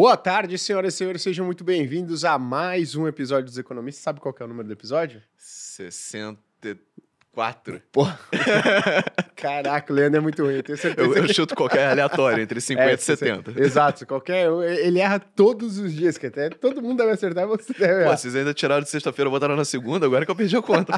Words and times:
Boa 0.00 0.16
tarde, 0.16 0.56
senhoras 0.56 0.94
e 0.94 0.96
senhores, 0.96 1.22
sejam 1.22 1.44
muito 1.44 1.64
bem-vindos 1.64 2.24
a 2.24 2.38
mais 2.38 2.94
um 2.94 3.08
episódio 3.08 3.46
dos 3.46 3.58
Economistas. 3.58 4.04
Sabe 4.04 4.20
qual 4.20 4.32
que 4.32 4.40
é 4.40 4.46
o 4.46 4.48
número 4.48 4.68
do 4.68 4.72
episódio? 4.72 5.20
64. 5.36 7.82
Porra. 7.90 8.16
Caraca, 9.34 9.92
o 9.92 9.96
Leandro 9.96 10.18
é 10.18 10.20
muito 10.20 10.44
ruim. 10.44 10.54
Eu 10.54 10.62
tenho 10.62 10.78
certeza 10.78 11.04
Eu, 11.04 11.16
eu 11.16 11.34
chuto 11.34 11.56
qualquer 11.56 11.88
aleatório, 11.88 12.40
entre 12.40 12.60
50 12.60 12.86
É, 12.88 12.94
e 12.94 12.98
70. 12.98 13.60
Exato, 13.60 14.06
qualquer. 14.06 14.48
Ele 14.84 15.00
erra 15.00 15.18
todos 15.18 15.78
os 15.78 15.92
dias, 15.92 16.16
que 16.16 16.28
até 16.28 16.48
todo 16.48 16.80
mundo 16.80 16.98
deve 16.98 17.10
acertar, 17.10 17.48
você 17.48 17.72
deve 17.72 18.04
Pô, 18.04 18.16
vocês 18.16 18.36
ainda 18.36 18.54
tiraram 18.54 18.84
de 18.84 18.90
sexta-feira, 18.90 19.28
botaram 19.28 19.56
na 19.56 19.64
segunda, 19.64 20.06
agora 20.06 20.24
que 20.24 20.30
eu 20.30 20.36
perdi 20.36 20.56
a 20.56 20.62
conta. 20.62 20.92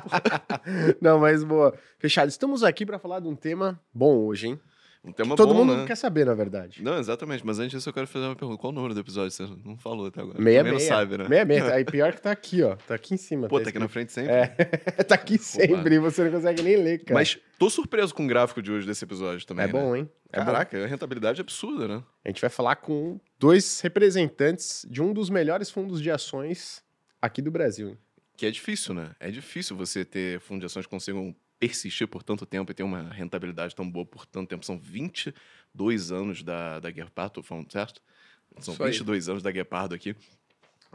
Não, 1.00 1.18
mas 1.18 1.42
boa. 1.42 1.72
Fechado. 1.98 2.28
Estamos 2.28 2.62
aqui 2.62 2.84
para 2.84 2.98
falar 2.98 3.20
de 3.20 3.28
um 3.28 3.34
tema 3.34 3.80
bom 3.94 4.26
hoje, 4.26 4.48
hein? 4.48 4.60
Um 5.02 5.12
tema 5.12 5.34
Todo 5.34 5.54
bom, 5.54 5.64
mundo 5.64 5.76
né? 5.78 5.86
quer 5.86 5.96
saber, 5.96 6.26
na 6.26 6.34
verdade. 6.34 6.82
Não, 6.82 6.98
exatamente, 6.98 7.44
mas 7.44 7.58
antes 7.58 7.70
disso 7.72 7.88
eu 7.88 7.92
quero 7.92 8.06
fazer 8.06 8.26
uma 8.26 8.36
pergunta. 8.36 8.60
Qual 8.60 8.70
o 8.70 8.74
número 8.74 8.92
do 8.92 9.00
episódio? 9.00 9.30
Você 9.30 9.48
não 9.64 9.76
falou 9.78 10.06
até 10.06 10.20
agora. 10.20 10.38
Meia, 10.38 10.62
meia. 10.62 10.74
não 10.74 10.80
sabe, 10.80 11.16
né? 11.16 11.26
Meia, 11.26 11.44
meia. 11.44 11.72
Aí 11.72 11.86
pior 11.86 12.12
que 12.12 12.20
tá 12.20 12.30
aqui, 12.30 12.62
ó. 12.62 12.76
Tá 12.76 12.96
aqui 12.96 13.14
em 13.14 13.16
cima. 13.16 13.48
Pô, 13.48 13.58
tá 13.58 13.64
tá 13.64 13.70
aqui 13.70 13.78
na 13.78 13.88
frente 13.88 14.12
sempre. 14.12 14.32
É, 14.32 14.46
tá 15.04 15.14
aqui 15.14 15.38
sempre, 15.38 15.98
você 15.98 16.24
não 16.24 16.32
consegue 16.32 16.60
nem 16.62 16.76
ler, 16.76 16.98
cara. 16.98 17.14
Mas 17.14 17.38
tô 17.58 17.70
surpreso 17.70 18.14
com 18.14 18.26
o 18.26 18.28
gráfico 18.28 18.60
de 18.60 18.70
hoje 18.70 18.86
desse 18.86 19.02
episódio 19.02 19.46
também. 19.46 19.64
é 19.64 19.66
né? 19.68 19.72
bom, 19.72 19.96
hein? 19.96 20.10
É 20.30 20.38
bom. 20.38 20.44
Caraca, 20.44 20.84
a 20.84 20.86
rentabilidade 20.86 21.40
é 21.40 21.42
absurda, 21.42 21.88
né? 21.88 22.02
A 22.22 22.28
gente 22.28 22.40
vai 22.42 22.50
falar 22.50 22.76
com 22.76 23.18
dois 23.38 23.80
representantes 23.80 24.86
de 24.88 25.00
um 25.00 25.14
dos 25.14 25.30
melhores 25.30 25.70
fundos 25.70 26.02
de 26.02 26.10
ações 26.10 26.84
aqui 27.22 27.40
do 27.40 27.50
Brasil. 27.50 27.96
Que 28.36 28.44
é 28.44 28.50
difícil, 28.50 28.94
né? 28.94 29.12
É 29.18 29.30
difícil 29.30 29.74
você 29.76 30.04
ter 30.04 30.40
fundos 30.40 30.60
de 30.60 30.66
ações 30.66 30.84
que 30.84 30.90
consigam 30.90 31.34
persistir 31.60 32.08
por 32.08 32.22
tanto 32.22 32.46
tempo 32.46 32.72
e 32.72 32.74
ter 32.74 32.82
uma 32.82 33.02
rentabilidade 33.10 33.76
tão 33.76 33.88
boa 33.88 34.06
por 34.06 34.24
tanto 34.24 34.48
tempo. 34.48 34.64
São 34.64 34.78
22 34.78 36.10
anos 36.10 36.42
da, 36.42 36.80
da 36.80 36.90
Guepardo, 36.90 37.34
tô 37.34 37.42
falando 37.42 37.70
certo? 37.70 38.02
São 38.58 38.72
Isso 38.72 38.82
aí. 38.82 38.90
22 38.90 39.28
anos 39.28 39.42
da 39.42 39.50
Guepardo 39.50 39.94
aqui, 39.94 40.16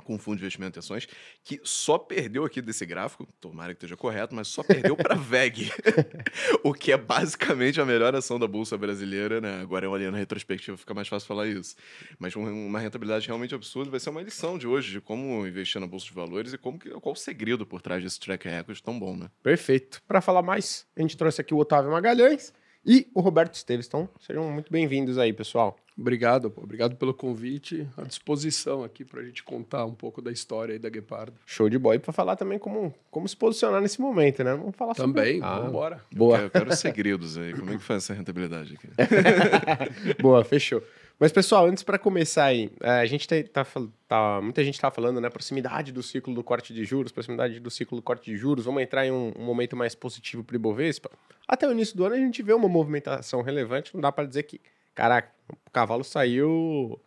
com 0.04 0.18
fundo 0.20 0.38
de 0.38 0.44
investimento 0.44 0.78
em 0.78 0.80
ações, 0.80 1.08
que 1.44 1.60
só 1.64 1.98
perdeu 1.98 2.44
aqui 2.46 2.62
desse 2.62 2.86
gráfico, 2.86 3.28
tomara 3.40 3.74
que 3.74 3.78
esteja 3.78 3.96
correto, 3.98 4.36
mas 4.36 4.48
só 4.48 4.62
perdeu 4.64 4.96
para 4.96 5.16
VEG, 5.18 5.72
o 6.64 6.74
que 6.74 6.92
é 6.92 6.98
basicamente 6.98 7.80
a 7.82 7.86
melhor 7.86 8.14
ação 8.16 8.38
da 8.38 8.48
Bolsa 8.48 8.78
Brasileira, 8.78 9.40
né? 9.42 9.62
Agora, 9.62 9.90
olhando 9.90 10.16
a 10.16 10.18
retrospectiva, 10.18 10.78
fica 10.78 10.94
mais 10.94 11.08
fácil 11.08 11.28
falar 11.28 11.48
isso. 11.48 11.76
Mas 12.20 12.36
um- 12.36 12.68
uma 12.68 12.80
rentabilidade 12.80 13.28
realmente 13.28 13.56
absurda 13.56 13.90
vai 13.90 14.00
ser 14.00 14.10
uma 14.10 14.22
lição 14.22 14.58
de 14.58 14.68
hoje 14.68 14.92
de 14.92 15.02
como 15.02 15.46
investir 15.48 15.80
na 15.82 15.88
Bolsa 15.88 16.08
de 16.08 16.14
Valores 16.14 16.54
e 16.54 16.58
como 16.58 16.78
que, 16.80 16.90
qual 16.90 17.14
o 17.14 17.16
segredo 17.16 17.66
por 17.66 17.82
trás 17.82 18.04
desse 18.04 18.20
track 18.20 18.48
record 18.48 18.80
tão 18.82 19.00
bom, 19.00 19.16
né? 19.16 19.30
Perfeito. 19.42 20.02
Para 20.08 20.22
falar 20.22 20.42
mais, 20.42 20.86
a 20.96 21.02
gente 21.02 21.18
trouxe 21.18 21.42
aqui 21.42 21.54
o 21.54 21.58
Otávio 21.58 21.92
Magalhães 21.92 22.54
e 22.86 23.08
o 23.14 23.22
Roberto 23.22 23.56
Esteves. 23.56 23.88
Então, 23.88 24.08
sejam 24.20 24.50
muito 24.52 24.72
bem-vindos 24.72 25.18
aí, 25.18 25.34
pessoal. 25.34 25.78
Obrigado, 25.98 26.52
pô. 26.52 26.62
obrigado 26.62 26.96
pelo 26.98 27.14
convite. 27.14 27.88
À 27.98 28.04
disposição 28.04 28.84
aqui 28.84 29.06
para 29.06 29.22
a 29.22 29.24
gente 29.24 29.42
contar 29.44 29.86
um 29.86 29.94
pouco 29.96 30.22
da 30.22 30.30
história 30.32 30.74
aí 30.74 30.80
da 30.80 30.90
Guepardo. 30.90 31.34
Show 31.46 31.70
de 31.70 31.78
boy 31.80 31.98
para 32.00 32.12
falar 32.12 32.36
também 32.36 32.60
como, 32.60 32.94
como 33.10 33.28
se 33.30 33.36
posicionar 33.38 33.82
nesse 33.82 34.02
momento, 34.02 34.44
né? 34.44 34.54
Vamos 34.56 34.76
falar 34.76 34.94
sobre- 34.94 35.22
Também, 35.22 35.40
Ah, 35.42 35.56
vamos 35.56 35.70
embora. 35.70 36.02
Boa. 36.14 36.38
Eu 36.40 36.50
quero 36.50 36.76
segredos 36.76 37.38
aí. 37.38 37.54
Como 37.54 37.72
é 37.72 37.78
que 37.78 37.84
faz 37.84 38.04
essa 38.04 38.14
rentabilidade 38.14 38.74
aqui? 38.76 38.90
Boa, 40.22 40.44
fechou. 40.44 40.84
Mas, 41.18 41.32
pessoal, 41.32 41.66
antes 41.66 41.82
para 41.82 41.98
começar 41.98 42.46
aí, 42.46 42.70
é, 42.82 42.90
a 42.90 43.06
gente 43.06 43.26
tá, 43.26 43.36
tá 43.64 43.82
tá- 44.06 44.42
Muita 44.42 44.64
gente 44.64 44.80
tá 44.80 44.92
falando, 44.92 45.22
né? 45.22 45.30
Proximidade 45.30 45.94
do 45.94 46.04
ciclo 46.04 46.34
do 46.34 46.44
corte 46.44 46.74
de 46.74 46.84
juros, 46.84 47.12
proximidade 47.12 47.58
do 47.60 47.72
ciclo 47.72 47.98
do 47.98 48.02
corte 48.02 48.30
de 48.30 48.36
juros. 48.36 48.66
Vamos 48.66 48.84
entrar 48.84 49.06
em 49.06 49.12
um, 49.12 49.32
um 49.38 49.46
momento 49.46 49.78
mais 49.78 49.96
positivo 49.96 50.44
para 50.44 50.56
o 50.56 50.58
Ibovespa. 50.58 51.10
Até 51.48 51.68
o 51.68 51.72
início 51.72 51.96
do 51.96 52.04
ano 52.04 52.16
a 52.16 52.18
gente 52.18 52.44
vê 52.44 52.54
uma 52.54 52.68
movimentação 52.68 53.42
relevante. 53.42 53.94
Não 53.94 54.02
dá 54.02 54.12
para 54.12 54.28
dizer 54.28 54.44
que, 54.44 54.60
caraca, 54.94 55.32
o 55.50 55.72
cavalo 55.72 56.04
saiu 56.04 57.00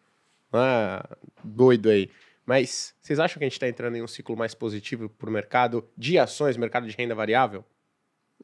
ah, 0.55 1.07
doido 1.45 1.91
aí. 1.91 2.11
Mas 2.47 2.95
vocês 3.03 3.21
acham 3.21 3.39
que 3.39 3.45
a 3.45 3.47
gente 3.47 3.57
está 3.57 3.69
entrando 3.69 3.97
em 3.97 4.03
um 4.03 4.09
ciclo 4.09 4.35
mais 4.35 4.55
positivo 4.55 5.11
para 5.11 5.29
o 5.29 5.33
mercado 5.33 5.87
de 5.95 6.19
ações, 6.19 6.57
mercado 6.57 6.87
de 6.87 6.97
renda 6.97 7.15
variável? 7.15 7.63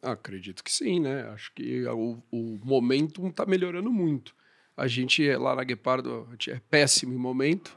Acredito 0.02 0.62
que 0.62 0.70
sim, 0.70 1.00
né? 1.00 1.22
Acho 1.30 1.50
que 1.54 1.86
o, 1.86 2.22
o 2.30 2.58
está 3.30 3.46
melhorando 3.46 3.90
muito. 3.90 4.34
A 4.76 4.86
gente 4.86 5.28
lá 5.36 5.54
na 5.54 5.64
Guepardo 5.64 6.28
é 6.48 6.60
péssimo 6.68 7.12
em 7.12 7.18
momento. 7.18 7.76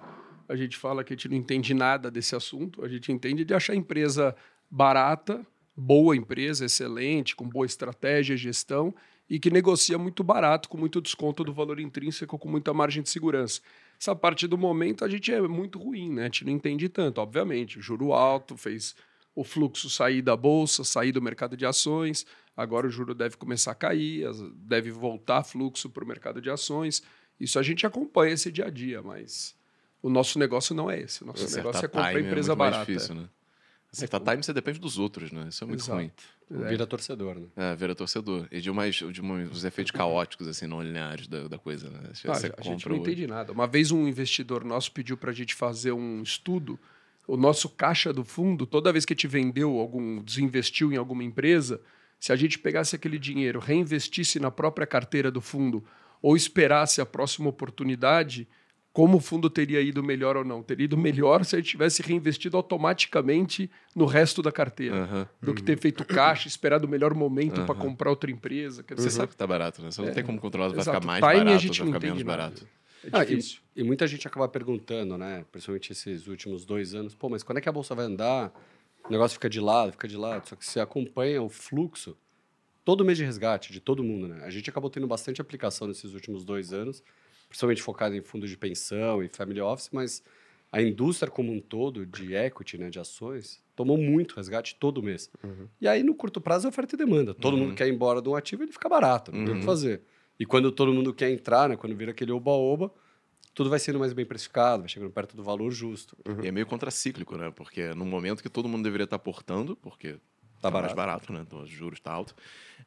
A 0.49 0.55
gente 0.55 0.77
fala 0.77 1.03
que 1.03 1.13
a 1.13 1.15
gente 1.15 1.29
não 1.29 1.37
entende 1.37 1.73
nada 1.73 2.09
desse 2.09 2.35
assunto. 2.35 2.83
A 2.83 2.87
gente 2.87 3.11
entende 3.11 3.45
de 3.45 3.53
achar 3.53 3.75
empresa 3.75 4.35
barata, 4.69 5.45
boa 5.75 6.15
empresa, 6.15 6.65
excelente, 6.65 7.35
com 7.35 7.47
boa 7.47 7.65
estratégia, 7.65 8.35
gestão 8.35 8.93
e 9.29 9.39
que 9.39 9.49
negocia 9.49 9.97
muito 9.97 10.23
barato, 10.23 10.69
com 10.69 10.77
muito 10.77 11.01
desconto 11.01 11.43
do 11.43 11.53
valor 11.53 11.79
intrínseco, 11.79 12.37
com 12.39 12.49
muita 12.49 12.73
margem 12.73 13.03
de 13.03 13.09
segurança. 13.09 13.61
Essa 13.99 14.15
parte 14.15 14.47
do 14.47 14.57
momento 14.57 15.03
a 15.03 15.09
gente 15.09 15.31
é 15.31 15.41
muito 15.41 15.77
ruim, 15.77 16.13
né? 16.13 16.23
A 16.23 16.25
gente 16.25 16.45
não 16.45 16.53
entende 16.53 16.87
tanto, 16.87 17.19
obviamente. 17.19 17.77
O 17.77 17.81
juro 17.81 18.13
alto 18.13 18.55
fez 18.55 18.95
o 19.35 19.43
fluxo 19.43 19.89
sair 19.89 20.21
da 20.21 20.35
bolsa, 20.35 20.83
sair 20.83 21.11
do 21.11 21.21
mercado 21.21 21.57
de 21.57 21.65
ações. 21.65 22.25
Agora 22.57 22.87
o 22.87 22.89
juro 22.89 23.13
deve 23.13 23.37
começar 23.37 23.71
a 23.71 23.75
cair, 23.75 24.25
deve 24.55 24.89
voltar 24.89 25.43
fluxo 25.43 25.89
para 25.91 26.03
o 26.03 26.07
mercado 26.07 26.41
de 26.41 26.49
ações. 26.49 27.03
Isso 27.39 27.59
a 27.59 27.63
gente 27.63 27.85
acompanha 27.85 28.33
esse 28.33 28.51
dia 28.51 28.65
a 28.65 28.69
dia, 28.71 29.01
mas 29.03 29.55
o 30.01 30.09
nosso 30.09 30.39
negócio 30.39 30.73
não 30.73 30.89
é 30.89 30.99
esse. 31.01 31.23
O 31.23 31.27
nosso 31.27 31.55
negócio 31.55 31.85
é 31.85 31.87
comprar 31.87 32.09
time 32.09 32.21
empresa 32.27 32.49
muito 32.53 32.59
mais 32.59 32.71
barata. 32.71 32.91
difícil, 32.91 33.13
né? 33.13 33.29
Acertar 33.93 34.19
time 34.21 34.43
você 34.43 34.51
depende 34.51 34.79
dos 34.79 34.97
outros, 34.97 35.31
né? 35.31 35.45
Isso 35.49 35.63
é 35.63 35.67
muito 35.67 35.79
Exato. 35.81 35.97
ruim. 35.97 36.11
É. 36.51 36.69
Vira 36.69 36.87
torcedor, 36.87 37.35
né? 37.35 37.47
É, 37.55 37.75
vira 37.75 37.93
torcedor. 37.93 38.47
E 38.51 38.59
de, 38.59 38.69
umas, 38.71 38.95
de 38.95 39.21
uns 39.21 39.63
efeitos 39.63 39.91
caóticos, 39.91 40.47
assim, 40.47 40.65
não 40.65 40.81
lineares 40.81 41.27
da, 41.27 41.47
da 41.47 41.57
coisa, 41.57 41.89
né? 41.89 41.99
Ah, 42.05 42.33
você 42.33 42.53
a 42.57 42.61
gente 42.63 42.87
não 42.89 42.95
o- 42.97 42.99
entende 42.99 43.27
nada. 43.27 43.51
Uma 43.53 43.67
vez 43.67 43.91
um 43.91 44.07
investidor 44.07 44.63
nosso 44.65 44.91
pediu 44.91 45.15
para 45.15 45.31
a 45.31 45.33
gente 45.33 45.53
fazer 45.55 45.91
um 45.91 46.21
estudo. 46.21 46.79
O 47.27 47.37
nosso 47.37 47.69
caixa 47.69 48.11
do 48.11 48.23
fundo, 48.25 48.65
toda 48.65 48.91
vez 48.91 49.05
que 49.05 49.13
a 49.13 49.15
gente 49.15 49.27
vendeu 49.27 49.77
algum, 49.79 50.21
desinvestiu 50.23 50.91
em 50.91 50.95
alguma 50.97 51.23
empresa, 51.23 51.79
se 52.19 52.31
a 52.31 52.35
gente 52.35 52.57
pegasse 52.59 52.95
aquele 52.95 53.19
dinheiro, 53.19 53.59
reinvestisse 53.59 54.39
na 54.39 54.49
própria 54.51 54.87
carteira 54.87 55.29
do 55.31 55.41
fundo 55.41 55.83
ou 56.21 56.35
esperasse 56.35 56.99
a 56.99 57.05
próxima 57.05 57.49
oportunidade, 57.49 58.47
como 58.91 59.17
o 59.17 59.21
fundo 59.21 59.47
teria 59.49 59.79
ido 59.79 60.01
melhor 60.03 60.35
ou 60.35 60.43
não? 60.43 60.63
Teria 60.63 60.85
ido 60.85 60.97
melhor 60.97 61.45
se 61.45 61.55
a 61.55 61.59
gente 61.59 61.69
tivesse 61.69 62.01
reinvestido 62.01 62.57
automaticamente 62.57 63.69
no 63.95 64.05
resto 64.05 64.41
da 64.41 64.51
carteira, 64.51 65.27
do 65.39 65.53
que 65.53 65.61
ter 65.61 65.77
feito 65.77 66.03
caixa, 66.03 66.47
esperado 66.47 66.87
o 66.87 66.89
melhor 66.89 67.13
momento 67.13 67.63
para 67.65 67.75
comprar 67.75 68.09
outra 68.09 68.31
empresa. 68.31 68.81
Quer 68.81 68.95
Você 68.95 69.11
sabe 69.11 69.29
que 69.29 69.37
tá 69.37 69.45
barato, 69.45 69.83
né? 69.83 69.91
Você 69.91 70.01
não 70.01 70.11
tem 70.11 70.23
como 70.23 70.39
controlar 70.39 70.69
se 70.69 70.75
vai 70.75 70.81
exato. 70.81 70.97
ficar 70.97 71.05
mais 71.05 71.23
a 71.23 71.27
barato 71.27 71.51
ou 71.53 71.59
gente 71.59 71.77
vai 71.79 71.87
não 71.87 71.93
ficar 71.93 72.07
menos 72.07 72.23
nada. 72.23 72.37
barato. 72.37 72.67
É 73.03 73.09
Ah, 73.13 73.23
e- 73.23 73.39
e, 73.75 73.83
muita 73.83 74.07
gente 74.07 74.27
acaba 74.27 74.47
perguntando, 74.47 75.17
né? 75.17 75.45
Principalmente 75.51 75.91
esses 75.91 76.27
últimos 76.27 76.65
dois 76.65 76.95
anos, 76.95 77.13
pô, 77.13 77.29
mas 77.29 77.43
quando 77.43 77.59
é 77.59 77.61
que 77.61 77.69
a 77.69 77.71
bolsa 77.71 77.93
vai 77.93 78.05
andar? 78.05 78.51
O 79.09 79.13
negócio 79.13 79.35
fica 79.35 79.49
de 79.49 79.59
lado, 79.59 79.91
fica 79.93 80.07
de 80.07 80.17
lado. 80.17 80.47
Só 80.47 80.55
que 80.55 80.65
você 80.65 80.79
acompanha 80.79 81.41
o 81.41 81.49
fluxo 81.49 82.17
todo 82.85 83.05
mês 83.05 83.17
de 83.17 83.25
resgate 83.25 83.73
de 83.73 83.81
todo 83.81 84.03
mundo, 84.03 84.27
né? 84.29 84.43
A 84.45 84.49
gente 84.49 84.69
acabou 84.69 84.89
tendo 84.89 85.07
bastante 85.07 85.41
aplicação 85.41 85.87
nesses 85.87 86.13
últimos 86.13 86.45
dois 86.45 86.73
anos, 86.73 87.03
principalmente 87.49 87.81
focado 87.83 88.15
em 88.15 88.21
fundos 88.21 88.49
de 88.49 88.57
pensão 88.57 89.23
e 89.23 89.29
family 89.29 89.61
office, 89.61 89.89
mas 89.91 90.23
a 90.71 90.81
indústria 90.81 91.31
como 91.31 91.51
um 91.53 91.61
todo 91.61 92.05
de 92.05 92.35
equity, 92.35 92.77
né, 92.77 92.89
de 92.89 92.99
ações, 92.99 93.63
tomou 93.75 93.97
muito 93.97 94.35
resgate 94.35 94.75
todo 94.77 95.03
mês. 95.03 95.31
E 95.81 95.87
aí, 95.87 96.03
no 96.03 96.15
curto 96.15 96.41
prazo, 96.41 96.67
é 96.67 96.69
oferta 96.69 96.95
e 96.95 96.97
demanda. 96.97 97.33
Todo 97.33 97.57
Uhum. 97.57 97.57
mundo 97.57 97.73
quer 97.73 97.87
ir 97.87 97.93
embora 97.93 98.21
de 98.21 98.29
um 98.29 98.35
ativo, 98.35 98.63
ele 98.63 98.71
fica 98.71 98.89
barato, 98.89 99.31
não 99.31 99.41
tem 99.41 99.53
o 99.53 99.57
Uhum. 99.57 99.59
que 99.59 99.65
fazer. 99.65 100.03
E 100.39 100.45
quando 100.45 100.71
todo 100.71 100.93
mundo 100.93 101.13
quer 101.13 101.29
entrar, 101.31 101.69
né, 101.69 101.77
quando 101.77 101.95
vira 101.95 102.11
aquele 102.11 102.31
oba-oba, 102.31 102.93
tudo 103.57 103.71
vai 103.71 103.79
sendo 103.79 103.97
mais 103.97 104.13
bem 104.13 104.23
precificado, 104.23 104.83
vai 104.83 104.87
chegando 104.89 105.09
perto 105.11 105.35
do 105.35 105.41
valor 105.43 105.71
justo. 105.71 106.15
E 106.43 106.47
é 106.47 106.51
meio 106.51 106.67
contracíclico, 106.67 107.35
né? 107.35 107.49
Porque 107.49 107.91
no 107.95 108.05
momento 108.05 108.43
que 108.43 108.49
todo 108.49 108.69
mundo 108.69 108.83
deveria 108.83 109.05
estar 109.05 109.15
aportando, 109.15 109.75
porque 109.75 110.13
tá, 110.13 110.19
Tá 110.61 110.71
mais 110.71 110.93
barato. 110.93 110.95
barato, 110.95 111.33
né? 111.33 111.39
Então, 111.41 111.63
os 111.63 111.69
juros 111.69 111.99
tá 111.99 112.11
alto. 112.11 112.35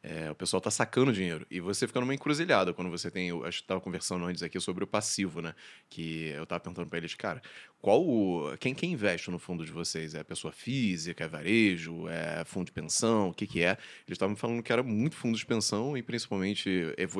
é, 0.00 0.30
o 0.30 0.34
pessoal 0.34 0.60
tá 0.60 0.70
sacando 0.70 1.12
dinheiro. 1.12 1.44
E 1.50 1.58
você 1.60 1.86
fica 1.88 1.98
numa 2.00 2.14
encruzilhada 2.14 2.72
quando 2.72 2.88
você 2.88 3.10
tem. 3.10 3.28
Eu 3.28 3.44
acho 3.44 3.62
que 3.62 3.66
tava 3.66 3.80
conversando 3.80 4.24
antes 4.24 4.42
aqui 4.44 4.60
sobre 4.60 4.84
o 4.84 4.86
passivo, 4.86 5.42
né? 5.42 5.54
Que 5.88 6.28
eu 6.28 6.46
tava 6.46 6.60
perguntando 6.60 6.88
para 6.88 6.98
eles, 6.98 7.14
cara, 7.14 7.42
qual 7.80 8.02
o. 8.06 8.56
Quem, 8.58 8.74
quem 8.74 8.92
investe 8.92 9.30
no 9.30 9.38
fundo 9.38 9.64
de 9.64 9.72
vocês? 9.72 10.14
É 10.14 10.22
pessoa 10.22 10.52
física, 10.52 11.24
é 11.24 11.28
varejo, 11.28 12.06
é 12.08 12.44
fundo 12.44 12.66
de 12.66 12.72
pensão? 12.72 13.30
O 13.30 13.34
que, 13.34 13.46
que 13.46 13.62
é? 13.62 13.70
Eles 14.06 14.16
estavam 14.16 14.36
falando 14.36 14.62
que 14.62 14.72
era 14.72 14.82
muito 14.82 15.16
fundo 15.16 15.36
de 15.38 15.44
pensão 15.46 15.96
e 15.96 16.02
principalmente 16.02 16.68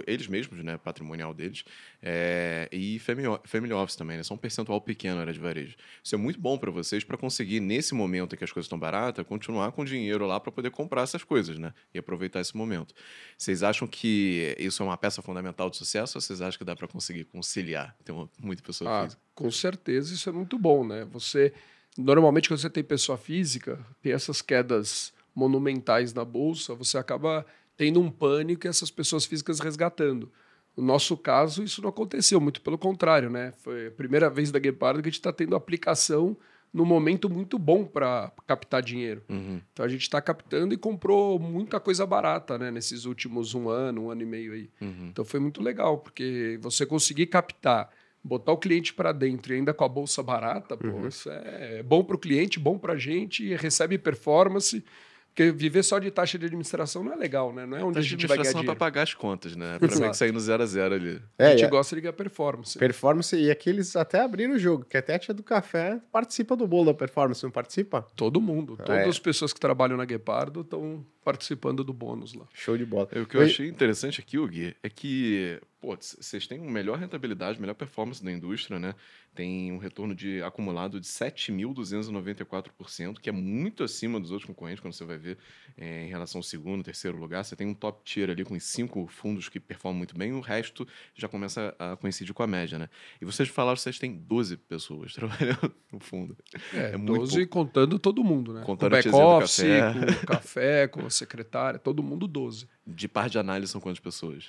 eles 0.07 0.27
mesmos, 0.27 0.63
né? 0.63 0.77
Patrimonial 0.79 1.33
deles. 1.35 1.65
é, 2.03 2.69
e 2.73 2.99
family, 2.99 3.27
family 3.45 3.73
office 3.73 3.97
também, 3.97 4.17
né? 4.17 4.23
Só 4.23 4.35
um 4.35 4.39
percentual 4.39 4.81
pequeno 4.81 5.21
era 5.21 5.33
de 5.33 5.39
varejo. 5.39 5.77
Isso 6.03 6.15
é 6.15 6.19
muito 6.19 6.39
bom 6.41 6.59
para 6.59 6.71
vocês 6.71 7.05
para 7.05 7.17
conseguir, 7.17 7.61
nesse 7.61 7.95
momento 7.95 8.35
em 8.35 8.39
que 8.39 8.45
as 8.45 8.53
coisas 8.53 8.67
estão 8.67 8.79
baratas, 8.79 9.27
continuar 9.27 9.73
com 9.73 9.85
dinheiro 9.85 10.27
lá 10.27 10.39
para 10.41 10.53
poder 10.53 10.71
comprar 10.71 11.03
essas 11.03 11.25
coisas, 11.25 11.59
né? 11.59 11.73
E 11.95 11.99
aproveitar 11.99 12.41
esse 12.41 12.57
momento. 12.57 12.95
Vocês 13.37 13.63
acham 13.63 13.87
que 13.89 14.55
isso 14.59 14.83
é 14.83 14.87
uma 14.87 14.97
peça 14.97 15.23
fundamental 15.23 15.71
de 15.71 15.77
sucesso 15.77 16.19
ou 16.19 16.23
vocês 16.23 16.41
acham 16.41 16.59
que 16.59 16.65
dá 16.65 16.75
para 16.77 16.89
conseguir 16.89 17.25
conciliar? 17.25 17.97
Tem 18.05 18.15
uma, 18.15 18.31
muita 18.39 18.63
pessoa 18.63 18.91
Ah, 18.91 19.03
física. 19.05 19.23
Com 19.41 19.51
certeza 19.51 20.13
isso 20.13 20.29
é 20.29 20.33
muito 20.33 20.59
bom, 20.59 20.87
né? 20.87 21.07
Você 21.13 21.51
normalmente 21.97 22.47
quando 22.47 22.61
você 22.61 22.69
tem 22.69 22.85
pessoa 22.85 23.17
física, 23.17 23.79
tem 24.03 24.13
essas 24.13 24.43
quedas 24.43 25.15
monumentais 25.35 26.13
na 26.13 26.27
bolsa, 26.27 26.75
você 26.75 26.99
acaba 26.99 27.47
tendo 27.75 27.99
um 28.01 28.11
pânico 28.11 28.67
e 28.67 28.69
essas 28.69 28.91
pessoas 28.91 29.25
físicas 29.25 29.59
resgatando. 29.59 30.31
No 30.77 30.85
nosso 30.85 31.17
caso, 31.17 31.63
isso 31.63 31.81
não 31.81 31.89
aconteceu, 31.89 32.39
muito 32.39 32.61
pelo 32.61 32.77
contrário, 32.77 33.31
né? 33.31 33.55
Foi 33.57 33.87
a 33.87 33.91
primeira 33.91 34.29
vez 34.29 34.51
da 34.51 34.59
Guepardo 34.59 35.01
que 35.01 35.09
a 35.09 35.11
gente 35.11 35.19
está 35.19 35.33
tendo 35.33 35.57
aplicação 35.57 36.37
num 36.73 36.85
momento 36.85 37.31
muito 37.31 37.59
bom 37.59 37.87
para 37.87 38.31
captar 38.47 38.83
dinheiro. 38.83 39.23
Uhum. 39.29 39.61
Então 39.73 39.87
a 39.87 39.89
gente 39.89 40.03
está 40.03 40.21
captando 40.21 40.75
e 40.75 40.77
comprou 40.77 41.39
muita 41.39 41.81
coisa 41.81 42.05
barata, 42.05 42.59
né? 42.59 42.71
Nesses 42.71 43.07
últimos 43.07 43.55
um 43.55 43.71
ano, 43.71 44.05
um 44.05 44.11
ano 44.11 44.21
e 44.21 44.27
meio 44.27 44.53
aí. 44.53 44.71
Uhum. 44.83 45.09
Então 45.09 45.25
foi 45.25 45.41
muito 45.41 45.63
legal, 45.63 45.97
porque 45.97 46.59
você 46.61 46.85
conseguir 46.85 47.27
captar, 47.27 47.89
botar 48.23 48.53
o 48.53 48.59
cliente 48.59 48.93
para 48.95 49.13
dentro 49.13 49.53
e 49.53 49.57
ainda 49.57 49.73
com 49.73 49.85
a 49.85 49.89
bolsa 49.89 50.23
barata, 50.23 50.77
pô, 50.77 50.87
Uhum. 50.89 51.09
isso 51.09 51.29
é 51.31 51.83
bom 51.83 52.05
para 52.05 52.17
o 52.17 52.19
cliente, 52.19 52.59
bom 52.61 52.79
para 52.79 52.93
a 52.95 52.99
gente, 52.99 53.45
e 53.45 53.55
recebe 53.57 53.97
performance. 53.99 54.85
Porque 55.33 55.53
viver 55.53 55.85
só 55.85 56.01
de 56.01 56.11
taxa 56.11 56.37
de 56.37 56.45
administração 56.47 57.05
não 57.05 57.13
é 57.13 57.17
legal, 57.17 57.53
né? 57.53 57.65
Não 57.65 57.77
é 57.79 57.85
onde 57.85 57.93
a 57.93 57.95
Taxa 57.95 58.03
de 58.03 58.11
gente 58.11 58.27
vai 58.27 58.37
ganhar 58.37 58.49
administração 58.51 58.51
é 58.51 58.53
pra 58.53 58.61
dinheiro. 58.75 58.79
pagar 58.79 59.03
as 59.05 59.15
contas, 59.15 59.55
né? 59.55 59.79
Pra 59.79 59.97
meio 59.97 60.11
que 60.11 60.17
sair 60.17 60.33
no 60.33 60.41
zero 60.41 60.63
a 60.65 60.67
zero 60.67 60.93
ali. 60.97 61.23
A 61.39 61.45
É, 61.45 61.51
gente 61.53 61.61
e 61.61 61.65
a- 61.65 61.69
gosta 61.71 61.95
de 61.95 62.01
ganhar 62.03 62.13
performance. 62.15 62.77
performance 62.77 63.37
e 63.37 63.49
aqueles 63.49 63.95
até 63.95 64.21
abriram 64.21 64.55
o 64.55 64.59
jogo, 64.59 64.85
que 64.85 64.97
até 64.97 65.15
a 65.15 65.19
tia 65.21 65.33
do 65.33 65.45
café 65.45 66.01
participa 66.11 66.57
do 66.57 66.67
bolo 66.67 66.87
da 66.87 66.95
performance, 66.95 67.45
não 67.45 67.51
participa? 67.53 68.05
Todo 68.17 68.41
mundo, 68.41 68.77
Ah, 68.81 68.83
todas 68.83 69.07
é. 69.07 69.09
as 69.09 69.21
pessoas 69.21 69.53
que 69.53 69.61
trabalham 69.61 69.97
na 69.97 70.05
Guepardo 70.05 70.63
estão 70.63 71.07
participando 71.25 71.83
do 71.85 71.93
bônus 71.93 72.35
lá. 72.35 72.47
Show 72.55 72.77
de 72.79 72.85
bola. 72.85 73.09
É, 73.13 73.21
O 73.21 73.27
que 73.27 73.37
eu 73.37 73.43
E- 73.43 73.47
achei 73.47 73.69
interessante 73.69 74.21
aqui, 74.21 74.39
o 74.39 74.47
Gui, 74.47 74.75
é 74.83 74.89
que, 74.89 75.61
vocês 75.83 76.47
têm 76.47 76.61
uma 76.61 76.71
melhor 76.71 76.99
rentabilidade, 76.99 77.61
melhor 77.61 77.75
performance 77.75 78.23
da 78.23 78.31
indústria, 78.31 78.79
né? 78.79 78.95
Tem 79.35 79.73
um 79.73 79.79
retorno 79.79 80.15
de 80.15 80.43
acumulado 80.43 81.01
de 81.01 81.07
7.294%, 81.07 83.21
que 83.21 83.29
é 83.29 83.33
muito 83.33 83.83
acima 83.85 84.19
dos 84.21 84.31
outros 84.31 84.47
concorrentes, 84.47 84.81
quando 84.81 84.93
você 84.95 85.05
vai 85.05 85.19
ver 85.19 85.39
é, 85.79 86.05
em 86.05 86.09
relação 86.09 86.39
ao 86.41 86.43
segundo, 86.43 86.83
terceiro 86.83 87.17
lugar. 87.19 87.45
Você 87.45 87.55
tem 87.57 87.67
um 87.67 87.75
top 87.75 88.01
tier 88.05 88.31
ali 88.31 88.45
com 88.45 88.55
os 88.55 88.63
cinco 88.65 89.07
fundos 89.07 89.49
que 89.49 89.61
performam 89.61 89.99
muito 89.99 90.17
bem, 90.17 90.33
o 90.33 90.41
resto 90.41 90.87
já 91.15 91.29
começa 91.29 91.75
a 91.79 91.97
coincidir 91.97 92.35
com 92.35 92.43
a 92.43 92.47
média, 92.47 92.79
né? 92.79 92.89
E 93.21 93.25
vocês 93.25 93.49
falaram 93.49 93.77
que 93.77 93.83
vocês 93.83 93.99
têm 93.99 94.13
12 94.15 94.57
pessoas 94.57 95.13
trabalhando 95.15 95.73
no 95.93 96.01
fundo. 96.01 96.37
É, 96.75 96.93
É 96.93 96.97
muito 96.97 97.21
12 97.21 97.47
contando 97.47 97.99
todo 97.99 98.23
mundo, 98.25 98.53
né? 98.53 98.63
Contando 98.65 98.91
com 98.91 98.97
back-office, 98.97 99.63
café. 99.63 99.93
com 99.93 100.01
o 100.01 100.27
café, 100.27 100.89
com 100.89 101.10
secretária, 101.11 101.79
todo 101.79 102.03
mundo 102.03 102.27
12. 102.27 102.69
De 102.87 103.09
par 103.09 103.29
de 103.29 103.39
análise 103.39 103.73
são 103.73 103.81
quantas 103.81 104.01
pessoas? 104.01 104.45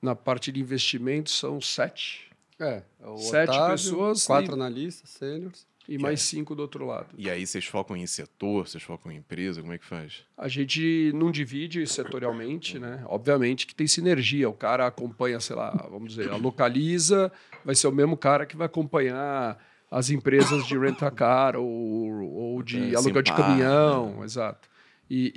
Na 0.00 0.14
parte 0.14 0.52
de 0.52 0.60
investimento 0.60 1.30
são 1.30 1.60
sete. 1.60 2.30
É, 2.58 2.82
é 3.00 3.06
o 3.06 3.18
Sete 3.18 3.50
Otávio, 3.50 3.70
pessoas 3.72 4.24
Quatro 4.26 4.52
e- 4.52 4.54
analistas, 4.54 5.10
sêniores. 5.10 5.66
E 5.88 5.98
mais 5.98 6.20
cinco 6.22 6.52
do 6.56 6.62
outro 6.62 6.84
lado. 6.84 7.06
E 7.16 7.30
aí 7.30 7.46
vocês 7.46 7.64
focam 7.64 7.96
em 7.96 8.06
setor, 8.08 8.66
vocês 8.66 8.82
focam 8.82 9.12
em 9.12 9.18
empresa, 9.18 9.60
como 9.60 9.72
é 9.72 9.78
que 9.78 9.84
faz? 9.86 10.24
A 10.36 10.48
gente 10.48 11.12
não 11.14 11.30
divide 11.30 11.86
setorialmente, 11.86 12.76
né? 12.76 13.04
Obviamente 13.06 13.68
que 13.68 13.74
tem 13.74 13.86
sinergia. 13.86 14.48
O 14.48 14.52
cara 14.52 14.84
acompanha, 14.86 15.38
sei 15.38 15.54
lá, 15.54 15.70
vamos 15.88 16.08
dizer, 16.14 16.28
a 16.30 16.36
localiza, 16.36 17.30
vai 17.64 17.76
ser 17.76 17.86
o 17.86 17.92
mesmo 17.92 18.16
cara 18.16 18.44
que 18.46 18.56
vai 18.56 18.66
acompanhar 18.66 19.62
as 19.88 20.10
empresas 20.10 20.66
de 20.66 20.76
rent-a-car 20.76 21.54
ou, 21.54 21.64
ou 21.66 22.62
de 22.64 22.92
É, 22.92 22.96
aluguel 22.96 23.22
de 23.22 23.32
caminhão, 23.32 24.24
exato. 24.24 24.68
E, 25.08 25.32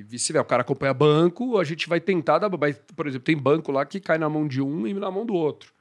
e 0.00 0.02
vice-versa. 0.08 0.44
O 0.44 0.48
cara 0.48 0.62
acompanha 0.62 0.92
banco, 0.92 1.58
a 1.58 1.64
gente 1.64 1.88
vai 1.88 2.00
tentar 2.00 2.38
dar. 2.38 2.48
vai- 2.48 2.74
por 2.96 3.06
exemplo, 3.06 3.24
tem 3.24 3.36
banco 3.36 3.70
lá 3.70 3.84
que 3.86 4.00
cai 4.00 4.18
na 4.18 4.28
mão 4.28 4.46
de 4.48 4.60
um 4.60 4.86
e 4.86 4.94
na 4.94 5.10
mão 5.10 5.24
do 5.24 5.34
outro. 5.34 5.72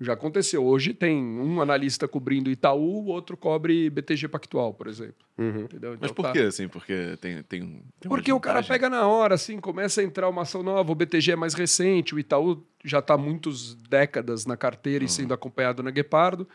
Já 0.00 0.14
aconteceu. 0.14 0.64
Hoje 0.66 0.92
tem 0.92 1.22
um 1.22 1.60
analista 1.60 2.08
cobrindo 2.08 2.50
Itaú, 2.50 3.04
o 3.04 3.06
outro 3.06 3.36
cobre 3.36 3.88
BTG 3.88 4.26
Pactual, 4.26 4.74
por 4.74 4.88
exemplo. 4.88 5.24
Uhum. 5.38 5.60
Entendeu? 5.60 5.90
Mas 5.92 5.98
Então 6.10 6.14
por 6.14 6.22
tá- 6.24 6.32
quê, 6.32 6.40
assim? 6.40 6.66
Porque 6.66 7.16
tem, 7.20 7.42
tem, 7.44 7.60
tem 8.00 8.08
porque 8.08 8.32
o 8.32 8.40
cara 8.40 8.60
pega 8.60 8.90
na 8.90 9.06
hora, 9.06 9.36
assim, 9.36 9.60
começa 9.60 10.00
a 10.00 10.04
entrar 10.04 10.28
uma 10.28 10.42
ação 10.42 10.64
nova, 10.64 10.90
o 10.90 10.94
BTG 10.96 11.32
é 11.32 11.36
mais 11.36 11.54
recente, 11.54 12.12
o 12.12 12.18
Itaú 12.18 12.66
já 12.84 12.98
está 12.98 13.14
há 13.14 13.18
muitas 13.18 13.76
décadas 13.88 14.44
na 14.44 14.56
carteira 14.56 15.04
e 15.04 15.08
sendo 15.08 15.32
acompanhado 15.32 15.80
na 15.80 15.92
Guepardo. 15.92 16.46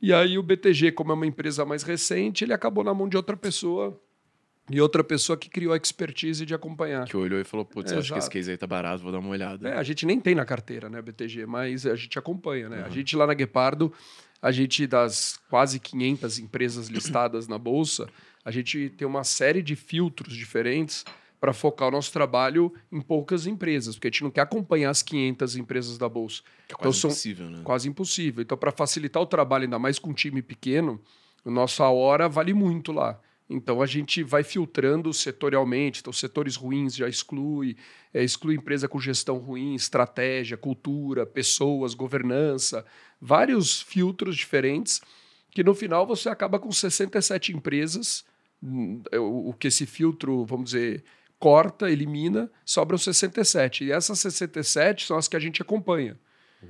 E 0.00 0.10
aí 0.10 0.38
o 0.38 0.42
BTG, 0.42 0.92
como 0.92 1.12
é 1.12 1.14
uma 1.14 1.26
empresa 1.26 1.66
mais 1.66 1.82
recente, 1.82 2.42
ele 2.42 2.54
acabou 2.54 2.82
na 2.82 2.94
mão 2.94 3.06
de 3.06 3.18
outra 3.18 3.36
pessoa 3.36 4.00
e 4.70 4.80
outra 4.80 5.02
pessoa 5.02 5.36
que 5.36 5.48
criou 5.48 5.72
a 5.72 5.76
expertise 5.76 6.44
de 6.44 6.54
acompanhar. 6.54 7.06
Que 7.06 7.16
olhou 7.16 7.40
e 7.40 7.44
falou, 7.44 7.64
putz, 7.64 7.92
acho 7.92 8.12
que 8.12 8.18
esse 8.18 8.26
Exato. 8.26 8.30
case 8.30 8.50
aí 8.50 8.56
tá 8.56 8.66
barato, 8.66 9.02
vou 9.02 9.12
dar 9.12 9.18
uma 9.18 9.30
olhada. 9.30 9.68
É, 9.68 9.76
a 9.76 9.82
gente 9.82 10.04
nem 10.04 10.20
tem 10.20 10.34
na 10.34 10.44
carteira, 10.44 10.88
né, 10.88 11.00
BTG, 11.00 11.46
mas 11.46 11.86
a 11.86 11.96
gente 11.96 12.18
acompanha, 12.18 12.68
né? 12.68 12.84
A 12.84 12.88
gente 12.88 13.16
lá 13.16 13.26
na 13.26 13.34
Guepardo, 13.34 13.92
a 14.40 14.50
gente 14.52 14.86
das 14.86 15.38
quase 15.48 15.80
500 15.80 16.38
empresas 16.38 16.88
listadas 16.88 17.48
na 17.48 17.58
bolsa, 17.58 18.08
a 18.44 18.50
gente 18.50 18.90
tem 18.90 19.06
uma 19.06 19.24
série 19.24 19.62
de 19.62 19.74
filtros 19.74 20.34
diferentes 20.34 21.04
para 21.40 21.52
focar 21.52 21.88
o 21.88 21.90
nosso 21.90 22.12
trabalho 22.12 22.72
em 22.90 23.00
poucas 23.00 23.46
empresas, 23.46 23.94
porque 23.94 24.08
a 24.08 24.10
gente 24.10 24.24
não 24.24 24.30
quer 24.30 24.40
acompanhar 24.40 24.90
as 24.90 25.02
500 25.02 25.56
empresas 25.56 25.98
da 25.98 26.08
bolsa. 26.08 26.42
Que 26.66 26.74
é 26.74 26.76
Então 26.76 26.78
quase 26.78 27.00
são 27.00 27.10
impossível, 27.10 27.50
né? 27.50 27.60
quase 27.62 27.88
impossível. 27.88 28.42
Então, 28.42 28.58
para 28.58 28.72
facilitar 28.72 29.22
o 29.22 29.26
trabalho, 29.26 29.64
ainda 29.64 29.78
mais 29.78 29.98
com 29.98 30.10
um 30.10 30.14
time 30.14 30.42
pequeno, 30.42 31.00
a 31.44 31.50
nossa 31.50 31.84
hora 31.88 32.28
vale 32.28 32.52
muito 32.52 32.92
lá. 32.92 33.20
Então, 33.48 33.80
a 33.80 33.86
gente 33.86 34.22
vai 34.22 34.44
filtrando 34.44 35.12
setorialmente. 35.12 36.00
Então, 36.00 36.12
setores 36.12 36.54
ruins 36.54 36.94
já 36.94 37.08
exclui, 37.08 37.76
é, 38.12 38.22
exclui 38.22 38.56
empresa 38.56 38.86
com 38.86 39.00
gestão 39.00 39.38
ruim, 39.38 39.74
estratégia, 39.74 40.56
cultura, 40.56 41.24
pessoas, 41.24 41.94
governança, 41.94 42.84
vários 43.20 43.80
filtros 43.80 44.36
diferentes, 44.36 45.00
que 45.50 45.64
no 45.64 45.74
final 45.74 46.06
você 46.06 46.28
acaba 46.28 46.58
com 46.58 46.70
67 46.70 47.52
empresas. 47.52 48.24
hum, 48.62 49.02
o 49.14 49.54
que 49.54 49.68
esse 49.68 49.86
filtro, 49.86 50.44
vamos 50.44 50.70
dizer, 50.72 51.04
corta, 51.38 51.90
elimina, 51.90 52.50
sobram 52.64 52.98
67. 52.98 53.84
E 53.84 53.92
essas 53.92 54.18
67 54.20 55.06
são 55.06 55.16
as 55.16 55.28
que 55.28 55.36
a 55.36 55.40
gente 55.40 55.62
acompanha. 55.62 56.18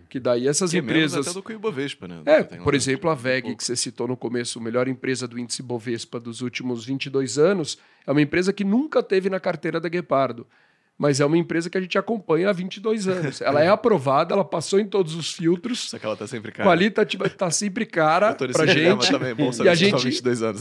Que 0.09 0.21
daí 0.21 0.47
essas 0.47 0.71
Que 0.71 0.77
é 0.77 0.81
empresas. 0.81 1.27
até 1.27 1.35
do 1.35 1.43
que 1.43 1.53
o 1.53 1.55
Ibovespa, 1.55 2.07
né? 2.07 2.21
É, 2.27 2.43
por 2.43 2.75
um- 2.75 2.77
exemplo, 2.77 3.09
a 3.09 3.15
um 3.15 3.17
VEG, 3.17 3.43
pouco. 3.43 3.57
que 3.59 3.65
você 3.65 3.75
citou 3.77 4.07
no 4.07 4.17
começo, 4.17 4.59
a 4.59 4.63
melhor 4.63 4.87
empresa 4.89 5.27
do 5.27 5.39
índice 5.39 5.63
Bovespa 5.63 6.21
dos 6.21 6.43
últimos 6.43 6.85
22 6.85 7.39
anos, 7.39 7.79
é 8.07 8.11
uma 8.13 8.21
empresa 8.23 8.53
que 8.53 8.65
nunca 8.65 9.03
teve 9.03 9.31
na 9.31 9.41
carteira 9.41 9.81
da 9.81 9.89
Guepardo. 9.89 10.47
Mas 11.01 11.21
é 11.21 11.25
uma 11.25 11.39
empresa 11.39 11.71
que 11.71 11.79
a 11.79 11.81
gente 11.81 11.97
acompanha 11.97 12.51
há 12.51 12.53
22 12.53 13.07
anos. 13.07 13.41
Ela 13.41 13.63
é 13.63 13.69
aprovada, 13.69 14.35
ela 14.35 14.45
passou 14.45 14.81
em 14.81 14.85
todos 14.87 15.15
os 15.15 15.33
filtros. 15.33 15.89
Só 15.91 15.97
que 15.99 16.05
ela 16.05 16.17
tá 16.17 16.27
sempre 16.27 16.51
cara. 16.51 16.69
Qualitativa 16.69 17.29
tá 17.31 17.51
sempre 17.53 17.87
cara 17.87 18.35
pra 18.35 18.67
gente. 18.67 19.09
também, 19.09 19.33
bom 19.33 19.49
E 19.65 19.69
a 19.69 19.77
gente 19.77 20.03
22 20.03 20.43
anos. 20.43 20.61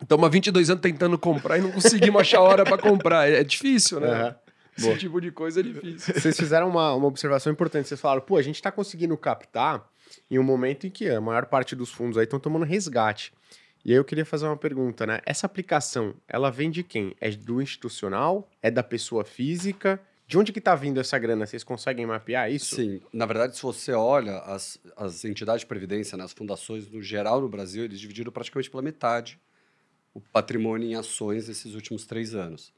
estamos 0.00 0.24
há 0.24 0.28
22 0.28 0.70
anos 0.70 0.80
tentando 0.80 1.18
comprar 1.18 1.58
e 1.58 1.60
não 1.60 1.72
conseguimos 1.72 2.20
achar 2.20 2.40
hora 2.40 2.62
para 2.64 2.78
comprar. 2.78 3.28
É 3.28 3.42
difícil, 3.42 3.98
né? 3.98 4.10
Aham. 4.10 4.36
Esse 4.78 4.96
tipo 4.98 5.20
de 5.20 5.30
coisa 5.30 5.60
é 5.60 5.62
difícil. 5.62 6.14
Vocês 6.14 6.36
fizeram 6.36 6.68
uma, 6.68 6.94
uma 6.94 7.06
observação 7.06 7.52
importante. 7.52 7.88
Vocês 7.88 8.00
falaram, 8.00 8.22
pô, 8.22 8.36
a 8.36 8.42
gente 8.42 8.56
está 8.56 8.72
conseguindo 8.72 9.16
captar 9.16 9.88
em 10.30 10.38
um 10.38 10.42
momento 10.42 10.86
em 10.86 10.90
que 10.90 11.08
a 11.08 11.20
maior 11.20 11.46
parte 11.46 11.74
dos 11.74 11.90
fundos 11.90 12.18
aí 12.18 12.24
estão 12.24 12.40
tomando 12.40 12.64
resgate. 12.64 13.32
E 13.84 13.92
aí 13.92 13.98
eu 13.98 14.04
queria 14.04 14.24
fazer 14.24 14.46
uma 14.46 14.56
pergunta, 14.56 15.06
né? 15.06 15.20
Essa 15.26 15.46
aplicação, 15.46 16.14
ela 16.26 16.50
vem 16.50 16.70
de 16.70 16.82
quem? 16.82 17.14
É 17.20 17.30
do 17.30 17.60
institucional? 17.60 18.48
É 18.62 18.70
da 18.70 18.82
pessoa 18.82 19.24
física? 19.24 20.00
De 20.26 20.38
onde 20.38 20.52
que 20.52 20.60
tá 20.60 20.74
vindo 20.74 20.98
essa 20.98 21.18
grana? 21.18 21.44
Vocês 21.44 21.62
conseguem 21.62 22.06
mapear 22.06 22.50
isso? 22.50 22.76
Sim, 22.76 23.02
na 23.12 23.26
verdade, 23.26 23.56
se 23.56 23.62
você 23.62 23.92
olha 23.92 24.38
as, 24.38 24.78
as 24.96 25.22
entidades 25.26 25.60
de 25.60 25.66
previdência, 25.66 26.16
né, 26.16 26.24
as 26.24 26.32
fundações 26.32 26.90
no 26.90 27.02
geral 27.02 27.42
no 27.42 27.48
Brasil, 27.48 27.84
eles 27.84 28.00
dividiram 28.00 28.32
praticamente 28.32 28.70
pela 28.70 28.82
metade 28.82 29.38
o 30.14 30.20
patrimônio 30.20 30.88
em 30.88 30.94
ações 30.94 31.48
nesses 31.48 31.74
últimos 31.74 32.06
três 32.06 32.34
anos. 32.34 32.72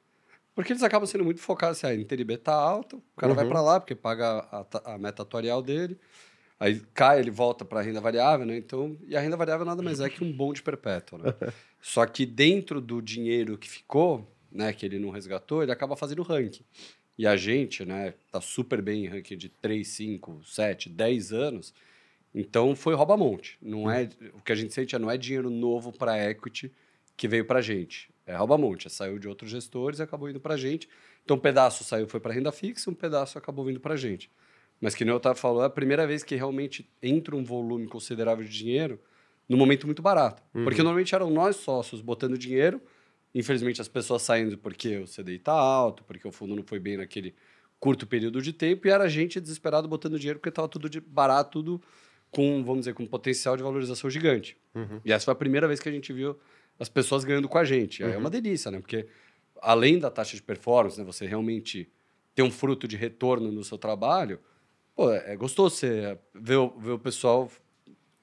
Porque 0.56 0.72
eles 0.72 0.82
acabam 0.82 1.06
sendo 1.06 1.22
muito 1.22 1.40
focados, 1.40 1.76
assim, 1.78 1.86
a 1.86 1.94
NTNB 1.94 2.34
está 2.34 2.54
alta, 2.54 2.96
o 2.96 3.02
cara 3.16 3.34
vai 3.34 3.44
Uhum. 3.44 3.50
para 3.50 3.60
lá 3.60 3.78
porque 3.78 3.94
paga 3.94 4.38
a, 4.50 4.94
a 4.94 4.98
meta 4.98 5.22
atuarial 5.22 5.60
dele, 5.62 5.98
aí 6.58 6.80
cai, 6.94 7.20
ele 7.20 7.30
volta 7.30 7.62
para 7.62 7.80
a 7.80 7.82
renda 7.82 8.00
variável, 8.00 8.46
né? 8.46 8.56
Então, 8.56 8.96
e 9.06 9.14
a 9.14 9.20
renda 9.20 9.36
variável 9.36 9.66
nada 9.66 9.82
mais 9.82 10.00
é 10.00 10.08
que 10.08 10.24
um 10.24 10.32
bonde 10.32 10.62
perpétuo, 10.62 11.18
né? 11.18 11.34
Só 11.80 12.06
que 12.06 12.24
dentro 12.24 12.80
do 12.80 13.02
dinheiro 13.02 13.58
que 13.58 13.68
ficou, 13.68 14.26
né, 14.50 14.72
que 14.72 14.86
ele 14.86 14.98
não 14.98 15.10
resgatou, 15.10 15.62
ele 15.62 15.70
acaba 15.70 15.94
fazendo 15.94 16.22
ranking. 16.22 16.64
E 17.18 17.26
a 17.26 17.36
gente, 17.36 17.84
né, 17.84 18.14
tá 18.32 18.40
super 18.40 18.80
bem 18.80 19.04
em 19.04 19.08
ranking 19.08 19.36
de 19.36 19.50
3, 19.50 19.86
5, 19.86 20.40
7, 20.44 20.88
10 20.88 21.32
anos. 21.34 21.74
Então 22.34 22.74
foi 22.74 22.94
rouba-monte. 22.94 23.58
Não 23.60 23.90
é, 23.90 24.08
o 24.34 24.40
que 24.40 24.52
a 24.52 24.54
gente 24.54 24.72
sente 24.72 24.96
é 24.96 24.98
não 24.98 25.10
é 25.10 25.18
dinheiro 25.18 25.50
novo 25.50 25.92
para 25.92 26.30
equity 26.30 26.72
que 27.16 27.28
veio 27.28 27.44
para 27.44 27.58
a 27.58 27.62
gente. 27.62 28.10
É 28.26 28.34
rouba-monte. 28.34 28.90
Saiu 28.90 29.18
de 29.18 29.28
outros 29.28 29.50
gestores 29.50 30.00
e 30.00 30.02
acabou 30.02 30.28
indo 30.28 30.40
para 30.40 30.54
a 30.54 30.56
gente. 30.56 30.88
Então 31.24 31.36
um 31.36 31.40
pedaço 31.40 31.84
saiu 31.84 32.08
foi 32.08 32.20
para 32.20 32.32
renda 32.32 32.52
fixa, 32.52 32.90
um 32.90 32.94
pedaço 32.94 33.38
acabou 33.38 33.64
vindo 33.64 33.80
para 33.80 33.94
a 33.94 33.96
gente. 33.96 34.30
Mas 34.80 34.94
que 34.94 35.04
nem 35.04 35.14
o 35.14 35.16
Otávio 35.16 35.40
falou, 35.40 35.62
é 35.62 35.66
a 35.66 35.70
primeira 35.70 36.06
vez 36.06 36.22
que 36.22 36.34
realmente 36.34 36.88
entra 37.02 37.34
um 37.34 37.42
volume 37.42 37.86
considerável 37.86 38.44
de 38.44 38.50
dinheiro 38.50 39.00
num 39.48 39.56
momento 39.56 39.86
muito 39.86 40.02
barato. 40.02 40.42
Porque 40.52 40.82
normalmente 40.82 41.14
eram 41.14 41.30
nós 41.30 41.56
sócios 41.56 42.00
botando 42.00 42.36
dinheiro, 42.36 42.80
infelizmente 43.34 43.80
as 43.80 43.88
pessoas 43.88 44.22
saindo 44.22 44.58
porque 44.58 44.98
o 44.98 45.04
CDI 45.04 45.36
está 45.36 45.52
alto, 45.52 46.04
porque 46.04 46.26
o 46.26 46.32
fundo 46.32 46.54
não 46.54 46.62
foi 46.62 46.78
bem 46.78 46.96
naquele 46.96 47.34
curto 47.78 48.06
período 48.06 48.42
de 48.42 48.52
tempo, 48.52 48.86
e 48.86 48.90
era 48.90 49.04
a 49.04 49.08
gente 49.08 49.40
desesperado 49.40 49.86
botando 49.86 50.18
dinheiro 50.18 50.38
porque 50.38 50.48
estava 50.48 50.68
tudo 50.68 50.88
de 50.88 51.00
barato, 51.00 51.62
tudo 51.62 51.80
com, 52.30 52.62
vamos 52.64 52.80
dizer, 52.80 52.94
com 52.94 53.02
um 53.02 53.06
potencial 53.06 53.56
de 53.56 53.62
valorização 53.62 54.10
gigante. 54.10 54.56
Uhum. 54.74 55.00
E 55.04 55.12
essa 55.12 55.26
foi 55.26 55.32
a 55.32 55.36
primeira 55.36 55.66
vez 55.66 55.80
que 55.80 55.88
a 55.88 55.92
gente 55.92 56.12
viu 56.12 56.36
as 56.78 56.88
pessoas 56.88 57.24
ganhando 57.24 57.48
com 57.48 57.58
a 57.58 57.64
gente. 57.64 58.02
Aí 58.04 58.12
É 58.12 58.16
uma 58.18 58.30
delícia, 58.30 58.70
né? 58.70 58.78
Porque 58.80 59.06
além 59.62 59.98
da 59.98 60.10
taxa 60.10 60.36
de 60.36 60.42
performance, 60.42 60.98
né, 60.98 61.04
você 61.04 61.26
realmente 61.26 61.90
ter 62.34 62.42
um 62.42 62.50
fruto 62.50 62.86
de 62.86 62.96
retorno 62.96 63.50
no 63.52 63.64
seu 63.64 63.78
trabalho, 63.78 64.38
Pô, 64.94 65.12
é 65.12 65.32
é 65.34 65.36
gostoso 65.36 65.76
você 65.76 66.18
ver, 66.34 66.56
o- 66.56 66.70
ver 66.78 66.92
o 66.92 66.98
pessoal 66.98 67.50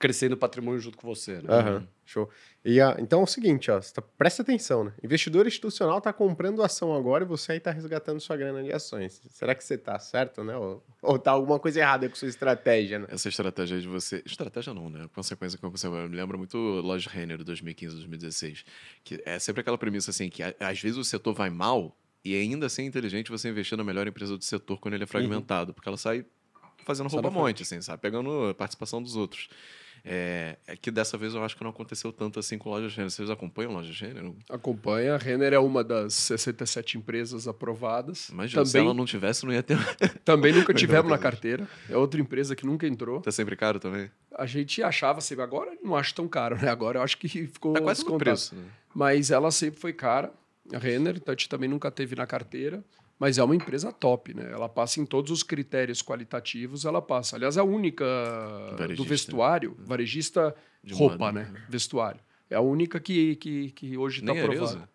crescendo 0.03 0.33
o 0.33 0.38
patrimônio 0.38 0.81
junto 0.81 0.98
com 0.98 1.07
você, 1.07 1.36
né? 1.36 1.43
Aham, 1.48 1.88
show. 2.05 2.29
E, 2.65 2.81
ah, 2.81 2.98
então 3.00 3.22
é 3.22 3.24
o 3.24 3.25
seguinte, 3.25 3.72
ó, 3.72 3.81
você 3.81 3.93
tá- 3.93 4.01
presta 4.01 4.41
atenção, 4.41 4.83
né? 4.83 4.91
Investidor 5.01 5.48
institucional 5.48 6.01
tá 6.01 6.12
comprando 6.12 6.62
ação 6.62 6.93
agora 6.93 7.24
e 7.24 7.27
você 7.27 7.53
aí 7.53 7.60
tá 7.62 7.72
resgatando 7.72 8.19
sua 8.19 8.36
grana 8.36 8.62
de 8.62 8.74
ações. 8.74 9.22
Será 9.29 9.55
que 9.55 9.63
você 9.63 9.77
tá 9.77 9.98
certo, 9.98 10.43
né? 10.43 10.57
Ou, 10.57 10.83
ou 11.01 11.17
tá 11.17 11.31
alguma 11.31 11.57
coisa 11.57 11.79
errada 11.79 12.10
com 12.10 12.15
sua 12.15 12.27
estratégia, 12.27 13.00
né? 13.00 13.07
Essa 13.07 13.29
estratégia 13.29 13.79
de 13.79 13.88
você. 13.88 14.22
Estratégia 14.25 14.74
não, 14.74 14.89
né? 14.89 15.07
Consequência 15.15 15.57
que 15.57 15.65
aconteceu. 15.65 15.89
Me 15.89 16.17
lembra 16.17 16.38
muito 16.38 16.57
Loja 16.57 17.10
Renner 17.10 17.38
de 17.38 17.45
2015, 17.45 17.95
2016. 17.95 18.65
Que 19.05 19.24
é 19.25 19.39
sempre 19.39 19.62
aquela 19.62 19.77
premissa 19.77 20.12
assim: 20.12 20.29
que 20.29 20.43
às 20.43 20.81
vezes 20.81 20.98
o 20.98 21.05
setor 21.05 21.33
vai 21.33 21.50
mal 21.50 21.95
e 22.25 22.36
ainda 22.36 22.65
assim 22.65 22.81
é 22.81 22.86
inteligente 22.88 23.31
você 23.31 23.48
investir 23.48 23.77
na 23.77 23.86
melhor 23.86 24.05
empresa 24.05 24.38
do 24.38 24.43
setor 24.43 24.81
quando 24.81 24.95
ele 24.95 25.05
é 25.05 25.07
fragmentado, 25.07 25.74
porque 25.74 25.88
ela 25.88 25.98
sai 25.98 26.25
fazendo 26.83 27.07
rouba-monte, 27.07 27.63
assim, 27.63 27.81
sabe? 27.81 28.01
Pegando 28.01 28.50
a 28.50 28.53
participação 28.53 29.01
dos 29.01 29.15
outros. 29.15 29.48
É, 30.05 30.57
é 30.67 30.75
que 30.75 30.91
dessa 30.91 31.17
vez 31.17 31.33
eu 31.33 31.41
acho 31.45 31.55
que 31.55 31.63
não 31.63 31.69
aconteceu 31.72 32.12
tanto 32.12 32.38
assim 32.38 32.57
com 32.57 32.69
Loja 32.69 32.89
Renner. 32.89 33.10
Vocês 33.10 33.29
acompanham 33.29 33.72
Loja 33.72 34.05
Renner? 34.05 34.33
Acompanha. 34.50 35.15
A 35.15 35.17
Renner 35.17 35.53
é 35.53 35.60
uma 35.60 35.81
das 35.83 36.13
67 36.13 36.98
empresas 36.98 37.48
aprovadas. 37.48 38.27
Imagina, 38.29 38.65
se 38.65 38.77
ela 38.77 38.93
não 38.93 39.05
tivesse, 39.05 39.45
não 39.45 39.53
ia 39.53 39.63
ter. 39.63 39.77
também 40.25 40.51
nunca 40.51 40.74
tivemos 40.74 41.10
na 41.10 41.17
carteira. 41.17 41.67
É 41.89 41.95
outra 41.95 42.19
empresa 42.19 42.53
que 42.55 42.65
nunca 42.65 42.86
entrou. 42.86 43.22
tá 43.22 43.31
sempre 43.31 43.55
caro 43.55 43.79
também. 43.79 44.12
A 44.36 44.45
gente 44.45 44.83
achava 44.83 45.22
sempre, 45.22 45.43
agora 45.43 45.72
não 45.81 45.95
acho 45.95 46.13
tão 46.13 46.27
caro, 46.27 46.57
né? 46.62 46.67
Agora 46.69 47.00
eu 47.00 47.03
acho 47.03 47.17
que 47.17 47.27
ficou 47.48 47.74
Tá 47.74 47.79
quase 47.81 48.01
no 48.01 48.05
descontado. 48.05 48.19
preço. 48.24 48.55
Né? 48.55 48.63
Mas 48.93 49.31
ela 49.31 49.51
sempre 49.51 49.79
foi 49.79 49.93
cara, 49.93 50.33
a 50.74 50.77
Renner, 50.79 51.15
então 51.15 51.31
a 51.31 51.36
gente 51.36 51.48
também 51.48 51.69
nunca 51.69 51.89
teve 51.89 52.15
na 52.15 52.25
carteira. 52.27 52.83
Mas 53.20 53.38
é 53.38 53.43
uma 53.43 53.55
empresa 53.55 53.91
top, 53.91 54.34
né? 54.34 54.50
Ela 54.51 54.67
passa 54.67 55.00
em 55.00 55.05
todos 55.05 55.32
os 55.32 55.43
critérios 55.43 56.01
qualitativos, 56.01 56.84
ela 56.84 57.01
passa. 57.01 57.36
Aliás, 57.36 57.55
é 57.58 57.60
a 57.60 57.63
única 57.63 58.03
do 58.72 58.77
Varejista. 58.77 59.10
vestuário, 59.10 59.77
varejista 59.79 60.55
De 60.84 60.93
roupa, 60.93 61.17
moda, 61.17 61.32
né? 61.43 61.53
Vestuário. 61.70 62.20
É 62.50 62.55
a 62.55 62.62
única 62.62 63.00
que, 63.00 63.36
que, 63.38 63.72
que 63.72 63.98
hoje 63.98 64.20
está 64.20 64.32
aprovada. 64.34 64.89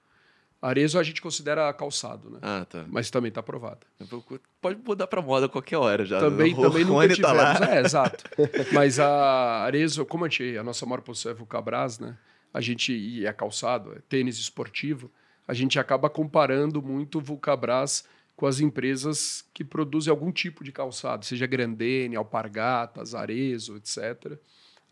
Arezo 0.60 0.98
a 0.98 1.02
gente 1.04 1.22
considera 1.22 1.72
calçado, 1.72 2.30
né? 2.30 2.38
Ah, 2.42 2.66
tá. 2.68 2.84
Mas 2.88 3.10
também 3.10 3.28
está 3.28 3.38
aprovada. 3.40 3.78
Pode 4.60 4.80
mudar 4.84 5.06
pra 5.06 5.22
moda 5.22 5.46
a 5.46 5.48
qualquer 5.48 5.76
hora 5.76 6.04
já. 6.04 6.18
Também, 6.18 6.52
O 6.52 6.62
também 6.62 6.84
nunca 6.84 7.08
tivemos. 7.08 7.20
tá 7.20 7.32
lá. 7.32 7.76
É, 7.76 7.80
exato. 7.80 8.24
Mas 8.74 8.98
a 8.98 9.62
Arezzo, 9.62 10.04
como 10.04 10.24
a, 10.24 10.28
gente, 10.28 10.58
a 10.58 10.64
nossa 10.64 10.84
maior 10.84 11.00
posição 11.00 11.30
é 11.30 11.34
Vulcabras, 11.34 12.00
né? 12.00 12.18
A 12.52 12.60
gente, 12.60 12.92
e 12.92 13.24
é 13.24 13.32
calçado, 13.32 13.92
é 13.92 14.00
tênis 14.08 14.36
esportivo, 14.38 15.08
a 15.48 15.54
gente 15.54 15.78
acaba 15.78 16.08
comparando 16.10 16.80
muito 16.82 17.18
o 17.18 17.20
Vulcabras 17.22 18.04
com 18.36 18.46
as 18.46 18.60
empresas 18.60 19.44
que 19.52 19.64
produzem 19.64 20.10
algum 20.12 20.30
tipo 20.30 20.62
de 20.62 20.70
calçado, 20.70 21.24
seja 21.24 21.46
Grandene, 21.46 22.14
Alpargatas, 22.14 23.14
Arezzo, 23.14 23.76
etc. 23.76 24.38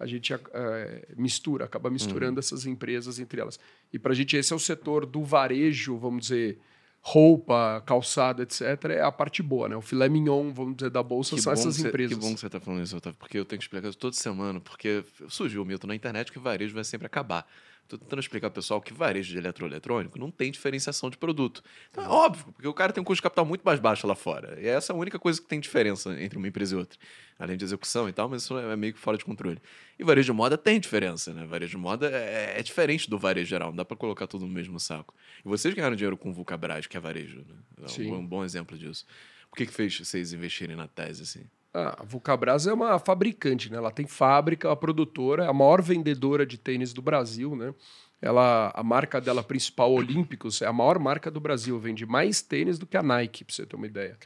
A 0.00 0.06
gente 0.06 0.34
eh, 0.34 1.08
mistura, 1.16 1.66
acaba 1.66 1.88
misturando 1.90 2.40
essas 2.40 2.66
empresas 2.66 3.18
entre 3.20 3.40
elas. 3.40 3.60
E 3.92 3.98
para 3.98 4.12
a 4.12 4.14
gente, 4.16 4.36
esse 4.36 4.52
é 4.52 4.56
o 4.56 4.58
setor 4.58 5.06
do 5.06 5.22
varejo, 5.22 5.96
vamos 5.96 6.22
dizer, 6.26 6.58
roupa, 7.00 7.80
calçado, 7.86 8.42
etc. 8.42 8.62
É 8.90 9.00
a 9.02 9.12
parte 9.12 9.42
boa, 9.42 9.68
né? 9.68 9.76
O 9.76 9.80
filé 9.80 10.08
mignon, 10.08 10.52
vamos 10.52 10.76
dizer, 10.76 10.90
da 10.90 11.02
bolsa 11.04 11.36
Que 11.36 11.40
são 11.42 11.52
essas 11.52 11.76
cê- 11.76 11.86
empresas. 11.86 12.18
Que 12.18 12.20
bom 12.20 12.34
que 12.34 12.40
você 12.40 12.50
tá 12.50 12.58
falando 12.58 12.82
isso, 12.82 12.96
Otávio, 12.96 13.16
porque 13.18 13.38
eu 13.38 13.44
tenho 13.44 13.58
que 13.60 13.64
explicar 13.64 13.88
isso 13.88 13.96
toda 13.96 14.16
semana, 14.16 14.58
porque 14.60 15.04
surgiu 15.28 15.62
o 15.62 15.64
mito 15.64 15.86
na 15.86 15.94
internet 15.94 16.32
que 16.32 16.38
varejo 16.40 16.74
vai 16.74 16.82
sempre 16.82 17.06
acabar. 17.06 17.46
Tô 17.88 17.96
tentando 17.96 18.20
explicar 18.20 18.50
pro 18.50 18.60
pessoal 18.60 18.80
que 18.80 18.92
varejo 18.92 19.32
de 19.32 19.38
eletroeletrônico 19.38 20.18
não 20.18 20.30
tem 20.30 20.50
diferenciação 20.50 21.08
de 21.08 21.16
produto. 21.16 21.62
Então 21.90 22.04
é 22.04 22.08
óbvio, 22.08 22.52
porque 22.52 22.66
o 22.66 22.74
cara 22.74 22.92
tem 22.92 23.00
um 23.00 23.04
custo 23.04 23.18
de 23.18 23.22
capital 23.22 23.44
muito 23.44 23.62
mais 23.62 23.78
baixo 23.78 24.06
lá 24.06 24.14
fora. 24.14 24.60
E 24.60 24.66
essa 24.66 24.92
é 24.92 24.96
a 24.96 24.98
única 24.98 25.18
coisa 25.18 25.40
que 25.40 25.46
tem 25.46 25.60
diferença 25.60 26.20
entre 26.20 26.36
uma 26.36 26.48
empresa 26.48 26.74
e 26.74 26.78
outra. 26.78 26.98
Além 27.38 27.56
de 27.56 27.64
execução 27.64 28.08
e 28.08 28.12
tal, 28.12 28.28
mas 28.28 28.42
isso 28.42 28.56
é 28.58 28.76
meio 28.76 28.92
que 28.92 28.98
fora 28.98 29.16
de 29.16 29.24
controle. 29.24 29.60
E 29.98 30.04
varejo 30.04 30.26
de 30.26 30.32
moda 30.32 30.58
tem 30.58 30.80
diferença, 30.80 31.32
né? 31.32 31.46
Varejo 31.46 31.72
de 31.72 31.76
moda 31.76 32.10
é, 32.10 32.58
é 32.58 32.62
diferente 32.62 33.08
do 33.08 33.18
varejo 33.18 33.48
geral, 33.48 33.68
não 33.68 33.76
dá 33.76 33.84
pra 33.84 33.96
colocar 33.96 34.26
tudo 34.26 34.46
no 34.46 34.52
mesmo 34.52 34.80
saco. 34.80 35.14
E 35.44 35.48
vocês 35.48 35.72
ganharam 35.74 35.94
dinheiro 35.94 36.16
com 36.16 36.30
o 36.30 36.32
Vulcabras, 36.32 36.86
que 36.86 36.96
é 36.96 37.00
varejo, 37.00 37.38
né? 37.38 37.54
É 37.84 37.88
Sim. 37.88 38.10
um, 38.10 38.16
um 38.16 38.26
bom 38.26 38.44
exemplo 38.44 38.76
disso. 38.76 39.06
Por 39.50 39.56
que, 39.56 39.66
que 39.66 39.72
fez 39.72 39.98
vocês 39.98 40.32
investirem 40.32 40.74
na 40.74 40.88
tese, 40.88 41.22
assim? 41.22 41.44
Ah, 41.78 41.94
a 42.00 42.04
Vulcabras 42.04 42.66
é 42.66 42.72
uma 42.72 42.98
fabricante, 42.98 43.70
né? 43.70 43.76
Ela 43.76 43.90
tem 43.90 44.06
fábrica, 44.06 44.72
a 44.72 44.76
produtora, 44.76 45.44
é 45.44 45.46
a 45.46 45.52
maior 45.52 45.82
vendedora 45.82 46.46
de 46.46 46.56
tênis 46.56 46.94
do 46.94 47.02
Brasil, 47.02 47.54
né? 47.54 47.74
Ela, 48.22 48.72
a 48.74 48.82
marca 48.82 49.20
dela 49.20 49.42
principal, 49.42 49.92
Olímpicos, 49.92 50.62
é 50.62 50.66
a 50.66 50.72
maior 50.72 50.98
marca 50.98 51.30
do 51.30 51.38
Brasil. 51.38 51.78
Vende 51.78 52.06
mais 52.06 52.40
tênis 52.40 52.78
do 52.78 52.86
que 52.86 52.96
a 52.96 53.02
Nike, 53.02 53.44
pra 53.44 53.54
você 53.54 53.66
ter 53.66 53.76
uma 53.76 53.86
ideia. 53.86 54.16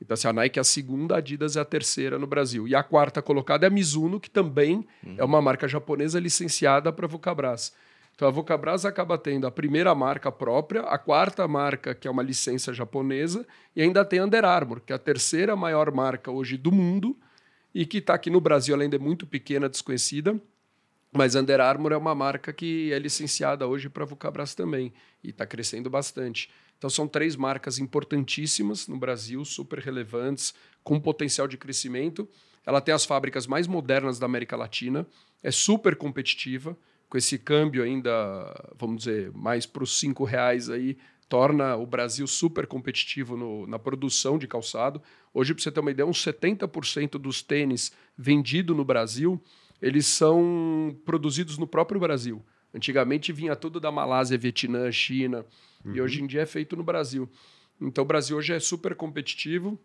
Então, 0.00 0.14
assim, 0.14 0.28
a 0.28 0.32
Nike 0.32 0.60
é 0.60 0.62
a 0.62 0.64
segunda, 0.64 1.16
a 1.16 1.18
Adidas 1.18 1.56
é 1.56 1.60
a 1.60 1.64
terceira 1.64 2.20
no 2.20 2.26
Brasil. 2.26 2.68
E 2.68 2.74
a 2.76 2.84
quarta 2.84 3.20
colocada 3.20 3.66
é 3.66 3.68
a 3.68 3.70
Mizuno, 3.70 4.20
que 4.20 4.30
também 4.30 4.86
é 5.18 5.24
uma 5.24 5.42
marca 5.42 5.66
japonesa 5.66 6.20
licenciada 6.20 6.92
para 6.92 7.08
Vulcabras. 7.08 7.72
Então, 8.22 8.28
a 8.28 8.32
Vulcabras 8.32 8.84
acaba 8.84 9.18
tendo 9.18 9.48
a 9.48 9.50
primeira 9.50 9.92
marca 9.96 10.30
própria, 10.30 10.82
a 10.82 10.96
quarta 10.96 11.48
marca, 11.48 11.92
que 11.92 12.06
é 12.06 12.10
uma 12.10 12.22
licença 12.22 12.72
japonesa, 12.72 13.44
e 13.74 13.82
ainda 13.82 14.04
tem 14.04 14.22
Under 14.22 14.44
Armour, 14.44 14.80
que 14.80 14.92
é 14.92 14.94
a 14.94 14.98
terceira 14.98 15.56
maior 15.56 15.90
marca 15.90 16.30
hoje 16.30 16.56
do 16.56 16.70
mundo 16.70 17.18
e 17.74 17.84
que 17.84 17.98
está 17.98 18.14
aqui 18.14 18.30
no 18.30 18.40
Brasil, 18.40 18.74
ela 18.74 18.84
ainda 18.84 18.94
é 18.94 18.98
muito 19.00 19.26
pequena, 19.26 19.68
desconhecida. 19.68 20.40
Mas 21.12 21.34
Under 21.34 21.60
Armour 21.60 21.90
é 21.90 21.96
uma 21.96 22.14
marca 22.14 22.52
que 22.52 22.92
é 22.92 22.98
licenciada 23.00 23.66
hoje 23.66 23.88
para 23.88 24.04
Vulcabras 24.04 24.54
também 24.54 24.92
e 25.20 25.30
está 25.30 25.44
crescendo 25.44 25.90
bastante. 25.90 26.48
Então 26.78 26.88
são 26.88 27.08
três 27.08 27.34
marcas 27.34 27.80
importantíssimas 27.80 28.86
no 28.86 28.98
Brasil, 28.98 29.44
super 29.44 29.80
relevantes, 29.80 30.54
com 30.84 31.00
potencial 31.00 31.48
de 31.48 31.56
crescimento. 31.56 32.28
Ela 32.64 32.80
tem 32.80 32.94
as 32.94 33.04
fábricas 33.04 33.48
mais 33.48 33.66
modernas 33.66 34.20
da 34.20 34.26
América 34.26 34.56
Latina, 34.56 35.04
é 35.42 35.50
super 35.50 35.96
competitiva, 35.96 36.78
com 37.12 37.18
esse 37.18 37.38
câmbio 37.38 37.82
ainda, 37.82 38.72
vamos 38.78 39.04
dizer, 39.04 39.30
mais 39.34 39.66
para 39.66 39.82
os 39.82 39.98
cinco 39.98 40.24
reais 40.24 40.70
aí, 40.70 40.96
torna 41.28 41.76
o 41.76 41.84
Brasil 41.84 42.26
super 42.26 42.66
competitivo 42.66 43.36
no- 43.36 43.66
na 43.66 43.78
produção 43.78 44.38
de 44.38 44.46
calçado. 44.48 45.02
Hoje, 45.34 45.52
para 45.52 45.62
você 45.62 45.70
ter 45.70 45.80
uma 45.80 45.90
ideia, 45.90 46.06
uns 46.06 46.22
70% 46.22 47.18
dos 47.18 47.42
tênis 47.42 47.92
vendidos 48.16 48.74
no 48.74 48.82
Brasil, 48.82 49.38
eles 49.82 50.06
são 50.06 50.96
produzidos 51.04 51.58
no 51.58 51.66
próprio 51.66 52.00
Brasil. 52.00 52.42
Antigamente 52.74 53.30
vinha 53.30 53.54
tudo 53.54 53.78
da 53.78 53.92
Malásia, 53.92 54.38
Vietnã, 54.38 54.90
China, 54.90 55.44
e 55.84 56.00
hoje 56.00 56.22
em 56.22 56.26
dia 56.26 56.40
é 56.40 56.46
feito 56.46 56.74
no 56.76 56.82
Brasil. 56.82 57.28
Então 57.78 58.04
o 58.04 58.06
Brasil 58.06 58.38
hoje 58.38 58.54
é 58.54 58.58
super 58.60 58.94
competitivo 58.94 59.78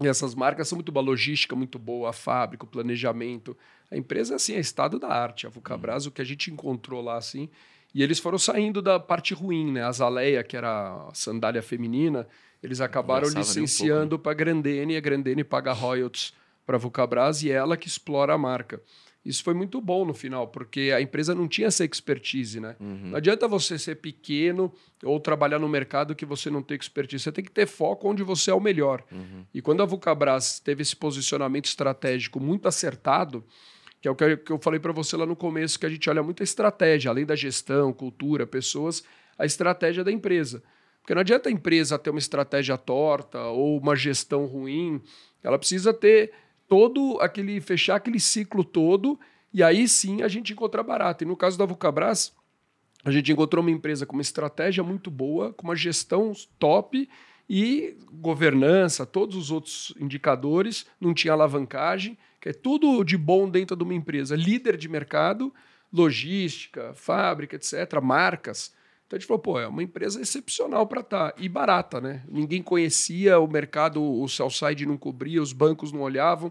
e 0.00 0.08
essas 0.08 0.34
marcas 0.34 0.68
são 0.68 0.76
muito 0.76 0.90
boas, 0.90 1.06
a 1.06 1.10
logística 1.10 1.54
muito 1.54 1.78
boa, 1.78 2.10
a 2.10 2.12
fábrica, 2.12 2.64
o 2.64 2.68
planejamento. 2.68 3.56
A 3.90 3.96
empresa 3.96 4.34
assim, 4.34 4.54
é 4.54 4.60
estado 4.60 4.98
da 4.98 5.08
arte. 5.08 5.46
A 5.46 5.50
Vulcabras, 5.50 6.06
o 6.06 6.10
que 6.10 6.20
a 6.20 6.24
gente 6.24 6.50
encontrou 6.50 7.00
lá 7.00 7.16
assim, 7.16 7.48
e 7.94 8.02
eles 8.02 8.18
foram 8.18 8.38
saindo 8.38 8.82
da 8.82 8.98
parte 8.98 9.32
ruim, 9.32 9.70
né? 9.70 9.84
A 9.84 9.92
Zaleia, 9.92 10.42
que 10.42 10.56
era 10.56 11.08
a 11.08 11.14
sandália 11.14 11.62
feminina, 11.62 12.26
eles 12.60 12.80
acabaram 12.80 13.28
Conversava 13.28 13.54
nem 13.54 13.62
um 13.62 13.64
licenciando 13.64 14.18
para 14.18 14.32
a 14.32 14.34
Grandene, 14.34 14.94
e 14.94 14.96
a 14.96 15.00
Grandene 15.00 15.44
paga 15.44 15.72
royalties 15.72 16.34
para 16.66 16.76
a 16.76 16.78
Vulcabras 16.78 17.42
e 17.42 17.50
é 17.50 17.54
ela 17.54 17.76
que 17.76 17.86
explora 17.86 18.34
a 18.34 18.38
marca. 18.38 18.82
Isso 19.24 19.42
foi 19.42 19.54
muito 19.54 19.80
bom 19.80 20.04
no 20.04 20.12
final, 20.12 20.48
porque 20.48 20.92
a 20.94 21.00
empresa 21.00 21.34
não 21.34 21.48
tinha 21.48 21.68
essa 21.68 21.82
expertise, 21.84 22.60
né? 22.60 22.76
Não 22.78 23.16
adianta 23.16 23.48
você 23.48 23.78
ser 23.78 23.94
pequeno 23.96 24.70
ou 25.02 25.18
trabalhar 25.18 25.58
no 25.58 25.68
mercado 25.68 26.14
que 26.14 26.26
você 26.26 26.50
não 26.50 26.62
tem 26.62 26.76
expertise. 26.76 27.24
Você 27.24 27.32
tem 27.32 27.42
que 27.42 27.50
ter 27.50 27.66
foco 27.66 28.08
onde 28.08 28.22
você 28.22 28.50
é 28.50 28.54
o 28.54 28.60
melhor. 28.60 29.02
E 29.54 29.62
quando 29.62 29.82
a 29.82 29.86
Vulcabras 29.86 30.60
teve 30.60 30.82
esse 30.82 30.94
posicionamento 30.94 31.64
estratégico 31.64 32.38
muito 32.38 32.68
acertado, 32.68 33.42
que 34.02 34.08
é 34.08 34.10
o 34.10 34.14
que 34.14 34.52
eu 34.52 34.58
falei 34.58 34.78
para 34.78 34.92
você 34.92 35.16
lá 35.16 35.24
no 35.24 35.34
começo, 35.34 35.78
que 35.80 35.86
a 35.86 35.88
gente 35.88 36.10
olha 36.10 36.22
muito 36.22 36.42
a 36.42 36.44
estratégia, 36.44 37.10
além 37.10 37.24
da 37.24 37.34
gestão, 37.34 37.90
cultura, 37.90 38.46
pessoas, 38.46 39.02
a 39.38 39.46
estratégia 39.46 40.04
da 40.04 40.12
empresa. 40.12 40.62
Porque 41.00 41.14
não 41.14 41.22
adianta 41.22 41.48
a 41.48 41.52
empresa 41.52 41.98
ter 41.98 42.10
uma 42.10 42.18
estratégia 42.18 42.76
torta 42.76 43.40
ou 43.46 43.78
uma 43.78 43.96
gestão 43.96 44.44
ruim, 44.44 45.00
ela 45.42 45.58
precisa 45.58 45.94
ter 45.94 46.32
todo 46.74 47.20
aquele 47.20 47.60
fechar 47.60 47.94
aquele 47.94 48.18
ciclo 48.18 48.64
todo 48.64 49.16
e 49.52 49.62
aí 49.62 49.86
sim 49.86 50.22
a 50.22 50.26
gente 50.26 50.52
encontra 50.52 50.82
barato. 50.82 51.22
E 51.22 51.24
no 51.24 51.36
caso 51.36 51.56
da 51.56 51.64
Vulcabras, 51.64 52.34
a 53.04 53.12
gente 53.12 53.30
encontrou 53.30 53.62
uma 53.62 53.70
empresa 53.70 54.04
com 54.04 54.14
uma 54.14 54.22
estratégia 54.22 54.82
muito 54.82 55.08
boa, 55.08 55.52
com 55.52 55.68
uma 55.68 55.76
gestão 55.76 56.32
top 56.58 57.08
e 57.48 57.96
governança, 58.10 59.06
todos 59.06 59.36
os 59.36 59.52
outros 59.52 59.94
indicadores, 60.00 60.84
não 61.00 61.14
tinha 61.14 61.32
alavancagem, 61.32 62.18
que 62.40 62.48
é 62.48 62.52
tudo 62.52 63.04
de 63.04 63.16
bom 63.16 63.48
dentro 63.48 63.76
de 63.76 63.84
uma 63.84 63.94
empresa, 63.94 64.34
líder 64.34 64.76
de 64.76 64.88
mercado, 64.88 65.54
logística, 65.92 66.92
fábrica, 66.96 67.54
etc., 67.54 68.00
marcas. 68.02 68.74
Então 69.14 69.16
a 69.16 69.20
gente 69.20 69.28
falou, 69.28 69.40
pô, 69.40 69.60
é 69.60 69.68
uma 69.68 69.82
empresa 69.82 70.20
excepcional 70.20 70.86
para 70.86 71.00
estar. 71.00 71.34
E 71.38 71.48
barata, 71.48 72.00
né? 72.00 72.24
Ninguém 72.28 72.62
conhecia, 72.62 73.38
o 73.38 73.46
mercado, 73.46 74.02
o 74.02 74.28
sell-side 74.28 74.86
não 74.86 74.96
cobria, 74.96 75.40
os 75.40 75.52
bancos 75.52 75.92
não 75.92 76.00
olhavam. 76.00 76.50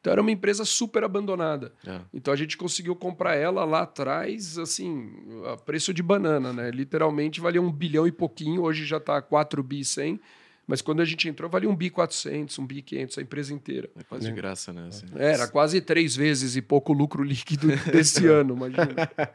Então 0.00 0.12
era 0.12 0.20
uma 0.20 0.30
empresa 0.30 0.64
super 0.64 1.04
abandonada. 1.04 1.72
É. 1.86 2.00
Então 2.12 2.32
a 2.32 2.36
gente 2.36 2.56
conseguiu 2.56 2.96
comprar 2.96 3.36
ela 3.36 3.64
lá 3.64 3.82
atrás, 3.82 4.58
assim, 4.58 5.12
a 5.52 5.56
preço 5.56 5.94
de 5.94 6.02
banana, 6.02 6.52
né? 6.52 6.70
Literalmente 6.70 7.40
valia 7.40 7.62
um 7.62 7.70
bilhão 7.70 8.06
e 8.06 8.12
pouquinho, 8.12 8.62
hoje 8.62 8.84
já 8.86 8.96
está 8.96 9.20
4 9.20 9.62
bi 9.62 9.84
100, 9.84 10.18
Mas 10.70 10.80
quando 10.80 11.02
a 11.02 11.04
gente 11.04 11.28
entrou, 11.28 11.50
valia 11.50 11.68
um 11.68 11.74
bi 11.74 11.90
400, 11.90 12.56
um 12.60 12.64
bi 12.64 12.80
500, 12.80 13.18
a 13.18 13.22
empresa 13.22 13.52
inteira. 13.52 13.90
É 13.98 14.04
quase 14.04 14.24
de 14.24 14.32
graça, 14.32 14.72
né? 14.72 14.86
assim. 14.86 15.04
Era 15.16 15.48
quase 15.48 15.80
três 15.80 16.14
vezes 16.14 16.54
e 16.54 16.62
pouco 16.62 16.92
lucro 16.92 17.24
líquido 17.24 17.66
desse 17.90 18.28
ano, 18.28 18.54
imagina. 18.54 18.86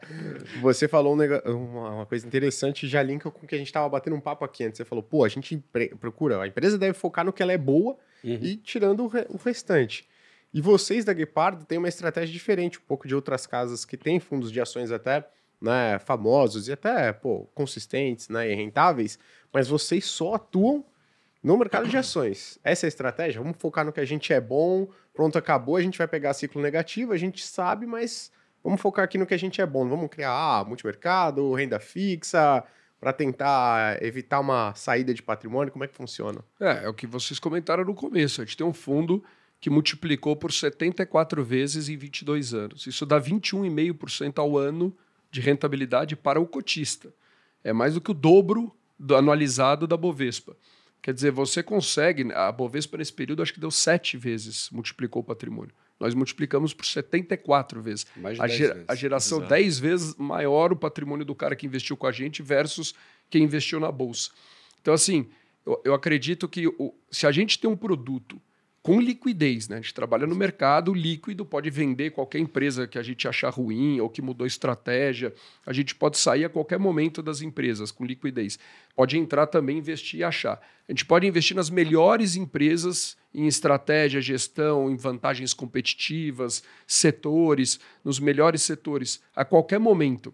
Você 0.62 0.88
falou 0.88 1.14
um 1.14 1.20
uma, 1.52 2.06
coisa 2.06 2.26
interessante, 2.26 2.88
já 2.88 3.02
linka 3.02 3.30
com 3.30 3.44
o 3.44 3.46
que 3.46 3.54
a 3.54 3.58
gente 3.58 3.70
tava 3.70 3.86
batendo 3.86 4.16
um 4.16 4.20
papo 4.20 4.46
aqui 4.46 4.64
antes. 4.64 4.78
Você 4.78 4.84
falou, 4.86 5.04
pô, 5.04 5.24
a 5.24 5.28
gente 5.28 5.62
procura, 6.00 6.40
a 6.40 6.46
empresa 6.46 6.78
deve 6.78 6.94
focar 6.94 7.22
no 7.22 7.34
que 7.34 7.42
ela 7.42 7.52
é 7.52 7.58
boa 7.58 7.98
e 8.24 8.56
tirando 8.56 9.04
o, 9.04 9.06
re- 9.06 9.26
o 9.28 9.36
restante. 9.36 10.08
E 10.54 10.62
vocês 10.62 11.04
da 11.04 11.12
Guepardo 11.12 11.66
têm 11.66 11.76
uma 11.76 11.88
estratégia 11.88 12.32
diferente, 12.32 12.78
um 12.78 12.86
pouco 12.88 13.06
de 13.06 13.14
outras 13.14 13.46
casas 13.46 13.84
que 13.84 13.98
têm 13.98 14.18
fundos 14.18 14.50
de 14.50 14.58
ações 14.58 14.90
até 14.90 15.28
né, 15.60 15.98
famosos 15.98 16.66
e 16.66 16.72
até 16.72 17.12
pô, 17.12 17.46
consistentes 17.54 18.30
né, 18.30 18.50
e 18.50 18.54
rentáveis, 18.54 19.18
mas 19.52 19.68
vocês 19.68 20.06
só 20.06 20.34
atuam 20.36 20.82
no 21.46 21.56
mercado 21.56 21.88
de 21.88 21.96
ações. 21.96 22.58
Essa 22.64 22.86
é 22.86 22.88
a 22.88 22.88
estratégia? 22.88 23.40
Vamos 23.40 23.56
focar 23.60 23.84
no 23.84 23.92
que 23.92 24.00
a 24.00 24.04
gente 24.04 24.32
é 24.32 24.40
bom, 24.40 24.88
pronto, 25.14 25.38
acabou, 25.38 25.76
a 25.76 25.80
gente 25.80 25.96
vai 25.96 26.08
pegar 26.08 26.34
ciclo 26.34 26.60
negativo, 26.60 27.12
a 27.12 27.16
gente 27.16 27.46
sabe, 27.46 27.86
mas 27.86 28.32
vamos 28.64 28.80
focar 28.80 29.04
aqui 29.04 29.16
no 29.16 29.24
que 29.24 29.32
a 29.32 29.38
gente 29.38 29.60
é 29.60 29.64
bom. 29.66 29.88
Vamos 29.88 30.10
criar 30.10 30.32
ah, 30.32 30.64
multimercado, 30.64 31.54
renda 31.54 31.78
fixa, 31.78 32.64
para 32.98 33.12
tentar 33.12 34.02
evitar 34.02 34.40
uma 34.40 34.74
saída 34.74 35.14
de 35.14 35.22
patrimônio. 35.22 35.72
Como 35.72 35.84
é 35.84 35.86
que 35.86 35.94
funciona? 35.94 36.40
É, 36.58 36.86
é 36.86 36.88
o 36.88 36.94
que 36.94 37.06
vocês 37.06 37.38
comentaram 37.38 37.84
no 37.84 37.94
começo. 37.94 38.42
A 38.42 38.44
gente 38.44 38.56
tem 38.56 38.66
um 38.66 38.74
fundo 38.74 39.22
que 39.60 39.70
multiplicou 39.70 40.34
por 40.34 40.50
74 40.50 41.44
vezes 41.44 41.88
em 41.88 41.96
22 41.96 42.54
anos. 42.54 42.88
Isso 42.88 43.06
dá 43.06 43.20
21,5% 43.20 44.40
ao 44.40 44.58
ano 44.58 44.92
de 45.30 45.40
rentabilidade 45.40 46.16
para 46.16 46.40
o 46.40 46.46
cotista. 46.46 47.14
É 47.62 47.72
mais 47.72 47.94
do 47.94 48.00
que 48.00 48.10
o 48.10 48.14
dobro 48.14 48.74
do 48.98 49.14
anualizado 49.14 49.86
da 49.86 49.96
Bovespa. 49.96 50.56
Quer 51.06 51.14
dizer, 51.14 51.30
você 51.30 51.62
consegue. 51.62 52.32
A 52.32 52.50
Bovespa, 52.50 52.96
nesse 52.98 53.12
período, 53.12 53.40
acho 53.40 53.54
que 53.54 53.60
deu 53.60 53.70
sete 53.70 54.16
vezes, 54.16 54.68
multiplicou 54.72 55.22
o 55.22 55.24
patrimônio. 55.24 55.72
Nós 56.00 56.14
multiplicamos 56.14 56.74
por 56.74 56.84
74 56.84 57.80
vezes. 57.80 58.04
Mais 58.16 58.34
de 58.36 58.42
A, 58.42 58.46
10 58.48 58.58
gera- 58.58 58.74
vezes. 58.74 58.88
a 58.88 58.94
geração 58.96 59.38
Exato. 59.38 59.50
10 59.54 59.78
vezes 59.78 60.14
maior 60.16 60.72
o 60.72 60.76
patrimônio 60.76 61.24
do 61.24 61.32
cara 61.32 61.54
que 61.54 61.64
investiu 61.64 61.96
com 61.96 62.08
a 62.08 62.10
gente 62.10 62.42
versus 62.42 62.92
quem 63.30 63.44
investiu 63.44 63.78
na 63.78 63.92
bolsa. 63.92 64.32
Então, 64.82 64.92
assim, 64.92 65.28
eu, 65.64 65.80
eu 65.84 65.94
acredito 65.94 66.48
que 66.48 66.66
o- 66.66 66.92
se 67.08 67.24
a 67.24 67.30
gente 67.30 67.56
tem 67.56 67.70
um 67.70 67.76
produto 67.76 68.42
com 68.86 69.00
liquidez, 69.00 69.68
né? 69.68 69.78
A 69.78 69.80
gente 69.80 69.92
trabalha 69.92 70.28
no 70.28 70.36
mercado 70.36 70.94
líquido, 70.94 71.44
pode 71.44 71.68
vender 71.70 72.12
qualquer 72.12 72.38
empresa 72.38 72.86
que 72.86 72.96
a 72.96 73.02
gente 73.02 73.26
achar 73.26 73.50
ruim 73.50 73.98
ou 73.98 74.08
que 74.08 74.22
mudou 74.22 74.46
estratégia. 74.46 75.34
A 75.66 75.72
gente 75.72 75.92
pode 75.92 76.16
sair 76.18 76.44
a 76.44 76.48
qualquer 76.48 76.78
momento 76.78 77.20
das 77.20 77.40
empresas 77.40 77.90
com 77.90 78.04
liquidez. 78.04 78.60
Pode 78.94 79.18
entrar 79.18 79.48
também, 79.48 79.78
investir 79.78 80.20
e 80.20 80.22
achar. 80.22 80.60
A 80.88 80.92
gente 80.92 81.04
pode 81.04 81.26
investir 81.26 81.56
nas 81.56 81.68
melhores 81.68 82.36
empresas 82.36 83.16
em 83.34 83.48
estratégia, 83.48 84.20
gestão, 84.20 84.88
em 84.88 84.94
vantagens 84.94 85.52
competitivas, 85.52 86.62
setores, 86.86 87.80
nos 88.04 88.20
melhores 88.20 88.62
setores, 88.62 89.20
a 89.34 89.44
qualquer 89.44 89.80
momento 89.80 90.32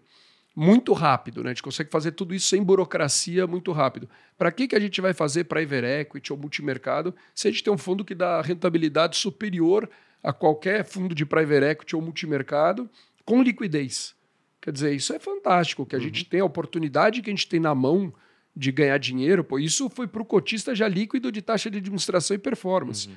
muito 0.55 0.93
rápido, 0.93 1.43
né? 1.43 1.49
A 1.49 1.53
gente 1.53 1.63
consegue 1.63 1.89
fazer 1.89 2.11
tudo 2.11 2.33
isso 2.35 2.47
sem 2.47 2.61
burocracia, 2.61 3.47
muito 3.47 3.71
rápido. 3.71 4.07
Para 4.37 4.51
que, 4.51 4.67
que 4.67 4.75
a 4.75 4.79
gente 4.79 5.01
vai 5.01 5.13
fazer 5.13 5.45
private 5.45 5.85
equity 5.85 6.31
ou 6.31 6.37
multimercado 6.37 7.13
se 7.33 7.47
a 7.47 7.51
gente 7.51 7.63
tem 7.63 7.73
um 7.73 7.77
fundo 7.77 8.05
que 8.05 8.13
dá 8.13 8.41
rentabilidade 8.41 9.17
superior 9.17 9.89
a 10.21 10.31
qualquer 10.31 10.85
fundo 10.85 11.15
de 11.15 11.25
private 11.25 11.65
equity 11.65 11.95
ou 11.95 12.01
multimercado 12.01 12.89
com 13.25 13.41
liquidez? 13.41 14.15
Quer 14.61 14.71
dizer, 14.71 14.93
isso 14.93 15.13
é 15.13 15.19
fantástico, 15.19 15.85
que 15.85 15.95
a 15.95 15.99
gente 15.99 16.23
tem 16.23 16.39
a 16.39 16.45
oportunidade 16.45 17.21
que 17.21 17.29
a 17.29 17.33
gente 17.33 17.47
tem 17.47 17.59
na 17.59 17.75
mão 17.75 18.13
de 18.55 18.71
ganhar 18.71 18.97
dinheiro, 18.97 19.43
pô, 19.43 19.57
isso 19.57 19.89
foi 19.89 20.07
para 20.07 20.21
o 20.21 20.25
cotista 20.25 20.75
já 20.75 20.87
líquido 20.87 21.31
de 21.31 21.41
taxa 21.41 21.69
de 21.69 21.79
administração 21.79 22.35
e 22.35 22.37
performance. 22.37 23.09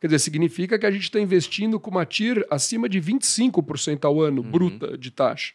Quer 0.00 0.08
dizer, 0.08 0.18
significa 0.18 0.78
que 0.78 0.84
a 0.84 0.90
gente 0.90 1.04
está 1.04 1.18
investindo 1.18 1.80
com 1.80 1.90
uma 1.90 2.04
TIR 2.04 2.46
acima 2.50 2.88
de 2.88 3.00
25% 3.00 4.04
ao 4.04 4.20
ano, 4.20 4.42
bruta 4.42 4.98
de 4.98 5.10
taxa. 5.10 5.54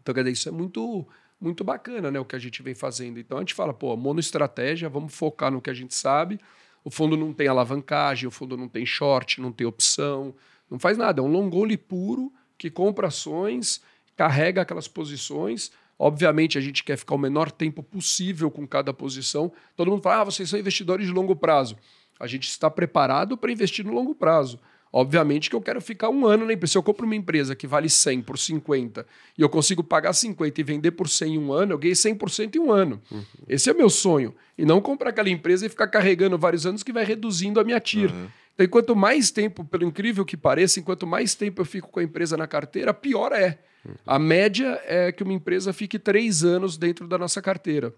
Então, 0.00 0.14
quer 0.14 0.22
dizer, 0.22 0.32
isso 0.32 0.48
é 0.48 0.52
muito, 0.52 1.06
muito 1.40 1.62
bacana, 1.64 2.10
né? 2.10 2.18
O 2.18 2.24
que 2.24 2.36
a 2.36 2.38
gente 2.38 2.62
vem 2.62 2.74
fazendo. 2.74 3.18
Então, 3.18 3.38
a 3.38 3.40
gente 3.40 3.54
fala, 3.54 3.72
pô, 3.72 3.96
monoestratégia, 3.96 4.88
vamos 4.88 5.14
focar 5.14 5.50
no 5.50 5.60
que 5.60 5.70
a 5.70 5.74
gente 5.74 5.94
sabe. 5.94 6.40
O 6.82 6.90
fundo 6.90 7.16
não 7.16 7.32
tem 7.32 7.46
alavancagem, 7.46 8.26
o 8.26 8.30
fundo 8.30 8.56
não 8.56 8.68
tem 8.68 8.86
short, 8.86 9.40
não 9.40 9.52
tem 9.52 9.66
opção, 9.66 10.34
não 10.70 10.78
faz 10.78 10.96
nada. 10.96 11.20
É 11.20 11.24
um 11.24 11.28
long 11.28 11.50
only 11.52 11.76
puro 11.76 12.32
que 12.56 12.70
compra 12.70 13.08
ações, 13.08 13.82
carrega 14.16 14.62
aquelas 14.62 14.88
posições. 14.88 15.70
Obviamente, 15.98 16.56
a 16.56 16.60
gente 16.60 16.82
quer 16.82 16.96
ficar 16.96 17.14
o 17.14 17.18
menor 17.18 17.50
tempo 17.50 17.82
possível 17.82 18.50
com 18.50 18.66
cada 18.66 18.92
posição. 18.94 19.52
Todo 19.76 19.90
mundo 19.90 20.02
fala, 20.02 20.22
ah, 20.22 20.24
vocês 20.24 20.48
são 20.48 20.58
investidores 20.58 21.06
de 21.06 21.12
longo 21.12 21.36
prazo. 21.36 21.76
A 22.18 22.26
gente 22.26 22.48
está 22.48 22.70
preparado 22.70 23.36
para 23.36 23.52
investir 23.52 23.84
no 23.84 23.92
longo 23.92 24.14
prazo. 24.14 24.58
Obviamente 24.92 25.48
que 25.48 25.54
eu 25.54 25.60
quero 25.60 25.80
ficar 25.80 26.10
um 26.10 26.26
ano 26.26 26.44
na 26.44 26.52
empresa. 26.52 26.72
Se 26.72 26.78
eu 26.78 26.82
compro 26.82 27.06
uma 27.06 27.14
empresa 27.14 27.54
que 27.54 27.66
vale 27.66 27.88
100 27.88 28.22
por 28.22 28.36
50 28.36 29.06
e 29.38 29.42
eu 29.42 29.48
consigo 29.48 29.84
pagar 29.84 30.12
50 30.12 30.60
e 30.60 30.64
vender 30.64 30.90
por 30.90 31.08
100 31.08 31.34
em 31.34 31.38
um 31.38 31.52
ano, 31.52 31.72
eu 31.74 31.78
ganhei 31.78 31.94
100% 31.94 32.56
em 32.56 32.58
um 32.58 32.72
ano. 32.72 33.00
Esse 33.48 33.70
é 33.70 33.74
meu 33.74 33.88
sonho. 33.88 34.34
E 34.58 34.64
não 34.64 34.80
comprar 34.80 35.10
aquela 35.10 35.30
empresa 35.30 35.64
e 35.64 35.68
ficar 35.68 35.86
carregando 35.86 36.36
vários 36.36 36.66
anos 36.66 36.82
que 36.82 36.92
vai 36.92 37.04
reduzindo 37.04 37.60
a 37.60 37.64
minha 37.64 37.78
TIR. 37.78 38.10
Então, 38.54 38.66
enquanto 38.66 38.96
mais 38.96 39.30
tempo, 39.30 39.64
pelo 39.64 39.84
incrível 39.84 40.24
que 40.24 40.36
pareça, 40.36 40.80
enquanto 40.80 41.06
mais 41.06 41.34
tempo 41.34 41.62
eu 41.62 41.64
fico 41.64 41.88
com 41.88 42.00
a 42.00 42.02
empresa 42.02 42.36
na 42.36 42.46
carteira, 42.46 42.92
pior 42.92 43.32
é. 43.32 43.58
A 44.06 44.18
média 44.18 44.80
é 44.84 45.10
que 45.12 45.22
uma 45.22 45.32
empresa 45.32 45.72
fique 45.72 45.98
três 45.98 46.44
anos 46.44 46.76
dentro 46.76 47.06
da 47.06 47.16
nossa 47.16 47.40
carteira. 47.40 47.94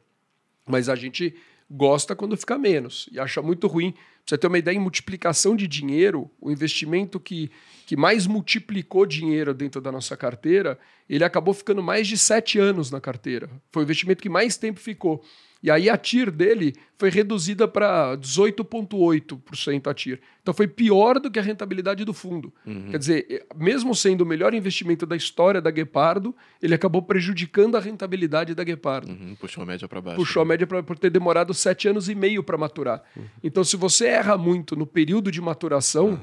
Mas 0.68 0.88
a 0.88 0.94
gente 0.94 1.34
gosta 1.68 2.14
quando 2.14 2.36
fica 2.36 2.56
menos 2.58 3.08
e 3.10 3.18
acha 3.18 3.40
muito 3.42 3.66
ruim. 3.66 3.94
Você 4.24 4.38
ter 4.38 4.46
uma 4.46 4.58
ideia, 4.58 4.76
em 4.76 4.80
multiplicação 4.80 5.56
de 5.56 5.66
dinheiro, 5.66 6.30
o 6.40 6.50
investimento 6.50 7.18
que, 7.18 7.50
que 7.86 7.96
mais 7.96 8.26
multiplicou 8.26 9.04
dinheiro 9.04 9.52
dentro 9.52 9.80
da 9.80 9.90
nossa 9.90 10.16
carteira, 10.16 10.78
ele 11.08 11.24
acabou 11.24 11.52
ficando 11.52 11.82
mais 11.82 12.06
de 12.06 12.16
sete 12.16 12.58
anos 12.58 12.90
na 12.90 13.00
carteira. 13.00 13.50
Foi 13.72 13.82
o 13.82 13.84
investimento 13.84 14.22
que 14.22 14.28
mais 14.28 14.56
tempo 14.56 14.78
ficou. 14.78 15.24
E 15.62 15.70
aí 15.70 15.88
a 15.88 15.96
TIR 15.96 16.30
dele 16.30 16.74
foi 16.98 17.08
reduzida 17.08 17.68
para 17.68 18.16
18,8% 18.16 19.90
a 19.90 19.94
TIR. 19.94 20.20
Então 20.42 20.52
foi 20.52 20.66
pior 20.66 21.20
do 21.20 21.30
que 21.30 21.38
a 21.38 21.42
rentabilidade 21.42 22.04
do 22.04 22.12
fundo. 22.12 22.52
Quer 22.90 22.98
dizer, 22.98 23.26
eh, 23.30 23.46
mesmo 23.56 23.94
sendo 23.94 24.22
o 24.22 24.26
melhor 24.26 24.54
investimento 24.54 25.06
da 25.06 25.14
história 25.16 25.60
da 25.60 25.70
Guepardo, 25.70 26.34
ele 26.60 26.74
acabou 26.74 27.02
prejudicando 27.02 27.76
a 27.76 27.80
rentabilidade 27.80 28.54
da 28.54 28.64
Guepardo 28.64 29.12
Uhum, 29.12 29.36
puxou 29.38 29.62
a 29.62 29.66
média 29.66 29.86
para 29.88 30.00
baixo. 30.00 30.16
puxou 30.16 30.42
a 30.42 30.44
média 30.44 30.66
pra, 30.66 30.82
por 30.82 30.98
ter 30.98 31.10
demorado 31.10 31.54
sete 31.54 31.88
anos 31.88 32.08
e 32.08 32.14
meio 32.14 32.42
para 32.42 32.58
maturar. 32.58 33.02
Então, 33.42 33.62
se 33.62 33.76
você 33.76 34.06
erra 34.06 34.36
muito 34.36 34.74
no 34.74 34.86
período 34.86 35.30
de 35.30 35.40
maturação, 35.40 36.18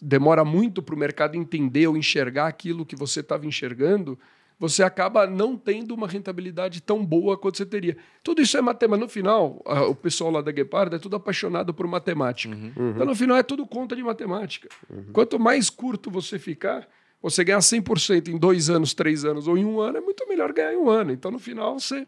demora 0.00 0.44
muito 0.44 0.82
para 0.82 0.94
o 0.94 0.98
mercado 0.98 1.36
entender 1.36 1.86
ou 1.88 1.96
enxergar 1.96 2.46
aquilo 2.46 2.86
que 2.86 2.94
você 2.94 3.20
estava 3.20 3.46
enxergando, 3.46 4.18
você 4.58 4.82
acaba 4.82 5.26
não 5.26 5.56
tendo 5.56 5.94
uma 5.94 6.08
rentabilidade 6.08 6.80
tão 6.82 7.04
boa 7.04 7.38
quanto 7.38 7.58
você 7.58 7.66
teria. 7.66 7.96
Tudo 8.24 8.42
isso 8.42 8.56
é 8.56 8.60
matemática. 8.60 9.04
No 9.04 9.08
final, 9.08 9.62
a- 9.64 9.84
o 9.84 9.94
pessoal 9.94 10.30
lá 10.30 10.40
da 10.42 10.50
Guepardo 10.50 10.96
é 10.96 10.98
tudo 10.98 11.14
apaixonado 11.16 11.72
por 11.72 11.86
matemática. 11.86 12.54
Então, 12.76 13.06
no 13.06 13.14
final, 13.14 13.36
é 13.36 13.42
tudo 13.42 13.66
conta 13.66 13.94
de 13.94 14.02
matemática. 14.02 14.68
Quanto 15.12 15.38
mais 15.38 15.70
curto 15.70 16.10
você 16.10 16.38
ficar, 16.38 16.88
você 17.22 17.44
ganhar 17.44 17.60
100% 17.60 18.28
em 18.28 18.36
dois 18.38 18.68
anos, 18.68 18.94
três 18.94 19.24
anos 19.24 19.46
ou 19.46 19.56
em 19.56 19.64
um 19.64 19.80
ano, 19.80 19.98
é 19.98 20.00
muito 20.00 20.26
melhor 20.28 20.52
ganhar 20.52 20.72
em 20.72 20.76
um 20.76 20.88
ano. 20.90 21.12
Então, 21.12 21.30
no 21.30 21.38
final, 21.38 21.78
você 21.78 22.06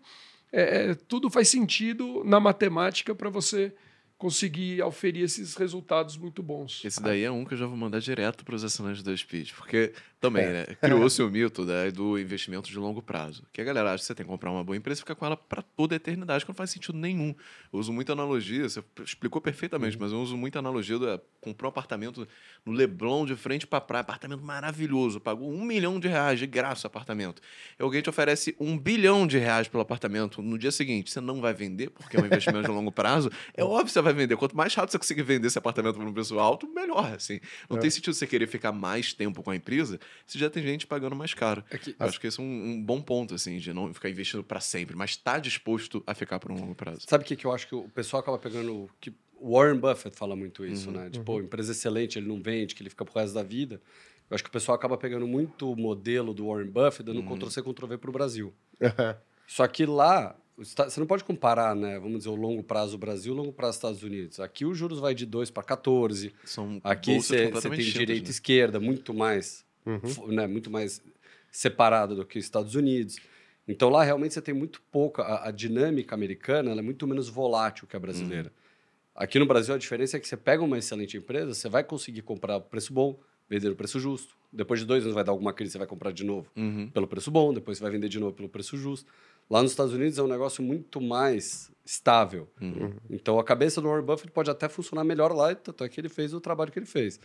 é, 0.52 0.90
é, 0.90 0.94
tudo 0.94 1.30
faz 1.30 1.48
sentido 1.48 2.22
na 2.24 2.40
matemática 2.40 3.14
para 3.14 3.30
você 3.30 3.72
conseguir 4.20 4.82
auferir 4.82 5.24
esses 5.24 5.56
resultados 5.56 6.18
muito 6.18 6.42
bons. 6.42 6.84
Esse 6.84 7.02
daí 7.02 7.24
é 7.24 7.30
um 7.30 7.42
que 7.42 7.54
eu 7.54 7.58
já 7.58 7.64
vou 7.64 7.74
mandar 7.74 8.00
direto 8.00 8.44
para 8.44 8.54
os 8.54 8.62
assinantes 8.62 9.02
da 9.02 9.16
Speed, 9.16 9.52
porque 9.52 9.94
também, 10.20 10.46
né, 10.46 10.66
criou-se 10.78 11.22
o 11.22 11.30
mito 11.30 11.64
né, 11.64 11.90
do 11.90 12.18
investimento 12.18 12.68
de 12.68 12.78
longo 12.78 13.00
prazo. 13.00 13.42
Que 13.50 13.62
a 13.62 13.64
galera 13.64 13.94
acha 13.94 14.02
que 14.02 14.06
você 14.06 14.14
tem 14.14 14.26
que 14.26 14.30
comprar 14.30 14.50
uma 14.50 14.62
boa 14.62 14.76
empresa 14.76 15.00
e 15.00 15.00
ficar 15.00 15.14
com 15.14 15.24
ela 15.24 15.38
para 15.38 15.62
toda 15.62 15.94
a 15.94 15.96
eternidade, 15.96 16.44
que 16.44 16.50
não 16.50 16.54
faz 16.54 16.70
sentido 16.70 16.98
nenhum. 16.98 17.34
Eu 17.72 17.78
uso 17.80 17.94
muita 17.94 18.12
analogia, 18.12 18.68
você 18.68 18.84
explicou 19.02 19.40
perfeitamente, 19.40 19.98
mas 19.98 20.12
eu 20.12 20.20
uso 20.20 20.36
muita 20.36 20.58
analogia 20.58 20.98
da 20.98 21.18
comprou 21.40 21.70
um 21.70 21.72
apartamento 21.72 22.28
no 22.66 22.72
Leblon 22.72 23.24
de 23.24 23.34
frente 23.34 23.66
para 23.66 23.80
praia, 23.80 24.02
apartamento 24.02 24.44
maravilhoso, 24.44 25.18
pagou 25.18 25.50
um 25.50 25.64
milhão 25.64 25.98
de 25.98 26.06
reais 26.06 26.38
de 26.38 26.46
graça 26.46 26.86
o 26.86 26.88
apartamento. 26.88 27.40
E 27.78 27.82
alguém 27.82 28.02
te 28.02 28.10
oferece 28.10 28.54
um 28.60 28.78
bilhão 28.78 29.26
de 29.26 29.38
reais 29.38 29.66
pelo 29.66 29.80
apartamento 29.80 30.42
no 30.42 30.58
dia 30.58 30.70
seguinte, 30.70 31.10
você 31.10 31.20
não 31.20 31.40
vai 31.40 31.54
vender 31.54 31.88
porque 31.88 32.18
é 32.18 32.20
um 32.20 32.26
investimento 32.26 32.66
de 32.66 32.70
longo 32.70 32.92
prazo. 32.92 33.30
É 33.54 33.64
óbvio 33.64 33.86
que 33.86 33.92
você 33.92 34.02
vai 34.02 34.09
vender. 34.12 34.36
Quanto 34.36 34.56
mais 34.56 34.74
rápido 34.74 34.92
você 34.92 34.98
conseguir 34.98 35.22
vender 35.22 35.46
esse 35.48 35.58
apartamento 35.58 35.96
por 35.96 36.06
um 36.06 36.12
preço 36.12 36.38
alto, 36.38 36.66
melhor. 36.72 37.12
Assim. 37.14 37.40
Não 37.68 37.78
tem 37.78 37.90
sentido 37.90 38.14
você 38.14 38.26
querer 38.26 38.46
ficar 38.46 38.72
mais 38.72 39.12
tempo 39.12 39.42
com 39.42 39.50
a 39.50 39.56
empresa 39.56 39.98
se 40.26 40.38
já 40.38 40.48
tem 40.50 40.62
gente 40.62 40.86
pagando 40.86 41.14
mais 41.16 41.34
caro. 41.34 41.64
É 41.70 41.78
que- 41.78 41.94
acho 41.98 42.20
que 42.20 42.26
esse 42.26 42.40
é 42.40 42.42
um, 42.42 42.46
um 42.72 42.82
bom 42.82 43.00
ponto, 43.00 43.34
assim, 43.34 43.58
de 43.58 43.72
não 43.72 43.92
ficar 43.94 44.08
investindo 44.10 44.42
para 44.44 44.60
sempre, 44.60 44.94
mas 44.96 45.10
estar 45.10 45.38
disposto 45.40 46.02
a 46.06 46.14
ficar 46.14 46.38
por 46.38 46.50
um 46.52 46.58
longo 46.60 46.74
prazo. 46.74 47.02
Sabe 47.08 47.24
o 47.24 47.26
que, 47.26 47.36
que 47.36 47.44
eu 47.46 47.52
acho 47.52 47.66
que 47.68 47.74
o 47.74 47.88
pessoal 47.88 48.20
acaba 48.20 48.38
pegando. 48.38 48.88
Que 49.00 49.12
o 49.36 49.56
Warren 49.56 49.78
Buffett 49.78 50.14
fala 50.16 50.36
muito 50.36 50.64
isso, 50.66 50.90
Uhum. 50.90 50.96
né? 50.96 51.10
Tipo, 51.10 51.40
empresa 51.40 51.72
excelente, 51.72 52.18
ele 52.18 52.28
não 52.28 52.42
vende, 52.42 52.74
que 52.74 52.82
ele 52.82 52.90
fica 52.90 53.04
pro 53.04 53.18
resto 53.18 53.34
da 53.34 53.42
vida. 53.42 53.80
Eu 54.28 54.34
acho 54.34 54.44
que 54.44 54.50
o 54.50 54.52
pessoal 54.52 54.76
acaba 54.76 54.96
pegando 54.96 55.26
muito 55.26 55.72
o 55.72 55.74
modelo 55.76 56.32
do 56.34 56.46
Warren 56.46 56.70
Buffett, 56.70 57.08
Uhum. 57.08 57.16
dando 57.22 57.34
Ctrl-C, 57.36 57.62
Ctrl-V 57.62 57.98
pro 57.98 58.12
Brasil. 58.12 58.52
Só 59.46 59.66
que 59.66 59.84
lá, 59.86 60.36
Você 60.64 61.00
não 61.00 61.06
pode 61.06 61.24
comparar, 61.24 61.74
né? 61.74 61.98
Vamos 61.98 62.18
dizer, 62.18 62.28
o 62.30 62.34
longo 62.34 62.62
prazo 62.62 62.98
Brasil, 62.98 63.32
o 63.32 63.36
longo 63.36 63.52
prazo 63.52 63.76
Estados 63.78 64.02
Unidos. 64.02 64.38
Aqui 64.40 64.66
os 64.66 64.76
juros 64.76 65.00
vai 65.00 65.14
de 65.14 65.24
2 65.24 65.50
para 65.50 65.62
14. 65.62 66.34
São 66.44 66.78
Aqui 66.84 67.14
você 67.16 67.50
tem 67.50 67.70
direita 67.80 68.12
e 68.12 68.24
né? 68.24 68.30
esquerda, 68.30 68.78
muito 68.78 69.14
mais, 69.14 69.64
Uhum. 69.86 70.26
né? 70.28 70.46
muito 70.46 70.70
mais 70.70 71.02
separado 71.50 72.14
do 72.14 72.24
que 72.26 72.38
os 72.38 72.44
Estados 72.44 72.74
Unidos. 72.74 73.16
Então 73.66 73.88
lá 73.88 74.04
realmente 74.04 74.34
você 74.34 74.42
tem 74.42 74.52
muito 74.54 74.82
pouca. 74.92 75.22
A, 75.22 75.48
a 75.48 75.50
dinâmica 75.50 76.14
americana 76.14 76.70
ela 76.70 76.80
é 76.80 76.82
muito 76.82 77.06
menos 77.06 77.28
volátil 77.28 77.86
que 77.86 77.96
a 77.96 77.98
brasileira. 78.00 78.52
Aqui 79.14 79.38
no 79.38 79.46
Brasil 79.46 79.74
a 79.74 79.78
diferença 79.78 80.16
é 80.16 80.20
que 80.20 80.28
você 80.28 80.36
pega 80.36 80.62
uma 80.62 80.76
excelente 80.78 81.16
empresa, 81.16 81.54
você 81.54 81.68
vai 81.68 81.82
conseguir 81.82 82.22
comprar 82.22 82.60
preço 82.60 82.92
bom, 82.92 83.18
vender 83.48 83.70
o 83.70 83.76
preço 83.76 83.98
justo. 83.98 84.36
Depois 84.52 84.80
de 84.80 84.86
dois 84.86 85.04
anos 85.04 85.14
vai 85.14 85.24
dar 85.24 85.32
alguma 85.32 85.52
crise, 85.52 85.72
você 85.72 85.78
vai 85.78 85.86
comprar 85.86 86.12
de 86.12 86.24
novo 86.24 86.50
Uhum. 86.56 86.88
pelo 86.90 87.06
preço 87.06 87.30
bom, 87.30 87.52
depois 87.54 87.78
você 87.78 87.82
vai 87.82 87.92
vender 87.92 88.08
de 88.08 88.18
novo 88.20 88.34
pelo 88.34 88.48
preço 88.48 88.76
justo. 88.76 89.10
Lá 89.50 89.62
nos 89.62 89.72
Estados 89.72 89.92
Unidos 89.92 90.16
é 90.18 90.22
um 90.22 90.28
negócio 90.28 90.62
muito 90.62 91.00
mais 91.00 91.72
estável. 91.84 92.48
Uhum. 92.60 92.92
Então 93.10 93.38
a 93.38 93.44
cabeça 93.44 93.80
do 93.80 93.88
Warren 93.88 94.04
Buffett 94.04 94.30
pode 94.30 94.48
até 94.48 94.68
funcionar 94.68 95.02
melhor 95.02 95.32
lá, 95.32 95.52
tanto 95.54 95.82
é 95.82 95.88
que 95.88 96.00
ele 96.00 96.08
fez 96.08 96.32
o 96.32 96.40
trabalho 96.40 96.70
que 96.70 96.78
ele 96.78 96.86
fez. 96.86 97.18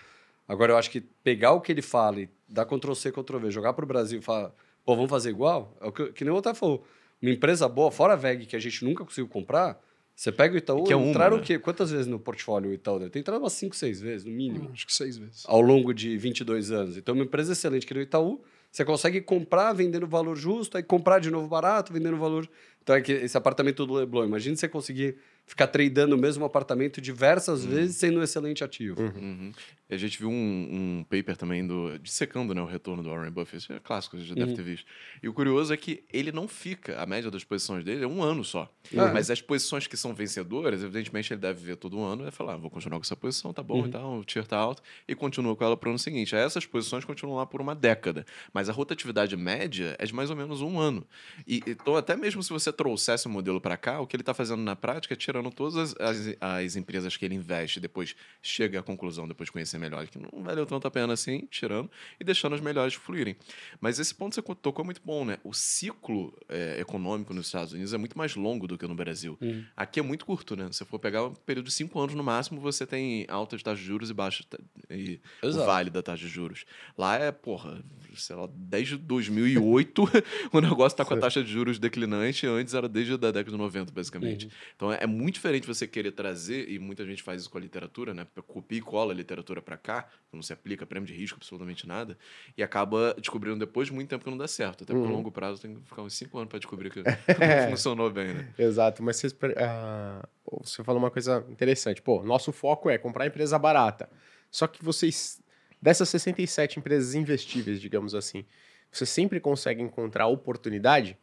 Agora 0.48 0.74
eu 0.74 0.78
acho 0.78 0.90
que 0.90 1.02
pegar 1.02 1.52
o 1.52 1.62
que 1.62 1.72
ele 1.72 1.82
fala 1.84 2.22
e 2.22 2.30
dar 2.48 2.66
Ctrl 2.66 2.94
C, 2.94 3.12
Ctrl 3.12 3.38
V, 3.38 3.52
jogar 3.52 3.74
para 3.74 3.86
o 3.86 3.88
Brasil 3.88 4.20
e 4.20 4.22
falar, 4.22 4.52
pô, 4.84 4.96
vamos 4.96 5.10
fazer 5.10 5.30
igual? 5.30 5.76
É 5.80 5.88
o 5.88 5.92
que, 5.92 6.12
que 6.14 6.24
nem 6.24 6.34
o 6.34 6.38
Otávio 6.38 6.60
falou. 6.60 6.86
Uma 7.22 7.32
empresa 7.32 7.68
boa, 7.68 7.92
fora 7.92 8.14
a 8.14 8.16
VEG, 8.16 8.46
que 8.46 8.56
a 8.56 8.60
gente 8.60 8.84
nunca 8.84 9.04
conseguiu 9.04 9.28
comprar, 9.28 9.80
você 10.16 10.32
pega 10.32 10.54
o 10.56 10.58
Itaú, 10.58 10.84
Que 10.84 10.94
é 10.94 10.96
uma, 10.96 11.08
entraram 11.08 11.38
né? 11.38 11.42
o 11.42 11.46
quê? 11.46 11.60
Quantas 11.60 11.92
vezes 11.92 12.08
no 12.08 12.20
portfólio 12.20 12.70
o 12.72 12.74
Itaú? 12.74 13.00
Deve 13.00 13.12
ter 13.12 13.20
entrado 13.20 13.42
umas 13.42 13.54
5, 13.54 13.76
6 13.76 14.02
vezes, 14.02 14.26
no 14.26 14.32
mínimo 14.32 14.70
Acho 14.72 14.86
que 14.86 14.94
seis 14.94 15.18
vezes. 15.18 15.44
ao 15.46 15.62
longo 15.62 15.94
de 15.94 16.18
22 16.18 16.72
anos. 16.72 16.98
Então, 16.98 17.14
uma 17.16 17.24
empresa 17.24 17.54
excelente 17.54 17.86
que 17.86 17.94
nem 17.94 18.04
o 18.04 18.06
Itaú, 18.06 18.42
você 18.76 18.84
consegue 18.84 19.22
comprar 19.22 19.72
vendendo 19.72 20.06
valor 20.06 20.36
justo, 20.36 20.76
aí 20.76 20.84
comprar 20.84 21.20
de 21.20 21.32
novo 21.32 21.48
barato, 21.48 21.94
vendendo 21.94 22.18
valor. 22.18 22.46
Então, 22.84 22.94
é 22.94 23.02
que 23.02 23.14
esse 23.14 23.38
apartamento 23.38 23.86
do 23.86 23.94
Leblon, 23.94 24.26
imagina 24.26 24.58
você 24.58 24.68
conseguir 24.68 25.16
ficar 25.46 25.68
tradando 25.68 26.16
o 26.16 26.18
mesmo 26.18 26.44
apartamento 26.44 27.00
diversas 27.00 27.64
vezes 27.64 27.98
sendo 27.98 28.20
um 28.20 28.24
excelente 28.24 28.64
ativo. 28.64 29.02
Uhum. 29.02 29.52
E 29.88 29.94
A 29.94 29.98
gente 29.98 30.18
viu 30.18 30.30
um, 30.30 30.34
um 30.34 31.04
paper 31.04 31.38
também 31.38 31.66
do 31.66 32.00
dissecando 32.00 32.56
né, 32.56 32.62
o 32.62 32.66
retorno 32.66 33.04
do 33.04 33.10
Warren 33.10 33.32
Buffett. 33.32 33.58
Isso 33.58 33.72
é 33.72 33.80
clássico, 33.80 34.18
você 34.18 34.26
já 34.26 34.34
deve 34.34 34.56
ter 34.56 34.64
visto. 34.64 34.86
E 35.22 35.30
o 35.30 35.34
curioso 35.34 35.72
é 35.72 35.78
que 35.78 36.04
ele 36.12 36.32
não 36.32 36.48
fica, 36.48 37.00
a 37.00 37.06
média 37.06 37.30
das 37.30 37.44
posições 37.44 37.84
dele 37.84 38.04
é 38.04 38.08
um 38.08 38.24
ano 38.24 38.44
só. 38.44 38.72
Ah. 38.98 39.12
Mas 39.14 39.30
as 39.30 39.42
posições 39.42 39.86
que 39.86 39.96
são 39.96 40.14
vencedoras, 40.14 40.82
evidentemente 40.82 41.32
ele 41.32 41.42
deve 41.42 41.64
ver 41.64 41.76
todo 41.76 42.02
ano 42.02 42.28
e 42.28 42.32
falar: 42.32 42.54
ah, 42.54 42.58
vou 42.58 42.72
continuar 42.72 42.98
com 42.98 43.04
essa 43.04 43.16
posição, 43.16 43.54
tá 43.54 43.62
bom 43.62 43.86
e 43.86 43.90
tal, 43.90 44.20
o 44.20 44.26
tier 44.26 44.46
tá 44.48 44.58
alto, 44.58 44.82
e 45.08 45.14
continua 45.14 45.56
com 45.56 45.64
ela 45.64 45.78
pro 45.78 45.92
ano 45.92 46.00
seguinte. 46.00 46.36
Aí 46.36 46.42
essas 46.42 46.66
posições 46.66 47.06
continuam 47.06 47.38
lá 47.38 47.46
por 47.46 47.62
uma 47.62 47.76
década. 47.76 48.26
Mas 48.52 48.70
a 48.70 48.74
rotatividade 48.74 49.38
média 49.38 49.96
é 50.00 50.06
de 50.06 50.14
mais 50.14 50.32
ou 50.32 50.36
menos 50.36 50.62
um 50.62 50.80
ano. 50.80 51.06
E 51.48 51.62
então, 51.68 51.96
até 51.96 52.16
mesmo 52.16 52.42
se 52.42 52.50
você 52.50 52.74
trouxesse 52.74 53.28
o 53.28 53.30
modelo 53.30 53.62
para 53.62 53.78
cá, 53.78 54.00
o 54.00 54.08
que 54.08 54.16
ele 54.16 54.24
está 54.24 54.34
fazendo 54.34 54.64
na 54.64 54.76
prática 54.76 55.14
é 55.14 55.18
tirando 55.36 55.52
todas 55.52 55.76
as, 55.76 55.96
as, 56.00 56.38
as 56.40 56.76
empresas 56.78 57.18
que 57.18 57.26
ele 57.26 57.36
investe, 57.36 57.80
depois 57.80 58.16
chega 58.42 58.80
à 58.80 58.84
conclusão, 58.84 59.28
depois 59.28 59.48
de 59.48 59.52
conhecer 59.52 59.78
melhor, 59.78 60.08
que 60.08 60.18
não 60.18 60.30
valeu 60.42 60.66
tanto 60.66 60.88
a 60.88 60.92
pena 60.92 61.12
assim, 61.12 61.46
tirando 61.52 61.92
e 62.20 62.24
deixando 62.24 62.56
as 62.56 62.62
melhores 62.62 62.94
fluírem. 62.94 63.36
Mas 63.82 64.00
esse 64.00 64.16
ponto 64.16 64.42
que 64.42 64.48
você 64.48 64.56
tocou 64.56 64.84
é 64.84 64.86
muito 64.86 65.02
bom, 65.04 65.26
né? 65.26 65.38
O 65.44 65.54
ciclo 65.54 66.34
é, 66.48 66.80
econômico 66.80 67.34
nos 67.34 67.48
Estados 67.48 67.74
Unidos 67.74 67.94
é 67.94 67.98
muito 67.98 68.18
mais 68.18 68.36
longo 68.36 68.66
do 68.66 68.78
que 68.78 68.88
no 68.88 68.96
Brasil. 68.96 69.38
Aqui 69.76 70.00
é 70.00 70.04
muito 70.04 70.26
curto, 70.26 70.56
né? 70.56 70.68
Se 70.72 70.78
você 70.78 70.86
for 70.86 71.00
pegar 71.00 71.26
um 71.26 71.34
período 71.34 71.66
de 71.66 71.74
cinco 71.74 72.00
anos 72.00 72.16
no 72.16 72.24
máximo, 72.24 72.62
você 72.62 72.86
tem 72.86 73.26
alta 73.28 73.58
de 73.58 73.64
taxa 73.64 73.82
de 73.82 73.86
juros 73.86 74.10
e 74.10 74.14
baixa 74.14 74.46
e 74.90 75.20
o 75.44 75.52
vale 75.52 75.90
da 75.90 76.02
taxa 76.02 76.24
de 76.24 76.30
juros. 76.30 76.66
Lá 76.98 77.16
é, 77.18 77.32
porra, 77.32 77.84
sei 78.16 78.36
lá, 78.36 78.48
desde 78.54 78.98
2008 78.98 80.04
o 80.54 80.62
negócio 80.62 80.98
tá 80.98 81.04
com 81.04 81.14
a 81.14 81.18
taxa 81.18 81.44
de 81.44 81.52
juros 81.52 81.78
declinante, 81.78 82.48
antes 82.48 82.74
era 82.74 82.88
desde 82.88 83.14
a 83.14 83.18
década 83.18 83.52
de 83.52 83.58
90, 83.58 83.92
basicamente. 83.92 84.50
Então 84.76 84.92
é, 84.92 85.00
é 85.02 85.08
muito 85.08 85.25
diferente 85.34 85.66
você 85.66 85.88
querer 85.88 86.12
trazer, 86.12 86.70
e 86.70 86.78
muita 86.78 87.06
gente 87.06 87.24
faz 87.24 87.42
isso 87.42 87.50
com 87.50 87.58
a 87.58 87.62
literatura, 87.62 88.14
né? 88.14 88.28
Copia 88.48 88.78
e 88.78 88.82
cola 88.82 89.12
a 89.14 89.16
literatura 89.16 89.62
para 89.62 89.78
cá, 89.78 90.08
não 90.32 90.42
se 90.42 90.52
aplica 90.54 90.86
prêmio 90.86 91.08
de 91.08 91.14
risco, 91.14 91.38
absolutamente 91.38 91.88
nada, 91.88 92.18
e 92.58 92.62
acaba 92.62 93.14
descobrindo 93.18 93.58
depois 93.60 93.88
de 93.88 93.94
muito 93.94 94.10
tempo 94.10 94.24
que 94.24 94.30
não 94.30 94.38
dá 94.38 94.48
certo. 94.48 94.84
Até 94.84 94.94
por 94.94 95.10
longo 95.10 95.32
prazo 95.32 95.62
tem 95.62 95.76
que 95.76 95.82
ficar 95.88 96.02
uns 96.02 96.14
cinco 96.14 96.38
anos 96.38 96.50
para 96.50 96.60
descobrir 96.60 96.90
que 96.90 97.00
não 97.66 97.70
funcionou 97.72 98.10
bem, 98.12 98.34
né? 98.34 98.54
Exato, 98.58 99.02
mas 99.02 99.18
vocês, 99.18 99.34
per- 99.34 99.56
ah, 99.58 100.28
você 100.64 100.84
falou 100.84 101.02
uma 101.02 101.12
coisa 101.12 101.46
interessante. 101.50 102.02
Pô, 102.02 102.24
nosso 102.24 102.52
foco 102.52 102.90
é 102.90 102.98
comprar 102.98 103.26
empresa 103.28 103.58
barata. 103.58 104.10
Só 104.52 104.68
que 104.68 104.84
vocês, 104.84 105.42
dessas 105.82 106.10
67 106.10 106.80
empresas 106.80 107.16
investíveis, 107.16 107.80
digamos 107.82 108.14
assim, 108.16 108.46
vocês 108.92 109.10
sempre 109.10 109.40
conseguem 109.40 109.86
encontrar 109.86 110.28
oportunidade? 110.28 111.18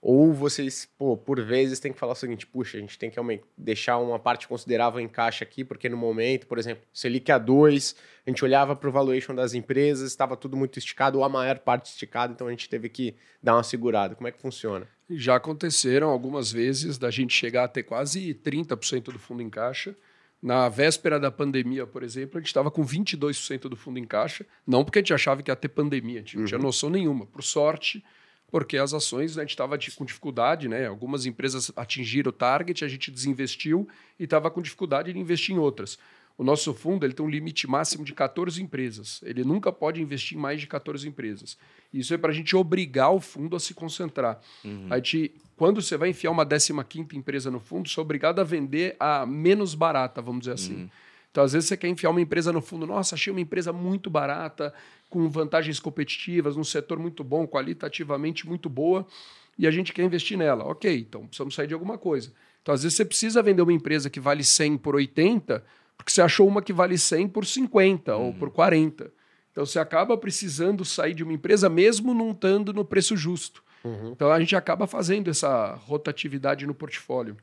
Ou 0.00 0.32
vocês, 0.32 0.88
pô, 0.98 1.16
por 1.16 1.40
vezes 1.40 1.80
tem 1.80 1.92
que 1.92 1.98
falar 1.98 2.12
o 2.12 2.16
seguinte, 2.16 2.46
puxa, 2.46 2.76
a 2.76 2.80
gente 2.80 2.98
tem 2.98 3.10
que 3.10 3.18
deixar 3.56 3.98
uma 3.98 4.18
parte 4.18 4.46
considerável 4.46 5.00
em 5.00 5.08
caixa 5.08 5.44
aqui, 5.44 5.64
porque 5.64 5.88
no 5.88 5.96
momento, 5.96 6.46
por 6.46 6.58
exemplo, 6.58 6.84
Selic 6.92 7.32
a 7.32 7.38
2, 7.38 7.96
a 8.26 8.30
gente 8.30 8.44
olhava 8.44 8.76
para 8.76 8.88
o 8.88 8.92
valuation 8.92 9.34
das 9.34 9.54
empresas, 9.54 10.10
estava 10.10 10.36
tudo 10.36 10.56
muito 10.56 10.78
esticado, 10.78 11.18
ou 11.18 11.24
a 11.24 11.28
maior 11.28 11.58
parte 11.58 11.86
esticada, 11.86 12.32
então 12.32 12.46
a 12.46 12.50
gente 12.50 12.68
teve 12.68 12.88
que 12.88 13.16
dar 13.42 13.54
uma 13.54 13.64
segurada. 13.64 14.14
Como 14.14 14.28
é 14.28 14.32
que 14.32 14.40
funciona? 14.40 14.86
Já 15.08 15.36
aconteceram 15.36 16.08
algumas 16.10 16.52
vezes 16.52 16.98
da 16.98 17.10
gente 17.10 17.34
chegar 17.34 17.64
a 17.64 17.68
ter 17.68 17.84
quase 17.84 18.34
30% 18.34 19.04
do 19.04 19.18
fundo 19.18 19.42
em 19.42 19.50
caixa. 19.50 19.96
Na 20.42 20.68
véspera 20.68 21.18
da 21.18 21.30
pandemia, 21.30 21.86
por 21.86 22.02
exemplo, 22.02 22.38
a 22.38 22.40
gente 22.40 22.48
estava 22.48 22.70
com 22.70 22.84
22% 22.84 23.62
do 23.62 23.76
fundo 23.76 23.98
em 23.98 24.04
caixa. 24.04 24.44
Não 24.66 24.84
porque 24.84 24.98
a 24.98 25.02
gente 25.02 25.14
achava 25.14 25.42
que 25.42 25.50
ia 25.50 25.56
ter 25.56 25.68
pandemia, 25.68 26.18
a 26.18 26.20
gente 26.20 26.36
não 26.36 26.44
tinha 26.44 26.58
noção 26.58 26.90
nenhuma. 26.90 27.26
Por 27.26 27.42
sorte, 27.42 28.04
porque 28.50 28.76
as 28.76 28.94
ações 28.94 29.36
né, 29.36 29.42
a 29.42 29.44
gente 29.44 29.50
estava 29.50 29.78
com 29.96 30.04
dificuldade, 30.04 30.68
né? 30.68 30.86
Algumas 30.86 31.26
empresas 31.26 31.70
atingiram 31.76 32.30
o 32.30 32.32
target, 32.32 32.84
a 32.84 32.88
gente 32.88 33.10
desinvestiu 33.10 33.88
e 34.18 34.24
estava 34.24 34.50
com 34.50 34.62
dificuldade 34.62 35.12
de 35.12 35.18
investir 35.18 35.54
em 35.54 35.58
outras. 35.58 35.98
O 36.38 36.44
nosso 36.44 36.74
fundo 36.74 37.06
ele 37.06 37.14
tem 37.14 37.24
um 37.24 37.30
limite 37.30 37.66
máximo 37.66 38.04
de 38.04 38.12
14 38.12 38.62
empresas. 38.62 39.20
Ele 39.24 39.42
nunca 39.42 39.72
pode 39.72 40.02
investir 40.02 40.36
em 40.36 40.40
mais 40.40 40.60
de 40.60 40.66
14 40.66 41.08
empresas. 41.08 41.56
Isso 41.92 42.12
é 42.12 42.18
para 42.18 42.30
a 42.30 42.34
gente 42.34 42.54
obrigar 42.54 43.10
o 43.10 43.20
fundo 43.20 43.56
a 43.56 43.60
se 43.60 43.72
concentrar. 43.72 44.38
A 44.90 44.96
gente, 44.96 45.34
quando 45.56 45.80
você 45.80 45.96
vai 45.96 46.10
enfiar 46.10 46.30
uma 46.30 46.44
15ª 46.44 47.14
empresa 47.14 47.50
no 47.50 47.58
fundo, 47.58 47.88
você 47.88 47.98
é 47.98 48.02
obrigado 48.02 48.38
a 48.38 48.44
vender 48.44 48.96
a 49.00 49.24
menos 49.24 49.74
barata, 49.74 50.20
vamos 50.20 50.40
dizer 50.40 50.52
assim. 50.52 50.90
Então, 51.36 51.44
às 51.44 51.52
vezes, 51.52 51.68
você 51.68 51.76
quer 51.76 51.88
enfiar 51.88 52.08
uma 52.08 52.20
empresa 52.22 52.50
no 52.50 52.62
fundo. 52.62 52.86
Nossa, 52.86 53.14
achei 53.14 53.30
uma 53.30 53.42
empresa 53.42 53.70
muito 53.70 54.08
barata, 54.08 54.72
com 55.10 55.28
vantagens 55.28 55.78
competitivas, 55.78 56.56
num 56.56 56.64
setor 56.64 56.98
muito 56.98 57.22
bom, 57.22 57.46
qualitativamente 57.46 58.48
muito 58.48 58.70
boa, 58.70 59.06
e 59.58 59.66
a 59.66 59.70
gente 59.70 59.92
quer 59.92 60.02
investir 60.02 60.38
nela. 60.38 60.64
Ok, 60.64 60.98
então 60.98 61.26
precisamos 61.26 61.54
sair 61.54 61.66
de 61.66 61.74
alguma 61.74 61.98
coisa. 61.98 62.32
Então, 62.62 62.74
às 62.74 62.84
vezes, 62.84 62.96
você 62.96 63.04
precisa 63.04 63.42
vender 63.42 63.60
uma 63.60 63.72
empresa 63.74 64.08
que 64.08 64.18
vale 64.18 64.42
100 64.42 64.78
por 64.78 64.94
80, 64.94 65.62
porque 65.94 66.10
você 66.10 66.22
achou 66.22 66.48
uma 66.48 66.62
que 66.62 66.72
vale 66.72 66.96
100 66.96 67.28
por 67.28 67.44
50 67.44 68.16
ou 68.16 68.32
por 68.32 68.50
40. 68.50 69.12
Então, 69.52 69.66
você 69.66 69.78
acaba 69.78 70.16
precisando 70.16 70.86
sair 70.86 71.12
de 71.12 71.22
uma 71.22 71.34
empresa 71.34 71.68
mesmo 71.68 72.14
não 72.14 72.30
estando 72.30 72.72
no 72.72 72.82
preço 72.82 73.14
justo. 73.14 73.62
Então, 74.10 74.32
a 74.32 74.40
gente 74.40 74.56
acaba 74.56 74.86
fazendo 74.86 75.28
essa 75.28 75.74
rotatividade 75.74 76.66
no 76.66 76.74
portfólio. 76.74 77.36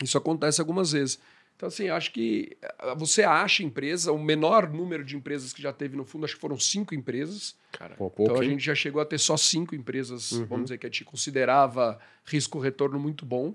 Isso 0.00 0.16
acontece 0.16 0.60
algumas 0.60 0.92
vezes. 0.92 1.18
Então, 1.56 1.68
assim, 1.68 1.88
acho 1.88 2.12
que 2.12 2.56
eh, 2.62 2.94
você 2.96 3.22
acha 3.24 3.62
empresa, 3.62 4.12
o 4.12 4.22
menor 4.22 4.70
número 4.70 5.02
de 5.02 5.16
empresas 5.16 5.52
que 5.54 5.62
já 5.62 5.72
teve 5.72 5.96
no 5.96 6.04
fundo, 6.04 6.24
acho 6.26 6.34
que 6.34 6.40
foram 6.40 6.58
cinco 6.58 6.94
empresas. 6.94 7.56
Cara, 7.72 7.94
Pô, 7.96 8.10
pouco, 8.10 8.22
Então, 8.30 8.40
a 8.42 8.44
hein? 8.44 8.50
gente 8.50 8.64
já 8.64 8.74
chegou 8.74 9.00
a 9.00 9.06
ter 9.06 9.18
só 9.18 9.36
cinco 9.38 9.74
empresas, 9.74 10.32
vamos 10.48 10.66
dizer, 10.66 10.76
que 10.78 10.86
a 10.86 10.90
gente 10.90 11.04
considerava 11.04 11.98
risco-retorno 12.24 12.98
muito 12.98 13.24
bom. 13.24 13.54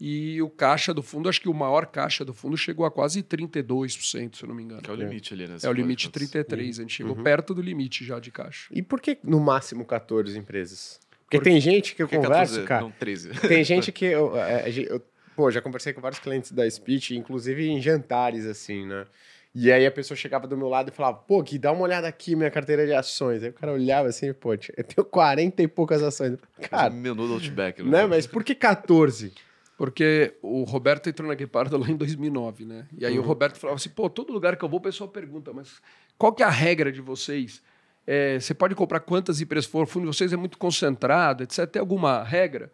E 0.00 0.40
o 0.42 0.48
caixa 0.48 0.94
do 0.94 1.02
fundo, 1.02 1.28
acho 1.28 1.40
que 1.40 1.48
o 1.48 1.54
maior 1.54 1.86
caixa 1.86 2.24
do 2.24 2.32
fundo 2.32 2.56
chegou 2.56 2.86
a 2.86 2.90
quase 2.90 3.20
32%, 3.22 4.36
se 4.36 4.44
eu 4.44 4.48
não 4.48 4.54
me 4.54 4.62
engano. 4.62 4.82
que 4.82 4.90
é 4.90 4.92
o 4.92 4.96
limite 4.96 5.34
ali, 5.34 5.48
né? 5.48 5.56
É 5.60 5.68
o 5.68 5.72
limite 5.72 6.08
33, 6.10 6.78
a 6.78 6.82
gente 6.82 6.94
chegou 6.94 7.16
perto 7.16 7.52
do 7.54 7.60
limite 7.62 8.04
já 8.04 8.20
de 8.20 8.30
caixa. 8.30 8.68
E 8.72 8.80
por 8.82 9.00
que 9.00 9.18
no 9.24 9.40
máximo 9.40 9.84
14 9.84 10.38
empresas? 10.38 11.00
Porque 11.24 11.40
tem 11.40 11.60
gente 11.60 11.94
que 11.94 12.02
eu 12.02 12.08
que 12.08 12.16
converso, 12.16 12.54
14? 12.54 12.66
cara. 12.66 12.82
Não, 12.82 12.90
13. 12.92 13.30
Tem 13.48 13.64
gente 13.64 13.90
que 13.92 14.04
eu, 14.04 14.36
é, 14.38 14.70
eu- 14.70 15.02
pô, 15.38 15.52
já 15.52 15.62
conversei 15.62 15.92
com 15.92 16.00
vários 16.00 16.18
clientes 16.18 16.50
da 16.50 16.68
Speech, 16.68 17.16
inclusive 17.16 17.68
em 17.68 17.80
jantares, 17.80 18.44
assim, 18.44 18.84
né? 18.84 19.06
E 19.54 19.70
aí 19.70 19.86
a 19.86 19.90
pessoa 19.90 20.18
chegava 20.18 20.48
do 20.48 20.56
meu 20.56 20.68
lado 20.68 20.88
e 20.88 20.92
falava, 20.92 21.18
pô, 21.18 21.40
Gui, 21.40 21.60
dá 21.60 21.70
uma 21.70 21.82
olhada 21.82 22.08
aqui, 22.08 22.34
minha 22.34 22.50
carteira 22.50 22.84
de 22.84 22.92
ações. 22.92 23.44
Aí 23.44 23.50
o 23.50 23.52
cara 23.52 23.72
olhava 23.72 24.08
assim, 24.08 24.32
pô, 24.32 24.54
eu 24.54 24.58
tenho 24.58 25.04
40 25.04 25.62
e 25.62 25.68
poucas 25.68 26.02
ações. 26.02 26.36
Cara, 26.68 26.90
Menu 26.90 27.28
do 27.28 27.34
Outback. 27.34 27.84
né? 27.84 28.04
Mas 28.04 28.26
por 28.26 28.42
que 28.42 28.52
14? 28.52 29.32
Porque 29.76 30.34
o 30.42 30.64
Roberto 30.64 31.08
entrou 31.08 31.28
na 31.28 31.36
Guepardo 31.36 31.78
lá 31.78 31.88
em 31.88 31.96
2009, 31.96 32.64
né? 32.64 32.88
E 32.98 33.06
aí 33.06 33.16
o 33.16 33.22
Roberto 33.22 33.60
falava 33.60 33.76
assim, 33.76 33.90
pô, 33.90 34.10
todo 34.10 34.32
lugar 34.32 34.56
que 34.56 34.64
eu 34.64 34.68
vou 34.68 34.80
o 34.80 34.82
pessoal 34.82 35.08
pergunta, 35.08 35.52
mas 35.52 35.80
qual 36.18 36.32
que 36.32 36.42
é 36.42 36.46
a 36.46 36.50
regra 36.50 36.90
de 36.90 37.00
vocês? 37.00 37.62
É, 38.04 38.40
você 38.40 38.54
pode 38.54 38.74
comprar 38.74 38.98
quantas 38.98 39.40
empresas 39.40 39.70
for, 39.70 39.84
o 39.84 39.86
fundo 39.86 40.10
de 40.10 40.16
vocês 40.16 40.32
é 40.32 40.36
muito 40.36 40.58
concentrado, 40.58 41.44
etc. 41.44 41.64
Tem 41.64 41.78
alguma 41.78 42.24
regra? 42.24 42.72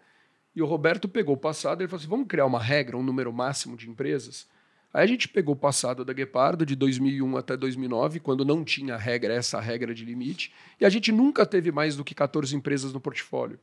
E 0.55 0.63
o 0.63 0.67
Roberto 0.67 1.09
pegou 1.09 1.35
o 1.35 1.39
passado 1.39 1.81
e 1.81 1.83
ele 1.83 1.89
falou 1.89 2.01
assim, 2.01 2.09
vamos 2.09 2.29
criar 2.29 2.47
uma 2.47 2.63
regra, 2.63 2.97
um 2.97 3.03
número 3.03 3.33
máximo 3.33 3.77
de 3.77 3.89
empresas? 3.89 4.47
Aí 4.93 5.03
a 5.03 5.07
gente 5.07 5.29
pegou 5.29 5.55
o 5.55 5.59
passado 5.59 6.05
da 6.05 6.13
Guepardo, 6.13 6.65
de 6.65 6.77
2001 6.77 7.37
até 7.37 7.57
2009, 7.57 8.21
quando 8.21 8.45
não 8.45 8.63
tinha 8.63 8.97
regra, 8.97 9.35
essa 9.35 9.59
regra 9.61 9.93
de 9.93 10.05
limite, 10.05 10.53
e 10.81 10.87
a 10.87 10.89
gente 10.89 11.11
nunca 11.11 11.45
teve 11.45 11.73
mais 11.73 11.97
do 11.97 12.05
que 12.05 12.15
14 12.15 12.55
empresas 12.55 12.93
no 12.93 13.01
portfólio. 13.01 13.59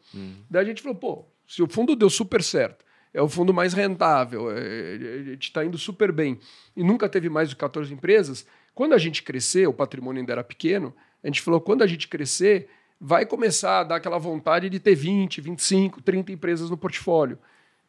Daí 0.50 0.64
a 0.64 0.66
gente 0.66 0.82
falou, 0.82 0.98
pô, 0.98 1.26
se 1.48 1.64
o 1.64 1.68
fundo 1.70 1.96
deu 1.96 2.10
super 2.10 2.44
certo, 2.44 2.84
é 3.14 3.22
o 3.22 3.30
fundo 3.30 3.54
mais 3.54 3.74
rentável, 3.74 4.52
é, 4.52 4.96
a 4.96 5.24
gente 5.32 5.44
está 5.44 5.64
indo 5.64 5.78
super 5.78 6.12
bem. 6.12 6.38
E 6.76 6.84
nunca 6.84 7.08
teve 7.08 7.30
mais 7.30 7.50
de 7.50 7.56
14 7.56 7.94
empresas. 7.94 8.46
Quando 8.76 8.94
a 8.94 8.98
gente 8.98 9.24
crescer, 9.24 9.68
o 9.68 9.74
patrimônio 9.74 10.20
ainda 10.20 10.34
era 10.34 10.44
pequeno, 10.44 10.94
a 11.24 11.28
gente 11.28 11.42
falou, 11.42 11.62
quando 11.62 11.82
a 11.82 11.88
gente 11.88 12.10
crescer, 12.10 12.68
vai 13.04 13.26
começar 13.26 13.80
a 13.80 13.84
dar 13.84 13.96
aquela 13.96 14.20
vontade 14.20 14.70
de 14.70 14.80
ter 14.80 14.94
20, 14.94 15.42
25, 15.42 16.04
30 16.04 16.34
empresas 16.34 16.70
no 16.70 16.78
portfólio. 16.78 17.40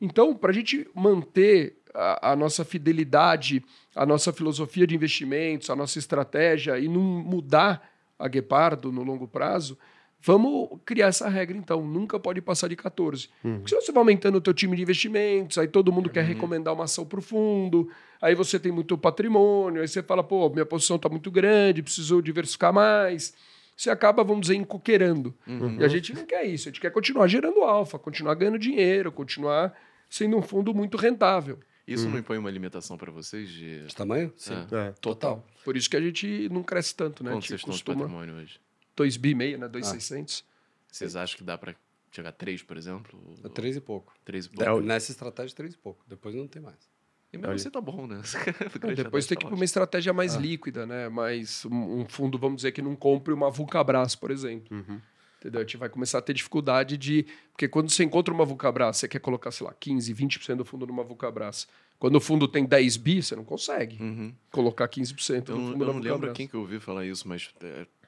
Então, 0.01 0.35
para 0.35 0.51
a 0.51 0.55
gente 0.55 0.88
manter 0.94 1.77
a, 1.94 2.33
a, 2.33 2.37
nossa 2.37 2.64
fidelidade, 2.64 3.62
a 3.94 4.07
nossa 4.07 4.33
filosofia 4.33 4.87
de 4.87 4.94
investimentos, 4.94 5.68
a 5.68 5.77
nossa 5.77 5.98
estratégia 5.98 6.79
e 6.79 6.88
não 6.88 7.03
mudar 7.03 7.87
a 8.18 8.27
Guepardo 8.27 8.90
no 8.90 9.03
longo 9.03 9.29
prazo, 9.29 9.77
vamos 10.18 10.81
criar 10.83 11.09
essa 11.09 11.29
regra 11.29 11.59
então. 11.59 11.85
Nunca 11.87 12.18
pode 12.18 12.40
passar 12.40 12.68
de 12.68 12.75
14. 12.75 13.29
Uhum. 13.44 13.59
Porque 13.59 13.68
se 13.68 13.81
você 13.83 13.92
vai 13.92 14.01
aumentando 14.01 14.37
o 14.37 14.40
teu 14.40 14.55
time 14.55 14.75
de 14.75 14.83
investimentos, 14.83 15.59
aí 15.59 15.68
todo 15.68 15.92
mundo 15.92 16.07
uhum. 16.07 16.12
quer 16.12 16.25
recomendar 16.25 16.72
uma 16.72 16.85
ação 16.85 17.05
para 17.05 17.18
o 17.18 17.22
fundo, 17.22 17.90
aí 18.20 18.35
você 18.35 18.59
tem 18.59 18.72
muito 18.72 18.96
patrimônio, 18.96 19.83
aí 19.83 19.88
você 19.88 20.03
fala, 20.03 20.25
pô, 20.25 20.48
minha 20.48 20.64
posição 20.64 20.96
está 20.96 21.11
muito 21.11 21.31
grande, 21.31 21.83
preciso 21.83 22.22
diversificar 22.22 22.72
mais 22.72 23.35
você 23.83 23.90
acaba, 23.90 24.23
vamos 24.23 24.42
dizer, 24.42 24.55
encoqueirando. 24.55 25.35
Uhum. 25.47 25.81
E 25.81 25.85
a 25.85 25.88
gente 25.88 26.14
não 26.14 26.25
quer 26.25 26.45
isso. 26.45 26.68
A 26.68 26.71
gente 26.71 26.81
quer 26.81 26.90
continuar 26.90 27.27
gerando 27.27 27.62
alfa, 27.62 27.99
continuar 27.99 28.35
ganhando 28.35 28.59
dinheiro, 28.59 29.11
continuar 29.11 29.77
sendo 30.09 30.37
um 30.37 30.42
fundo 30.42 30.73
muito 30.75 30.97
rentável. 30.97 31.59
Isso 31.87 32.07
hum. 32.07 32.11
não 32.11 32.18
impõe 32.18 32.38
uma 32.38 32.51
limitação 32.51 32.97
para 32.97 33.11
vocês 33.11 33.51
de... 33.51 33.87
de 33.87 33.95
tamanho? 33.95 34.33
Sim. 34.37 34.55
É. 34.71 34.88
É. 34.88 34.92
Total. 35.01 35.45
Por 35.64 35.77
isso 35.77 35.90
que 35.90 35.97
a 35.97 36.01
gente 36.01 36.49
não 36.49 36.62
cresce 36.62 36.95
tanto, 36.95 37.25
né? 37.25 37.33
Quanto 37.33 37.47
vocês 37.47 37.61
costuma... 37.61 37.95
estão 37.95 37.95
de 37.95 38.01
patrimônio 38.03 38.42
hoje? 38.42 38.61
2 38.95 39.16
bi 39.16 39.35
meio, 39.35 39.59
né? 39.59 39.68
2,600. 39.68 40.45
Ah. 40.47 40.53
Vocês 40.92 41.16
acham 41.16 41.38
que 41.38 41.42
dá 41.42 41.59
para 41.59 41.75
chegar 42.12 42.29
a 42.29 42.33
3, 42.33 42.62
por 42.62 42.77
exemplo? 42.77 43.18
É 43.42 43.49
3 43.49 43.77
e 43.77 43.81
pouco. 43.81 44.12
3 44.25 44.45
e 44.45 44.49
pouco. 44.51 44.71
É, 44.71 44.81
nessa 44.81 45.11
estratégia, 45.11 45.57
3 45.57 45.75
e 45.75 45.79
pouco. 45.79 46.05
Depois 46.07 46.35
não 46.35 46.47
tem 46.47 46.62
mais. 46.62 46.92
E 47.33 47.38
mesmo 47.38 47.55
assim 47.55 47.71
tá 47.71 47.81
bom, 47.81 48.07
né? 48.07 48.21
depois 48.95 49.27
tem 49.27 49.38
que 49.38 49.45
ir 49.45 49.49
para 49.49 49.57
uma 49.57 49.64
estratégia 49.64 50.12
mais 50.12 50.37
ah. 50.37 50.38
líquida, 50.38 50.85
né? 50.85 51.09
Mais 51.09 51.64
um, 51.64 52.05
fundo, 52.07 52.38
vamos 52.38 52.57
dizer, 52.57 52.73
que 52.73 52.83
não 52.83 52.95
compre 52.95 53.33
uma 53.33 53.51
Vulcabras, 53.51 54.14
por 54.14 54.31
exemplo. 54.31 54.77
Uhum. 54.77 55.01
Entendeu? 55.40 55.61
A 55.61 55.64
gente 55.64 55.77
vai 55.77 55.88
começar 55.88 56.18
a 56.18 56.23
ter 56.23 56.35
dificuldade 56.35 56.97
de. 56.97 57.27
Porque 57.53 57.66
quando 57.66 57.90
você 57.90 58.05
encontra 58.05 58.33
uma 58.33 58.45
Vulcabras, 58.45 58.99
você 58.99 59.09
quer 59.09 59.18
colocar, 59.18 59.51
sei 59.51 59.66
lá, 59.66 59.75
15, 59.79 60.14
20% 60.14 60.57
do 60.57 60.64
fundo 60.64 60.87
numa 60.87 61.03
Vulcabras. 61.03 61.66
Quando 61.99 62.16
o 62.16 62.21
fundo 62.21 62.47
tem 62.47 62.64
10 62.64 62.97
bi, 62.97 63.23
você 63.23 63.35
não 63.35 63.45
consegue 63.45 64.01
uhum. 64.03 64.33
colocar 64.51 64.88
15% 64.88 65.49
eu, 65.49 65.57
no 65.57 65.73
fundo 65.73 65.85
Eu 65.85 65.92
não 65.95 66.01
lembro 66.01 66.33
quem 66.33 66.47
que 66.47 66.55
eu 66.55 66.61
ouvi 66.61 66.79
falar 66.81 67.07
isso, 67.07 67.27
mas 67.27 67.49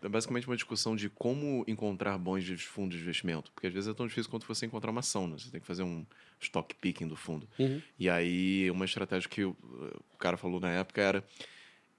é, 0.04 0.08
basicamente 0.08 0.46
uma 0.46 0.54
discussão 0.54 0.94
de 0.94 1.08
como 1.08 1.64
encontrar 1.66 2.16
bons 2.18 2.44
fundos 2.62 2.96
de 2.96 3.02
investimento. 3.02 3.50
Porque 3.52 3.66
às 3.66 3.72
vezes 3.72 3.88
é 3.88 3.94
tão 3.94 4.06
difícil 4.06 4.30
quanto 4.30 4.46
você 4.46 4.66
encontrar 4.66 4.90
uma 4.90 5.00
ação, 5.00 5.26
né? 5.26 5.36
Você 5.38 5.50
tem 5.50 5.60
que 5.60 5.66
fazer 5.66 5.82
um 5.82 6.04
stock 6.40 6.74
picking 6.76 7.08
do 7.08 7.16
fundo. 7.16 7.48
Uhum. 7.58 7.80
E 7.98 8.08
aí, 8.08 8.70
uma 8.70 8.84
estratégia 8.84 9.28
que 9.28 9.44
o, 9.44 9.56
o 10.12 10.16
cara 10.18 10.36
falou 10.36 10.60
na 10.60 10.70
época 10.70 11.00
era 11.00 11.24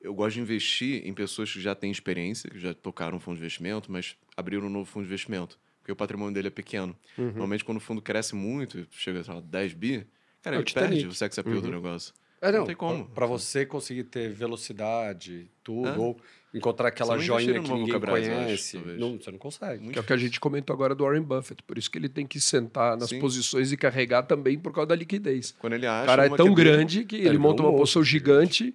eu 0.05 0.13
gosto 0.13 0.35
de 0.35 0.41
investir 0.41 1.05
em 1.05 1.13
pessoas 1.13 1.51
que 1.51 1.59
já 1.59 1.73
têm 1.73 1.91
experiência, 1.91 2.49
que 2.49 2.59
já 2.59 2.75
tocaram 2.75 3.17
um 3.17 3.19
fundo 3.19 3.37
de 3.37 3.41
investimento, 3.41 3.91
mas 3.91 4.15
abriram 4.37 4.67
um 4.67 4.69
novo 4.69 4.85
fundo 4.85 5.03
de 5.03 5.09
investimento. 5.09 5.57
Porque 5.79 5.91
o 5.91 5.95
patrimônio 5.95 6.33
dele 6.33 6.47
é 6.47 6.51
pequeno. 6.51 6.95
Uhum. 7.17 7.25
Normalmente, 7.25 7.63
quando 7.65 7.77
o 7.77 7.81
fundo 7.81 8.01
cresce 8.01 8.35
muito, 8.35 8.87
chega 8.91 9.21
a 9.31 9.39
10 9.39 9.73
bi, 9.73 10.07
Cara, 10.43 10.57
é 10.57 10.59
ele 10.59 10.71
perde 10.71 11.07
o 11.07 11.13
sex 11.13 11.39
appeal 11.39 11.55
uhum. 11.55 11.61
do 11.61 11.71
negócio. 11.71 12.13
É, 12.45 12.51
não, 12.51 12.59
não 12.59 12.65
tem 12.65 12.75
como. 12.75 13.05
Para 13.05 13.25
você 13.25 13.65
conseguir 13.65 14.03
ter 14.05 14.31
velocidade, 14.31 15.49
tudo, 15.63 15.87
é. 15.87 15.97
ou 15.97 16.17
encontrar 16.53 16.87
aquela 16.89 17.17
joinha 17.17 17.59
que 17.59 17.71
ninguém 17.71 17.99
conhece, 17.99 18.77
acho, 18.77 18.87
não, 18.97 19.17
você 19.19 19.31
não 19.31 19.37
consegue. 19.37 19.89
que 19.89 19.99
é 19.99 20.01
o 20.01 20.05
que 20.05 20.13
a 20.13 20.17
gente 20.17 20.39
comentou 20.39 20.73
agora 20.73 20.95
do 20.95 21.03
Warren 21.03 21.23
Buffett. 21.23 21.61
Por 21.63 21.77
isso 21.77 21.89
que 21.91 21.97
ele 21.97 22.07
tem 22.07 22.25
que 22.25 22.39
sentar 22.39 22.95
nas 22.95 23.09
Sim. 23.09 23.19
posições 23.19 23.71
e 23.71 23.77
carregar 23.77 24.23
também 24.23 24.57
por 24.57 24.71
causa 24.71 24.87
da 24.87 24.95
liquidez. 24.95 25.53
Quando 25.59 25.73
ele 25.73 25.87
acha 25.87 26.03
o 26.03 26.05
cara 26.05 26.25
é 26.27 26.29
tão 26.29 26.53
grande 26.53 27.03
que 27.03 27.15
ele, 27.15 27.29
ele 27.29 27.37
monta 27.37 27.63
uma 27.63 27.75
posição 27.75 28.03
gigante. 28.03 28.73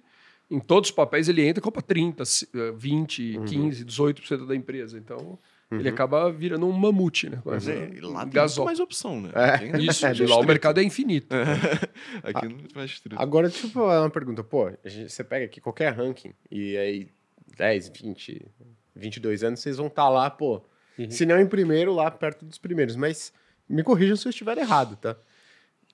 Em 0.49 0.59
todos 0.59 0.89
os 0.89 0.95
papéis 0.95 1.29
ele 1.29 1.43
entra 1.43 1.59
e 1.59 1.63
compra 1.63 1.81
30, 1.81 2.23
20, 2.75 3.37
uhum. 3.37 3.45
15, 3.45 3.85
18% 3.85 4.45
da 4.45 4.55
empresa. 4.55 4.97
Então... 4.97 5.39
Uhum. 5.71 5.79
Ele 5.79 5.87
acaba 5.87 6.29
virando 6.29 6.67
um 6.67 6.71
mamute, 6.71 7.29
né? 7.29 7.41
Mas 7.45 7.65
é, 7.65 7.89
lá 8.01 8.25
tem 8.25 8.41
muito 8.41 8.65
mais 8.65 8.79
opção, 8.81 9.21
né? 9.21 9.31
É. 9.33 9.77
Isso, 9.79 10.05
é, 10.05 10.13
lá 10.27 10.35
o 10.37 10.43
mercado 10.43 10.81
é 10.81 10.83
infinito. 10.83 11.33
aqui 12.21 12.45
não 12.45 12.57
é 12.57 12.75
mais 12.75 12.91
restrito. 12.91 13.21
Agora, 13.21 13.47
deixa 13.47 13.67
eu 13.67 13.71
falar 13.71 14.01
uma 14.01 14.09
pergunta. 14.09 14.43
Pô, 14.43 14.69
você 14.83 15.23
pega 15.23 15.45
aqui 15.45 15.61
qualquer 15.61 15.93
ranking 15.93 16.33
e 16.51 16.75
aí 16.75 17.07
10, 17.57 17.89
20, 18.01 18.45
22 18.93 19.43
anos, 19.45 19.61
vocês 19.61 19.77
vão 19.77 19.87
estar 19.87 20.03
tá 20.03 20.09
lá, 20.09 20.29
pô, 20.29 20.61
uhum. 20.99 21.09
se 21.09 21.25
não 21.25 21.39
em 21.39 21.47
primeiro, 21.47 21.93
lá 21.93 22.11
perto 22.11 22.43
dos 22.43 22.57
primeiros. 22.57 22.97
Mas 22.97 23.31
me 23.69 23.81
corrijam 23.81 24.17
se 24.17 24.27
eu 24.27 24.29
estiver 24.31 24.57
errado, 24.57 24.97
tá? 24.97 25.15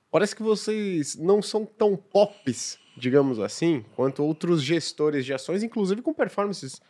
Parece 0.10 0.36
que 0.36 0.42
vocês 0.42 1.16
não 1.16 1.40
são 1.40 1.64
tão 1.64 1.96
pops, 1.96 2.80
digamos 2.98 3.40
assim, 3.40 3.86
quanto 3.96 4.24
outros 4.24 4.64
gestores 4.64 5.24
de 5.24 5.36
ações, 5.36 5.62
inclusive 5.62 6.02
com 6.02 6.16
performances 6.16 6.82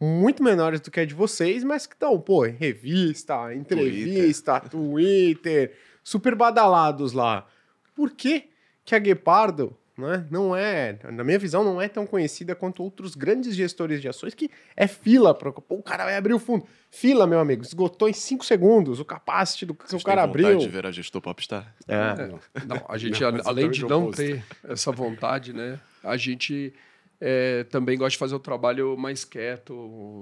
muito 0.00 0.42
menores 0.42 0.80
do 0.80 0.90
que 0.90 1.00
a 1.00 1.04
de 1.04 1.14
vocês, 1.14 1.64
mas 1.64 1.86
que 1.86 1.94
estão, 1.94 2.20
pô, 2.20 2.46
em 2.46 2.52
revista, 2.52 3.54
entrevista, 3.54 4.60
Twitter. 4.60 4.70
Twitter, 4.70 5.78
super 6.02 6.34
badalados 6.34 7.12
lá. 7.12 7.46
Por 7.94 8.10
que 8.10 8.50
que 8.84 8.94
a 8.94 8.98
Guepardo 8.98 9.76
né, 9.96 10.26
não 10.30 10.54
é, 10.54 10.98
na 11.10 11.24
minha 11.24 11.38
visão, 11.38 11.64
não 11.64 11.80
é 11.80 11.88
tão 11.88 12.06
conhecida 12.06 12.54
quanto 12.54 12.82
outros 12.82 13.14
grandes 13.14 13.54
gestores 13.54 14.02
de 14.02 14.08
ações 14.08 14.34
que 14.34 14.50
é 14.76 14.86
fila 14.86 15.34
para 15.34 15.48
o 15.48 15.82
cara 15.82 16.04
vai 16.04 16.16
abrir 16.16 16.34
o 16.34 16.38
fundo. 16.38 16.66
Fila, 16.90 17.26
meu 17.26 17.40
amigo, 17.40 17.62
esgotou 17.62 18.08
em 18.08 18.12
5 18.12 18.44
segundos 18.44 19.00
o 19.00 19.04
capacity 19.04 19.64
do 19.64 19.74
que 19.74 19.94
o 19.94 20.02
cara 20.02 20.22
abriu. 20.22 20.58
de 20.58 20.68
ver 20.68 20.86
a 20.86 20.90
gestor 20.90 21.22
Popstar? 21.22 21.74
É. 21.88 21.94
é. 21.94 22.64
Não, 22.66 22.84
a 22.88 22.98
gente, 22.98 23.20
não, 23.22 23.40
além 23.46 23.70
de 23.70 23.84
não 23.86 24.10
ter 24.10 24.44
essa 24.64 24.92
vontade, 24.92 25.54
né, 25.54 25.80
a 26.04 26.16
gente 26.16 26.74
é, 27.20 27.64
também 27.64 27.96
gosta 27.96 28.10
de 28.10 28.18
fazer 28.18 28.34
o 28.34 28.40
trabalho 28.40 28.96
mais 28.96 29.24
quieto, 29.24 29.74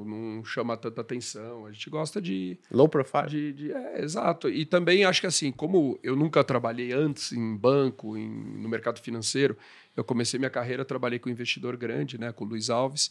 não 0.06 0.44
chama 0.44 0.76
tanta 0.76 1.00
atenção. 1.00 1.66
A 1.66 1.72
gente 1.72 1.90
gosta 1.90 2.22
de. 2.22 2.58
Low 2.70 2.88
profile. 2.88 3.28
De, 3.28 3.52
de, 3.52 3.72
é, 3.72 4.02
exato. 4.02 4.48
E 4.48 4.64
também 4.64 5.04
acho 5.04 5.20
que 5.20 5.26
assim, 5.26 5.50
como 5.50 5.98
eu 6.02 6.14
nunca 6.14 6.44
trabalhei 6.44 6.92
antes 6.92 7.32
em 7.32 7.56
banco, 7.56 8.16
em, 8.16 8.28
no 8.28 8.68
mercado 8.68 9.00
financeiro, 9.00 9.56
eu 9.96 10.04
comecei 10.04 10.38
minha 10.38 10.50
carreira, 10.50 10.84
trabalhei 10.84 11.18
com 11.18 11.28
um 11.28 11.32
investidor 11.32 11.76
grande, 11.76 12.18
né, 12.18 12.32
com 12.32 12.44
o 12.44 12.48
Luiz 12.48 12.70
Alves. 12.70 13.10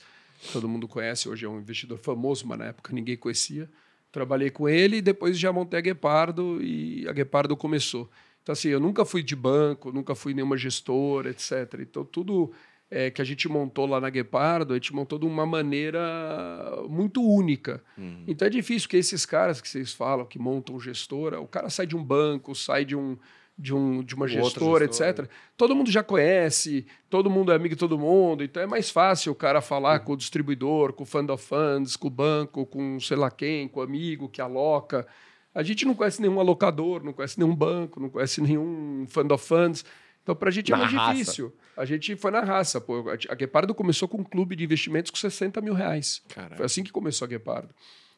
Todo 0.51 0.67
mundo 0.67 0.87
conhece, 0.87 1.29
hoje 1.29 1.45
é 1.45 1.49
um 1.49 1.59
investidor 1.59 1.97
famoso, 1.97 2.45
mas 2.47 2.59
na 2.59 2.65
época 2.65 2.93
ninguém 2.93 3.17
conhecia. 3.17 3.69
Trabalhei 4.11 4.49
com 4.49 4.67
ele 4.69 4.97
e 4.97 5.01
depois 5.01 5.37
já 5.37 5.51
montei 5.51 5.79
a 5.79 5.81
Guepardo 5.81 6.61
e 6.61 7.07
a 7.07 7.11
Guepardo 7.11 7.55
começou. 7.57 8.09
Então, 8.41 8.53
assim, 8.53 8.69
eu 8.69 8.79
nunca 8.79 9.05
fui 9.05 9.23
de 9.23 9.35
banco, 9.35 9.91
nunca 9.91 10.13
fui 10.13 10.33
nenhuma 10.33 10.57
gestora, 10.57 11.29
etc. 11.29 11.79
Então, 11.79 12.03
tudo 12.03 12.51
é, 12.89 13.09
que 13.09 13.21
a 13.21 13.25
gente 13.25 13.47
montou 13.49 13.85
lá 13.85 13.99
na 13.99 14.09
Guepardo, 14.09 14.73
a 14.73 14.75
gente 14.75 14.93
montou 14.93 15.17
de 15.17 15.25
uma 15.25 15.45
maneira 15.45 16.01
muito 16.87 17.23
única. 17.23 17.83
Uhum. 17.97 18.23
Então 18.27 18.47
é 18.47 18.51
difícil 18.51 18.87
que 18.87 18.97
esses 18.97 19.25
caras 19.25 19.59
que 19.59 19.67
vocês 19.67 19.93
falam, 19.93 20.25
que 20.25 20.37
montam 20.37 20.79
gestora, 20.79 21.39
o 21.39 21.47
cara 21.47 21.69
sai 21.69 21.87
de 21.87 21.95
um 21.95 22.03
banco, 22.03 22.53
sai 22.53 22.85
de 22.85 22.95
um 22.95 23.17
de, 23.57 23.73
um, 23.73 24.03
de 24.03 24.15
uma 24.15 24.27
gestora, 24.27 24.85
etc. 24.85 25.29
Todo 25.55 25.75
mundo 25.75 25.91
já 25.91 26.03
conhece, 26.03 26.85
todo 27.09 27.29
mundo 27.29 27.51
é 27.51 27.55
amigo 27.55 27.75
de 27.75 27.79
todo 27.79 27.97
mundo, 27.97 28.43
então 28.43 28.61
é 28.61 28.65
mais 28.65 28.89
fácil 28.89 29.31
o 29.31 29.35
cara 29.35 29.61
falar 29.61 29.99
uhum. 29.99 30.05
com 30.05 30.13
o 30.13 30.17
distribuidor, 30.17 30.93
com 30.93 31.03
o 31.03 31.05
fund 31.05 31.29
of 31.29 31.45
funds, 31.45 31.95
com 31.95 32.07
o 32.07 32.11
banco, 32.11 32.65
com 32.65 32.99
sei 32.99 33.17
lá 33.17 33.29
quem, 33.29 33.67
com 33.67 33.79
o 33.79 33.83
amigo 33.83 34.27
que 34.27 34.41
aloca. 34.41 35.07
A 35.53 35.61
gente 35.61 35.85
não 35.85 35.93
conhece 35.93 36.19
nenhum 36.19 36.39
alocador, 36.39 37.03
não 37.03 37.13
conhece 37.13 37.39
nenhum 37.39 37.55
banco, 37.55 37.99
não 37.99 38.09
conhece 38.09 38.41
nenhum 38.41 39.05
fund 39.07 39.31
of 39.31 39.45
funds. 39.45 39.85
Então, 40.23 40.33
para 40.33 40.49
a 40.49 40.51
gente 40.51 40.71
é 40.71 40.75
mais 40.75 40.91
raça. 40.91 41.13
difícil. 41.13 41.53
A 41.75 41.85
gente 41.85 42.15
foi 42.15 42.31
na 42.31 42.39
raça. 42.39 42.79
Pô. 42.79 43.03
A 43.29 43.35
Guepardo 43.35 43.75
começou 43.75 44.07
com 44.07 44.19
um 44.21 44.23
clube 44.23 44.55
de 44.55 44.63
investimentos 44.63 45.11
com 45.11 45.17
60 45.17 45.59
mil 45.59 45.73
reais. 45.73 46.21
Caraca. 46.29 46.55
Foi 46.55 46.65
assim 46.65 46.83
que 46.83 46.91
começou 46.91 47.25
a 47.25 47.29
Guepardo. 47.29 47.69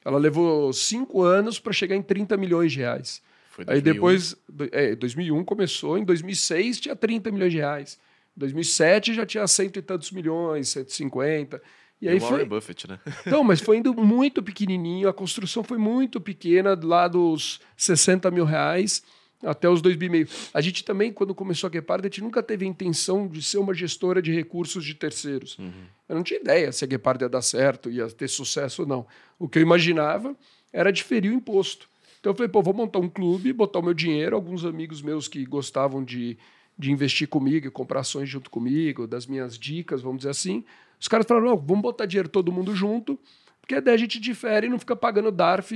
Ela 0.03 0.19
levou 0.19 0.71
cinco 0.71 1.23
anos 1.23 1.59
para 1.59 1.73
chegar 1.73 1.95
em 1.95 2.03
30 2.03 2.37
milhões 2.37 2.71
de 2.71 2.79
reais. 2.79 3.23
Foi 3.49 3.65
2001. 3.65 3.73
Aí 3.73 3.93
depois, 3.93 4.35
é, 4.71 4.95
2001 4.95 5.43
começou, 5.43 5.97
em 5.97 6.03
2006 6.03 6.79
tinha 6.79 6.95
30 6.95 7.31
milhões 7.31 7.51
de 7.51 7.57
reais. 7.57 7.99
Em 8.37 8.39
2007 8.39 9.13
já 9.15 9.25
tinha 9.25 9.47
cento 9.47 9.79
e 9.79 9.81
tantos 9.81 10.11
milhões, 10.11 10.69
150. 10.69 11.59
E, 11.99 12.05
e 12.05 12.09
aí 12.09 12.19
foi... 12.19 12.45
Buffett, 12.45 12.87
né? 12.87 12.99
Não, 13.25 13.43
mas 13.43 13.61
foi 13.61 13.77
indo 13.77 13.95
muito 13.95 14.43
pequenininho, 14.43 15.09
a 15.09 15.13
construção 15.13 15.63
foi 15.63 15.79
muito 15.79 16.21
pequena, 16.21 16.79
lá 16.83 17.07
dos 17.07 17.59
60 17.75 18.29
mil 18.29 18.45
reais 18.45 19.01
até 19.43 19.69
os 19.69 19.81
dois 19.81 19.95
bi 19.95 20.09
meio. 20.09 20.27
A 20.53 20.61
gente 20.61 20.83
também, 20.83 21.11
quando 21.11 21.35
começou 21.35 21.67
a 21.67 21.71
Guepardo, 21.71 22.07
a 22.07 22.09
gente 22.09 22.21
nunca 22.21 22.41
teve 22.41 22.65
a 22.65 22.67
intenção 22.67 23.27
de 23.27 23.41
ser 23.41 23.57
uma 23.57 23.73
gestora 23.73 24.21
de 24.21 24.31
recursos 24.31 24.83
de 24.83 24.93
terceiros. 24.93 25.57
Uhum. 25.57 25.71
Eu 26.07 26.15
não 26.15 26.23
tinha 26.23 26.39
ideia 26.39 26.71
se 26.71 26.83
a 26.83 26.87
Guepardo 26.87 27.23
ia 27.23 27.29
dar 27.29 27.41
certo, 27.41 27.89
ia 27.89 28.07
ter 28.09 28.27
sucesso 28.27 28.83
ou 28.83 28.87
não. 28.87 29.05
O 29.37 29.47
que 29.47 29.59
eu 29.59 29.63
imaginava 29.63 30.35
era 30.71 30.91
diferir 30.91 31.31
o 31.31 31.35
imposto. 31.35 31.87
Então 32.19 32.31
eu 32.31 32.35
falei, 32.35 32.49
pô, 32.49 32.61
vou 32.61 32.73
montar 32.73 32.99
um 32.99 33.07
clube, 33.07 33.53
botar 33.53 33.79
o 33.79 33.83
meu 33.83 33.93
dinheiro, 33.93 34.35
alguns 34.35 34.65
amigos 34.65 35.01
meus 35.01 35.27
que 35.27 35.45
gostavam 35.45 36.03
de, 36.03 36.37
de 36.77 36.91
investir 36.91 37.27
comigo 37.27 37.67
e 37.67 37.71
comprar 37.71 37.99
ações 37.99 38.27
junto 38.27 38.49
comigo, 38.49 39.05
das 39.05 39.27
minhas 39.27 39.59
dicas, 39.59 40.01
vamos 40.01 40.19
dizer 40.19 40.31
assim. 40.31 40.65
Os 40.99 41.07
caras 41.07 41.27
falaram, 41.27 41.49
não, 41.49 41.57
vamos 41.57 41.83
botar 41.83 42.07
dinheiro 42.07 42.27
todo 42.27 42.51
mundo 42.51 42.75
junto, 42.75 43.19
Porque 43.65 43.81
daí 43.81 43.95
a 43.95 43.97
gente 43.97 44.19
difere 44.19 44.67
e 44.67 44.69
não 44.69 44.77
fica 44.77 44.95
pagando 44.95 45.31
DARF 45.31 45.71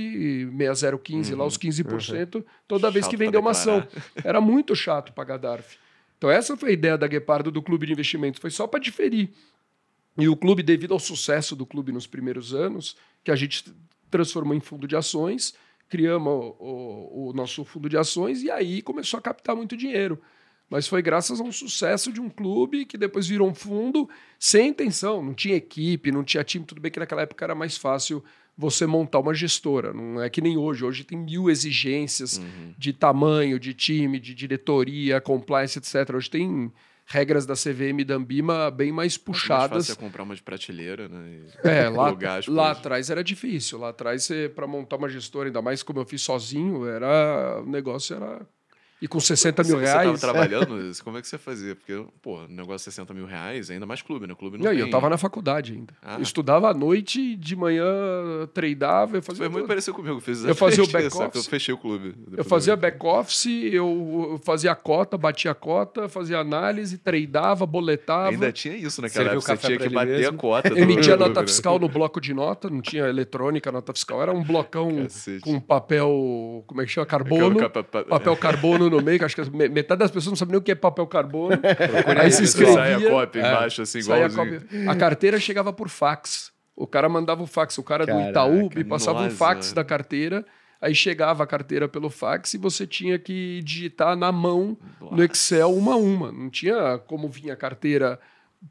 6015, 0.56 1.34
lá 1.34 1.44
os 1.44 1.58
15%, 1.58 2.44
toda 2.68 2.88
vez 2.88 3.04
Chato 3.06 3.10
que 3.10 3.16
pra 3.16 3.26
vender 3.26 3.38
uma 3.38 3.50
ação. 3.50 3.88
Era 4.24 4.40
muito 4.40 4.76
chato 4.76 5.12
pagar 5.12 5.38
DARF. 5.38 5.76
Então 6.16 6.30
essa 6.30 6.56
foi 6.56 6.70
a 6.70 6.72
ideia 6.72 6.96
da 6.96 7.08
Guepardo 7.08 7.50
do 7.50 7.60
clube 7.60 7.86
de 7.86 7.92
investimentos, 7.92 8.40
foi 8.40 8.50
só 8.50 8.66
para 8.68 8.78
diferir. 8.78 9.30
E 10.16 10.28
o 10.28 10.36
clube, 10.36 10.62
devido 10.62 10.92
ao 10.94 11.00
sucesso 11.00 11.56
do 11.56 11.66
clube 11.66 11.90
nos 11.90 12.06
primeiros 12.06 12.54
anos, 12.54 12.96
que 13.24 13.30
a 13.30 13.36
gente 13.36 13.64
transformou 14.10 14.54
em 14.54 14.60
fundo 14.60 14.86
de 14.86 14.94
ações, 14.94 15.54
criamos 15.88 16.32
o, 16.32 16.56
o- 16.60 17.28
o 17.30 17.32
nosso 17.32 17.64
fundo 17.64 17.88
de 17.88 17.96
ações 17.96 18.42
e 18.42 18.50
aí 18.50 18.82
começou 18.82 19.18
a 19.18 19.20
captar 19.22 19.56
muito 19.56 19.76
dinheiro. 19.76 20.20
Mas 20.70 20.86
foi 20.86 21.02
graças 21.02 21.40
a 21.40 21.42
um 21.42 21.50
sucesso 21.50 22.12
de 22.12 22.20
um 22.20 22.30
clube 22.30 22.84
que 22.86 22.96
depois 22.96 23.26
virou 23.26 23.48
um 23.48 23.54
fundo 23.54 24.08
sem 24.38 24.68
intenção. 24.68 25.20
Não 25.22 25.34
tinha 25.34 25.56
equipe, 25.56 26.12
não 26.12 26.22
tinha 26.22 26.44
time. 26.44 26.64
Tudo 26.64 26.80
bem 26.80 26.92
que 26.92 27.00
naquela 27.00 27.22
época 27.22 27.44
era 27.44 27.54
mais 27.56 27.76
fácil 27.76 28.22
você 28.56 28.86
montar 28.86 29.18
uma 29.18 29.34
gestora. 29.34 29.92
Não 29.92 30.22
é 30.22 30.30
que 30.30 30.40
nem 30.40 30.56
hoje. 30.56 30.84
Hoje 30.84 31.02
tem 31.02 31.18
mil 31.18 31.50
exigências 31.50 32.38
Uhum. 32.38 32.74
de 32.78 32.92
tamanho, 32.92 33.58
de 33.58 33.74
time, 33.74 34.20
de 34.20 34.32
diretoria, 34.34 35.20
compliance, 35.20 35.76
etc. 35.78 36.14
Hoje 36.14 36.30
tem 36.30 36.70
regras 37.06 37.44
da 37.44 37.54
CVM 37.54 38.00
e 38.02 38.04
da 38.04 38.14
Ambima 38.14 38.70
bem 38.70 38.92
mais 38.92 39.14
Mais 39.14 39.18
puxadas. 39.18 39.88
fácil 39.88 40.00
é 40.00 40.04
comprar 40.04 40.22
uma 40.22 40.36
de 40.36 40.42
prateleira, 40.42 41.08
né? 41.08 41.40
e 41.64 41.66
É, 41.68 41.88
lá, 41.90 42.16
lá 42.46 42.70
atrás 42.70 43.10
era 43.10 43.24
difícil. 43.24 43.78
Lá 43.78 43.88
atrás, 43.88 44.28
para 44.54 44.68
montar 44.68 44.96
uma 44.96 45.08
gestora, 45.08 45.48
ainda 45.48 45.60
mais 45.60 45.82
como 45.82 45.98
eu 45.98 46.04
fiz 46.04 46.22
sozinho, 46.22 46.86
era 46.86 47.60
o 47.60 47.66
negócio 47.68 48.14
era. 48.14 48.46
E 49.02 49.08
com 49.08 49.18
60 49.18 49.62
mil 49.62 49.78
Você- 49.78 49.86
Você 49.86 49.92
reais. 49.92 50.06
tava 50.06 50.18
trabalhando, 50.18 50.92
como 51.02 51.16
é 51.16 51.22
que 51.22 51.28
você 51.28 51.38
fazia? 51.38 51.74
Porque, 51.74 52.04
pô, 52.20 52.40
negócio 52.48 52.78
de 52.78 52.94
60 52.94 53.14
mil 53.14 53.24
reais, 53.24 53.70
ainda 53.70 53.86
mais 53.86 54.02
clube, 54.02 54.26
né? 54.26 54.34
Clube 54.34 54.58
não, 54.58 54.66
Não, 54.66 54.72
e 54.72 54.76
tem... 54.76 54.84
eu 54.84 54.90
tava 54.90 55.08
na 55.08 55.16
faculdade 55.16 55.72
ainda. 55.72 55.94
Ah. 56.02 56.16
Eu 56.16 56.22
estudava 56.22 56.68
à 56.70 56.74
noite, 56.74 57.34
de 57.36 57.56
manhã 57.56 57.82
tradeava, 58.52 59.16
eu 59.16 59.22
fazia. 59.22 59.44
Foi 59.44 59.48
muito 59.48 59.66
parecido 59.66 59.94
comigo. 59.94 60.20
Fiz 60.20 60.44
Eu 60.44 60.54
fazia 60.54 60.84
o 60.84 60.86
back-office. 60.86 61.44
Eu 61.46 61.50
fechei 61.50 61.72
o 61.74 61.78
clube. 61.78 62.14
Eu 62.36 62.44
fazia 62.44 62.76
back-office, 62.76 63.46
eu 63.72 64.38
fazia 64.44 64.72
a 64.72 64.74
cota, 64.74 65.16
batia 65.16 65.52
a 65.52 65.54
cota, 65.54 66.06
fazia 66.08 66.38
análise, 66.38 66.98
tradeava, 66.98 67.64
boletava. 67.64 68.28
Ainda 68.28 68.52
tinha 68.52 68.76
isso 68.76 69.00
naquela 69.00 69.24
Serviu 69.30 69.38
época. 69.38 69.56
Você 69.56 69.62
café 69.62 69.66
tinha 69.76 69.88
que 69.88 69.94
bater 69.94 70.18
mesmo. 70.18 70.34
a 70.34 70.38
cota. 70.38 70.68
Emitia 70.78 71.16
clube, 71.16 71.28
nota 71.28 71.40
né? 71.40 71.46
fiscal 71.46 71.78
no 71.78 71.88
bloco 71.88 72.20
de 72.20 72.34
nota, 72.34 72.68
não 72.68 72.82
tinha 72.82 73.04
eletrônica, 73.04 73.72
nota 73.72 73.94
fiscal. 73.94 74.20
Era 74.20 74.32
um 74.32 74.42
blocão 74.44 75.04
Cacete. 75.04 75.40
com 75.40 75.58
papel, 75.58 76.64
como 76.66 76.82
é 76.82 76.84
que 76.84 76.90
chama? 76.92 77.06
Carbono. 77.06 77.70
Papel 77.70 78.36
carbono 78.36 78.89
no 78.90 79.00
meio, 79.02 79.18
que 79.18 79.24
acho 79.24 79.36
que 79.36 79.50
me- 79.50 79.68
metade 79.68 79.98
das 80.00 80.10
pessoas 80.10 80.32
não 80.32 80.36
sabe 80.36 80.50
nem 80.52 80.58
o 80.58 80.62
que 80.62 80.72
é 80.72 80.74
papel 80.74 81.06
carbono. 81.06 81.58
Aí 82.18 82.20
Aí 82.26 82.32
se 82.32 82.46
Sai 82.46 82.94
a 82.94 83.08
cópia 83.10 83.40
É. 83.40 83.48
embaixo, 83.52 83.82
assim, 83.82 84.02
saía 84.02 84.26
a, 84.26 84.28
igualzinho. 84.28 84.60
cópia. 84.60 84.90
a 84.90 84.94
carteira 84.96 85.38
chegava 85.40 85.72
por 85.72 85.88
fax. 85.88 86.50
O 86.76 86.86
cara 86.86 87.08
mandava 87.08 87.42
o 87.42 87.46
fax. 87.46 87.78
O 87.78 87.82
cara 87.82 88.04
do 88.04 88.12
Caraca, 88.12 88.30
Itaú 88.30 88.68
me 88.74 88.84
passava 88.84 89.20
um 89.20 89.24
nossa. 89.24 89.36
fax 89.36 89.72
da 89.72 89.84
carteira. 89.84 90.44
Aí 90.80 90.94
chegava 90.94 91.42
a 91.44 91.46
carteira 91.46 91.86
pelo 91.86 92.08
fax 92.08 92.54
e 92.54 92.58
você 92.58 92.86
tinha 92.86 93.18
que 93.18 93.60
digitar 93.62 94.16
na 94.16 94.32
mão 94.32 94.78
no 94.98 95.10
Nossa. 95.10 95.24
Excel 95.24 95.74
uma 95.74 95.92
a 95.92 95.96
uma. 95.96 96.32
Não 96.32 96.48
tinha 96.48 96.96
como 97.06 97.28
vinha 97.28 97.52
a 97.52 97.56
carteira 97.56 98.18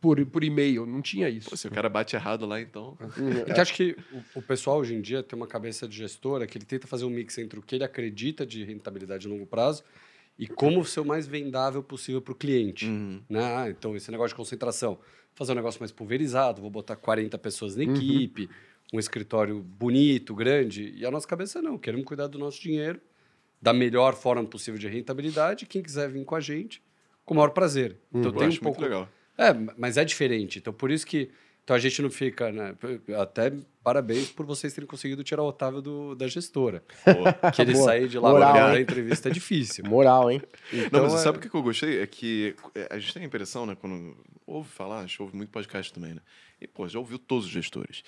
por, 0.01 0.23
por 0.25 0.43
e-mail. 0.43 0.87
Não 0.87 1.03
tinha 1.03 1.29
isso. 1.29 1.51
Pô, 1.51 1.55
se 1.55 1.67
o 1.67 1.71
cara 1.71 1.87
bate 1.87 2.15
errado 2.15 2.47
lá, 2.47 2.59
então... 2.59 2.97
É 3.47 3.53
que 3.53 3.61
acho 3.61 3.73
que 3.75 3.95
o, 4.35 4.39
o 4.39 4.41
pessoal 4.41 4.79
hoje 4.79 4.95
em 4.95 5.01
dia 5.01 5.21
tem 5.21 5.37
uma 5.37 5.45
cabeça 5.45 5.87
de 5.87 5.95
gestora 5.97 6.47
que 6.47 6.57
ele 6.57 6.65
tenta 6.65 6.87
fazer 6.87 7.05
um 7.05 7.11
mix 7.11 7.37
entre 7.37 7.59
o 7.59 7.61
que 7.61 7.75
ele 7.75 7.83
acredita 7.83 8.43
de 8.43 8.63
rentabilidade 8.63 9.27
a 9.27 9.29
longo 9.29 9.45
prazo 9.45 9.83
e 10.39 10.47
como 10.47 10.85
ser 10.85 11.01
o 11.01 11.05
mais 11.05 11.27
vendável 11.27 11.83
possível 11.83 12.21
para 12.21 12.31
o 12.31 12.35
cliente. 12.35 12.87
Uhum. 12.87 13.21
Né? 13.29 13.43
Ah, 13.43 13.69
então, 13.69 13.93
esse 13.93 14.09
negócio 14.09 14.29
de 14.29 14.35
concentração. 14.35 14.97
Fazer 15.35 15.51
um 15.51 15.55
negócio 15.55 15.81
mais 15.81 15.91
pulverizado, 15.91 16.61
vou 16.61 16.71
botar 16.71 16.95
40 16.95 17.37
pessoas 17.37 17.75
na 17.75 17.83
equipe, 17.83 18.49
um 18.93 18.99
escritório 18.99 19.59
bonito, 19.61 20.33
grande. 20.33 20.93
E 20.95 21.05
a 21.05 21.11
nossa 21.11 21.27
cabeça 21.27 21.61
não. 21.61 21.77
Queremos 21.77 22.05
cuidar 22.05 22.27
do 22.27 22.39
nosso 22.39 22.61
dinheiro 22.61 23.01
da 23.61 23.73
melhor 23.73 24.15
forma 24.15 24.43
possível 24.45 24.79
de 24.79 24.87
rentabilidade. 24.87 25.65
Quem 25.65 25.83
quiser 25.83 26.09
vir 26.09 26.23
com 26.23 26.35
a 26.35 26.39
gente, 26.39 26.81
com 27.25 27.33
o 27.33 27.37
maior 27.37 27.49
prazer. 27.49 27.97
Então, 28.09 28.31
Eu 28.31 28.37
tem 28.37 28.47
um 28.47 28.55
pouco 28.57 28.79
muito 28.79 28.89
legal. 28.89 29.09
é, 29.37 29.53
mas 29.77 29.97
é 29.97 30.05
diferente. 30.05 30.59
Então, 30.59 30.71
por 30.71 30.89
isso 30.89 31.05
que 31.05 31.29
então 31.69 31.75
a 31.75 31.79
gente 31.79 32.01
não 32.01 32.09
fica, 32.09 32.51
né? 32.51 32.75
Até 33.21 33.53
parabéns 33.83 34.29
por 34.29 34.45
vocês 34.45 34.73
terem 34.73 34.87
conseguido 34.87 35.23
tirar 35.23 35.43
o 35.43 35.47
Otávio 35.47 35.81
do, 35.81 36.15
da 36.15 36.27
gestora. 36.27 36.83
Pô. 37.03 37.11
Que 37.53 37.61
ele 37.61 37.73
Boa. 37.73 37.85
sair 37.85 38.07
de 38.07 38.19
lá 38.19 38.29
Moral, 38.31 38.53
pra 38.53 38.75
hein? 38.75 38.81
entrevista 38.81 39.29
é 39.29 39.31
difícil. 39.31 39.85
Moral, 39.85 40.29
hein? 40.31 40.41
Então, 40.71 41.01
não, 41.03 41.09
mas 41.09 41.19
é- 41.21 41.23
sabe 41.23 41.37
o 41.37 41.41
que 41.41 41.49
que 41.49 41.55
eu 41.55 41.63
gostei? 41.63 42.01
É 42.01 42.07
que 42.07 42.55
é, 42.75 42.87
a 42.91 42.99
gente 42.99 43.13
tem 43.13 43.23
a 43.23 43.25
impressão, 43.25 43.65
né, 43.65 43.75
quando 43.79 44.15
ouve 44.45 44.69
falar, 44.69 44.99
a 44.99 45.05
gente 45.05 45.21
ouve 45.21 45.35
muito 45.35 45.49
podcast 45.49 45.93
também, 45.93 46.13
né? 46.13 46.21
E, 46.61 46.67
pô, 46.67 46.87
já 46.87 46.99
ouviu 46.99 47.17
todos 47.17 47.45
os 47.45 47.51
gestores. 47.51 48.03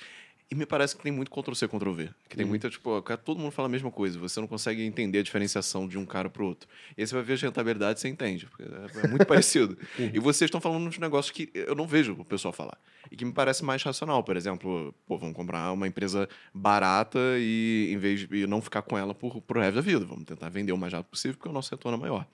E 0.52 0.56
me 0.56 0.66
parece 0.66 0.98
que 0.98 1.02
tem 1.02 1.14
muito 1.14 1.32
Ctrl-C, 1.32 1.66
Ctrl-V. 1.66 2.10
Que 2.28 2.36
tem 2.36 2.46
muita, 2.46 2.70
tipo, 2.70 3.02
todo 3.24 3.40
mundo 3.40 3.54
fala 3.54 3.70
a 3.70 3.72
mesma 3.72 3.90
coisa. 3.90 4.20
Você 4.20 4.38
não 4.42 4.48
consegue 4.48 4.84
entender 4.84 5.20
a 5.20 5.24
diferenciação 5.24 5.88
de 5.88 5.98
um 5.98 6.06
cara 6.06 6.30
pro 6.30 6.46
outro. 6.46 6.68
E 6.98 7.02
aí 7.02 7.08
você 7.08 7.16
vai 7.16 7.24
ver 7.24 7.36
a 7.36 7.38
rentabilidade, 7.38 8.02
você 8.02 8.10
entende. 8.10 8.48
Porque 8.48 8.64
é, 8.64 9.06
é 9.06 9.08
muito 9.08 9.24
parecido. 9.26 9.78
E 9.98 10.20
vocês 10.20 10.50
estão 10.50 10.60
falando 10.60 10.90
de 10.90 11.00
negócios 11.00 11.32
que 11.32 11.50
eu 11.54 11.74
não 11.74 11.88
vejo 11.88 12.18
o 12.20 12.26
pessoal 12.26 12.52
falar. 12.52 12.78
E 13.10 13.16
que 13.16 13.24
me 13.24 13.32
parece 13.32 13.64
mais 13.64 13.82
racional. 13.82 14.22
Por 14.26 14.36
exemplo, 14.36 14.94
pô, 15.08 15.18
vamos 15.18 15.34
comprar 15.38 15.72
uma 15.72 15.88
empresa 15.88 16.28
barata 16.54 17.18
e 17.38 17.90
em 17.94 17.98
vez 17.98 18.28
de 18.28 18.36
e 18.36 18.46
não 18.46 18.62
ficar 18.62 18.82
com 18.82 18.98
ela 18.98 19.14
por, 19.14 19.42
pro 19.42 19.62
resto 19.62 19.76
da 19.76 19.82
vida. 19.82 20.04
Vamos 20.04 20.26
tentar 20.26 20.50
vender 20.50 20.74
o 20.74 20.78
mais 20.78 20.92
rápido 20.92 21.12
possível, 21.12 21.38
porque 21.38 21.48
o 21.48 21.54
nosso 21.54 21.72
retorno 21.72 21.98
é 21.98 22.02
maior. 22.02 22.28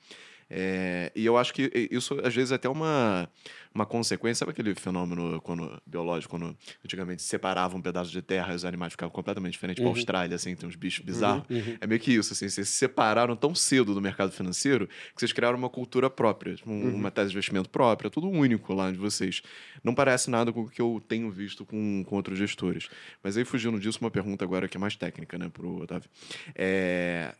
É, 0.50 1.12
e 1.16 1.26
eu 1.26 1.38
acho 1.38 1.54
que 1.54 1.70
isso, 1.91 2.20
às 2.24 2.34
vezes, 2.34 2.52
é 2.52 2.56
até 2.56 2.70
uma, 2.70 3.30
uma 3.76 3.86
consequência. 3.86 4.39
Sabe 4.39 4.52
aquele 4.52 4.74
fenômeno 4.76 5.41
quando, 5.41 5.82
biológico, 5.86 6.32
quando 6.38 6.56
antigamente 6.86 7.22
separavam 7.22 7.80
um 7.80 7.82
pedaço 7.82 8.12
de 8.12 8.22
terra 8.22 8.54
e 8.54 8.56
os 8.56 8.64
animais 8.66 8.93
ficavam 8.93 9.12
completamente 9.12 9.54
diferentes 9.54 9.82
para 9.82 9.89
a 9.89 9.93
Austrália, 10.00 10.36
assim, 10.36 10.56
tem 10.56 10.68
uns 10.70 10.76
bichos 10.76 11.04
bizarros? 11.04 11.43
É 11.82 11.86
meio 11.88 12.00
que 12.00 12.14
isso, 12.14 12.32
assim, 12.34 12.48
vocês 12.48 12.70
se 12.70 12.76
separaram 12.76 13.36
tão 13.36 13.54
cedo 13.54 13.93
do 13.93 14.02
mercado 14.02 14.32
financeiro 14.32 14.88
que 14.88 14.93
vocês 15.20 15.34
criaram 15.34 15.58
uma 15.58 15.70
cultura 15.70 16.10
própria, 16.10 16.56
um- 16.66 16.95
uma 16.95 17.12
tese 17.12 17.30
de 17.32 17.36
investimento 17.36 17.70
própria, 17.70 18.10
tudo 18.10 18.30
único 18.30 18.74
lá 18.74 18.89
de 18.91 18.98
vocês. 18.98 19.41
Não 19.84 19.93
parece 19.93 20.30
nada 20.30 20.54
com 20.54 20.62
o 20.62 20.70
que 20.70 20.82
eu 20.82 21.04
tenho 21.08 21.30
visto 21.30 21.66
com, 21.66 22.04
com 22.06 22.16
outros 22.16 22.38
gestores. 22.38 22.88
Mas 23.22 23.36
aí, 23.38 23.43
fugindo 23.45 23.80
disso, 23.80 24.00
uma 24.02 24.10
pergunta 24.12 24.45
agora 24.45 24.68
que 24.68 24.78
é 24.78 24.80
mais 24.80 24.95
técnica, 24.95 25.38
né, 25.38 25.50
pro 25.50 25.82
Otávio. 25.84 26.10
É... 26.56 27.34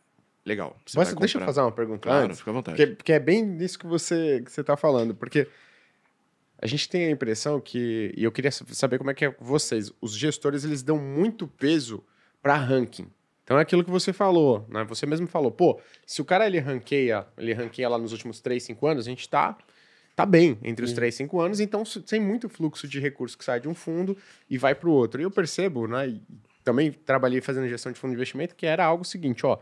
Legal. 0.48 0.78
você 0.86 0.98
Mas 0.98 1.14
deixa 1.14 1.38
eu 1.38 1.46
fazer 1.46 1.60
uma 1.60 1.74
pergunta 1.74 2.08
Claro, 2.08 2.26
antes. 2.28 2.40
fica 2.40 2.52
à 2.52 2.54
vontade. 2.54 2.78
Porque, 2.78 2.96
porque 2.96 3.12
é 3.12 3.20
bem 3.20 3.58
isso 3.58 3.78
que 3.78 3.86
você, 3.86 4.42
que 4.46 4.50
você 4.50 4.64
tá 4.64 4.78
falando. 4.78 5.14
Porque 5.14 5.46
a 6.62 6.66
gente 6.66 6.88
tem 6.88 7.06
a 7.06 7.12
impressão 7.12 7.60
que. 7.60 8.14
E 8.16 8.24
eu 8.24 8.32
queria 8.32 8.50
saber 8.52 8.98
como 8.98 9.12
é 9.12 9.14
que 9.14 9.26
é 9.26 9.36
vocês. 9.42 9.92
Os 10.00 10.16
gestores, 10.16 10.64
eles 10.64 10.82
dão 10.82 10.98
muito 10.98 11.48
peso 11.48 12.02
para 12.42 12.56
ranking. 12.56 13.08
Então 13.44 13.60
é 13.60 13.62
aquilo 13.62 13.84
que 13.84 13.92
você 13.92 14.14
falou, 14.14 14.66
né? 14.70 14.86
Você 14.86 15.06
mesmo 15.06 15.28
falou, 15.28 15.52
pô, 15.52 15.82
se 16.06 16.22
o 16.22 16.26
cara 16.26 16.48
ele 16.48 16.60
ranqueia, 16.60 17.28
ele 17.38 17.54
ranqueia 17.54 17.90
lá 17.90 17.98
nos 17.98 18.14
últimos 18.14 18.40
3, 18.40 18.64
5 18.64 18.88
anos, 18.88 19.06
a 19.06 19.10
gente 19.10 19.28
tá, 19.28 19.58
tá 20.16 20.26
bem 20.26 20.58
entre 20.64 20.84
os 20.84 20.92
3, 20.92 21.16
5 21.16 21.40
anos, 21.40 21.60
então 21.62 21.84
tem 22.10 22.20
muito 22.20 22.50
fluxo 22.50 22.88
de 22.90 23.00
recursos 23.00 23.38
que 23.38 23.46
sai 23.46 23.62
de 23.62 23.70
um 23.70 23.74
fundo 23.74 24.18
e 24.50 24.58
vai 24.58 24.76
para 24.76 24.90
o 24.90 24.92
outro. 24.92 25.22
E 25.22 25.24
eu 25.24 25.32
percebo, 25.32 25.88
né? 25.88 26.10
E 26.10 26.22
também 26.62 26.92
trabalhei 26.92 27.40
fazendo 27.40 27.70
gestão 27.70 27.90
de 27.90 27.98
fundo 27.98 28.12
de 28.12 28.16
investimento, 28.16 28.54
que 28.54 28.66
era 28.66 28.84
algo 28.86 29.06
seguinte, 29.06 29.46
ó. 29.46 29.58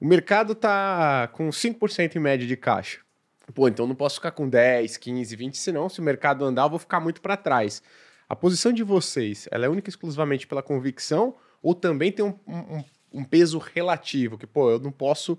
O 0.00 0.06
mercado 0.06 0.54
tá 0.54 1.28
com 1.32 1.48
5% 1.48 2.16
em 2.16 2.18
média 2.18 2.46
de 2.46 2.56
caixa. 2.56 3.00
Pô, 3.54 3.68
então 3.68 3.86
não 3.86 3.94
posso 3.94 4.16
ficar 4.16 4.32
com 4.32 4.48
10, 4.48 4.96
15, 4.96 5.36
20, 5.36 5.56
senão 5.56 5.88
se 5.88 6.00
o 6.00 6.02
mercado 6.02 6.44
andar, 6.44 6.64
eu 6.64 6.70
vou 6.70 6.78
ficar 6.78 7.00
muito 7.00 7.20
para 7.20 7.36
trás. 7.36 7.82
A 8.28 8.34
posição 8.34 8.72
de 8.72 8.82
vocês, 8.82 9.48
ela 9.52 9.66
é 9.66 9.68
única 9.68 9.88
e 9.88 9.90
exclusivamente 9.90 10.46
pela 10.46 10.62
convicção 10.62 11.36
ou 11.62 11.74
também 11.74 12.10
tem 12.10 12.24
um, 12.24 12.34
um- 12.46 12.84
um 13.12 13.24
peso 13.24 13.58
relativo? 13.58 14.36
Que, 14.36 14.46
pô, 14.46 14.70
eu 14.72 14.80
não 14.80 14.90
posso 14.90 15.38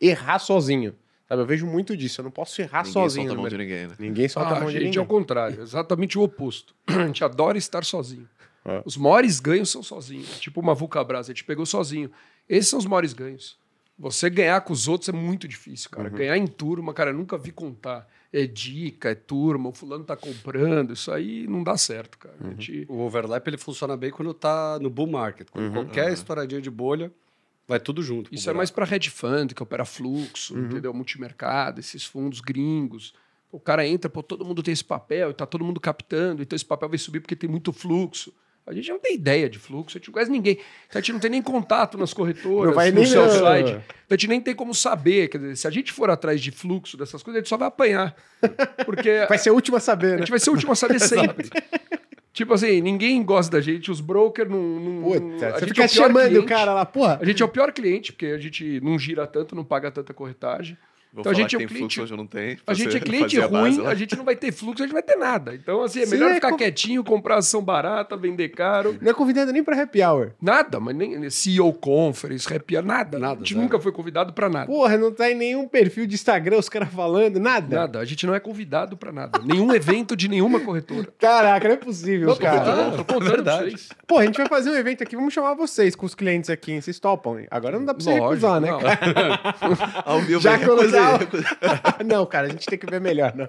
errar 0.00 0.38
sozinho. 0.40 0.94
Sabe, 1.28 1.42
eu 1.42 1.46
vejo 1.46 1.66
muito 1.66 1.96
disso, 1.96 2.20
eu 2.20 2.24
não 2.24 2.30
posso 2.30 2.60
errar 2.60 2.80
Ninguém 2.84 2.92
sozinho. 2.92 3.26
solta 3.28 3.38
a 3.38 3.42
mão 3.42 3.48
de 3.50 3.58
ninguém, 3.58 3.86
né? 3.86 3.94
Ninguém 3.98 4.28
solta 4.28 4.48
Ah, 4.50 4.56
a 4.56 4.60
mão 4.60 4.68
a 4.68 4.70
de 4.70 4.78
gente 4.78 4.84
ninguém. 4.86 4.98
é 5.00 5.02
o 5.02 5.06
contrário, 5.06 5.62
exatamente 5.62 6.18
o 6.18 6.22
oposto. 6.22 6.74
A 6.86 7.06
gente 7.06 7.24
adora 7.24 7.56
estar 7.58 7.84
sozinho. 7.84 8.28
É. 8.64 8.82
Os 8.84 8.96
maiores 8.96 9.38
ganhos 9.40 9.70
são 9.70 9.82
sozinhos. 9.82 10.38
Tipo 10.40 10.60
uma 10.60 10.74
Vulcabras, 10.74 11.26
a 11.26 11.32
gente 11.32 11.44
pegou 11.44 11.64
sozinho. 11.64 12.10
Esses 12.48 12.68
são 12.68 12.78
os 12.80 12.86
maiores 12.86 13.12
ganhos. 13.12 13.56
Você 13.98 14.28
ganhar 14.28 14.60
com 14.60 14.72
os 14.72 14.88
outros 14.88 15.08
é 15.08 15.12
muito 15.12 15.48
difícil, 15.48 15.88
cara. 15.90 16.10
Uhum. 16.10 16.16
Ganhar 16.16 16.36
em 16.36 16.46
turma, 16.46 16.92
cara, 16.92 17.10
eu 17.10 17.14
nunca 17.14 17.38
vi 17.38 17.50
contar. 17.50 18.06
É 18.32 18.46
dica, 18.46 19.10
é 19.10 19.14
turma, 19.14 19.70
o 19.70 19.72
fulano 19.72 20.04
tá 20.04 20.14
comprando. 20.16 20.92
Isso 20.92 21.10
aí 21.10 21.46
não 21.46 21.62
dá 21.62 21.76
certo, 21.78 22.18
cara. 22.18 22.34
Uhum. 22.40 22.50
Gente- 22.50 22.84
O 22.88 22.98
overlap 23.00 23.46
ele 23.48 23.56
funciona 23.56 23.96
bem 23.96 24.10
quando 24.10 24.34
tá 24.34 24.78
no 24.80 24.90
bull 24.90 25.06
market. 25.06 25.48
Quando 25.50 25.72
qualquer 25.72 26.12
estouradinha 26.12 26.60
de 26.60 26.70
bolha, 26.70 27.10
vai 27.66 27.80
tudo 27.80 28.02
junto. 28.02 28.32
Isso 28.34 28.50
é 28.50 28.52
mais 28.52 28.70
para 28.70 28.84
hedge 28.94 29.08
fund, 29.08 29.54
que 29.54 29.62
opera 29.62 29.84
fluxo, 29.86 30.54
Uhum. 30.54 30.66
entendeu? 30.66 30.92
Multimercado, 30.92 31.80
esses 31.80 32.04
fundos 32.04 32.40
gringos. 32.40 33.14
O 33.50 33.58
cara 33.58 33.86
entra, 33.86 34.10
pô, 34.10 34.22
todo 34.22 34.44
mundo 34.44 34.62
tem 34.62 34.72
esse 34.72 34.84
papel, 34.84 35.30
e 35.30 35.34
tá 35.34 35.46
todo 35.46 35.64
mundo 35.64 35.80
captando, 35.80 36.42
então 36.42 36.54
esse 36.54 36.64
papel 36.64 36.88
vai 36.90 36.98
subir 36.98 37.20
porque 37.20 37.34
tem 37.36 37.48
muito 37.48 37.72
fluxo. 37.72 38.34
A 38.66 38.74
gente 38.74 38.88
não 38.90 38.98
tem 38.98 39.14
ideia 39.14 39.48
de 39.48 39.60
fluxo, 39.60 39.96
a 39.96 39.98
gente 40.00 40.08
não 40.08 40.14
conhece 40.14 40.30
ninguém. 40.32 40.58
A 40.92 40.98
gente 40.98 41.12
não 41.12 41.20
tem 41.20 41.30
nem 41.30 41.40
contato 41.40 41.96
nas 41.96 42.12
corretoras, 42.12 42.66
Não 42.68 42.74
vai 42.74 42.90
no 42.90 42.96
nem 42.96 43.06
sell 43.06 43.30
side. 43.30 43.80
A 44.10 44.14
gente 44.14 44.26
nem 44.26 44.40
tem 44.40 44.56
como 44.56 44.74
saber. 44.74 45.28
Quer 45.28 45.38
dizer, 45.38 45.56
se 45.56 45.68
a 45.68 45.70
gente 45.70 45.92
for 45.92 46.10
atrás 46.10 46.40
de 46.40 46.50
fluxo 46.50 46.96
dessas 46.96 47.22
coisas, 47.22 47.38
a 47.38 47.40
gente 47.42 47.48
só 47.48 47.56
vai 47.56 47.68
apanhar. 47.68 48.16
Porque 48.84 49.24
Vai 49.28 49.38
ser 49.38 49.50
a 49.50 49.52
última 49.52 49.78
a 49.78 49.80
saber, 49.80 50.06
a 50.06 50.10
né? 50.12 50.18
gente 50.18 50.30
vai 50.30 50.40
ser 50.40 50.50
o 50.50 50.54
último 50.54 50.72
a 50.72 50.74
saber 50.74 50.98
sempre. 51.00 51.48
Tipo 52.32 52.52
assim, 52.52 52.80
ninguém 52.82 53.22
gosta 53.24 53.50
da 53.52 53.62
gente, 53.62 53.90
os 53.90 54.00
brokers 54.00 54.50
não. 54.50 54.60
não 54.60 55.02
Puta, 55.12 55.46
a 55.54 55.60
gente 55.60 55.68
fica 55.68 55.82
é 55.82 55.86
o 55.86 55.88
pior 55.88 56.04
chamando 56.04 56.26
o 56.26 56.28
cliente. 56.28 56.46
cara 56.46 56.74
lá, 56.74 56.84
porra. 56.84 57.18
A 57.22 57.24
gente 57.24 57.42
é 57.42 57.46
o 57.46 57.48
pior 57.48 57.72
cliente, 57.72 58.12
porque 58.12 58.26
a 58.26 58.38
gente 58.38 58.80
não 58.80 58.98
gira 58.98 59.26
tanto, 59.26 59.54
não 59.54 59.64
paga 59.64 59.90
tanta 59.90 60.12
corretagem. 60.12 60.76
Vou 61.16 61.22
Então 61.22 61.32
a 61.32 61.34
falar 61.34 61.42
gente 61.48 61.54
é 61.54 61.56
um 61.56 61.60
tem 61.60 61.68
cliente- 61.68 61.94
fluxo 61.96 62.14
não 62.16 62.26
tem. 62.26 62.58
A 62.66 62.74
gente 62.74 62.94
é 62.94 63.00
cliente 63.00 63.36
fazer 63.36 63.42
a 63.46 63.48
base 63.48 63.76
ruim, 63.76 63.84
lá. 63.86 63.90
a 63.90 63.94
gente 63.94 64.14
não 64.16 64.24
vai 64.24 64.36
ter 64.36 64.52
fluxo, 64.52 64.82
a 64.82 64.86
gente 64.86 64.92
vai 64.92 65.02
ter 65.02 65.16
nada. 65.16 65.54
Então, 65.54 65.82
assim, 65.82 66.00
é 66.00 66.04
Sim, 66.04 66.10
melhor 66.12 66.30
é 66.30 66.34
ficar 66.34 66.50
com- 66.50 66.56
quietinho, 66.58 67.02
comprar 67.02 67.36
ação 67.38 67.62
barata, 67.62 68.16
vender 68.18 68.50
caro. 68.50 68.94
Não 69.00 69.10
é 69.10 69.14
convidado 69.14 69.50
nem 69.50 69.64
pra 69.64 69.80
happy 69.80 70.02
hour. 70.02 70.32
Nada, 70.42 70.78
mas 70.78 70.94
nem 70.94 71.30
CEO 71.30 71.72
Conference, 71.72 72.52
Happy 72.54 72.76
Hour, 72.76 72.84
nada. 72.84 73.18
Nada, 73.18 73.34
A 73.34 73.38
gente 73.38 73.54
nunca 73.54 73.80
foi 73.80 73.92
convidado 73.92 74.34
pra 74.34 74.50
nada. 74.50 74.66
Porra, 74.66 74.98
não 74.98 75.10
tá 75.10 75.30
em 75.30 75.34
nenhum 75.34 75.66
perfil 75.66 76.06
de 76.06 76.14
Instagram 76.14 76.58
os 76.58 76.68
caras 76.68 76.90
falando, 76.90 77.40
nada. 77.40 77.74
Nada, 77.76 77.98
a 77.98 78.04
gente 78.04 78.26
não 78.26 78.34
é 78.34 78.40
convidado 78.40 78.94
pra 78.96 79.10
nada. 79.10 79.38
Nenhum 79.42 79.72
evento 79.74 80.14
de 80.14 80.28
nenhuma 80.28 80.60
corretora. 80.60 81.08
Caraca, 81.18 81.66
não 81.66 81.74
é 81.76 81.78
possível, 81.78 82.28
Não, 82.28 82.36
cara. 82.36 82.58
contando, 82.58 82.96
tô 82.98 83.04
contando 83.14 83.42
pra 83.42 83.56
vocês. 83.62 83.88
Pô, 84.06 84.18
a 84.18 84.24
gente 84.26 84.36
vai 84.36 84.46
fazer 84.48 84.70
um 84.70 84.74
evento 84.76 85.02
aqui, 85.02 85.16
vamos 85.16 85.32
chamar 85.32 85.54
vocês 85.54 85.96
com 85.96 86.04
os 86.04 86.14
clientes 86.14 86.50
aqui, 86.50 86.72
hein? 86.72 86.80
vocês 86.82 86.98
topam, 87.00 87.38
hein? 87.40 87.46
Agora 87.50 87.78
não 87.78 87.86
dá 87.86 87.94
pra 87.94 88.02
você 88.04 88.10
Lógico, 88.18 88.28
recusar, 88.46 88.60
né, 88.60 88.68
cara? 88.68 89.40
Ao 90.04 90.20
vivo 90.20 90.40
Já 90.40 90.54
aí, 90.56 90.60
não, 92.06 92.26
cara, 92.26 92.46
a 92.46 92.50
gente 92.50 92.66
tem 92.66 92.78
que 92.78 92.86
ver 92.86 93.00
melhor, 93.00 93.34
né? 93.34 93.46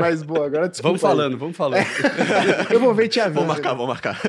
Mas, 0.00 0.22
boa, 0.22 0.46
agora 0.46 0.68
desculpa. 0.68 0.88
Vamos 0.88 1.00
falando, 1.00 1.36
vamos 1.38 1.56
falando. 1.56 1.80
aí. 1.80 1.86
Eu 2.74 2.80
vou 2.80 2.94
ver 2.94 3.04
e 3.06 3.08
te 3.08 3.20
aviso. 3.20 3.34
Vamos 3.34 3.48
marcar, 3.48 3.72
vamos 3.74 3.88
marcar. 3.88 4.20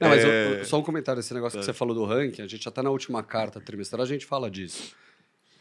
Não, 0.00 0.08
mas 0.08 0.24
É, 0.24 0.60
o- 0.62 0.64
só 0.64 0.78
um 0.78 0.82
comentário, 0.82 1.20
esse 1.20 1.32
negócio 1.34 1.58
que 1.58 1.64
você 1.64 1.72
falou 1.72 1.94
do 1.94 2.04
ranking, 2.04 2.42
a 2.42 2.46
gente 2.46 2.66
até 2.68 2.82
na 2.82 2.90
última 2.90 3.22
carta 3.22 3.60
trimestral 3.60 4.02
a 4.02 4.06
gente 4.06 4.26
fala 4.26 4.50
disso. 4.50 4.94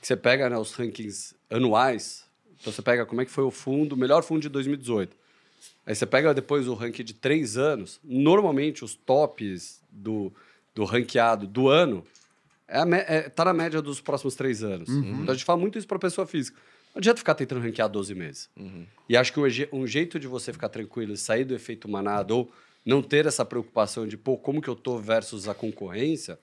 Que 0.01 0.07
você 0.07 0.15
pega 0.15 0.49
né, 0.49 0.57
os 0.57 0.73
rankings 0.73 1.35
anuais, 1.49 2.25
então 2.59 2.71
você 2.73 2.81
pega 2.81 3.05
como 3.05 3.21
é 3.21 3.25
que 3.25 3.31
foi 3.31 3.43
o 3.43 3.51
fundo, 3.51 3.93
o 3.93 3.97
melhor 3.97 4.23
fundo 4.23 4.41
de 4.41 4.49
2018. 4.49 5.15
Aí 5.85 5.93
você 5.95 6.05
pega 6.05 6.33
depois 6.33 6.67
o 6.67 6.73
ranking 6.73 7.03
de 7.03 7.13
três 7.13 7.57
anos, 7.57 7.99
normalmente 8.03 8.83
os 8.83 8.95
tops 8.95 9.79
do, 9.91 10.31
do 10.73 10.85
ranqueado 10.85 11.45
do 11.47 11.67
ano 11.69 12.03
é 12.71 12.85
me- 12.85 12.97
é- 12.97 13.29
tá 13.29 13.45
na 13.45 13.53
média 13.53 13.81
dos 13.81 13.99
próximos 14.01 14.35
três 14.35 14.63
anos. 14.63 14.89
Então 14.89 15.29
a 15.29 15.33
gente 15.33 15.45
fala 15.45 15.59
muito 15.59 15.77
isso 15.77 15.87
para 15.87 15.99
pessoa 15.99 16.25
física. 16.25 16.57
Não 16.93 16.99
adianta 16.99 17.17
ficar 17.19 17.35
tentando 17.35 17.61
ranquear 17.61 17.87
12 17.89 18.13
meses. 18.15 18.49
E 19.07 19.15
acho 19.15 19.31
que 19.31 19.39
um, 19.39 19.47
je- 19.49 19.69
um 19.71 19.85
jeito 19.87 20.19
de 20.19 20.27
você 20.27 20.51
ficar 20.51 20.69
tranquilo 20.69 21.13
e 21.13 21.17
sair 21.17 21.43
do 21.45 21.53
efeito 21.55 21.87
manada 21.87 22.33
ou 22.33 22.51
não 22.85 23.01
ter 23.01 23.25
essa 23.25 23.45
preocupação 23.45 24.07
de, 24.07 24.17
pô, 24.17 24.37
como 24.37 24.61
que 24.61 24.67
eu 24.67 24.75
tô 24.75 24.97
versus 24.97 25.47
a 25.47 25.53
concorrência, 25.53 26.39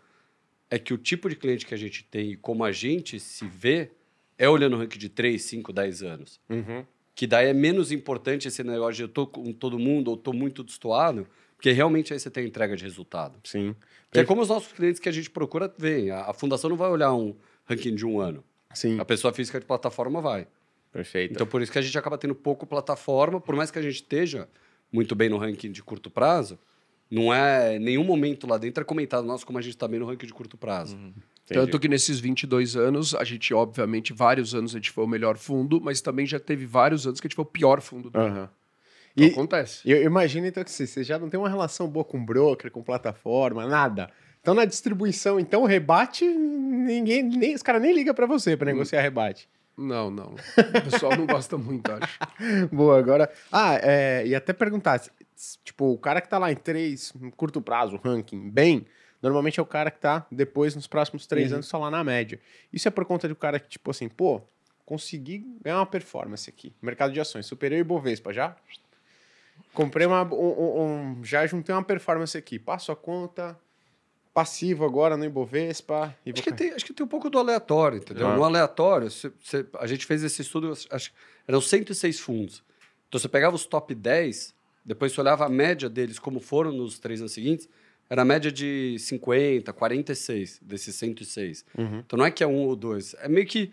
é 0.70 0.78
que 0.78 0.94
o 0.94 0.98
tipo 0.98 1.28
de 1.28 1.34
cliente 1.36 1.66
que 1.66 1.74
a 1.74 1.78
gente 1.78 2.04
tem 2.04 2.32
e 2.32 2.36
como 2.36 2.62
a 2.64 2.70
gente 2.72 3.18
se 3.18 3.44
vê 3.46 3.90
é 4.38 4.48
olhando 4.48 4.76
o 4.76 4.78
ranking 4.78 4.98
de 4.98 5.08
3, 5.08 5.42
5, 5.42 5.72
10 5.72 6.02
anos. 6.02 6.38
Uhum. 6.48 6.84
Que 7.14 7.26
daí 7.26 7.48
é 7.48 7.52
menos 7.52 7.90
importante 7.90 8.46
esse 8.46 8.62
negócio 8.62 8.94
de 8.94 9.02
eu 9.02 9.08
tô 9.08 9.26
com 9.26 9.52
todo 9.52 9.78
mundo 9.78 10.08
ou 10.08 10.16
tô 10.16 10.32
muito 10.32 10.62
destoado, 10.62 11.26
porque 11.58 11.72
realmente 11.72 12.12
aí 12.12 12.20
você 12.20 12.30
tem 12.30 12.46
entrega 12.46 12.76
de 12.76 12.84
resultado. 12.84 13.40
Sim. 13.42 13.74
Que 14.12 14.20
é 14.20 14.24
como 14.24 14.40
os 14.40 14.48
nossos 14.48 14.72
clientes 14.72 15.00
que 15.00 15.08
a 15.08 15.12
gente 15.12 15.28
procura 15.28 15.72
ver. 15.76 16.12
A, 16.12 16.30
a 16.30 16.32
fundação 16.32 16.70
não 16.70 16.76
vai 16.76 16.88
olhar 16.88 17.12
um 17.12 17.34
ranking 17.66 17.96
de 17.96 18.06
um 18.06 18.20
ano. 18.20 18.44
Sim, 18.72 19.00
A 19.00 19.04
pessoa 19.04 19.34
física 19.34 19.58
de 19.58 19.66
plataforma 19.66 20.20
vai. 20.20 20.46
perfeito. 20.92 21.32
Então, 21.32 21.44
por 21.46 21.60
isso 21.60 21.72
que 21.72 21.78
a 21.78 21.82
gente 21.82 21.98
acaba 21.98 22.16
tendo 22.16 22.34
pouco 22.34 22.64
plataforma, 22.64 23.40
por 23.40 23.56
mais 23.56 23.72
que 23.72 23.78
a 23.78 23.82
gente 23.82 23.96
esteja 23.96 24.48
muito 24.92 25.16
bem 25.16 25.28
no 25.28 25.36
ranking 25.36 25.72
de 25.72 25.82
curto 25.82 26.08
prazo, 26.08 26.56
não 27.10 27.34
é 27.34 27.76
nenhum 27.80 28.04
momento 28.04 28.46
lá 28.46 28.56
dentro 28.56 28.80
é 28.82 28.84
comentado, 28.84 29.26
nossa, 29.26 29.44
como 29.44 29.58
a 29.58 29.62
gente 29.62 29.74
está 29.74 29.88
bem 29.88 29.98
no 29.98 30.06
ranking 30.06 30.26
de 30.26 30.32
curto 30.32 30.56
prazo. 30.56 30.94
Entendi. 30.96 31.22
Tanto 31.52 31.80
que 31.80 31.88
nesses 31.88 32.20
22 32.20 32.76
anos, 32.76 33.16
a 33.16 33.24
gente, 33.24 33.52
obviamente, 33.52 34.12
vários 34.12 34.54
anos 34.54 34.74
a 34.74 34.78
gente 34.78 34.92
foi 34.92 35.02
o 35.02 35.08
melhor 35.08 35.36
fundo, 35.36 35.80
mas 35.80 36.00
também 36.00 36.24
já 36.24 36.38
teve 36.38 36.66
vários 36.66 37.04
anos 37.04 37.20
que 37.20 37.26
a 37.26 37.28
gente 37.28 37.36
foi 37.36 37.42
o 37.44 37.46
pior 37.46 37.80
fundo 37.80 38.10
do 38.10 38.18
ano. 38.20 38.36
Aham. 38.36 38.50
E 39.22 39.26
acontece. 39.26 39.80
eu 39.84 40.02
imagino, 40.02 40.46
então, 40.46 40.62
que 40.62 40.70
você 40.70 40.86
você 40.86 41.02
já 41.02 41.18
não 41.18 41.28
tem 41.28 41.38
uma 41.38 41.48
relação 41.48 41.88
boa 41.88 42.04
com 42.04 42.24
broker, 42.24 42.70
com 42.70 42.82
plataforma, 42.82 43.66
nada. 43.66 44.10
Então, 44.40 44.54
na 44.54 44.64
distribuição, 44.64 45.38
então, 45.38 45.64
rebate, 45.64 46.24
ninguém, 46.24 47.22
nem, 47.22 47.54
os 47.54 47.62
caras 47.62 47.82
nem 47.82 47.92
ligam 47.92 48.14
pra 48.14 48.26
você 48.26 48.56
pra 48.56 48.66
negociar 48.66 49.02
rebate. 49.02 49.48
Não, 49.76 50.10
não. 50.10 50.34
O 50.34 50.90
pessoal 50.90 51.16
não 51.16 51.26
gosta 51.26 51.56
muito, 51.56 51.90
acho. 51.92 52.18
Boa, 52.72 52.98
agora. 52.98 53.30
Ah, 53.52 53.78
é, 53.80 54.26
e 54.26 54.34
até 54.34 54.52
perguntar: 54.52 55.00
tipo, 55.62 55.92
o 55.92 55.98
cara 55.98 56.20
que 56.20 56.28
tá 56.28 56.36
lá 56.36 56.50
em 56.50 56.56
três, 56.56 57.12
curto 57.36 57.60
prazo, 57.62 58.00
ranking, 58.02 58.50
bem, 58.50 58.86
normalmente 59.22 59.60
é 59.60 59.62
o 59.62 59.66
cara 59.66 59.90
que 59.90 60.00
tá 60.00 60.26
depois, 60.32 60.74
nos 60.74 60.88
próximos 60.88 61.26
três 61.26 61.52
anos, 61.52 61.68
tá 61.68 61.78
lá 61.78 61.90
na 61.90 62.02
média. 62.02 62.40
Isso 62.72 62.88
é 62.88 62.90
por 62.90 63.04
conta 63.04 63.28
do 63.28 63.36
cara 63.36 63.60
que, 63.60 63.68
tipo 63.68 63.90
assim, 63.90 64.08
pô, 64.08 64.42
consegui 64.84 65.46
ganhar 65.62 65.78
uma 65.78 65.86
performance 65.86 66.50
aqui. 66.50 66.72
Mercado 66.82 67.12
de 67.12 67.20
ações, 67.20 67.46
superei 67.46 67.78
o 67.78 67.82
Ibovespa 67.82 68.32
já. 68.32 68.56
Comprei 69.78 70.06
uma. 70.06 70.22
um- 70.24 70.82
um- 71.20 71.24
já 71.24 71.46
juntei 71.46 71.74
uma 71.74 71.84
performance 71.84 72.36
aqui. 72.36 72.58
Passo 72.58 72.90
a 72.90 72.96
conta. 72.96 73.58
Passivo 74.34 74.84
agora 74.84 75.16
no 75.16 75.24
Ibovespa. 75.24 76.14
E 76.24 76.30
Acho 76.30 76.42
que, 76.42 76.52
tem, 76.52 76.70
acho 76.72 76.84
que 76.84 76.92
tem 76.92 77.04
um 77.04 77.08
pouco 77.08 77.28
do 77.28 77.38
aleatório, 77.38 77.98
entendeu? 77.98 78.28
Ah. 78.28 78.36
No 78.36 78.44
aleatório, 78.44 79.10
cê- 79.10 79.32
cê- 79.42 79.66
a 79.78 79.86
gente 79.86 80.06
fez 80.06 80.22
esse 80.22 80.42
estudo, 80.42 80.72
acho 80.90 81.12
eram 81.46 81.60
106 81.60 82.20
fundos. 82.20 82.62
Então, 83.08 83.18
você 83.18 83.28
pegava 83.28 83.56
os 83.56 83.66
top 83.66 83.94
10, 83.94 84.54
depois 84.84 85.12
você 85.12 85.20
olhava 85.20 85.46
a 85.46 85.48
média 85.48 85.88
deles, 85.88 86.18
como 86.18 86.38
foram 86.40 86.70
nos 86.70 86.98
três 86.98 87.20
anos 87.20 87.32
seguintes, 87.32 87.68
era 88.10 88.22
a 88.22 88.24
média 88.24 88.52
de 88.52 88.96
50, 89.00 89.72
46 89.72 90.60
desses 90.62 90.94
106. 90.94 91.64
Uhum. 91.76 91.98
Então, 92.00 92.16
não 92.18 92.24
é 92.26 92.30
que 92.30 92.44
é 92.44 92.46
um 92.46 92.66
ou 92.66 92.76
dois. 92.76 93.14
É 93.20 93.28
meio 93.28 93.46
que 93.46 93.72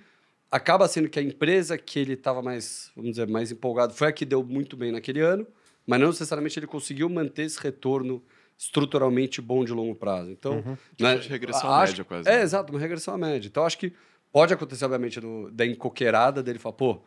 acaba 0.50 0.88
sendo 0.88 1.10
que 1.10 1.20
a 1.20 1.22
empresa 1.22 1.78
que 1.78 2.00
ele 2.00 2.14
estava 2.14 2.42
mais, 2.42 2.92
vamos 2.96 3.12
dizer, 3.12 3.28
mais 3.28 3.52
empolgado 3.52 3.94
foi 3.94 4.08
a 4.08 4.12
que 4.12 4.26
deu 4.26 4.44
muito 4.44 4.76
bem 4.78 4.92
naquele 4.92 5.20
ano, 5.20 5.46
mas 5.86 6.00
não 6.00 6.08
necessariamente 6.08 6.58
ele 6.60 6.68
conseguiu 6.68 7.10
manter 7.10 7.44
esse 7.44 7.60
retorno 7.62 8.22
estruturalmente 8.58 9.42
bom 9.42 9.64
de 9.66 9.74
longo 9.74 9.94
prazo. 9.96 10.32
Então, 10.32 10.56
né, 11.00 11.14
Tipo 11.14 11.22
de 11.24 11.30
regressão 11.30 11.70
a- 11.70 11.84
à 11.84 11.86
média, 11.86 12.04
quase, 12.06 12.30
É, 12.30 12.38
né? 12.38 12.42
exato, 12.42 12.72
uma 12.74 12.80
regressão 12.80 13.14
à 13.14 13.18
média. 13.18 13.48
Então, 13.48 13.66
acho 13.66 13.78
que 13.78 13.94
pode 14.32 14.54
acontecer, 14.54 14.86
obviamente, 14.86 15.20
do- 15.20 15.52
da 15.52 15.66
encoqueirada 15.66 16.42
dele 16.42 16.58
falar, 16.60 16.74
pô, 16.74 17.02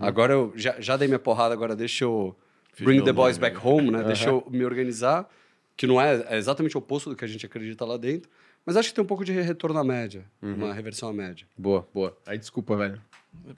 agora 0.00 0.32
eu 0.32 0.52
já, 0.54 0.80
já 0.80 0.96
dei 0.96 1.08
minha 1.08 1.18
porrada, 1.18 1.52
agora 1.54 1.74
deixa 1.74 2.04
eu 2.04 2.36
Fiz 2.72 2.84
bring 2.84 3.02
the 3.04 3.12
boys 3.12 3.36
nome, 3.36 3.50
back 3.52 3.66
home, 3.66 3.90
né? 3.90 4.04
Deixa 4.04 4.28
eu 4.28 4.46
me 4.48 4.64
organizar, 4.64 5.28
que 5.76 5.86
não 5.86 6.00
é, 6.00 6.24
é 6.28 6.36
exatamente 6.38 6.76
o 6.76 6.78
oposto 6.78 7.10
do 7.10 7.16
que 7.16 7.24
a 7.24 7.28
gente 7.28 7.44
acredita 7.44 7.84
lá 7.84 7.96
dentro. 7.96 8.30
Mas 8.64 8.76
acho 8.76 8.90
que 8.90 8.94
tem 8.94 9.02
um 9.02 9.06
pouco 9.06 9.24
de 9.24 9.32
retorno 9.32 9.76
à 9.80 9.82
média, 9.82 10.24
uma 10.40 10.72
reversão 10.72 11.08
à 11.08 11.12
média. 11.12 11.44
Boa, 11.58 11.86
boa. 11.92 12.16
Aí 12.24 12.38
desculpa, 12.38 12.76
velho. 12.76 13.02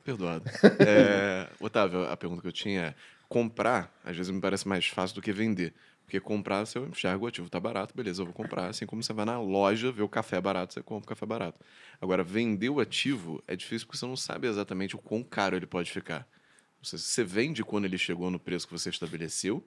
Perdoado. 0.03 0.45
É, 0.81 1.47
Otávio, 1.61 2.05
a 2.09 2.17
pergunta 2.17 2.41
que 2.41 2.49
eu 2.49 2.53
tinha 2.53 2.81
é: 2.81 2.95
comprar, 3.35 3.93
às 4.05 4.17
vezes 4.17 4.31
me 4.31 4.41
parece 4.41 4.69
mais 4.69 4.87
fácil 4.87 5.17
do 5.17 5.21
que 5.21 5.33
vender. 5.33 5.75
Porque 6.05 6.21
comprar, 6.21 6.65
você 6.65 6.79
enxerga 6.79 7.25
o 7.25 7.27
ativo 7.27 7.51
tá 7.51 7.59
barato, 7.59 7.93
beleza, 7.93 8.23
eu 8.23 8.27
vou 8.27 8.33
comprar. 8.33 8.69
Assim 8.69 8.87
como 8.87 9.03
você 9.03 9.13
vai 9.13 9.25
na 9.25 9.41
loja 9.41 9.91
ver 9.91 10.03
o 10.03 10.09
café 10.09 10.41
barato, 10.41 10.73
você 10.73 10.81
compra 10.81 11.07
o 11.07 11.09
café 11.09 11.27
barato. 11.27 11.59
Agora, 12.01 12.23
vender 12.23 12.69
o 12.69 12.79
ativo 12.79 13.43
é 13.49 13.57
difícil 13.57 13.89
porque 13.89 13.99
você 13.99 14.07
não 14.07 14.15
sabe 14.15 14.47
exatamente 14.47 14.95
o 14.95 15.01
quão 15.01 15.21
caro 15.25 15.57
ele 15.57 15.67
pode 15.67 15.91
ficar. 15.91 16.29
Você 16.81 17.25
vende 17.25 17.65
quando 17.65 17.87
ele 17.87 17.99
chegou 17.99 18.31
no 18.31 18.39
preço 18.39 18.69
que 18.69 18.73
você 18.73 18.89
estabeleceu, 18.89 19.67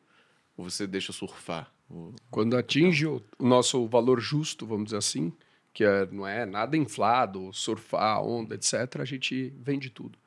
ou 0.56 0.64
você 0.64 0.88
deixa 0.88 1.12
surfar? 1.12 1.70
Quando 2.32 2.56
atinge 2.56 3.06
o, 3.06 3.22
o 3.38 3.46
nosso 3.46 3.86
valor 3.88 4.22
justo, 4.22 4.66
vamos 4.66 4.86
dizer 4.86 4.98
assim, 4.98 5.34
que 5.74 5.84
é- 5.84 6.06
não 6.10 6.26
é 6.26 6.46
nada 6.46 6.78
inflado, 6.78 7.52
surfar, 7.52 8.24
onda, 8.24 8.56
etc., 8.56 9.02
a 9.02 9.06
gente 9.06 9.54
vende 9.60 9.90
tudo. 9.90 10.18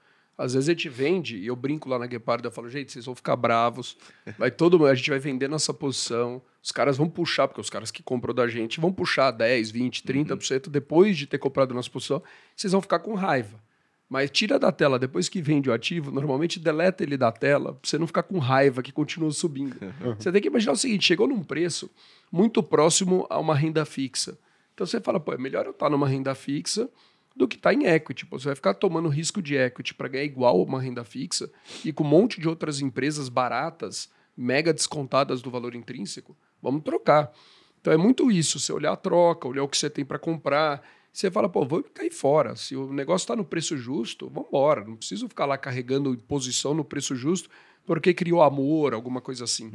Às 0.41 0.55
vezes 0.55 0.70
a 0.70 0.72
gente 0.72 0.88
vende, 0.88 1.36
e 1.36 1.49
eu 1.49 1.55
brinco 1.55 1.86
lá 1.86 1.99
na 1.99 2.07
Guepardo, 2.07 2.49
eu 2.49 2.51
falo, 2.51 2.70
gente, 2.70 2.91
vocês 2.91 3.05
vão 3.05 3.14
ficar 3.14 3.36
bravos, 3.36 3.95
vai 4.38 4.51
todo 4.51 4.78
mundo, 4.78 4.88
a 4.88 4.95
gente 4.95 5.11
vai 5.11 5.18
vender 5.18 5.49
nossa 5.49 5.74
posição, 5.74 6.41
os 6.62 6.72
caras 6.72 6.97
vão 6.97 7.11
puxar, 7.11 7.47
porque 7.47 7.61
os 7.61 7.68
caras 7.68 7.91
que 7.91 8.03
compram 8.03 8.32
da 8.32 8.49
gente 8.49 8.80
vão 8.80 8.91
puxar 8.91 9.32
10, 9.32 9.70
20, 9.70 10.03
30% 10.03 10.70
depois 10.70 11.18
de 11.18 11.26
ter 11.26 11.36
comprado 11.36 11.74
nossa 11.74 11.91
posição, 11.91 12.22
vocês 12.57 12.72
vão 12.72 12.80
ficar 12.80 13.01
com 13.01 13.12
raiva. 13.12 13.61
Mas 14.09 14.30
tira 14.30 14.59
da 14.59 14.72
tela, 14.72 14.99
depois 14.99 15.28
que 15.28 15.43
vende 15.43 15.68
o 15.68 15.74
ativo, 15.74 16.11
normalmente 16.11 16.59
deleta 16.59 17.03
ele 17.03 17.18
da 17.18 17.30
tela, 17.30 17.74
pra 17.74 17.88
você 17.88 17.99
não 17.99 18.07
ficar 18.07 18.22
com 18.22 18.38
raiva 18.38 18.82
que 18.82 18.93
continua 18.93 19.30
subindo. 19.30 19.76
Você 20.18 20.32
tem 20.32 20.41
que 20.43 20.49
imaginar 20.49 20.72
o 20.72 20.76
seguinte: 20.76 21.07
chegou 21.07 21.28
num 21.28 21.45
preço 21.45 21.88
muito 22.32 22.61
próximo 22.61 23.24
a 23.30 23.38
uma 23.38 23.55
renda 23.55 23.84
fixa. 23.84 24.36
Então 24.74 24.86
você 24.86 24.99
fala, 24.99 25.20
pô, 25.20 25.34
é 25.34 25.38
melhor 25.38 25.66
eu 25.66 25.72
estar 25.72 25.91
numa 25.91 26.09
renda 26.09 26.34
fixa 26.34 26.88
do 27.34 27.48
que 27.48 27.56
estar 27.56 27.72
em 27.72 27.86
equity. 27.86 28.26
Pô, 28.26 28.38
você 28.38 28.46
vai 28.46 28.54
ficar 28.54 28.74
tomando 28.74 29.08
risco 29.08 29.40
de 29.40 29.56
equity 29.56 29.94
para 29.94 30.08
ganhar 30.08 30.24
igual 30.24 30.62
uma 30.62 30.80
renda 30.80 31.04
fixa 31.04 31.50
e 31.84 31.92
com 31.92 32.04
um 32.04 32.08
monte 32.08 32.40
de 32.40 32.48
outras 32.48 32.80
empresas 32.80 33.28
baratas, 33.28 34.10
mega 34.36 34.72
descontadas 34.72 35.40
do 35.42 35.50
valor 35.50 35.74
intrínseco. 35.74 36.36
Vamos 36.62 36.82
trocar. 36.82 37.32
Então 37.80 37.92
é 37.92 37.96
muito 37.96 38.30
isso, 38.30 38.60
você 38.60 38.72
olhar 38.72 38.92
a 38.92 38.96
troca, 38.96 39.48
olhar 39.48 39.62
o 39.62 39.68
que 39.68 39.76
você 39.76 39.88
tem 39.88 40.04
para 40.04 40.18
comprar. 40.18 40.82
Você 41.12 41.30
fala, 41.30 41.48
pô, 41.48 41.64
vou 41.64 41.82
cair 41.82 42.12
fora. 42.12 42.54
Se 42.54 42.76
o 42.76 42.92
negócio 42.92 43.24
está 43.24 43.34
no 43.34 43.44
preço 43.44 43.76
justo, 43.76 44.28
vamos 44.28 44.48
embora. 44.48 44.84
Não 44.84 44.96
preciso 44.96 45.28
ficar 45.28 45.46
lá 45.46 45.56
carregando 45.58 46.16
posição 46.28 46.74
no 46.74 46.84
preço 46.84 47.16
justo 47.16 47.48
porque 47.84 48.14
criou 48.14 48.42
amor, 48.42 48.94
alguma 48.94 49.20
coisa 49.20 49.44
assim. 49.44 49.70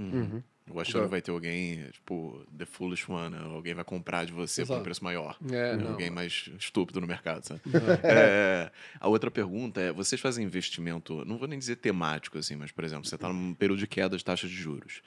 Eu 0.67 0.79
achando 0.79 1.03
que 1.03 1.11
vai 1.11 1.21
ter 1.21 1.29
alguém, 1.31 1.89
tipo, 1.91 2.43
The 2.57 2.65
Foolish 2.65 3.09
One, 3.09 3.35
né? 3.35 3.41
alguém 3.43 3.75
vai 3.75 3.83
comprar 3.83 4.25
de 4.25 4.33
você 4.33 4.63
por 4.63 4.71
um 4.71 4.75
Exato. 4.75 4.83
preço 4.83 5.03
maior. 5.03 5.37
É, 5.51 5.75
Né? 5.75 5.87
Alguém 5.87 6.09
mais 6.09 6.49
estúpido 6.59 6.99
no 6.99 7.05
mercado, 7.07 7.43
sabe? 7.43 7.61
É, 8.03 8.71
a 8.99 9.07
outra 9.07 9.29
pergunta 9.29 9.79
é: 9.79 9.91
vocês 9.91 10.19
fazem 10.19 10.43
investimento, 10.43 11.23
não 11.25 11.37
vou 11.37 11.47
nem 11.47 11.59
dizer 11.59 11.75
temático, 11.75 12.37
assim, 12.37 12.55
mas, 12.55 12.71
por 12.71 12.83
exemplo, 12.83 13.05
você 13.05 13.15
está 13.15 13.31
num 13.31 13.53
período 13.53 13.79
de 13.79 13.87
queda 13.87 14.17
de 14.17 14.25
taxa 14.25 14.47
de 14.47 14.55
juros. 14.55 15.01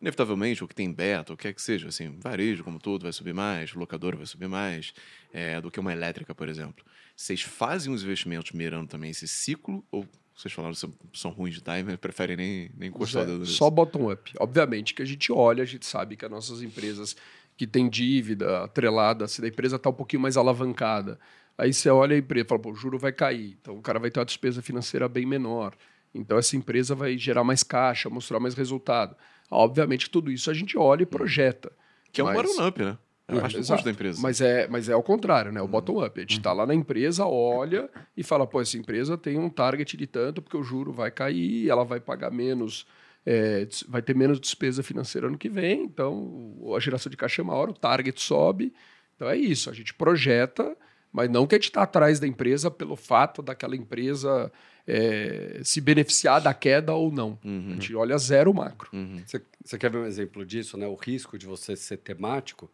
inevitavelmente, 0.00 0.64
o 0.64 0.68
que 0.68 0.74
tem 0.74 0.92
beta, 0.92 1.32
o 1.32 1.36
que 1.36 1.48
é 1.48 1.52
que 1.52 1.62
seja, 1.62 1.88
assim, 1.88 2.18
varejo 2.18 2.64
como 2.64 2.78
todo 2.80 3.02
vai 3.04 3.12
subir 3.12 3.32
mais, 3.32 3.72
locadora 3.72 4.16
vai 4.16 4.26
subir 4.26 4.48
mais, 4.48 4.92
é, 5.32 5.60
do 5.60 5.70
que 5.70 5.78
uma 5.78 5.92
elétrica, 5.92 6.34
por 6.34 6.48
exemplo. 6.48 6.84
Vocês 7.16 7.40
fazem 7.40 7.92
os 7.94 8.02
investimentos 8.02 8.50
mirando 8.52 8.88
também 8.88 9.10
esse 9.10 9.28
ciclo 9.28 9.84
ou 9.90 10.06
vocês 10.34 10.52
falaram 10.52 10.74
que 10.74 10.80
são, 10.80 10.92
são 11.12 11.30
ruins 11.30 11.54
de 11.54 11.60
time, 11.60 11.96
preferem 11.96 12.36
nem, 12.36 12.70
nem 12.76 12.88
encostar 12.88 13.24
dedo 13.24 13.38
nisso? 13.40 13.52
Só 13.52 13.70
bottom-up. 13.70 14.32
Obviamente 14.40 14.92
que 14.92 15.02
a 15.02 15.04
gente 15.04 15.32
olha, 15.32 15.62
a 15.62 15.66
gente 15.66 15.86
sabe 15.86 16.16
que 16.16 16.24
as 16.24 16.30
nossas 16.30 16.60
empresas 16.60 17.16
que 17.56 17.66
têm 17.66 17.88
dívida 17.88 18.64
atrelada, 18.64 19.28
se 19.28 19.44
a 19.44 19.48
empresa 19.48 19.76
está 19.76 19.90
um 19.90 19.94
pouquinho 19.94 20.20
mais 20.22 20.36
alavancada, 20.36 21.18
aí 21.56 21.72
você 21.72 21.88
olha 21.88 22.16
a 22.16 22.18
empresa 22.18 22.46
e 22.46 22.48
fala, 22.48 22.60
pô, 22.60 22.72
o 22.72 22.74
juro 22.74 22.98
vai 22.98 23.12
cair, 23.12 23.56
então 23.60 23.76
o 23.78 23.82
cara 23.82 24.00
vai 24.00 24.10
ter 24.10 24.18
uma 24.18 24.26
despesa 24.26 24.60
financeira 24.60 25.08
bem 25.08 25.24
menor. 25.24 25.72
Então 26.12 26.36
essa 26.36 26.56
empresa 26.56 26.94
vai 26.94 27.16
gerar 27.16 27.44
mais 27.44 27.62
caixa, 27.62 28.10
mostrar 28.10 28.40
mais 28.40 28.54
resultado. 28.54 29.16
Obviamente 29.50 30.10
tudo 30.10 30.32
isso 30.32 30.50
a 30.50 30.54
gente 30.54 30.76
olha 30.76 31.02
e 31.04 31.06
projeta. 31.06 31.70
Que 32.12 32.20
é 32.20 32.24
um 32.24 32.28
Mas- 32.28 32.36
bottom-up, 32.36 32.82
né? 32.82 32.98
É 33.26 33.40
parte 33.40 33.56
do 33.58 33.66
custo 33.66 33.84
da 33.84 33.90
empresa. 33.90 34.20
Mas 34.20 34.40
é, 34.40 34.68
mas 34.68 34.88
é 34.88 34.92
ao 34.92 35.02
contrário, 35.02 35.50
né? 35.50 35.60
O 35.62 35.66
bottom-up. 35.68 36.18
A 36.18 36.22
gente 36.22 36.36
está 36.38 36.52
lá 36.52 36.66
na 36.66 36.74
empresa, 36.74 37.24
olha 37.24 37.88
e 38.16 38.22
fala, 38.22 38.46
pô, 38.46 38.60
essa 38.60 38.76
empresa 38.76 39.16
tem 39.16 39.38
um 39.38 39.48
target 39.48 39.96
de 39.96 40.06
tanto, 40.06 40.42
porque 40.42 40.56
o 40.56 40.62
juro 40.62 40.92
vai 40.92 41.10
cair, 41.10 41.68
ela 41.70 41.84
vai 41.84 42.00
pagar 42.00 42.30
menos, 42.30 42.86
é, 43.24 43.66
vai 43.88 44.02
ter 44.02 44.14
menos 44.14 44.38
despesa 44.38 44.82
financeira 44.82 45.26
ano 45.26 45.38
que 45.38 45.48
vem, 45.48 45.84
então 45.84 46.54
a 46.76 46.80
geração 46.80 47.08
de 47.08 47.16
caixa 47.16 47.40
é 47.40 47.44
maior, 47.44 47.70
o 47.70 47.72
target 47.74 48.20
sobe. 48.20 48.74
Então 49.16 49.28
é 49.28 49.36
isso, 49.36 49.70
a 49.70 49.72
gente 49.72 49.94
projeta, 49.94 50.76
mas 51.10 51.30
não 51.30 51.46
que 51.46 51.54
a 51.54 51.58
gente 51.58 51.68
está 51.68 51.82
atrás 51.82 52.20
da 52.20 52.26
empresa 52.26 52.70
pelo 52.70 52.94
fato 52.96 53.40
daquela 53.40 53.74
empresa 53.74 54.52
é, 54.86 55.60
se 55.64 55.80
beneficiar 55.80 56.42
da 56.42 56.52
queda 56.52 56.92
ou 56.92 57.10
não. 57.10 57.38
A 57.42 57.48
Uhum, 57.48 57.70
gente 57.70 57.94
olha 57.94 58.18
zero 58.18 58.52
macro. 58.52 58.90
uhum. 58.92 59.22
Você, 59.24 59.40
você 59.64 59.78
quer 59.78 59.90
ver 59.90 59.98
um 59.98 60.04
exemplo 60.06 60.44
disso, 60.44 60.76
né? 60.76 60.86
O 60.86 60.94
risco 60.94 61.38
de 61.38 61.46
você 61.46 61.74
ser 61.74 61.96
temático. 61.96 62.70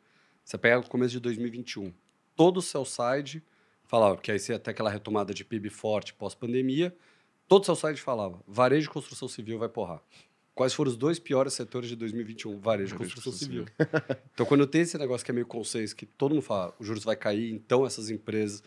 Você 0.50 0.58
pega 0.58 0.80
o 0.80 0.88
começo 0.88 1.12
de 1.12 1.20
2021. 1.20 1.94
Todo 2.34 2.56
o 2.56 2.62
seu 2.62 2.84
site 2.84 3.40
falava, 3.84 4.16
porque 4.16 4.32
aí 4.32 4.38
você 4.40 4.58
ter 4.58 4.72
aquela 4.72 4.90
retomada 4.90 5.32
de 5.32 5.44
PIB 5.44 5.70
forte 5.70 6.12
pós-pandemia. 6.12 6.92
Todo 7.46 7.62
o 7.62 7.66
seu 7.66 7.76
site 7.76 8.02
falava, 8.02 8.42
varejo 8.48 8.90
e 8.90 8.92
construção 8.92 9.28
civil 9.28 9.60
vai 9.60 9.68
porrar. 9.68 10.02
Quais 10.52 10.74
foram 10.74 10.90
os 10.90 10.96
dois 10.96 11.20
piores 11.20 11.52
setores 11.52 11.88
de 11.88 11.94
2021? 11.94 12.58
Varejo 12.58 12.96
e 12.96 12.98
Varejo 12.98 13.12
e 13.12 13.14
construção 13.14 13.32
construção 13.32 13.48
civil. 13.48 13.66
então, 14.34 14.44
quando 14.44 14.66
tem 14.66 14.80
esse 14.80 14.98
negócio 14.98 15.24
que 15.24 15.30
é 15.30 15.34
meio 15.34 15.46
consenso, 15.46 15.94
que 15.94 16.04
todo 16.04 16.32
mundo 16.32 16.42
fala, 16.42 16.74
os 16.80 16.84
juros 16.84 17.04
vai 17.04 17.14
cair, 17.14 17.52
então 17.52 17.86
essas 17.86 18.10
empresas... 18.10 18.60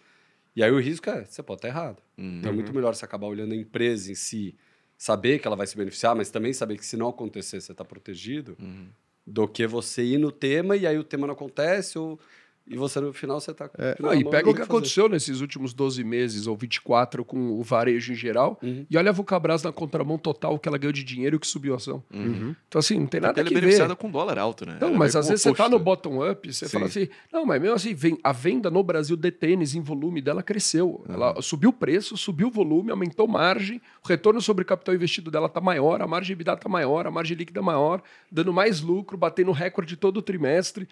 E 0.56 0.64
aí 0.64 0.72
o 0.72 0.80
risco 0.80 1.10
é, 1.10 1.26
você 1.26 1.44
pode 1.44 1.58
estar 1.58 1.68
errado. 1.68 2.02
Uhum. 2.18 2.40
Então 2.40 2.50
é 2.50 2.56
muito 2.56 2.74
melhor 2.74 2.96
você 2.96 3.04
acabar 3.04 3.28
olhando 3.28 3.52
a 3.52 3.58
empresa 3.58 4.10
em 4.10 4.16
si, 4.16 4.56
saber 4.98 5.40
que 5.40 5.48
ela 5.48 5.58
vai 5.58 5.68
se 5.68 5.76
beneficiar, 5.76 6.16
mas 6.16 6.30
também 6.30 6.54
saber 6.54 6.78
que 6.78 6.86
se 6.86 6.96
não 6.96 7.10
acontecer, 7.10 7.60
você 7.60 7.74
está 7.74 7.84
protegido, 7.84 8.56
Uhum. 8.58 8.88
Do 9.26 9.48
que 9.48 9.66
você 9.68 10.04
ir 10.04 10.18
no 10.18 10.32
tema 10.32 10.76
e 10.78 10.86
aí 10.88 10.98
o 10.98 11.04
tema 11.04 11.28
não 11.28 11.34
acontece, 11.34 11.98
ou, 11.98 12.20
e 12.66 12.76
você 12.78 12.99
no 13.01 13.11
final 13.11 13.39
você 13.39 13.51
está. 13.51 13.70
Não, 13.99 14.14
e 14.14 14.24
pega 14.24 14.49
o 14.49 14.53
que 14.55 14.61
aconteceu 14.61 15.09
nesses 15.09 15.41
últimos 15.41 15.74
12 15.74 16.03
meses 16.03 16.47
ou 16.47 16.55
24 16.55 17.26
com 17.26 17.59
o 17.59 17.61
varejo 17.64 18.14
em 18.14 18.16
geral 18.16 18.57
Uhum. 18.64 18.86
e 18.89 18.97
olha 18.97 19.09
a 19.09 19.14
Vulcabras 19.14 19.64
na 19.64 19.72
contramão 19.72 20.18
total 20.18 20.57
que 20.57 20.68
ela 20.70 20.78
ganhou 20.78 20.93
de 20.93 21.03
dinheiro 21.03 21.36
e 21.36 21.39
que 21.39 21.47
subiu 21.47 21.74
a 21.74 21.78
ação. 21.78 22.03
Uhum. 22.14 22.55
Então, 22.68 22.80
assim, 22.80 22.97
não 22.99 23.07
tem 23.07 23.20
nada 23.20 23.39
ela 23.39 23.47
é 23.47 23.49
que 23.49 23.53
ver. 23.53 23.59
beneficiada 23.61 23.95
com 23.95 24.09
dólar 24.09 24.38
alto, 24.39 24.66
né? 24.66 24.78
Não, 24.80 24.89
Ela 24.89 24.97
mas 24.97 25.16
às 25.16 25.28
vezes 25.28 25.41
você 25.41 25.49
tá 25.53 25.66
oposto. 25.66 25.72
no 25.78 25.84
bottom-up, 25.84 26.53
você 26.53 26.66
Sim. 26.68 26.72
fala 26.72 26.86
assim, 26.86 27.07
não, 27.32 27.45
mas 27.45 27.61
mesmo 27.61 27.76
assim, 27.76 27.93
vem- 27.93 28.18
a 28.24 28.32
venda 28.32 28.72
no 28.72 28.82
Brasil 28.84 29.16
de 29.18 29.32
tênis 29.32 29.76
em 29.76 29.82
volume 29.82 30.22
dela 30.22 30.41
cresceu. 30.41 31.03
Ela 31.09 31.41
subiu 31.41 31.70
o 31.72 31.74
preço, 31.74 32.16
subiu 32.16 32.47
o 32.47 32.51
volume, 32.51 32.91
aumentou 32.91 33.28
margem, 33.28 33.82
o 34.03 34.07
retorno 34.07 34.39
sobre 34.41 34.64
o 34.64 34.66
capital 34.66 34.95
investido 34.95 35.30
dela 35.30 35.49
tá 35.49 35.59
maior, 35.59 36.01
a 36.01 36.07
margem 36.07 36.34
EBITDA 36.34 36.55
tá 36.57 36.70
maior, 36.70 37.05
a 37.07 37.11
margem 37.11 37.36
líquida 37.36 37.61
maior, 37.61 38.01
dando 38.32 38.53
mais 38.53 38.80
lucro, 38.82 39.18
batendo 39.18 39.51
recorde 39.51 39.97
todo 39.97 40.18
o 40.18 40.22
trimestre. 40.22 40.88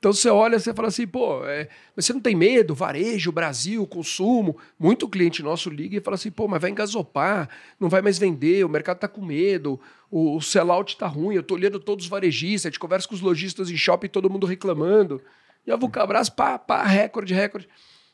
Então 0.00 0.14
você 0.14 0.30
olha, 0.30 0.58
você 0.58 0.72
fala 0.72 0.88
assim, 0.88 1.06
pô, 1.06 1.44
é, 1.44 1.68
você 1.94 2.14
não 2.14 2.22
tem 2.22 2.34
medo? 2.34 2.74
Varejo, 2.74 3.30
Brasil, 3.30 3.86
consumo. 3.86 4.56
Muito 4.78 5.06
cliente 5.06 5.42
nosso 5.42 5.68
liga 5.68 5.94
e 5.94 6.00
fala 6.00 6.14
assim, 6.14 6.30
pô, 6.30 6.48
mas 6.48 6.58
vai 6.58 6.70
engasopar, 6.70 7.50
não 7.78 7.90
vai 7.90 8.00
mais 8.00 8.18
vender, 8.18 8.64
o 8.64 8.68
mercado 8.68 8.98
tá 8.98 9.06
com 9.06 9.22
medo, 9.22 9.78
o, 10.10 10.36
o 10.36 10.40
sellout 10.40 10.96
tá 10.96 11.06
ruim, 11.06 11.34
eu 11.34 11.42
tô 11.42 11.52
olhando 11.52 11.78
todos 11.78 12.06
os 12.06 12.10
varejistas, 12.10 12.66
a 12.66 12.70
gente 12.70 12.78
conversa 12.78 13.06
com 13.06 13.14
os 13.14 13.20
lojistas 13.20 13.70
em 13.70 13.76
shopping, 13.76 14.08
todo 14.08 14.30
mundo 14.30 14.46
reclamando. 14.46 15.20
E 15.66 15.70
a 15.70 15.76
Vulcabras, 15.76 16.30
pá, 16.30 16.58
pá, 16.58 16.82
recorde, 16.82 17.34
recorde. 17.34 17.68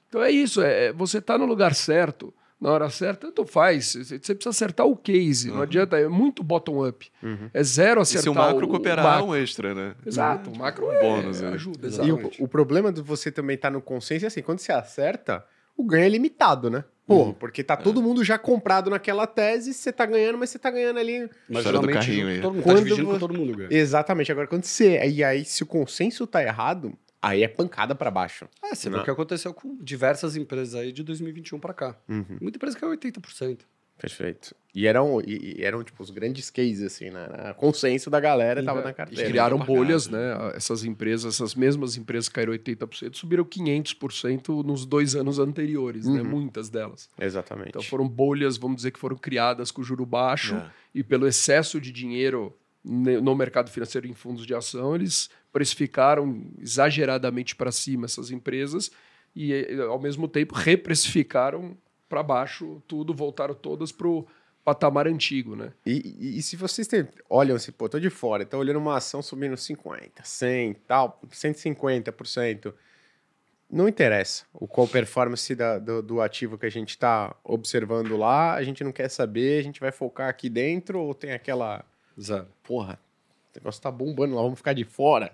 Então 0.08 0.20
é 0.20 0.30
isso, 0.32 0.60
é, 0.62 0.92
você 0.92 1.20
tá 1.20 1.38
no 1.38 1.46
lugar 1.46 1.72
certo, 1.72 2.34
na 2.60 2.70
hora 2.70 2.88
certa, 2.88 3.26
tanto 3.26 3.44
faz. 3.44 3.94
Você 3.94 4.18
precisa 4.18 4.50
acertar 4.50 4.86
o 4.86 4.96
case, 4.96 5.50
não 5.50 5.62
adianta, 5.62 5.98
é 5.98 6.08
muito 6.08 6.42
bottom-up. 6.42 7.10
É 7.52 7.62
zero 7.62 8.00
E 8.00 8.02
acertar 8.02 8.22
se 8.22 8.28
o 8.28 8.34
macro 8.34 8.66
o, 8.66 8.68
cooperar, 8.70 9.04
o 9.04 9.08
é 9.08 9.10
macro. 9.12 9.26
um 9.26 9.34
extra, 9.36 9.74
né? 9.74 9.94
Exato, 10.04 10.50
o 10.50 10.58
macro 10.58 10.86
Um 10.86 10.92
é, 10.92 11.00
bônus, 11.00 11.40
né? 11.40 11.48
ajuda. 11.50 11.86
E 11.86 11.88
Exatamente. 11.88 12.40
o, 12.42 12.44
o 12.44 12.48
problema 12.48 12.92
de 12.92 13.02
você 13.02 13.30
também 13.30 13.56
estar 13.56 13.70
no 13.70 13.80
consenso 13.82 14.24
é 14.24 14.28
assim, 14.28 14.42
quando 14.42 14.58
você 14.60 14.72
acerta, 14.72 15.44
o 15.76 15.84
ganho 15.84 16.04
é 16.04 16.08
limitado, 16.08 16.70
né? 16.70 16.84
Pô, 17.06 17.32
porque 17.32 17.62
tá 17.62 17.76
todo 17.76 18.02
mundo 18.02 18.24
já 18.24 18.36
comprado 18.36 18.90
naquela 18.90 19.28
tese, 19.28 19.72
você 19.72 19.92
tá 19.92 20.04
ganhando, 20.04 20.36
mas 20.38 20.50
você 20.50 20.58
tá 20.58 20.72
ganhando 20.72 20.98
ali. 20.98 21.30
Mas 21.48 21.64
do 21.64 21.88
carrinho 21.88 22.42
todo 22.42 22.54
mundo 22.54 22.62
Quando 22.64 22.78
tá 22.78 22.82
dividindo 22.82 23.08
com 23.08 23.18
todo 23.18 23.32
mundo 23.34 23.56
ganha. 23.56 23.68
Exatamente. 23.70 24.32
Agora, 24.32 24.48
quando 24.48 24.64
você. 24.64 24.98
E 25.06 25.22
aí, 25.22 25.44
se 25.44 25.62
o 25.62 25.66
consenso 25.66 26.26
tá 26.26 26.42
errado, 26.42 26.92
aí 27.20 27.42
é 27.42 27.48
pancada 27.48 27.94
pra 27.94 28.10
baixo. 28.10 28.48
É, 28.64 28.74
você 28.74 28.88
vê 28.90 28.96
o 28.98 29.04
que 29.04 29.10
aconteceu 29.10 29.52
com 29.54 29.76
diversas 29.82 30.36
empresas 30.36 30.74
aí 30.74 30.92
de 30.92 31.02
2021 31.02 31.58
para 31.58 31.74
cá. 31.74 31.96
Uhum. 32.08 32.38
Muita 32.40 32.56
empresa 32.58 32.78
caiu 32.78 32.92
80%. 32.96 33.60
Perfeito. 33.98 34.54
E 34.74 34.86
eram, 34.86 35.22
e, 35.26 35.56
e 35.58 35.64
eram 35.64 35.82
tipo, 35.82 36.02
os 36.02 36.10
grandes 36.10 36.50
cases, 36.50 36.82
assim, 36.82 37.08
né? 37.08 37.26
O 37.52 37.54
consenso 37.54 38.10
da 38.10 38.20
galera 38.20 38.62
tava 38.62 38.82
na 38.82 38.90
E 38.90 38.94
carteira. 38.94 39.26
criaram 39.26 39.56
muito 39.56 39.68
marcado, 39.70 39.86
bolhas, 39.86 40.08
né? 40.08 40.52
Essas 40.54 40.84
empresas, 40.84 41.34
essas 41.36 41.54
mesmas 41.54 41.96
empresas 41.96 42.28
que 42.28 42.34
caíram 42.34 42.52
80%, 42.52 43.14
subiram 43.14 43.42
500% 43.42 44.62
nos 44.64 44.84
dois 44.84 45.14
anos 45.14 45.38
anteriores, 45.38 46.06
né? 46.06 46.20
Uhum. 46.20 46.28
Muitas 46.28 46.68
delas. 46.68 47.08
Exatamente. 47.18 47.70
Então 47.70 47.82
foram 47.82 48.06
bolhas, 48.06 48.56
vamos 48.58 48.76
dizer, 48.76 48.90
que 48.90 48.98
foram 48.98 49.16
criadas 49.16 49.70
com 49.70 49.82
juro 49.82 50.04
baixo 50.04 50.54
É. 50.56 50.70
e 50.94 51.02
pelo 51.02 51.26
excesso 51.26 51.80
de 51.80 51.90
dinheiro 51.90 52.54
ne- 52.84 53.20
no 53.20 53.34
mercado 53.34 53.70
financeiro 53.70 54.06
em 54.06 54.14
fundos 54.14 54.46
de 54.46 54.54
ação, 54.54 54.94
eles 54.94 55.30
precificaram 55.56 56.42
exageradamente 56.60 57.56
para 57.56 57.72
cima 57.72 58.04
essas 58.04 58.30
empresas 58.30 58.90
e, 59.34 59.54
ao 59.88 59.98
mesmo 59.98 60.28
tempo, 60.28 60.54
reprecificaram 60.54 61.74
para 62.10 62.22
baixo 62.22 62.82
tudo, 62.86 63.14
voltaram 63.14 63.54
todas 63.54 63.90
para 63.90 64.06
o 64.06 64.26
patamar 64.62 65.06
antigo, 65.08 65.56
né? 65.56 65.72
E, 65.86 66.14
e- 66.20 66.38
e 66.38 66.42
se 66.42 66.56
vocês 66.56 66.86
têm- 66.86 67.08
olham 67.30 67.56
assim, 67.56 67.72
pô, 67.72 67.88
tô 67.88 67.98
de 67.98 68.10
fora, 68.10 68.44
tô 68.44 68.58
olhando 68.58 68.78
uma 68.78 68.98
ação 68.98 69.22
subindo 69.22 69.56
50, 69.56 70.22
100, 70.22 70.74
tal, 70.86 71.18
150%. 71.32 72.74
Não 73.70 73.88
interessa 73.88 74.44
o 74.52 74.66
qual 74.68 74.86
performance 74.86 75.54
da- 75.54 75.78
do, 75.78 76.02
do 76.02 76.20
ativo 76.20 76.58
que 76.58 76.66
a 76.66 76.70
gente 76.70 76.90
está 76.90 77.34
observando 77.42 78.14
lá, 78.16 78.54
a 78.54 78.62
gente 78.62 78.84
não 78.84 78.92
quer 78.92 79.08
saber, 79.08 79.58
a 79.58 79.62
gente 79.62 79.80
vai 79.80 79.90
focar 79.90 80.28
aqui 80.28 80.50
dentro 80.50 81.00
ou 81.00 81.14
tem 81.14 81.32
aquela, 81.32 81.82
Zero. 82.20 82.46
porra, 82.62 83.00
o 83.56 83.60
negócio 83.60 83.80
tá 83.80 83.90
bombando 83.90 84.34
lá, 84.34 84.42
vamos 84.42 84.58
ficar 84.58 84.72
de 84.72 84.84
fora. 84.84 85.32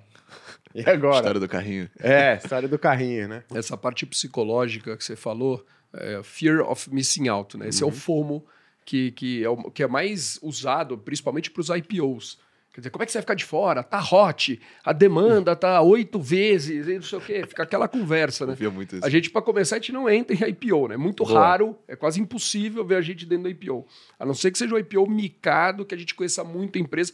E 0.74 0.88
agora? 0.88 1.16
História 1.16 1.40
do 1.40 1.48
carrinho. 1.48 1.90
É, 2.00 2.36
história 2.36 2.68
do 2.68 2.78
carrinho, 2.78 3.28
né? 3.28 3.44
essa 3.54 3.76
parte 3.76 4.06
psicológica 4.06 4.96
que 4.96 5.04
você 5.04 5.16
falou, 5.16 5.64
é, 5.92 6.20
fear 6.22 6.60
of 6.60 6.92
missing 6.92 7.28
out, 7.28 7.56
né? 7.58 7.68
Esse 7.68 7.82
é 7.82 7.86
o 7.86 7.90
FOMO 7.90 8.44
que, 8.84 9.10
que, 9.12 9.44
é 9.44 9.48
o, 9.48 9.70
que 9.70 9.82
é 9.82 9.86
mais 9.86 10.38
usado, 10.42 10.96
principalmente 10.98 11.50
para 11.50 11.60
os 11.60 11.68
IPOs. 11.68 12.38
Quer 12.72 12.80
dizer, 12.80 12.90
como 12.90 13.02
é 13.02 13.06
que 13.06 13.12
você 13.12 13.18
vai 13.18 13.22
ficar 13.22 13.34
de 13.34 13.44
fora? 13.44 13.82
Tá 13.82 14.02
hot, 14.02 14.58
a 14.82 14.94
demanda 14.94 15.54
tá 15.54 15.82
oito 15.82 16.18
vezes, 16.18 16.88
e 16.88 16.94
não 16.94 17.02
sei 17.02 17.18
o 17.18 17.20
quê. 17.20 17.44
Fica 17.46 17.64
aquela 17.64 17.86
conversa, 17.86 18.46
né? 18.46 18.56
Muito 18.72 18.96
isso. 18.96 19.04
A 19.04 19.10
gente, 19.10 19.28
para 19.28 19.42
começar, 19.42 19.76
a 19.76 19.78
gente 19.78 19.92
não 19.92 20.08
entra 20.08 20.34
em 20.34 20.48
IPO, 20.48 20.88
né? 20.88 20.94
É 20.94 20.96
muito 20.98 21.22
Boa. 21.22 21.38
raro, 21.38 21.76
é 21.86 21.94
quase 21.94 22.18
impossível 22.18 22.82
ver 22.82 22.94
a 22.94 23.02
gente 23.02 23.26
dentro 23.26 23.44
do 23.44 23.50
IPO. 23.50 23.86
A 24.18 24.24
não 24.24 24.32
ser 24.32 24.50
que 24.50 24.56
seja 24.56 24.74
um 24.74 24.78
IPO 24.78 25.06
micado, 25.06 25.84
que 25.84 25.94
a 25.94 25.98
gente 25.98 26.14
conheça 26.14 26.42
muito 26.42 26.78
a 26.78 26.80
empresa, 26.80 27.12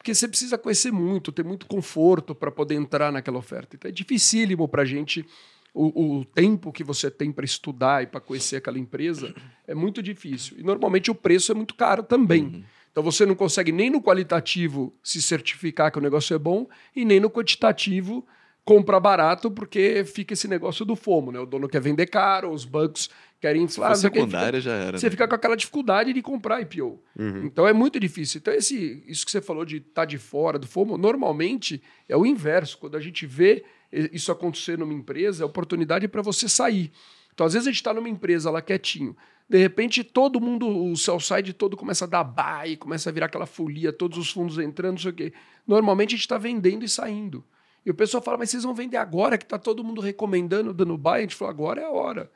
porque 0.00 0.14
você 0.14 0.26
precisa 0.26 0.56
conhecer 0.56 0.90
muito, 0.90 1.30
ter 1.30 1.44
muito 1.44 1.66
conforto 1.66 2.34
para 2.34 2.50
poder 2.50 2.74
entrar 2.74 3.12
naquela 3.12 3.36
oferta. 3.36 3.76
Então 3.76 3.86
é 3.86 3.92
dificílimo 3.92 4.66
para 4.66 4.80
a 4.80 4.84
gente. 4.86 5.26
O, 5.74 6.20
o 6.20 6.24
tempo 6.24 6.72
que 6.72 6.82
você 6.82 7.10
tem 7.10 7.30
para 7.30 7.44
estudar 7.44 8.02
e 8.02 8.06
para 8.06 8.18
conhecer 8.18 8.56
aquela 8.56 8.78
empresa 8.78 9.32
é 9.68 9.74
muito 9.74 10.02
difícil. 10.02 10.56
E 10.58 10.62
normalmente 10.62 11.10
o 11.10 11.14
preço 11.14 11.52
é 11.52 11.54
muito 11.54 11.74
caro 11.74 12.02
também. 12.02 12.64
Então 12.90 13.02
você 13.02 13.26
não 13.26 13.34
consegue 13.34 13.70
nem 13.72 13.90
no 13.90 14.00
qualitativo 14.00 14.90
se 15.02 15.20
certificar 15.20 15.92
que 15.92 15.98
o 15.98 16.02
negócio 16.02 16.34
é 16.34 16.38
bom 16.38 16.66
e 16.96 17.04
nem 17.04 17.20
no 17.20 17.28
quantitativo 17.28 18.26
comprar 18.64 19.00
barato, 19.00 19.50
porque 19.50 20.02
fica 20.04 20.32
esse 20.32 20.48
negócio 20.48 20.84
do 20.84 20.96
FOMO, 20.96 21.30
né? 21.30 21.40
O 21.40 21.46
dono 21.46 21.68
quer 21.68 21.80
vender 21.80 22.06
caro, 22.06 22.50
os 22.50 22.64
bancos 22.64 23.10
querem 23.40 23.66
Se 23.66 23.74
inflar. 23.74 23.92
quê, 23.92 23.96
secundária, 23.96 24.60
já 24.60 24.72
era. 24.72 24.98
Você 24.98 25.06
né? 25.06 25.10
fica 25.10 25.26
com 25.26 25.34
aquela 25.34 25.56
dificuldade 25.56 26.12
de 26.12 26.22
comprar 26.22 26.60
IPO. 26.60 27.02
Então 27.44 27.66
é 27.66 27.72
muito 27.72 27.98
difícil. 27.98 28.38
Então, 28.38 28.52
esse, 28.52 29.02
isso 29.06 29.24
que 29.24 29.30
você 29.30 29.40
falou 29.40 29.64
de 29.64 29.78
estar 29.78 30.04
de 30.04 30.18
fora 30.18 30.58
do 30.58 30.66
FOMO, 30.66 30.98
normalmente 30.98 31.82
é 32.08 32.16
o 32.16 32.26
inverso. 32.26 32.78
Quando 32.78 32.96
a 32.96 33.00
gente 33.00 33.26
vê 33.26 33.64
isso 33.90 34.30
acontecer 34.30 34.78
numa 34.78 34.92
empresa, 34.92 35.42
é 35.42 35.46
oportunidade 35.46 36.06
para 36.06 36.22
você 36.22 36.48
sair. 36.48 36.92
Então, 37.32 37.46
às 37.46 37.54
vezes, 37.54 37.66
a 37.66 37.70
gente 37.70 37.80
está 37.80 37.94
numa 37.94 38.08
empresa 38.08 38.50
lá 38.50 38.60
quietinho. 38.60 39.16
De 39.48 39.58
repente, 39.58 40.04
todo 40.04 40.40
mundo, 40.40 40.68
o 40.68 40.96
sell 40.96 41.18
side 41.18 41.52
todo 41.52 41.76
começa 41.76 42.04
a 42.04 42.08
dar 42.08 42.22
buy, 42.22 42.76
começa 42.76 43.10
a 43.10 43.12
virar 43.12 43.26
aquela 43.26 43.46
folia, 43.46 43.92
todos 43.92 44.16
os 44.16 44.30
fundos 44.30 44.58
entrando, 44.58 44.92
não 44.92 44.98
sei 44.98 45.10
o 45.10 45.14
quê. 45.14 45.32
Normalmente 45.66 46.10
a 46.10 46.16
gente 46.16 46.20
está 46.20 46.38
vendendo 46.38 46.84
e 46.84 46.88
saindo. 46.88 47.44
E 47.84 47.90
o 47.90 47.94
pessoal 47.94 48.22
fala, 48.22 48.38
mas 48.38 48.50
vocês 48.50 48.62
vão 48.62 48.74
vender 48.74 48.98
agora 48.98 49.38
que 49.38 49.44
está 49.44 49.58
todo 49.58 49.82
mundo 49.82 50.00
recomendando, 50.00 50.72
dando 50.72 50.96
buy? 50.96 51.18
A 51.18 51.20
gente 51.22 51.34
fala, 51.34 51.50
agora 51.50 51.80
é 51.80 51.84
a 51.84 51.90
hora. 51.90 52.30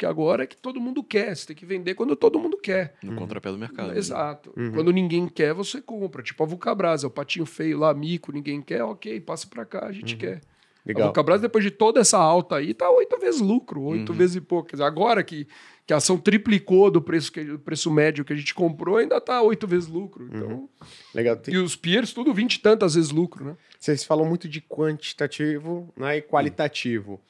Porque 0.00 0.06
agora 0.06 0.44
é 0.44 0.46
que 0.46 0.56
todo 0.56 0.80
mundo 0.80 1.04
quer. 1.04 1.36
Você 1.36 1.48
tem 1.48 1.54
que 1.56 1.66
vender 1.66 1.92
quando 1.94 2.16
todo 2.16 2.38
mundo 2.38 2.56
quer. 2.56 2.94
No 3.02 3.14
contrapé 3.16 3.50
do 3.52 3.58
mercado. 3.58 3.92
né? 3.92 3.98
Exato. 3.98 4.50
Quando 4.72 4.90
ninguém 4.94 5.28
quer, 5.28 5.52
você 5.52 5.78
compra. 5.82 6.22
Tipo 6.22 6.42
a 6.42 6.46
Vulcabras, 6.46 7.04
é 7.04 7.06
o 7.06 7.10
patinho 7.10 7.44
feio 7.44 7.78
lá, 7.78 7.92
mico, 7.92 8.32
ninguém 8.32 8.62
quer, 8.62 8.82
ok, 8.82 9.20
passa 9.20 9.46
pra 9.46 9.66
cá, 9.66 9.84
a 9.84 9.92
gente 9.92 10.16
quer. 10.16 10.36
A 10.38 10.40
Legal. 10.86 11.08
Vulcabras, 11.08 11.42
depois 11.42 11.62
de 11.62 11.70
toda 11.70 12.00
essa 12.00 12.16
alta 12.16 12.56
aí, 12.56 12.72
tá 12.72 12.90
oito 12.90 13.18
vezes 13.18 13.42
lucro, 13.42 13.82
oito 13.82 14.14
vezes 14.14 14.36
e 14.36 14.40
pouco. 14.40 14.70
Quer 14.70 14.76
dizer, 14.76 14.84
agora 14.84 15.22
que, 15.22 15.46
que 15.86 15.92
a 15.92 15.98
ação 15.98 16.16
triplicou 16.16 16.90
do 16.90 17.02
preço, 17.02 17.30
que, 17.30 17.44
do 17.44 17.58
preço 17.58 17.90
médio 17.90 18.24
que 18.24 18.32
a 18.32 18.36
gente 18.36 18.54
comprou, 18.54 18.96
ainda 18.96 19.20
tá 19.20 19.42
oito 19.42 19.66
vezes 19.66 19.86
lucro. 19.86 20.30
Então, 20.32 20.66
Legal. 21.14 21.36
Tem- 21.36 21.52
E 21.52 21.58
os 21.58 21.76
peers, 21.76 22.14
tudo 22.14 22.32
vinte 22.32 22.54
e 22.54 22.60
tantas 22.60 22.94
vezes 22.94 23.10
lucro, 23.10 23.44
né? 23.44 23.56
Vocês 23.78 24.02
falam 24.02 24.24
muito 24.24 24.48
de 24.48 24.62
quantitativo 24.62 25.92
né, 25.94 26.16
e 26.16 26.22
qualitativo. 26.22 27.20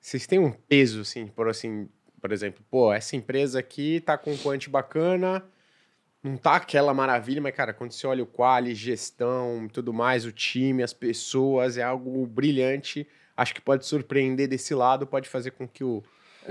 Vocês 0.00 0.26
têm 0.26 0.38
um 0.38 0.50
peso, 0.52 1.00
assim, 1.00 1.26
por 1.26 1.48
assim, 1.48 1.88
por 2.20 2.32
exemplo, 2.32 2.64
pô, 2.70 2.92
essa 2.92 3.16
empresa 3.16 3.58
aqui 3.58 4.00
tá 4.00 4.18
com 4.18 4.32
um 4.32 4.36
quant 4.36 4.68
bacana, 4.68 5.44
não 6.22 6.36
tá 6.36 6.56
aquela 6.56 6.92
maravilha, 6.92 7.40
mas, 7.40 7.54
cara, 7.54 7.72
quando 7.72 7.92
você 7.92 8.06
olha 8.06 8.22
o 8.22 8.26
quali, 8.26 8.74
gestão 8.74 9.68
tudo 9.72 9.92
mais, 9.92 10.24
o 10.24 10.32
time, 10.32 10.82
as 10.82 10.92
pessoas, 10.92 11.78
é 11.78 11.82
algo 11.82 12.26
brilhante. 12.26 13.06
Acho 13.36 13.54
que 13.54 13.60
pode 13.60 13.86
surpreender 13.86 14.48
desse 14.48 14.74
lado, 14.74 15.06
pode 15.06 15.28
fazer 15.28 15.52
com 15.52 15.66
que 15.66 15.84
o, 15.84 16.02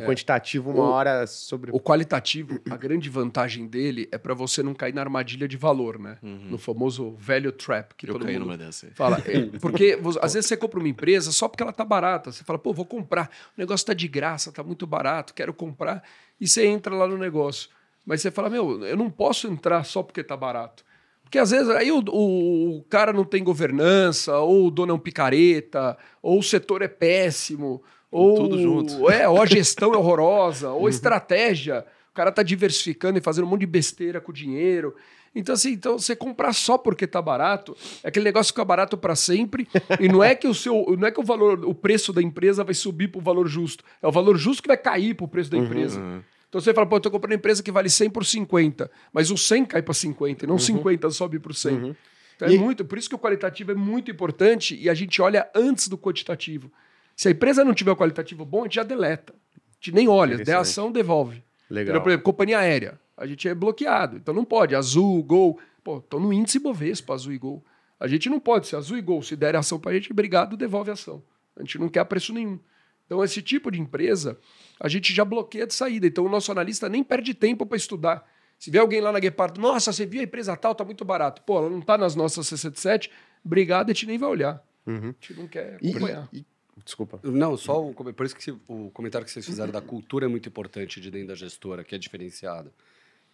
o 0.03 0.05
quantitativo, 0.07 0.69
uma 0.71 0.83
O- 0.83 0.91
hora 0.91 1.25
sobre. 1.27 1.71
O 1.73 1.79
qualitativo, 1.79 2.59
a 2.69 2.75
grande 2.77 3.09
vantagem 3.09 3.67
dele 3.67 4.07
é 4.11 4.17
para 4.17 4.33
você 4.33 4.61
não 4.63 4.73
cair 4.73 4.93
na 4.93 5.01
armadilha 5.01 5.47
de 5.47 5.57
valor, 5.57 5.97
né? 5.99 6.17
No 6.21 6.57
famoso 6.57 7.15
value 7.17 7.51
trap 7.51 7.93
que 7.95 8.07
Eu 8.09 8.13
todo 8.13 8.25
caí 8.25 8.33
mundo 8.35 8.45
numa 8.45 8.57
dessa 8.57 8.87
aí. 8.87 8.91
Fala, 8.93 9.21
é, 9.27 9.57
porque 9.59 9.99
às 10.21 10.33
vezes 10.33 10.47
você 10.47 10.55
compra 10.57 10.79
uma 10.79 10.87
empresa 10.89 11.31
só 11.31 11.47
porque 11.47 11.63
ela 11.63 11.73
tá 11.73 11.83
barata. 11.85 12.31
Você 12.31 12.43
fala, 12.43 12.59
pô, 12.59 12.73
vou 12.73 12.85
comprar. 12.85 13.29
O 13.57 13.59
negócio 13.59 13.85
tá 13.85 13.93
de 13.93 14.07
graça, 14.07 14.51
tá 14.51 14.63
muito 14.63 14.85
barato, 14.87 15.33
quero 15.33 15.53
comprar. 15.53 16.03
E 16.39 16.47
você 16.47 16.65
entra 16.65 16.93
lá 16.95 17.07
no 17.07 17.17
negócio. 17.17 17.69
Mas 18.05 18.21
você 18.21 18.31
fala, 18.31 18.49
meu, 18.49 18.85
eu 18.85 18.95
não 18.95 19.09
posso 19.09 19.47
entrar 19.47 19.83
só 19.83 20.01
porque 20.03 20.23
tá 20.23 20.37
barato. 20.37 20.85
Porque 21.23 21.37
às 21.39 21.51
vezes 21.51 21.67
aí 21.69 21.91
o, 21.91 21.99
o- 22.09 22.77
o 22.77 22.83
cara 22.83 23.11
não 23.11 23.25
tem 23.25 23.43
governança, 23.43 24.37
ou 24.39 24.67
o 24.67 24.71
dono 24.71 24.93
é 24.93 24.95
um 24.95 24.99
picareta, 24.99 25.97
ou 26.21 26.39
o 26.39 26.43
setor 26.43 26.81
é 26.81 26.87
péssimo, 26.87 27.83
ou, 28.17 28.35
Tudo 28.35 28.59
junto. 28.61 29.07
É, 29.11 29.27
ou 29.27 29.41
a 29.41 29.45
gestão 29.45 29.93
é 29.93 29.97
horrorosa, 29.97 30.71
ou 30.71 30.87
a 30.87 30.89
estratégia. 30.89 31.85
O 32.11 32.13
cara 32.13 32.31
tá 32.31 32.41
diversificando 32.43 33.17
e 33.17 33.21
fazendo 33.21 33.45
um 33.45 33.49
monte 33.49 33.61
de 33.61 33.67
besteira 33.67 34.19
com 34.19 34.31
o 34.31 34.33
dinheiro. 34.33 34.95
Então, 35.35 35.53
assim, 35.53 35.73
então 35.73 35.99
você 35.99 36.15
comprar 36.15 36.51
só 36.53 36.77
porque 36.79 37.05
tá 37.05 37.21
barato, 37.21 37.77
é 38.03 38.07
aquele 38.07 38.25
negócio 38.25 38.51
fica 38.51 38.65
barato 38.65 38.97
para 38.97 39.15
sempre. 39.15 39.67
e 39.99 40.07
não 40.07 40.23
é 40.23 40.33
que 40.33 40.47
o 40.47 40.53
seu, 40.53 40.95
não 40.97 41.07
é 41.07 41.11
que 41.11 41.19
o 41.19 41.23
valor, 41.23 41.63
o 41.63 41.75
preço 41.75 42.11
da 42.11 42.21
empresa 42.23 42.63
vai 42.63 42.73
subir 42.73 43.09
para 43.09 43.19
o 43.19 43.21
valor 43.21 43.47
justo. 43.47 43.83
É 44.01 44.07
o 44.07 44.11
valor 44.11 44.35
justo 44.35 44.63
que 44.63 44.67
vai 44.67 44.77
cair 44.77 45.13
para 45.13 45.25
o 45.25 45.27
preço 45.27 45.51
da 45.51 45.57
empresa. 45.57 46.01
Então 46.49 46.59
você 46.59 46.73
fala, 46.73 46.87
pô, 46.87 46.95
eu 46.95 47.01
tô 47.01 47.11
comprando 47.11 47.33
uma 47.33 47.37
empresa 47.37 47.61
que 47.61 47.71
vale 47.71 47.89
100 47.89 48.09
por 48.09 48.25
50, 48.25 48.89
mas 49.13 49.29
o 49.29 49.37
100 49.37 49.65
cai 49.65 49.81
para 49.83 49.93
50, 49.93 50.45
e 50.45 50.47
não 50.47 50.57
50 50.57 51.09
sobe 51.11 51.37
por 51.39 51.53
100. 51.53 51.95
Então 52.35 52.47
é 52.47 52.53
E- 52.53 52.57
muito, 52.57 52.83
por 52.85 52.97
isso 52.97 53.09
que 53.09 53.15
o 53.15 53.19
qualitativo 53.19 53.71
é 53.73 53.75
muito 53.75 54.09
importante 54.09 54.75
e 54.75 54.89
a 54.89 54.93
gente 54.95 55.21
olha 55.21 55.47
antes 55.53 55.87
do 55.87 55.97
quantitativo. 55.97 56.71
Se 57.17 57.27
a 57.27 57.31
empresa 57.31 57.65
não 57.65 57.73
tiver 57.73 57.91
o 57.91 57.95
qualitativo 57.97 58.45
bom, 58.45 58.61
a 58.61 58.63
gente 58.63 58.75
já 58.75 58.83
deleta. 58.83 59.33
A 59.33 59.59
gente 59.73 59.91
nem 59.91 60.07
olha, 60.07 60.37
der 60.37 60.55
ação, 60.55 60.91
devolve. 60.91 61.43
Legal. 61.69 61.83
Entendeu? 61.85 62.01
Por 62.03 62.09
exemplo, 62.09 62.23
companhia 62.23 62.59
aérea. 62.59 62.99
A 63.17 63.25
gente 63.25 63.49
é 63.49 63.55
bloqueado. 63.55 64.15
Então 64.17 64.33
não 64.33 64.45
pode. 64.45 64.75
Azul, 64.75 65.21
Gol. 65.23 65.59
Pô, 65.83 65.97
estão 65.97 66.19
no 66.19 66.31
índice 66.31 66.59
Bovespa, 66.59 67.13
Azul 67.15 67.33
e 67.33 67.37
Gol. 67.37 67.65
A 67.99 68.07
gente 68.07 68.29
não 68.29 68.39
pode. 68.39 68.67
Se 68.67 68.75
Azul 68.75 68.97
e 68.97 69.01
Gol 69.01 69.23
se 69.23 69.35
der 69.35 69.55
ação 69.55 69.79
pra 69.79 69.91
gente, 69.93 70.11
obrigado, 70.11 70.55
devolve 70.55 70.91
a 70.91 70.93
ação. 70.93 71.23
A 71.55 71.61
gente 71.61 71.79
não 71.79 71.89
quer 71.89 72.01
a 72.01 72.05
preço 72.05 72.31
nenhum. 72.31 72.59
Então, 73.07 73.23
esse 73.23 73.41
tipo 73.41 73.71
de 73.71 73.81
empresa, 73.81 74.37
a 74.79 74.87
gente 74.87 75.11
já 75.13 75.25
bloqueia 75.25 75.65
de 75.65 75.73
saída. 75.73 76.05
Então, 76.05 76.23
o 76.25 76.29
nosso 76.29 76.51
analista 76.51 76.87
nem 76.87 77.03
perde 77.03 77.33
tempo 77.33 77.65
para 77.65 77.77
estudar. 77.77 78.23
Se 78.59 78.69
vê 78.69 78.77
alguém 78.79 79.01
lá 79.01 79.11
na 79.11 79.19
Guepardo, 79.19 79.59
nossa, 79.61 79.91
você 79.91 80.05
viu 80.05 80.19
a 80.21 80.23
empresa 80.23 80.55
tal, 80.57 80.75
tá 80.75 80.83
muito 80.83 81.03
barato. 81.05 81.41
Pô, 81.43 81.57
ela 81.57 81.69
não 81.69 81.81
tá 81.81 81.97
nas 81.97 82.15
nossas 82.15 82.45
C77, 82.47 83.09
obrigado, 83.45 83.89
a 83.89 83.93
gente 83.93 84.05
nem 84.05 84.17
vai 84.17 84.29
olhar. 84.29 84.61
A 84.85 84.91
gente 84.91 85.33
não 85.35 85.47
quer 85.47 85.77
E- 85.81 85.89
acompanhar. 85.91 86.27
e- 86.33 86.45
desculpa. 86.87 87.19
Não, 87.23 87.55
só 87.55 87.85
o, 87.85 87.93
por 87.93 88.25
isso 88.25 88.35
que 88.35 88.43
se- 88.43 88.57
o 88.67 88.89
comentário 88.91 89.25
que 89.25 89.31
vocês 89.31 89.45
fizeram 89.45 89.71
da 89.71 89.81
cultura 89.81 90.25
é 90.25 90.27
muito 90.27 90.49
importante 90.49 90.99
de 90.99 91.11
dentro 91.11 91.27
da 91.27 91.35
gestora, 91.35 91.83
que 91.83 91.93
é 91.93 91.97
diferenciada. 91.97 92.71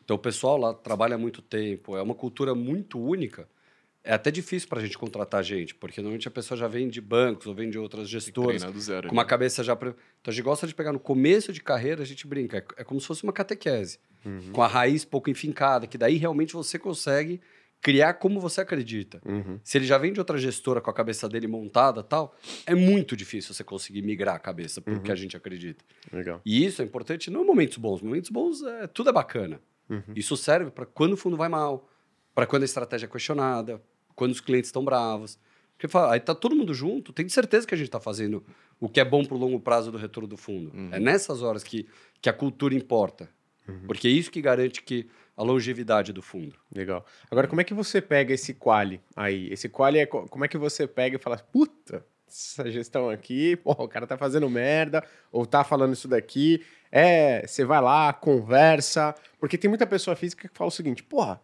Então 0.04 0.16
o 0.18 0.20
pessoal 0.20 0.58
lá 0.58 0.74
trabalha 0.74 1.16
há 1.16 1.18
muito 1.18 1.42
tempo, 1.42 1.96
é 1.96 2.02
uma 2.02 2.16
cultura 2.16 2.54
muito 2.54 3.00
única. 3.00 3.48
É 4.04 4.14
até 4.14 4.30
difícil 4.30 4.68
para 4.68 4.80
a 4.80 4.82
gente 4.84 4.98
contratar 4.98 5.42
gente, 5.42 5.74
porque 5.74 6.02
normalmente 6.02 6.28
a 6.28 6.32
pessoa 6.32 6.58
já 6.58 6.68
vem 6.68 6.90
de 6.90 7.00
bancos 7.00 7.48
ou 7.48 7.56
vem 7.56 7.70
de 7.70 7.80
outras 7.80 8.10
gestoras, 8.10 8.58
Treinar 8.58 8.74
do 8.74 8.82
zero. 8.82 9.08
com 9.08 9.14
uma 9.16 9.24
né? 9.24 9.30
cabeça 9.30 9.64
já. 9.64 9.78
Pre... 9.78 9.92
Então 10.20 10.30
a 10.30 10.32
gente 10.32 10.44
gosta 10.44 10.68
de 10.68 10.76
pegar 10.76 10.92
no 10.92 11.00
começo 11.00 11.54
de 11.54 11.62
carreira, 11.62 12.02
a 12.02 12.06
gente 12.06 12.28
brinca, 12.28 12.58
é, 12.58 12.82
é 12.82 12.84
como 12.84 13.00
se 13.00 13.08
fosse 13.08 13.24
uma 13.24 13.32
catequese, 13.32 14.00
com 14.52 14.62
a 14.62 14.68
raiz 14.68 15.06
pouco 15.06 15.30
enfincada, 15.30 15.88
que 15.88 15.98
daí 15.98 16.18
realmente 16.18 16.54
você 16.54 16.78
consegue 16.78 17.40
criar 17.84 18.14
como 18.14 18.40
você 18.40 18.62
acredita. 18.62 19.22
Uhum. 19.26 19.60
Se 19.62 19.78
ele 19.78 19.86
já 19.86 19.98
vem 19.98 20.14
de 20.14 20.20
outra 20.20 20.38
gestora 20.38 20.80
com 20.80 20.90
a 20.90 20.94
cabeça 20.94 21.28
dele 21.28 21.48
montada 21.48 22.02
tal, 22.02 22.34
é 22.66 22.74
muito 22.74 23.16
difícil 23.16 23.54
você 23.54 23.64
conseguir 23.64 24.02
migrar 24.02 24.36
a 24.36 24.40
cabeça 24.40 24.82
para 24.82 24.94
o 24.94 25.02
que 25.02 25.12
a 25.12 25.16
gente 25.16 25.36
acredita. 25.36 25.84
Legal. 26.12 26.42
E 26.46 26.66
isso 26.66 26.82
é 26.82 26.86
importante 26.86 27.30
não 27.30 27.44
em 27.44 27.46
momentos 27.46 27.78
bons. 27.78 28.02
Momentos 28.02 28.30
bons, 28.30 28.64
é, 28.64 28.88
tudo 28.88 29.10
é 29.10 29.14
bacana. 29.14 29.60
Isso 30.16 30.36
serve 30.36 30.72
para 30.72 30.88
quando 30.88 31.14
o 31.14 31.18
fundo 31.18 31.38
vai 31.38 31.50
mal, 31.50 31.88
para 32.34 32.48
quando 32.48 32.64
a 32.64 32.66
estratégia 32.66 33.06
é 33.06 33.10
questionada, 33.10 33.80
quando 34.16 34.32
os 34.32 34.40
clientes 34.40 34.70
estão 34.70 34.84
bravos. 34.84 35.38
Porque 35.76 35.88
fala, 35.88 36.14
aí 36.14 36.20
tá 36.20 36.34
todo 36.34 36.56
mundo 36.56 36.74
junto, 36.74 37.12
tem 37.12 37.28
certeza 37.28 37.68
que 37.68 37.76
a 37.76 37.78
gente 37.78 37.90
está 37.90 38.00
fazendo 38.00 38.44
o 38.80 38.88
que 38.88 39.00
é 39.00 39.06
bom 39.06 39.24
para 39.24 39.36
o 39.36 39.38
longo 39.38 39.60
prazo 39.60 39.92
do 39.92 39.98
retorno 39.98 40.28
do 40.28 40.38
fundo. 40.38 40.72
É 40.92 41.00
nessas 41.00 41.42
horas 41.44 41.64
que, 41.64 41.86
que 42.22 42.30
a 42.30 42.34
cultura 42.34 42.74
importa. 42.74 43.30
Porque 43.86 44.08
é 44.08 44.12
isso 44.12 44.32
que 44.32 44.42
garante 44.42 44.82
que 44.82 45.08
a 45.36 45.44
longevidade 45.44 46.14
do 46.14 46.22
fundo. 46.22 46.56
Legal. 46.74 47.06
Agora, 47.32 47.48
como 47.48 47.62
é 47.62 47.64
que 47.64 47.74
você 47.74 48.02
pega 48.02 48.34
esse 48.34 48.54
quali 48.54 49.02
aí? 49.16 49.52
Esse 49.52 49.68
quali 49.70 50.00
é 50.00 50.06
co- 50.06 50.28
como 50.30 50.46
é 50.46 50.48
que 50.48 50.58
você 50.58 50.86
pega 50.88 51.16
e 51.16 51.20
fala, 51.20 51.38
puta, 51.38 52.06
essa 52.28 52.70
gestão 52.72 53.10
aqui, 53.10 53.56
pô, 53.58 53.72
o 53.72 53.88
cara 53.88 54.06
tá 54.08 54.18
fazendo 54.18 54.50
merda, 54.50 55.04
ou 55.32 55.46
tá 55.46 55.64
falando 55.64 55.94
isso 55.94 56.08
daqui. 56.08 56.64
É, 56.92 57.46
você 57.48 57.66
vai 57.66 57.82
lá, 57.82 58.14
conversa, 58.14 59.16
porque 59.40 59.58
tem 59.58 59.68
muita 59.70 59.86
pessoa 59.88 60.16
física 60.16 60.48
que 60.48 60.56
fala 60.58 60.68
o 60.68 60.72
seguinte, 60.72 61.02
porra, 61.04 61.42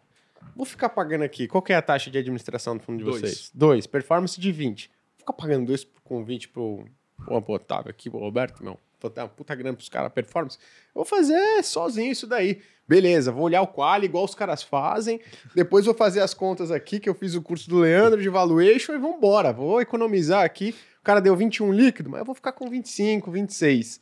vou 0.54 0.64
ficar 0.64 0.88
pagando 0.88 1.22
aqui, 1.24 1.48
qual 1.48 1.60
que 1.62 1.72
é 1.72 1.76
a 1.76 1.82
taxa 1.82 2.10
de 2.10 2.18
administração 2.18 2.76
do 2.76 2.82
fundo 2.82 2.98
de 2.98 3.04
Dois. 3.04 3.20
vocês? 3.20 3.50
Dois, 3.54 3.86
performance 3.86 4.40
de 4.40 4.52
20. 4.52 4.86
Vou 4.88 5.18
ficar 5.18 5.32
pagando 5.32 5.66
dois 5.66 5.86
com 6.04 6.24
20 6.24 6.48
pro, 6.50 6.84
pro, 7.24 7.42
pro 7.42 7.54
Otávio 7.54 7.90
aqui, 7.90 8.08
pro 8.08 8.18
Roberto, 8.20 8.62
não. 8.64 8.78
Vou 9.00 9.10
dar 9.10 9.22
uma 9.24 9.28
puta 9.30 9.54
grana 9.54 9.74
pros 9.76 9.88
caras, 9.88 10.12
performance. 10.12 10.58
Eu 10.88 10.96
vou 10.96 11.04
fazer 11.04 11.62
sozinho 11.64 12.12
isso 12.12 12.26
daí. 12.26 12.60
Beleza, 12.90 13.30
vou 13.30 13.44
olhar 13.44 13.62
o 13.62 13.68
quali 13.68 14.06
igual 14.06 14.24
os 14.24 14.34
caras 14.34 14.64
fazem. 14.64 15.20
Depois 15.54 15.84
vou 15.84 15.94
fazer 15.94 16.22
as 16.22 16.34
contas 16.34 16.72
aqui, 16.72 16.98
que 16.98 17.08
eu 17.08 17.14
fiz 17.14 17.36
o 17.36 17.40
curso 17.40 17.70
do 17.70 17.78
Leandro 17.78 18.20
de 18.20 18.28
valuation 18.28 18.92
e 18.92 18.98
vambora. 18.98 19.52
Vou 19.52 19.80
economizar 19.80 20.44
aqui. 20.44 20.74
O 21.00 21.04
cara 21.04 21.20
deu 21.20 21.36
21 21.36 21.72
líquido, 21.72 22.10
mas 22.10 22.18
eu 22.18 22.24
vou 22.24 22.34
ficar 22.34 22.50
com 22.50 22.68
25, 22.68 23.30
26. 23.30 24.00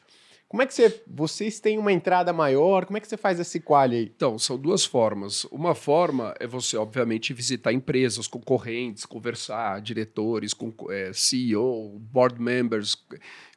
Como 0.49 0.62
é 0.62 0.66
que 0.66 0.72
você, 0.72 1.03
vocês 1.07 1.61
têm 1.61 1.76
uma 1.76 1.92
entrada 1.92 2.32
maior? 2.32 2.86
Como 2.86 2.96
é 2.96 3.01
que 3.01 3.07
você 3.07 3.18
faz 3.18 3.38
esse 3.38 3.61
quali 3.61 3.96
aí? 3.96 4.12
Então, 4.16 4.38
são 4.38 4.57
duas 4.57 4.82
formas. 4.82 5.44
Uma 5.46 5.74
forma 5.74 6.34
é 6.40 6.46
você, 6.46 6.74
obviamente, 6.78 7.34
visitar 7.34 7.70
empresas, 7.70 8.26
concorrentes, 8.26 9.05
conversar, 9.05 9.82
diretores, 9.82 10.55
com, 10.55 10.72
eh, 10.88 11.11
CEO, 11.12 11.99
board 11.99 12.40
members, 12.40 12.96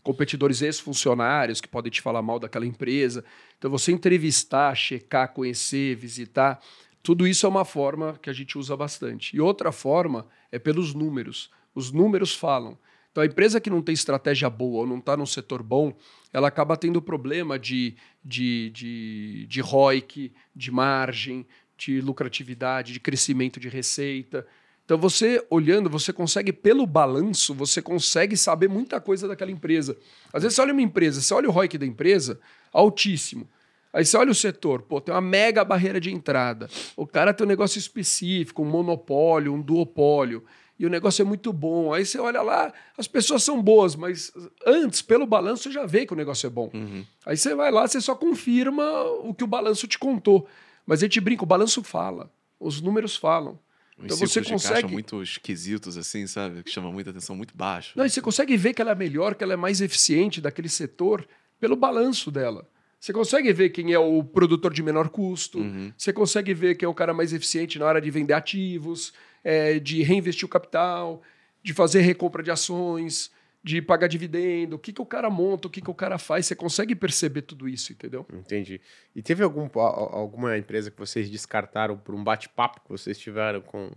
competidores 0.03 0.61
ex-funcionários 0.61 1.61
que 1.61 1.67
podem 1.67 1.89
te 1.89 2.01
falar 2.01 2.21
mal 2.21 2.37
daquela 2.37 2.65
empresa. 2.65 3.23
Então, 3.57 3.71
você 3.71 3.93
entrevistar, 3.93 4.75
checar, 4.75 5.33
conhecer, 5.33 5.95
visitar, 5.95 6.59
tudo 7.01 7.25
isso 7.25 7.45
é 7.45 7.49
uma 7.49 7.63
forma 7.63 8.19
que 8.21 8.29
a 8.29 8.33
gente 8.33 8.57
usa 8.57 8.75
bastante. 8.75 9.33
E 9.33 9.39
outra 9.39 9.71
forma 9.71 10.27
é 10.51 10.59
pelos 10.59 10.93
números. 10.93 11.49
Os 11.73 11.89
números 11.89 12.35
falam. 12.35 12.77
Então, 13.11 13.23
a 13.23 13.25
empresa 13.25 13.59
que 13.59 13.69
não 13.69 13.81
tem 13.81 13.93
estratégia 13.93 14.49
boa 14.49 14.81
ou 14.81 14.87
não 14.87 14.99
está 14.99 15.17
num 15.17 15.25
setor 15.25 15.61
bom, 15.61 15.93
ela 16.31 16.47
acaba 16.47 16.77
tendo 16.77 17.01
problema 17.01 17.59
de, 17.59 17.95
de, 18.23 18.69
de, 18.69 19.45
de 19.47 19.61
ROIC, 19.61 20.31
de 20.55 20.71
margem, 20.71 21.45
de 21.77 21.99
lucratividade, 21.99 22.93
de 22.93 22.99
crescimento 22.99 23.59
de 23.59 23.67
receita. 23.67 24.47
Então, 24.85 24.97
você 24.97 25.45
olhando, 25.49 25.89
você 25.89 26.13
consegue, 26.13 26.53
pelo 26.53 26.85
balanço, 26.87 27.53
você 27.53 27.81
consegue 27.81 28.37
saber 28.37 28.69
muita 28.69 28.99
coisa 29.01 29.27
daquela 29.27 29.51
empresa. 29.51 29.97
Às 30.31 30.43
vezes, 30.43 30.55
você 30.55 30.61
olha 30.61 30.73
uma 30.73 30.81
empresa, 30.81 31.21
você 31.21 31.33
olha 31.33 31.49
o 31.49 31.51
ROIC 31.51 31.77
da 31.77 31.85
empresa, 31.85 32.39
altíssimo. 32.71 33.47
Aí 33.93 34.05
você 34.05 34.15
olha 34.15 34.31
o 34.31 34.35
setor, 34.35 34.83
pô, 34.83 35.01
tem 35.01 35.13
uma 35.13 35.19
mega 35.19 35.65
barreira 35.65 35.99
de 35.99 36.11
entrada. 36.13 36.69
O 36.95 37.05
cara 37.05 37.33
tem 37.33 37.45
um 37.45 37.49
negócio 37.49 37.77
específico, 37.77 38.61
um 38.61 38.65
monopólio, 38.65 39.53
um 39.53 39.61
duopólio. 39.61 40.45
E 40.81 40.85
o 40.85 40.89
negócio 40.89 41.21
é 41.21 41.25
muito 41.25 41.53
bom. 41.53 41.93
Aí 41.93 42.05
você 42.05 42.17
olha 42.19 42.41
lá, 42.41 42.73
as 42.97 43.07
pessoas 43.07 43.43
são 43.43 43.61
boas, 43.61 43.95
mas 43.95 44.31
antes, 44.65 45.01
pelo 45.01 45.25
balanço, 45.27 45.63
você 45.63 45.71
já 45.71 45.85
vê 45.85 46.05
que 46.05 46.13
o 46.13 46.15
negócio 46.15 46.47
é 46.47 46.49
bom. 46.49 46.69
Uhum. 46.73 47.05
Aí 47.25 47.37
você 47.37 47.53
vai 47.55 47.71
lá, 47.71 47.87
você 47.87 48.01
só 48.01 48.15
confirma 48.15 48.83
o 49.23 49.33
que 49.33 49.43
o 49.43 49.47
balanço 49.47 49.87
te 49.87 49.99
contou. 49.99 50.47
Mas 50.85 50.99
a 50.99 51.05
gente 51.05 51.21
brinca, 51.21 51.43
o 51.43 51.45
balanço 51.45 51.83
fala, 51.83 52.31
os 52.59 52.81
números 52.81 53.15
falam. 53.15 53.59
Uns 53.97 54.05
Então 54.05 54.17
você 54.17 54.41
de 54.41 54.49
consegue- 54.51 54.91
muito 54.91 55.21
esquisitos, 55.21 55.95
assim, 55.95 56.25
sabe? 56.25 56.63
Que 56.63 56.71
chamam 56.71 56.91
muita 56.91 57.11
atenção, 57.11 57.35
muito 57.35 57.55
baixo. 57.55 57.93
Não, 57.95 58.03
e 58.05 58.09
você 58.09 58.19
consegue 58.19 58.57
ver 58.57 58.73
que 58.73 58.81
ela 58.81 58.91
é 58.91 58.95
melhor, 58.95 59.35
que 59.35 59.43
ela 59.43 59.53
é 59.53 59.57
mais 59.57 59.79
eficiente 59.81 60.41
daquele 60.41 60.69
setor 60.69 61.27
pelo 61.59 61.75
balanço 61.75 62.31
dela. 62.31 62.67
Você 62.99 63.13
consegue 63.13 63.53
ver 63.53 63.69
quem 63.69 63.93
é 63.93 63.99
o 63.99 64.23
produtor 64.23 64.73
de 64.73 64.81
menor 64.81 65.09
custo, 65.09 65.59
Uhum. 65.59 65.91
você 65.97 66.11
consegue 66.11 66.53
ver 66.53 66.75
quem 66.75 66.85
é 66.87 66.89
o 66.89 66.93
cara 66.95 67.13
mais 67.13 67.33
eficiente 67.33 67.77
na 67.77 67.85
hora 67.85 68.01
de 68.01 68.09
vender 68.09 68.33
ativos, 68.33 69.13
é, 69.43 69.79
de 69.79 70.01
reinvestir 70.03 70.45
o 70.45 70.49
capital, 70.49 71.21
de 71.63 71.73
fazer 71.73 72.01
recompra 72.01 72.41
de 72.43 72.51
ações, 72.51 73.31
de 73.63 73.81
pagar 73.81 74.07
dividendo, 74.07 74.75
o 74.75 74.79
que, 74.79 74.91
que 74.91 75.01
o 75.01 75.05
cara 75.05 75.29
monta, 75.29 75.67
o 75.67 75.71
que, 75.71 75.81
que 75.81 75.89
o 75.91 75.93
cara 75.93 76.17
faz. 76.17 76.47
Você 76.47 76.55
consegue 76.55 76.95
perceber 76.95 77.43
tudo 77.43 77.69
isso, 77.69 77.91
entendeu? 77.93 78.25
Entendi. 78.33 78.81
E 79.15 79.21
teve 79.21 79.43
algum, 79.43 79.69
alguma 79.79 80.57
empresa 80.57 80.89
que 80.89 80.97
vocês 80.97 81.29
descartaram 81.29 81.95
por 81.97 82.15
um 82.15 82.23
bate-papo 82.23 82.81
que 82.81 82.89
vocês 82.89 83.19
tiveram 83.19 83.61
com, 83.61 83.91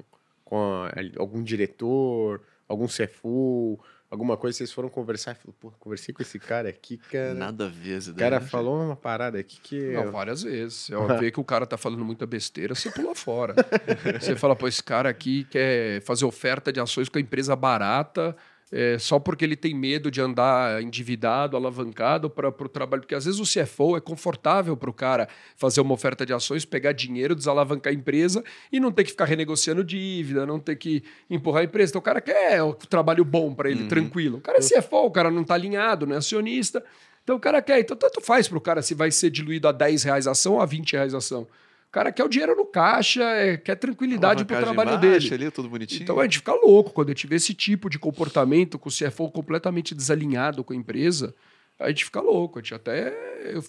com 0.45 0.59
a- 0.59 0.93
algum 1.19 1.43
diretor, 1.43 2.43
algum 2.69 2.87
CFO, 2.87 3.81
alguma 4.15 4.37
coisa, 4.37 4.57
vocês 4.57 4.73
foram 4.73 4.89
conversar 4.89 5.33
e 5.33 5.35
falaram, 5.35 5.55
pô, 5.61 5.71
conversei 5.79 6.15
com 6.15 6.23
esse 6.23 6.39
cara 6.39 6.69
aqui, 6.69 6.97
cara. 6.97 7.35
Nada 7.35 7.67
a 7.67 7.69
ver 7.69 8.01
O 8.09 8.15
cara 8.15 8.41
falou 8.41 8.81
uma 8.81 8.97
parada 8.97 9.39
aqui 9.39 9.61
que. 9.61 9.93
Não, 9.93 10.11
várias 10.11 10.43
vezes. 10.43 10.89
Você 10.95 11.19
vê 11.19 11.31
que 11.31 11.41
o 11.41 11.45
cara 11.45 11.67
tá 11.67 11.77
falando 11.77 12.05
muita 12.05 12.27
besteira, 12.27 12.75
você 12.75 12.91
pula 12.91 13.15
fora. 13.15 13.55
você 14.21 14.37
fala, 14.37 14.55
pô, 14.55 14.67
esse 14.69 14.83
cara 14.83 15.09
aqui 15.09 15.45
quer 15.45 16.01
fazer 16.03 16.25
oferta 16.25 16.73
de 16.73 16.81
ações 16.81 17.09
com 17.09 17.19
a 17.19 17.21
empresa 17.21 17.55
barata, 17.57 18.37
é, 18.77 18.99
só 18.99 19.21
porque 19.21 19.45
ele 19.45 19.55
tem 19.55 19.73
medo 19.73 20.11
de 20.11 20.21
andar 20.21 20.83
endividado, 20.83 21.57
alavancado 21.57 22.29
para 22.29 22.49
o 22.49 22.69
trabalho. 22.69 23.03
Porque 23.03 23.15
às 23.15 23.25
vezes 23.25 23.39
o 23.39 23.45
CFO 23.45 23.97
é 23.97 24.01
confortável 24.01 24.77
para 24.77 24.91
o 24.91 24.93
cara 24.93 25.29
fazer 25.55 25.81
uma 25.81 25.95
oferta 25.95 26.27
de 26.27 26.33
ações, 26.33 26.65
pegar 26.65 26.91
dinheiro, 26.91 27.37
desalavancar 27.37 27.93
a 27.93 27.95
empresa 27.95 28.43
e 28.73 28.81
não 28.81 28.91
ter 28.91 29.05
que 29.05 29.11
ficar 29.11 29.27
renegociando 29.27 29.85
dívida, 29.85 30.45
não 30.45 30.59
ter 30.59 30.75
que 30.75 31.05
empurrar 31.31 31.61
a 31.61 31.65
empresa. 31.67 31.93
Então 31.93 32.01
o 32.01 32.03
cara 32.03 32.21
quer 32.21 32.61
o 32.65 32.75
trabalho 32.75 33.25
bom 33.25 33.55
para 33.55 33.71
ele, 33.71 33.87
tranquilo. 33.87 34.39
O 34.39 34.41
cara 34.41 34.59
é 34.59 34.61
CFO, 34.61 35.07
o 35.07 35.11
cara 35.13 35.31
não 35.31 35.43
está 35.43 35.55
alinhado, 35.55 36.05
não 36.05 36.17
é 36.17 36.19
acionista. 36.19 36.85
Então 37.23 37.37
o 37.37 37.41
cara 37.41 37.63
quer. 37.63 37.79
Então 37.79 37.97
tanto 37.97 38.21
faz 38.21 38.49
para 38.49 38.59
o 38.59 38.61
cara 38.61 38.83
se 38.83 38.93
vai 38.93 39.13
ser 39.13 39.31
diluído 39.31 39.69
a 39.69 39.73
10 39.73 40.03
reais 40.03 40.27
a 40.27 40.33
ação 40.33 40.55
ou 40.55 40.61
a 40.61 40.67
20 40.67 40.95
reais 40.95 41.15
a 41.15 41.19
ação. 41.19 41.47
O 41.95 42.01
cara 42.03 42.11
quer 42.11 42.25
o 42.25 42.29
dinheiro 42.29 42.57
no 42.57 42.65
caixa, 42.67 43.23
é, 43.23 43.57
quer 43.57 43.77
tranquilidade 43.77 44.45
para 44.45 44.59
o 44.59 44.63
trabalho 44.65 44.99
baixa 44.99 45.29
dele. 45.31 45.45
ali, 45.45 45.51
tudo 45.53 45.69
bonitinho. 45.69 46.03
Então 46.03 46.19
a 46.19 46.25
gente 46.25 46.39
fica 46.39 46.53
louco 46.53 46.91
quando 46.91 47.11
a 47.11 47.13
gente 47.13 47.29
vê 47.29 47.37
esse 47.37 47.55
tipo 47.55 47.89
de 47.89 48.01
comportamento 48.01 48.81
com 48.81 48.89
o 48.89 48.93
CFO 48.93 49.31
completamente 49.31 49.95
desalinhado 49.95 50.65
com 50.65 50.73
a 50.73 50.77
empresa. 50.77 51.33
A 51.79 51.89
gente 51.91 52.05
fica 52.05 52.21
louco, 52.21 52.59
a 52.59 52.63
gente 52.63 52.75
até 52.75 53.15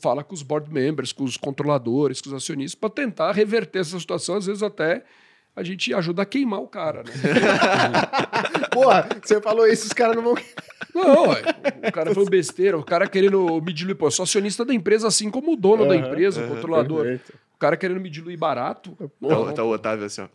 fala 0.02 0.24
com 0.24 0.34
os 0.34 0.42
board 0.42 0.74
members, 0.74 1.14
com 1.14 1.24
os 1.24 1.38
controladores, 1.38 2.20
com 2.20 2.30
os 2.30 2.34
acionistas, 2.34 2.74
para 2.74 2.90
tentar 2.90 3.32
reverter 3.32 3.82
essa 3.82 4.00
situação. 4.00 4.38
Às 4.38 4.48
vezes 4.48 4.64
até 4.64 5.04
a 5.56 5.62
gente 5.62 5.94
ajuda 5.94 6.24
a 6.24 6.26
queimar 6.26 6.62
o 6.62 6.68
cara, 6.68 7.04
né? 7.04 7.12
Porra, 8.74 9.08
você 9.24 9.40
falou 9.40 9.68
isso, 9.68 9.86
os 9.86 9.94
caras 9.94 10.16
não 10.16 10.24
vão. 10.24 10.36
Não, 10.96 11.30
ué, 11.30 11.44
o 11.88 11.92
cara 11.92 12.12
foi 12.12 12.24
um 12.24 12.28
besteira, 12.28 12.76
o 12.76 12.84
cara 12.84 13.08
querendo 13.08 13.62
me 13.62 13.72
diluir. 13.72 13.96
Pô, 13.96 14.08
eu 14.08 14.12
sou 14.12 14.24
acionista 14.24 14.66
da 14.66 14.74
empresa, 14.74 15.08
assim 15.08 15.30
como 15.30 15.54
o 15.54 15.56
dono 15.56 15.88
da 15.88 15.94
Aham, 15.94 16.08
empresa, 16.08 16.44
o 16.44 16.48
controlador. 16.48 17.04
Perfeito. 17.04 17.45
O 17.56 17.58
cara 17.58 17.76
querendo 17.78 18.00
me 18.00 18.10
diluir 18.10 18.38
barato. 18.38 18.92
Tá, 19.00 19.08
Porra, 19.20 19.54
tá 19.54 19.64
o 19.64 19.72
Otávio 19.72 20.06
assim, 20.06 20.22
ó. 20.22 20.28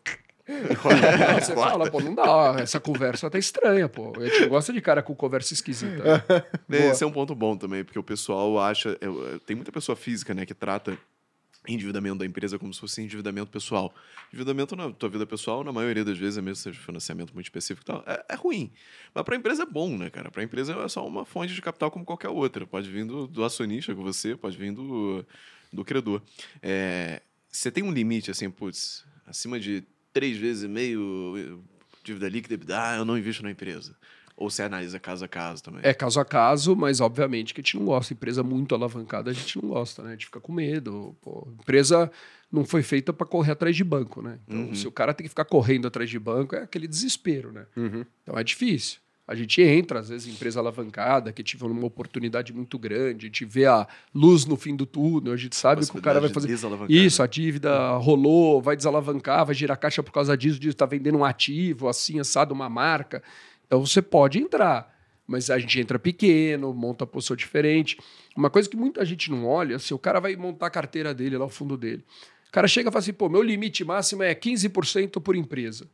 Não, 0.48 1.40
você 1.40 1.54
fala, 1.54 1.88
pô, 1.90 2.00
não 2.00 2.14
dá, 2.14 2.56
essa 2.60 2.80
conversa 2.80 3.30
tá 3.30 3.38
estranha, 3.38 3.88
pô. 3.88 4.12
A 4.16 4.26
gente 4.26 4.46
gosta 4.46 4.72
de 4.72 4.80
cara 4.80 5.02
com 5.02 5.14
conversa 5.14 5.54
esquisita. 5.54 6.24
Esse 6.68 7.04
é 7.04 7.06
um 7.06 7.12
ponto 7.12 7.34
bom 7.34 7.56
também, 7.56 7.84
porque 7.84 7.98
o 7.98 8.02
pessoal 8.02 8.58
acha. 8.58 8.96
eu- 9.00 9.22
eu- 9.26 9.40
tem 9.40 9.54
muita 9.54 9.70
pessoa 9.70 9.94
física, 9.94 10.34
né, 10.34 10.44
que 10.44 10.54
trata 10.54 10.98
endividamento 11.68 12.16
da 12.18 12.26
empresa 12.26 12.58
como 12.58 12.72
se 12.72 12.80
fosse 12.80 13.02
endividamento 13.02 13.50
pessoal. 13.50 13.94
Endividamento 14.28 14.74
na 14.74 14.90
tua 14.90 15.08
vida 15.10 15.26
pessoal, 15.26 15.62
na 15.62 15.70
maioria 15.70 16.04
das 16.04 16.16
vezes, 16.18 16.38
é 16.38 16.40
mesmo 16.40 16.56
seja 16.56 16.80
financiamento 16.80 17.32
muito 17.34 17.46
específico 17.46 17.82
e 17.82 17.86
tal, 17.92 18.02
é, 18.06 18.24
é 18.30 18.34
ruim. 18.34 18.72
Mas 19.14 19.22
para 19.24 19.34
a 19.36 19.38
empresa 19.38 19.62
é 19.64 19.66
bom, 19.66 19.96
né, 19.96 20.08
cara? 20.08 20.30
Para 20.30 20.40
a 20.40 20.44
empresa 20.44 20.72
é 20.74 20.88
só 20.88 21.06
uma 21.06 21.24
fonte 21.26 21.52
de 21.54 21.60
capital 21.60 21.90
como 21.90 22.04
qualquer 22.04 22.28
outra. 22.30 22.66
Pode 22.66 22.90
vir 22.90 23.04
do, 23.04 23.26
do 23.26 23.44
acionista 23.44 23.94
com 23.94 24.02
você, 24.02 24.34
pode 24.34 24.56
vir 24.56 24.72
do, 24.72 25.24
do 25.72 25.84
credor. 25.84 26.22
É, 26.62 27.22
você 27.50 27.70
tem 27.70 27.82
um 27.84 27.92
limite, 27.92 28.30
assim, 28.30 28.50
putz, 28.50 29.04
acima 29.26 29.58
de 29.58 29.84
três 30.12 30.36
vezes 30.36 30.64
e 30.64 30.68
meio 30.68 31.62
dívida 32.02 32.28
líquida, 32.28 32.54
EBITDA, 32.54 32.96
eu 32.96 33.04
não 33.04 33.16
invisto 33.18 33.42
na 33.42 33.50
empresa. 33.50 33.94
Ou 34.36 34.48
você 34.48 34.62
analisa 34.62 34.98
caso 34.98 35.22
a 35.22 35.28
caso 35.28 35.62
também. 35.62 35.80
É 35.84 35.92
caso 35.92 36.18
a 36.18 36.24
caso, 36.24 36.74
mas 36.74 36.98
obviamente 37.00 37.52
que 37.52 37.60
a 37.60 37.62
gente 37.62 37.76
não 37.76 37.84
gosta. 37.84 38.14
Empresa 38.14 38.42
muito 38.42 38.74
alavancada, 38.74 39.30
a 39.30 39.34
gente 39.34 39.60
não 39.60 39.68
gosta, 39.68 40.02
né? 40.02 40.08
A 40.08 40.12
gente 40.12 40.24
fica 40.26 40.40
com 40.40 40.50
medo. 40.50 41.14
Pô, 41.20 41.46
empresa 41.60 42.10
não 42.50 42.64
foi 42.64 42.82
feita 42.82 43.12
para 43.12 43.26
correr 43.26 43.52
atrás 43.52 43.76
de 43.76 43.84
banco, 43.84 44.22
né? 44.22 44.38
Então, 44.48 44.60
Uhum. 44.68 44.74
se 44.74 44.88
o 44.88 44.90
cara 44.92 45.12
tem 45.12 45.24
que 45.24 45.28
ficar 45.28 45.44
correndo 45.44 45.86
atrás 45.86 46.08
de 46.08 46.18
banco, 46.18 46.56
é 46.56 46.62
aquele 46.62 46.88
desespero, 46.88 47.52
né? 47.52 47.66
Uhum. 47.76 48.02
Então 48.22 48.38
é 48.38 48.42
difícil. 48.42 48.98
A 49.30 49.34
gente 49.36 49.62
entra, 49.62 50.00
às 50.00 50.08
vezes, 50.08 50.26
em 50.26 50.32
empresa 50.32 50.58
alavancada, 50.58 51.32
que 51.32 51.40
tive 51.40 51.64
uma 51.64 51.86
oportunidade 51.86 52.52
muito 52.52 52.76
grande, 52.76 53.26
a 53.26 53.28
gente 53.28 53.44
vê 53.44 53.64
a 53.64 53.86
luz 54.12 54.44
no 54.44 54.56
fim 54.56 54.74
do 54.74 54.84
túnel, 54.84 55.32
a 55.32 55.36
gente 55.36 55.54
sabe 55.54 55.86
que 55.86 55.96
o 55.96 56.02
cara 56.02 56.18
vai 56.18 56.30
fazer. 56.30 56.48
Isso, 56.92 57.22
a 57.22 57.28
dívida 57.28 57.92
rolou, 57.98 58.60
vai 58.60 58.74
desalavancar, 58.74 59.46
vai 59.46 59.54
girar 59.54 59.78
caixa 59.78 60.02
por 60.02 60.10
causa 60.10 60.36
disso, 60.36 60.58
disso, 60.58 60.76
tá 60.76 60.84
vendendo 60.84 61.16
um 61.16 61.24
ativo, 61.24 61.86
assim, 61.86 62.18
assado 62.18 62.52
uma 62.52 62.68
marca. 62.68 63.22
Então 63.68 63.86
você 63.86 64.02
pode 64.02 64.36
entrar, 64.36 64.92
mas 65.28 65.48
a 65.48 65.60
gente 65.60 65.78
entra 65.78 65.96
pequeno, 65.96 66.74
monta 66.74 67.06
posição 67.06 67.36
diferente. 67.36 68.00
Uma 68.36 68.50
coisa 68.50 68.68
que 68.68 68.76
muita 68.76 69.04
gente 69.04 69.30
não 69.30 69.46
olha, 69.46 69.78
se 69.78 69.94
o 69.94 69.98
cara 69.98 70.18
vai 70.18 70.34
montar 70.34 70.66
a 70.66 70.70
carteira 70.70 71.14
dele 71.14 71.38
lá, 71.38 71.44
o 71.44 71.48
fundo 71.48 71.76
dele. 71.76 72.04
O 72.48 72.50
cara 72.50 72.66
chega 72.66 72.88
e 72.88 72.92
fala 72.92 72.98
assim, 72.98 73.12
pô, 73.12 73.28
meu 73.28 73.44
limite 73.44 73.84
máximo 73.84 74.24
é 74.24 74.34
15% 74.34 75.20
por 75.20 75.36
empresa. 75.36 75.86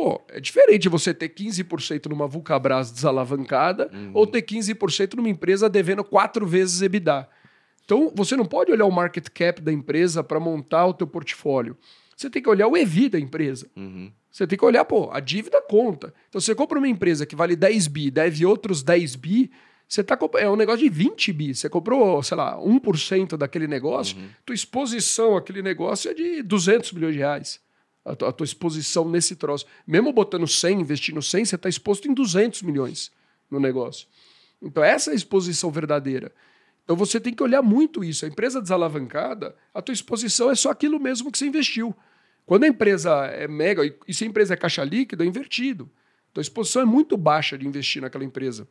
Pô, 0.00 0.18
é 0.30 0.40
diferente 0.40 0.88
você 0.88 1.12
ter 1.12 1.28
15% 1.28 2.06
numa 2.06 2.26
Vulcabras 2.26 2.90
desalavancada 2.90 3.90
ou 4.14 4.26
ter 4.26 4.40
15% 4.40 5.12
numa 5.12 5.28
empresa 5.28 5.68
devendo 5.68 6.02
quatro 6.02 6.46
vezes 6.46 6.80
EBITDA. 6.80 7.28
Então, 7.84 8.10
você 8.14 8.34
não 8.34 8.46
pode 8.46 8.72
olhar 8.72 8.86
o 8.86 8.90
market 8.90 9.28
cap 9.28 9.60
da 9.60 9.70
empresa 9.70 10.24
para 10.24 10.40
montar 10.40 10.86
o 10.86 10.94
teu 10.94 11.06
portfólio. 11.06 11.76
Você 12.16 12.30
tem 12.30 12.40
que 12.40 12.48
olhar 12.48 12.66
o 12.66 12.78
EVI 12.78 13.10
da 13.10 13.20
empresa. 13.20 13.68
Uhum. 13.76 14.10
Você 14.32 14.46
tem 14.46 14.58
que 14.58 14.64
olhar, 14.64 14.86
pô, 14.86 15.10
a 15.12 15.20
dívida 15.20 15.60
conta. 15.60 16.14
Então, 16.30 16.40
você 16.40 16.54
compra 16.54 16.78
uma 16.78 16.88
empresa 16.88 17.26
que 17.26 17.36
vale 17.36 17.54
10 17.54 17.86
bi, 17.88 18.10
deve 18.10 18.46
outros 18.46 18.82
10 18.82 19.16
bi, 19.16 19.50
você 19.86 20.02
tá 20.02 20.18
é 20.38 20.48
um 20.48 20.56
negócio 20.56 20.80
de 20.80 20.88
20 20.88 21.30
bi. 21.30 21.54
Você 21.54 21.68
comprou, 21.68 22.22
sei 22.22 22.38
lá, 22.38 22.56
1% 22.56 23.36
daquele 23.36 23.66
negócio, 23.66 24.16
tua 24.46 24.54
exposição 24.54 25.36
àquele 25.36 25.60
negócio 25.60 26.10
é 26.10 26.14
de 26.14 26.42
200 26.42 26.90
milhões 26.92 27.12
de 27.12 27.18
reais. 27.18 27.60
A 28.04 28.16
tua, 28.16 28.28
a 28.30 28.32
tua 28.32 28.44
exposição 28.44 29.08
nesse 29.08 29.36
troço. 29.36 29.66
Mesmo 29.86 30.12
botando 30.12 30.46
100, 30.46 30.80
investindo 30.80 31.20
100, 31.20 31.44
você 31.44 31.54
está 31.56 31.68
exposto 31.68 32.08
em 32.08 32.14
200 32.14 32.62
milhões 32.62 33.12
no 33.50 33.60
negócio. 33.60 34.06
Então, 34.62 34.82
essa 34.82 35.10
é 35.10 35.12
a 35.12 35.16
exposição 35.16 35.70
verdadeira. 35.70 36.32
Então, 36.84 36.96
você 36.96 37.20
tem 37.20 37.32
que 37.32 37.42
olhar 37.42 37.62
muito 37.62 38.02
isso. 38.02 38.24
A 38.24 38.28
empresa 38.28 38.60
desalavancada, 38.60 39.54
a 39.72 39.82
tua 39.82 39.92
exposição 39.92 40.50
é 40.50 40.54
só 40.54 40.70
aquilo 40.70 40.98
mesmo 40.98 41.30
que 41.30 41.38
você 41.38 41.46
investiu. 41.46 41.94
Quando 42.46 42.64
a 42.64 42.68
empresa 42.68 43.26
é 43.26 43.46
mega, 43.46 43.84
e- 44.06 44.12
se 44.12 44.24
a 44.24 44.26
empresa 44.26 44.54
é 44.54 44.56
caixa 44.56 44.82
líquida, 44.82 45.22
é 45.22 45.26
invertido. 45.26 45.88
Então 46.30 46.40
a 46.40 46.42
exposição 46.42 46.82
é 46.82 46.84
muito 46.84 47.16
baixa 47.16 47.56
de 47.56 47.66
investir 47.66 48.02
naquela 48.02 48.24
empresa. 48.24 48.66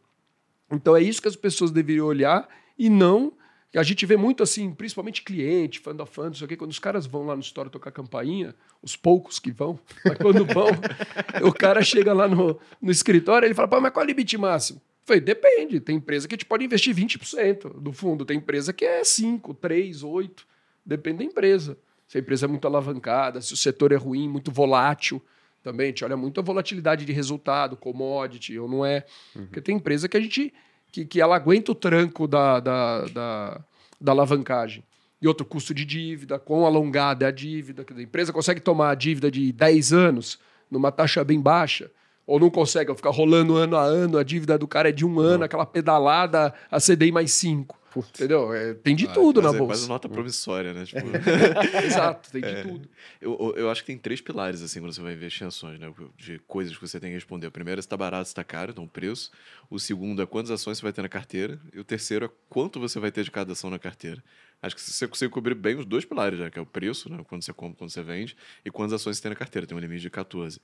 Então 0.72 0.96
é 0.96 1.02
isso 1.02 1.22
que 1.22 1.28
as 1.28 1.36
pessoas 1.36 1.72
deveriam 1.72 2.06
olhar 2.06 2.48
e 2.78 2.90
não. 2.90 3.32
A 3.76 3.84
gente 3.84 4.06
vê 4.06 4.18
muito 4.18 4.42
assim, 4.42 4.74
principalmente 4.74 5.22
cliente, 5.22 5.80
fã 5.80 5.96
da 5.96 6.06
fã, 6.06 6.26
não 6.26 6.34
sei 6.34 6.46
o 6.46 6.48
quê, 6.48 6.58
quando 6.58 6.72
os 6.72 6.80
caras 6.80 7.06
vão 7.06 7.26
lá 7.26 7.36
no 7.36 7.42
store 7.42 7.70
tocar 7.70 7.92
campainha, 7.92 8.56
os 8.82 8.96
poucos 8.96 9.38
que 9.38 9.52
vão, 9.52 9.80
mas 10.04 10.18
quando 10.18 10.44
vão, 10.46 10.70
o 11.48 11.54
cara 11.54 11.82
chega 11.84 12.12
lá 12.12 12.28
no, 12.28 12.60
no 12.82 12.92
escritório 12.92 13.46
ele 13.46 13.54
fala, 13.54 13.68
pô, 13.68 13.80
mas 13.80 13.92
qual 13.92 14.04
é 14.04 14.08
o 14.08 14.10
limite 14.10 14.38
máximo? 14.38 14.82
Falei, 15.10 15.22
depende. 15.22 15.80
Tem 15.80 15.96
empresa 15.96 16.28
que 16.28 16.36
a 16.36 16.38
gente 16.38 16.46
pode 16.46 16.64
investir 16.64 16.96
20% 16.96 17.80
do 17.80 17.92
fundo, 17.92 18.24
tem 18.26 18.38
empresa 18.38 18.72
que 18.72 18.86
é 18.86 19.04
5, 19.04 19.56
3, 19.56 20.04
8. 20.04 20.48
Depende 20.86 21.20
da 21.20 21.24
empresa. 21.24 21.78
Se 22.08 22.18
a 22.18 22.22
empresa 22.22 22.46
é 22.46 22.50
muito 22.50 22.68
alavancada, 22.68 23.42
se 23.42 23.52
o 23.54 23.58
setor 23.58 23.92
é 23.92 23.96
ruim, 23.96 24.30
muito 24.30 24.52
volátil, 24.52 25.20
também 25.64 25.86
a 25.86 25.88
gente 25.88 26.06
olha 26.06 26.16
muito 26.16 26.40
a 26.40 26.44
volatilidade 26.44 27.06
de 27.06 27.12
resultado, 27.12 27.76
commodity, 27.76 28.58
ou 28.58 28.68
não 28.68 28.86
é. 28.86 29.06
Porque 29.46 29.62
tem 29.62 29.76
empresa 29.76 30.08
que 30.08 30.16
a 30.16 30.20
gente. 30.20 30.54
Que, 30.92 31.06
que 31.06 31.22
ela 31.22 31.36
aguenta 31.36 31.72
o 31.72 31.76
tranco 31.76 32.28
da, 32.28 32.60
da, 32.60 33.06
da, 33.06 33.62
da 34.00 34.12
alavancagem. 34.12 34.84
E 35.22 35.28
outro 35.28 35.46
custo 35.46 35.74
de 35.74 35.84
dívida, 35.84 36.40
quão 36.40 36.66
alongada 36.66 37.26
é 37.26 37.28
a 37.28 37.32
dívida. 37.32 37.84
Quer 37.84 37.94
dizer, 37.94 38.04
a 38.04 38.08
empresa 38.08 38.34
consegue 38.34 38.62
tomar 38.62 38.92
a 38.92 38.96
dívida 38.96 39.30
de 39.30 39.52
10 39.52 39.94
anos 39.94 40.40
numa 40.72 40.92
taxa 40.92 41.24
bem 41.24 41.42
baixa, 41.42 41.92
ou 42.26 42.40
não 42.40 42.50
consegue, 42.50 42.92
ou 42.92 42.96
ficar 42.96 43.10
rolando 43.10 43.56
ano 43.56 43.76
a 43.76 43.84
ano, 43.84 44.18
a 44.18 44.24
dívida 44.24 44.58
do 44.58 44.68
cara 44.68 44.90
é 44.90 44.92
de 44.92 45.06
um 45.06 45.20
ano, 45.20 45.44
aquela 45.44 45.66
pedalada 45.66 46.54
a 46.70 46.80
CDI 46.80 47.12
mais 47.12 47.32
5. 47.32 47.79
Entendeu? 47.98 48.54
É, 48.54 48.74
tem 48.74 48.96
de 48.96 49.08
Ah, 49.08 49.12
tudo 49.14 49.42
na 49.42 49.50
é 49.50 49.52
bolsa. 49.54 49.66
quase 49.66 49.88
nota 49.90 50.08
promissória, 50.10 50.74
né? 50.74 50.86
Tipo, 50.86 51.02
Exato, 51.86 52.32
tem 52.32 52.42
de 52.42 52.48
É. 52.48 52.62
tudo. 52.64 52.90
eu, 53.22 53.38
eu- 53.40 53.56
eu 53.64 53.70
acho 53.72 53.82
que 53.82 53.88
tem 53.88 53.98
três 53.98 54.22
pilares, 54.22 54.62
assim, 54.62 54.80
quando 54.80 54.94
você 54.94 55.02
vai 55.02 55.14
investir 55.14 55.44
em 55.44 55.48
ações, 55.48 55.80
né? 55.80 55.92
De 56.18 56.40
coisas 56.48 56.76
que 56.78 56.82
você 56.88 57.00
tem 57.00 57.10
que 57.10 57.16
responder. 57.16 57.48
O 57.48 57.52
primeiro 57.52 57.80
é 57.80 57.82
se 57.82 57.88
tá 57.88 57.98
barato, 57.98 58.28
se 58.28 58.36
tá 58.36 58.44
caro, 58.44 58.72
então 58.72 58.84
o 58.84 58.88
preço. 58.88 59.32
O 59.70 59.80
segundo 59.80 60.22
é 60.22 60.26
quantas 60.26 60.52
ações 60.52 60.78
você 60.78 60.84
vai 60.84 60.94
ter 60.94 61.02
na 61.02 61.10
carteira. 61.10 61.60
E 61.74 61.80
o 61.80 61.84
terceiro 61.84 62.26
é 62.26 62.30
quanto 62.50 62.80
você 62.80 63.00
vai 63.00 63.12
ter 63.12 63.24
de 63.24 63.32
cada 63.32 63.52
ação 63.54 63.70
na 63.70 63.80
carteira. 63.80 64.24
Acho 64.62 64.76
que 64.76 64.82
você 64.82 65.08
consegue 65.08 65.32
cobrir 65.32 65.56
bem 65.56 65.78
os 65.78 65.86
dois 65.86 66.04
pilares, 66.04 66.38
né? 66.38 66.50
Que 66.50 66.60
é 66.60 66.62
o 66.62 66.66
preço, 66.66 67.10
né? 67.10 67.24
Quando 67.28 67.42
você 67.44 67.54
compra, 67.54 67.78
quando 67.78 67.90
você 67.92 68.04
vende. 68.04 68.36
E 68.66 68.70
quantas 68.70 68.94
ações 68.94 69.16
você 69.18 69.24
tem 69.24 69.30
na 69.30 69.36
carteira. 69.36 69.66
Tem 69.66 69.78
um 69.78 69.80
limite 69.80 70.02
de 70.02 70.10
14. 70.10 70.60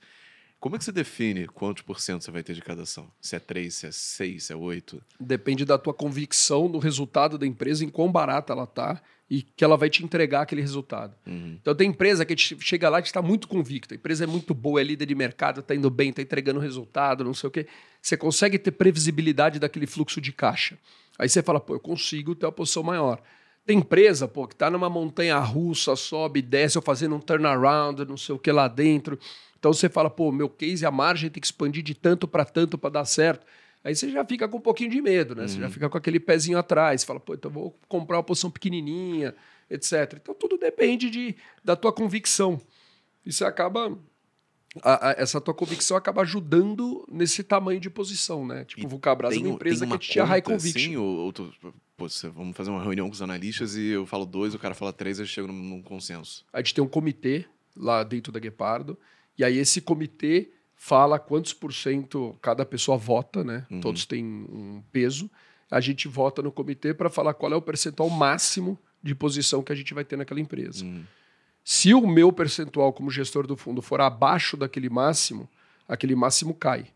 Como 0.58 0.74
é 0.74 0.78
que 0.78 0.84
você 0.84 0.92
define 0.92 1.46
quantos 1.46 1.82
por 1.82 2.00
cento 2.00 2.24
você 2.24 2.30
vai 2.30 2.42
ter 2.42 2.54
de 2.54 2.62
cada 2.62 2.82
ação? 2.82 3.10
Se 3.20 3.36
é 3.36 3.38
3, 3.38 3.74
se 3.74 3.86
é 3.86 3.92
6, 3.92 4.44
se 4.44 4.52
é 4.52 4.56
8? 4.56 5.02
Depende 5.20 5.64
da 5.64 5.78
tua 5.78 5.92
convicção 5.92 6.68
no 6.68 6.78
resultado 6.78 7.36
da 7.36 7.46
empresa, 7.46 7.84
em 7.84 7.88
quão 7.88 8.10
barata 8.10 8.52
ela 8.52 8.66
tá 8.66 9.00
e 9.28 9.42
que 9.42 9.64
ela 9.64 9.76
vai 9.76 9.90
te 9.90 10.04
entregar 10.04 10.42
aquele 10.42 10.60
resultado. 10.60 11.14
Uhum. 11.26 11.58
Então 11.60 11.74
tem 11.74 11.90
empresa 11.90 12.24
que 12.24 12.36
chega 12.36 12.88
lá 12.88 13.00
e 13.00 13.02
está 13.02 13.20
muito 13.20 13.48
convicta. 13.48 13.94
A 13.94 13.96
empresa 13.96 14.24
é 14.24 14.26
muito 14.26 14.54
boa, 14.54 14.80
é 14.80 14.84
líder 14.84 15.06
de 15.06 15.14
mercado, 15.14 15.60
está 15.60 15.74
indo 15.74 15.90
bem, 15.90 16.10
está 16.10 16.22
entregando 16.22 16.60
resultado, 16.60 17.24
não 17.24 17.34
sei 17.34 17.48
o 17.48 17.50
quê. 17.50 17.66
Você 18.00 18.16
consegue 18.16 18.58
ter 18.58 18.70
previsibilidade 18.70 19.58
daquele 19.58 19.86
fluxo 19.86 20.20
de 20.20 20.32
caixa. 20.32 20.78
Aí 21.18 21.28
você 21.28 21.42
fala, 21.42 21.58
pô, 21.60 21.74
eu 21.74 21.80
consigo 21.80 22.34
ter 22.34 22.46
uma 22.46 22.52
posição 22.52 22.82
maior. 22.82 23.20
Tem 23.64 23.78
empresa, 23.78 24.28
pô, 24.28 24.46
que 24.46 24.54
está 24.54 24.70
numa 24.70 24.88
montanha 24.88 25.36
russa, 25.38 25.96
sobe, 25.96 26.40
desce, 26.40 26.78
ou 26.78 26.82
fazendo 26.82 27.16
um 27.16 27.20
turnaround, 27.20 28.04
não 28.04 28.16
sei 28.16 28.32
o 28.32 28.38
que 28.38 28.52
lá 28.52 28.68
dentro. 28.68 29.18
Então 29.66 29.72
você 29.74 29.88
fala, 29.88 30.08
pô, 30.08 30.30
meu 30.30 30.48
case, 30.48 30.86
a 30.86 30.92
margem 30.92 31.28
tem 31.28 31.40
que 31.40 31.46
expandir 31.48 31.82
de 31.82 31.92
tanto 31.92 32.28
para 32.28 32.44
tanto 32.44 32.78
para 32.78 32.88
dar 32.90 33.04
certo. 33.04 33.44
Aí 33.82 33.96
você 33.96 34.08
já 34.12 34.24
fica 34.24 34.46
com 34.46 34.58
um 34.58 34.60
pouquinho 34.60 34.88
de 34.90 35.02
medo, 35.02 35.34
né? 35.34 35.48
Você 35.48 35.58
já 35.60 35.68
fica 35.68 35.88
com 35.90 35.98
aquele 35.98 36.20
pezinho 36.20 36.56
atrás. 36.56 37.02
Fala, 37.02 37.18
pô, 37.18 37.34
então 37.34 37.50
vou 37.50 37.76
comprar 37.88 38.16
uma 38.18 38.22
posição 38.22 38.48
pequenininha, 38.48 39.34
etc. 39.68 40.18
Então 40.22 40.32
tudo 40.36 40.56
depende 40.56 41.10
de, 41.10 41.34
da 41.64 41.74
tua 41.74 41.92
convicção. 41.92 42.60
E 43.24 43.32
você 43.32 43.44
acaba. 43.44 43.98
a- 44.84 45.08
a- 45.08 45.14
essa 45.18 45.40
tua 45.40 45.52
convicção 45.54 45.96
acaba 45.96 46.22
ajudando 46.22 47.04
nesse 47.10 47.42
tamanho 47.42 47.80
de 47.80 47.90
posição, 47.90 48.46
né? 48.46 48.64
Tipo, 48.66 48.86
o 48.86 48.88
Vulcabras 48.88 49.34
é 49.34 49.38
uma 49.38 49.48
um- 49.48 49.54
empresa 49.54 49.84
uma 49.84 49.98
que 49.98 50.06
tinha 50.06 50.24
high 50.24 50.42
conviction. 50.42 50.80
Assim, 50.90 50.96
ou, 50.96 51.16
ou 51.16 51.32
tu- 51.32 51.52
pô, 51.96 52.06
vamos 52.34 52.56
fazer 52.56 52.70
uma 52.70 52.82
reunião 52.82 53.08
com 53.08 53.14
os 53.14 53.22
analistas 53.22 53.74
e 53.74 53.86
eu 53.88 54.06
falo 54.06 54.24
dois, 54.26 54.54
o 54.54 54.58
cara 54.60 54.74
fala 54.76 54.92
três, 54.92 55.18
eu 55.18 55.26
chego 55.26 55.48
num, 55.48 55.54
num 55.54 55.82
consenso. 55.82 56.44
A 56.52 56.58
gente 56.58 56.72
tem 56.74 56.84
um 56.84 56.88
comitê 56.88 57.46
lá 57.76 58.04
dentro 58.04 58.30
da 58.30 58.38
Guepardo, 58.38 58.96
e 59.38 59.44
aí 59.44 59.58
esse 59.58 59.80
comitê 59.80 60.50
fala 60.74 61.18
quantos 61.18 61.52
por 61.52 61.72
cento 61.72 62.36
cada 62.40 62.64
pessoa 62.64 62.96
vota, 62.96 63.42
né? 63.42 63.66
Uhum. 63.70 63.80
Todos 63.80 64.04
têm 64.04 64.24
um 64.24 64.82
peso. 64.92 65.30
A 65.70 65.80
gente 65.80 66.06
vota 66.06 66.42
no 66.42 66.52
comitê 66.52 66.94
para 66.94 67.10
falar 67.10 67.34
qual 67.34 67.52
é 67.52 67.56
o 67.56 67.62
percentual 67.62 68.08
máximo 68.08 68.78
de 69.02 69.14
posição 69.14 69.62
que 69.62 69.72
a 69.72 69.74
gente 69.74 69.92
vai 69.94 70.04
ter 70.04 70.16
naquela 70.16 70.40
empresa. 70.40 70.84
Hum. 70.84 71.02
Se 71.64 71.92
o 71.92 72.06
meu 72.06 72.32
percentual 72.32 72.92
como 72.92 73.10
gestor 73.10 73.46
do 73.46 73.56
fundo 73.56 73.82
for 73.82 74.00
abaixo 74.00 74.56
daquele 74.56 74.88
máximo, 74.88 75.48
aquele 75.88 76.14
máximo 76.14 76.54
cai. 76.54 76.86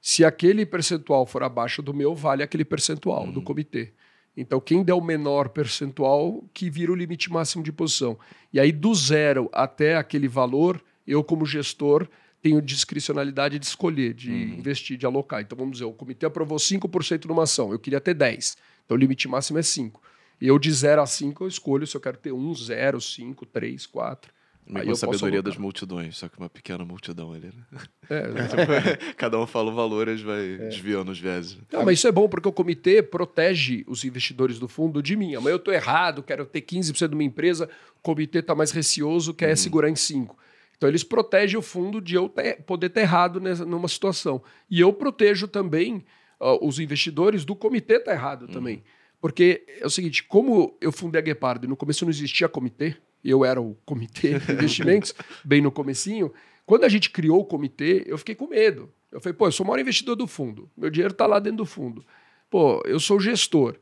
Se 0.00 0.24
aquele 0.24 0.66
percentual 0.66 1.26
for 1.26 1.42
abaixo 1.42 1.82
do 1.82 1.94
meu, 1.94 2.14
vale 2.14 2.42
aquele 2.42 2.64
percentual 2.64 3.26
do 3.30 3.42
comitê. 3.42 3.92
Então, 4.36 4.60
quem 4.60 4.84
der 4.84 4.94
o 4.94 5.00
menor 5.00 5.48
percentual, 5.48 6.44
que 6.54 6.70
vira 6.70 6.92
o 6.92 6.94
limite 6.94 7.30
máximo 7.30 7.62
de 7.62 7.72
posição. 7.72 8.16
E 8.52 8.60
aí, 8.60 8.70
do 8.70 8.94
zero 8.94 9.48
até 9.52 9.96
aquele 9.96 10.28
valor, 10.28 10.82
eu, 11.12 11.24
como 11.24 11.44
gestor, 11.46 12.06
tenho 12.40 12.60
discricionalidade 12.62 13.58
de 13.58 13.66
escolher, 13.66 14.14
de 14.14 14.30
investir, 14.32 14.96
de 14.96 15.06
alocar. 15.06 15.40
Então, 15.40 15.56
vamos 15.58 15.72
dizer, 15.72 15.84
o 15.84 15.92
comitê 15.92 16.26
aprovou 16.26 16.58
5% 16.58 17.24
numa 17.26 17.42
ação, 17.44 17.72
eu 17.72 17.78
queria 17.78 18.00
ter 18.00 18.14
10%. 18.14 18.56
Então, 18.84 18.96
o 18.96 19.00
limite 19.00 19.26
máximo 19.28 19.58
é 19.58 19.62
5%. 19.62 19.92
E 20.40 20.46
eu, 20.46 20.58
de 20.58 20.70
0 20.72 21.02
a 21.02 21.06
5, 21.06 21.42
eu 21.44 21.48
escolho 21.48 21.86
se 21.86 21.96
eu 21.96 22.00
quero 22.00 22.16
ter 22.16 22.32
1, 22.32 22.54
0, 22.54 23.00
5, 23.00 23.44
3, 23.46 23.86
4. 23.86 24.32
Meio 24.68 24.78
Aí 24.78 24.84
com 24.84 24.90
a 24.90 24.92
eu 24.92 24.98
posso 24.98 25.00
sabedoria 25.18 25.42
das 25.42 25.56
multidões, 25.56 26.18
só 26.18 26.28
que 26.28 26.38
uma 26.38 26.48
pequena 26.48 26.84
multidão 26.84 27.32
ali, 27.32 27.46
né? 27.46 27.80
É, 28.08 29.12
Cada 29.16 29.40
um 29.40 29.46
fala 29.46 29.72
o 29.72 29.74
valor, 29.74 30.06
eles 30.06 30.20
vai 30.20 30.54
É. 30.60 30.68
desviando 30.68 31.10
os 31.10 31.18
viéses. 31.18 31.58
Não, 31.72 31.84
mas 31.84 31.98
isso 31.98 32.06
é 32.06 32.12
bom 32.12 32.28
porque 32.28 32.46
o 32.46 32.52
comitê 32.52 33.02
protege 33.02 33.82
os 33.88 34.04
investidores 34.04 34.58
do 34.58 34.68
fundo 34.68 35.02
de 35.02 35.16
mim. 35.16 35.34
Amanhã 35.34 35.54
eu 35.54 35.58
estou 35.58 35.72
errado, 35.72 36.22
quero 36.22 36.44
ter 36.46 36.60
15% 36.60 37.08
de 37.08 37.14
uma 37.14 37.24
empresa, 37.24 37.68
o 37.98 38.02
comitê 38.02 38.38
está 38.40 38.54
mais 38.54 38.70
receoso, 38.70 39.32
quer 39.34 39.56
segurar 39.56 39.88
em 39.88 39.94
5%. 39.94 40.30
Então 40.78 40.88
eles 40.88 41.02
protegem 41.04 41.58
o 41.58 41.62
fundo 41.62 42.00
de 42.00 42.14
eu 42.14 42.28
ter- 42.28 42.62
poder 42.62 42.86
estar 42.86 43.00
errado 43.02 43.40
nessa, 43.40 43.66
numa 43.66 43.88
situação. 43.88 44.40
E 44.70 44.80
eu 44.80 44.92
protejo 44.92 45.46
também 45.48 46.04
ó, 46.40 46.58
os 46.66 46.78
investidores 46.78 47.44
do 47.44 47.54
comitê 47.54 47.96
estar 47.96 48.12
errado 48.12 48.46
também. 48.48 48.82
Porque 49.20 49.64
é 49.80 49.84
o 49.86 49.90
seguinte, 49.90 50.22
como 50.22 50.76
eu 50.80 50.92
fundei 50.92 51.20
a 51.20 51.22
Guepardo 51.24 51.66
e 51.66 51.68
no 51.68 51.76
começo 51.76 52.04
não 52.04 52.10
existia 52.10 52.48
comitê, 52.48 52.96
eu 53.24 53.44
era 53.44 53.60
o 53.60 53.76
comitê 53.84 54.38
de 54.38 54.52
investimentos, 54.52 55.12
bem 55.44 55.60
no 55.60 55.72
comecinho, 55.72 56.32
quando 56.64 56.84
a 56.84 56.88
gente 56.88 57.10
criou 57.10 57.40
o 57.40 57.44
comitê, 57.44 58.04
eu 58.06 58.16
fiquei 58.16 58.36
com 58.36 58.46
medo. 58.46 58.88
Eu 59.10 59.20
falei, 59.20 59.32
pô, 59.34 59.48
eu 59.48 59.52
sou 59.52 59.64
o 59.64 59.66
maior 59.66 59.80
investidor 59.80 60.14
do 60.14 60.26
fundo. 60.28 60.70
Meu 60.76 60.90
dinheiro 60.90 61.12
está 61.12 61.26
lá 61.26 61.40
dentro 61.40 61.56
do 61.58 61.66
fundo. 61.66 62.04
Pô, 62.48 62.80
eu 62.84 63.00
sou 63.00 63.16
o 63.16 63.20
gestor. 63.20 63.74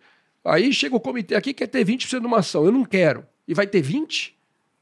Aí 0.43 0.73
chega 0.73 0.97
o 0.97 1.01
comitê 1.01 1.35
aqui 1.35 1.53
que 1.53 1.59
quer 1.59 1.67
ter 1.67 1.85
20% 1.85 2.21
de 2.21 2.27
uma 2.27 2.39
ação. 2.39 2.65
Eu 2.65 2.73
não 2.73 2.85
quero. 2.85 3.27
E 3.47 3.53
vai 3.53 3.67
ter 3.67 3.83
20%? 3.83 4.33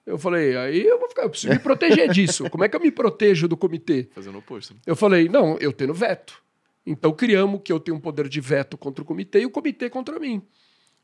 Eu 0.06 0.18
falei, 0.18 0.56
aí 0.56 0.84
eu 0.84 0.98
vou 0.98 1.08
ficar, 1.08 1.22
eu 1.22 1.30
preciso 1.30 1.52
me 1.52 1.58
proteger 1.58 2.10
disso. 2.10 2.48
Como 2.50 2.62
é 2.62 2.68
que 2.68 2.76
eu 2.76 2.80
me 2.80 2.90
protejo 2.90 3.48
do 3.48 3.56
comitê? 3.56 4.08
Fazendo 4.14 4.34
o 4.34 4.38
oposto. 4.38 4.74
né? 4.74 4.80
Eu 4.86 4.94
falei, 4.94 5.28
não, 5.28 5.56
eu 5.58 5.72
tenho 5.72 5.94
veto. 5.94 6.42
Então 6.86 7.12
criamos 7.12 7.62
que 7.64 7.72
eu 7.72 7.80
tenho 7.80 7.96
um 7.96 8.00
poder 8.00 8.28
de 8.28 8.40
veto 8.40 8.76
contra 8.76 9.02
o 9.02 9.06
comitê 9.06 9.40
e 9.40 9.46
o 9.46 9.50
comitê 9.50 9.88
contra 9.88 10.18
mim. 10.20 10.42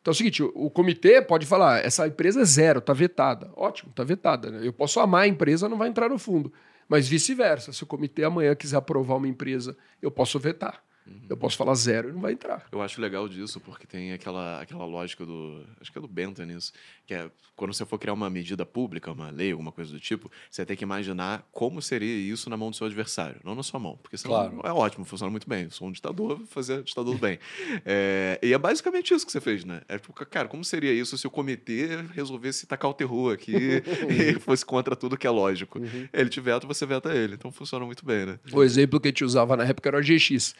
Então 0.00 0.10
é 0.10 0.14
o 0.14 0.14
seguinte, 0.14 0.42
o, 0.42 0.52
o 0.54 0.70
comitê 0.70 1.22
pode 1.22 1.46
falar, 1.46 1.84
essa 1.84 2.06
empresa 2.06 2.42
é 2.42 2.44
zero, 2.44 2.80
tá 2.80 2.92
vetada. 2.92 3.50
Ótimo, 3.56 3.92
tá 3.94 4.04
vetada. 4.04 4.50
Né? 4.50 4.66
Eu 4.66 4.72
posso 4.72 5.00
amar 5.00 5.22
a 5.22 5.28
empresa, 5.28 5.68
não 5.68 5.78
vai 5.78 5.88
entrar 5.88 6.08
no 6.08 6.18
fundo. 6.18 6.52
Mas 6.88 7.08
vice-versa, 7.08 7.72
se 7.72 7.82
o 7.82 7.86
comitê 7.86 8.24
amanhã 8.24 8.54
quiser 8.54 8.76
aprovar 8.76 9.16
uma 9.16 9.28
empresa, 9.28 9.76
eu 10.02 10.10
posso 10.10 10.38
vetar. 10.38 10.82
Eu 11.28 11.36
posso 11.36 11.56
falar 11.56 11.74
zero 11.74 12.08
e 12.08 12.12
não 12.12 12.20
vai 12.20 12.32
entrar. 12.32 12.66
Eu 12.72 12.80
acho 12.82 13.00
legal 13.00 13.28
disso, 13.28 13.60
porque 13.60 13.86
tem 13.86 14.12
aquela, 14.12 14.60
aquela 14.60 14.84
lógica 14.84 15.24
do. 15.24 15.64
Acho 15.80 15.90
que 15.92 15.98
é 15.98 16.00
do 16.00 16.08
Bentham 16.08 16.46
nisso. 16.46 16.72
Que 17.06 17.14
é 17.14 17.30
quando 17.56 17.74
você 17.74 17.84
for 17.84 17.98
criar 17.98 18.14
uma 18.14 18.30
medida 18.30 18.64
pública, 18.64 19.12
uma 19.12 19.30
lei, 19.30 19.52
alguma 19.52 19.70
coisa 19.70 19.92
do 19.92 20.00
tipo, 20.00 20.30
você 20.50 20.64
tem 20.64 20.76
que 20.76 20.82
imaginar 20.84 21.46
como 21.52 21.82
seria 21.82 22.16
isso 22.16 22.48
na 22.48 22.56
mão 22.56 22.70
do 22.70 22.76
seu 22.76 22.86
adversário, 22.86 23.40
não 23.44 23.54
na 23.54 23.62
sua 23.62 23.78
mão. 23.78 23.98
Porque 24.02 24.16
senão 24.16 24.34
Claro. 24.34 24.60
é 24.64 24.72
ótimo, 24.72 25.04
funciona 25.04 25.30
muito 25.30 25.48
bem. 25.48 25.64
Eu 25.64 25.70
sou 25.70 25.86
um 25.88 25.92
ditador, 25.92 26.38
vou 26.38 26.46
fazer 26.46 26.82
ditador 26.82 27.14
do 27.14 27.20
bem. 27.20 27.38
É, 27.84 28.38
e 28.42 28.52
é 28.52 28.58
basicamente 28.58 29.12
isso 29.12 29.26
que 29.26 29.32
você 29.32 29.40
fez, 29.40 29.64
né? 29.64 29.82
É 29.88 29.98
tipo, 29.98 30.12
cara, 30.12 30.48
como 30.48 30.64
seria 30.64 30.92
isso 30.92 31.16
se 31.18 31.26
o 31.26 31.30
comitê 31.30 32.02
resolvesse 32.14 32.66
tacar 32.66 32.90
o 32.90 32.94
terror 32.94 33.34
aqui 33.34 33.52
e 34.08 34.38
fosse 34.40 34.64
contra 34.64 34.96
tudo 34.96 35.16
que 35.16 35.26
é 35.26 35.30
lógico? 35.30 35.80
Ele 36.12 36.30
te 36.30 36.40
veta, 36.40 36.66
você 36.66 36.86
veta 36.86 37.14
ele. 37.14 37.34
Então 37.34 37.52
funciona 37.52 37.84
muito 37.84 38.04
bem, 38.04 38.26
né? 38.26 38.38
O 38.52 38.62
exemplo 38.62 38.98
que 39.00 39.08
a 39.08 39.10
gente 39.10 39.24
usava 39.24 39.56
na 39.56 39.64
época 39.64 39.88
era 39.88 39.96
o 39.96 40.00
AGX. 40.00 40.54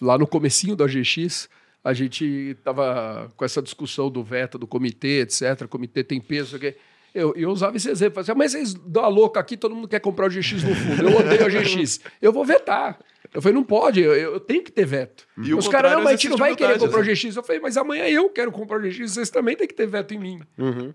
Lá 0.00 0.18
no 0.18 0.26
comecinho 0.26 0.76
do 0.76 0.84
AGX, 0.84 1.48
a 1.82 1.92
gente 1.92 2.56
tava 2.64 3.30
com 3.36 3.44
essa 3.44 3.62
discussão 3.62 4.10
do 4.10 4.22
veto, 4.22 4.58
do 4.58 4.66
comitê, 4.66 5.20
etc. 5.20 5.62
O 5.62 5.68
comitê 5.68 6.02
tem 6.02 6.20
peso. 6.20 6.58
Eu, 7.14 7.32
eu 7.36 7.50
usava 7.50 7.76
esse 7.76 7.88
exemplo. 7.88 8.20
Assim, 8.20 8.32
mas 8.34 8.52
vocês 8.52 8.74
dão 8.74 9.04
a 9.04 9.08
louca 9.08 9.38
aqui, 9.38 9.56
todo 9.56 9.74
mundo 9.74 9.86
quer 9.86 10.00
comprar 10.00 10.26
o 10.26 10.30
GX 10.30 10.64
no 10.64 10.74
fundo. 10.74 11.08
Eu 11.08 11.16
odeio 11.18 11.46
o 11.46 11.50
GX. 11.50 12.00
Eu 12.20 12.32
vou 12.32 12.44
vetar. 12.44 12.98
Eu 13.32 13.42
falei, 13.42 13.54
não 13.54 13.64
pode, 13.64 14.00
eu, 14.00 14.14
eu 14.14 14.38
tenho 14.38 14.62
que 14.62 14.70
ter 14.70 14.86
veto. 14.86 15.26
E 15.42 15.52
o 15.52 15.58
Os 15.58 15.66
caras, 15.66 15.92
não, 15.92 15.98
mas 15.98 16.08
a 16.08 16.12
gente 16.12 16.28
não 16.28 16.36
vai 16.36 16.54
querer 16.54 16.78
comprar 16.78 17.00
o 17.00 17.04
né? 17.04 17.12
GX. 17.14 17.36
Eu 17.36 17.42
falei, 17.42 17.60
mas 17.60 17.76
amanhã 17.76 18.04
eu 18.06 18.28
quero 18.30 18.52
comprar 18.52 18.78
o 18.78 18.80
GX, 18.80 19.12
vocês 19.12 19.28
também 19.28 19.56
têm 19.56 19.66
que 19.66 19.74
ter 19.74 19.86
veto 19.86 20.14
em 20.14 20.18
mim. 20.18 20.40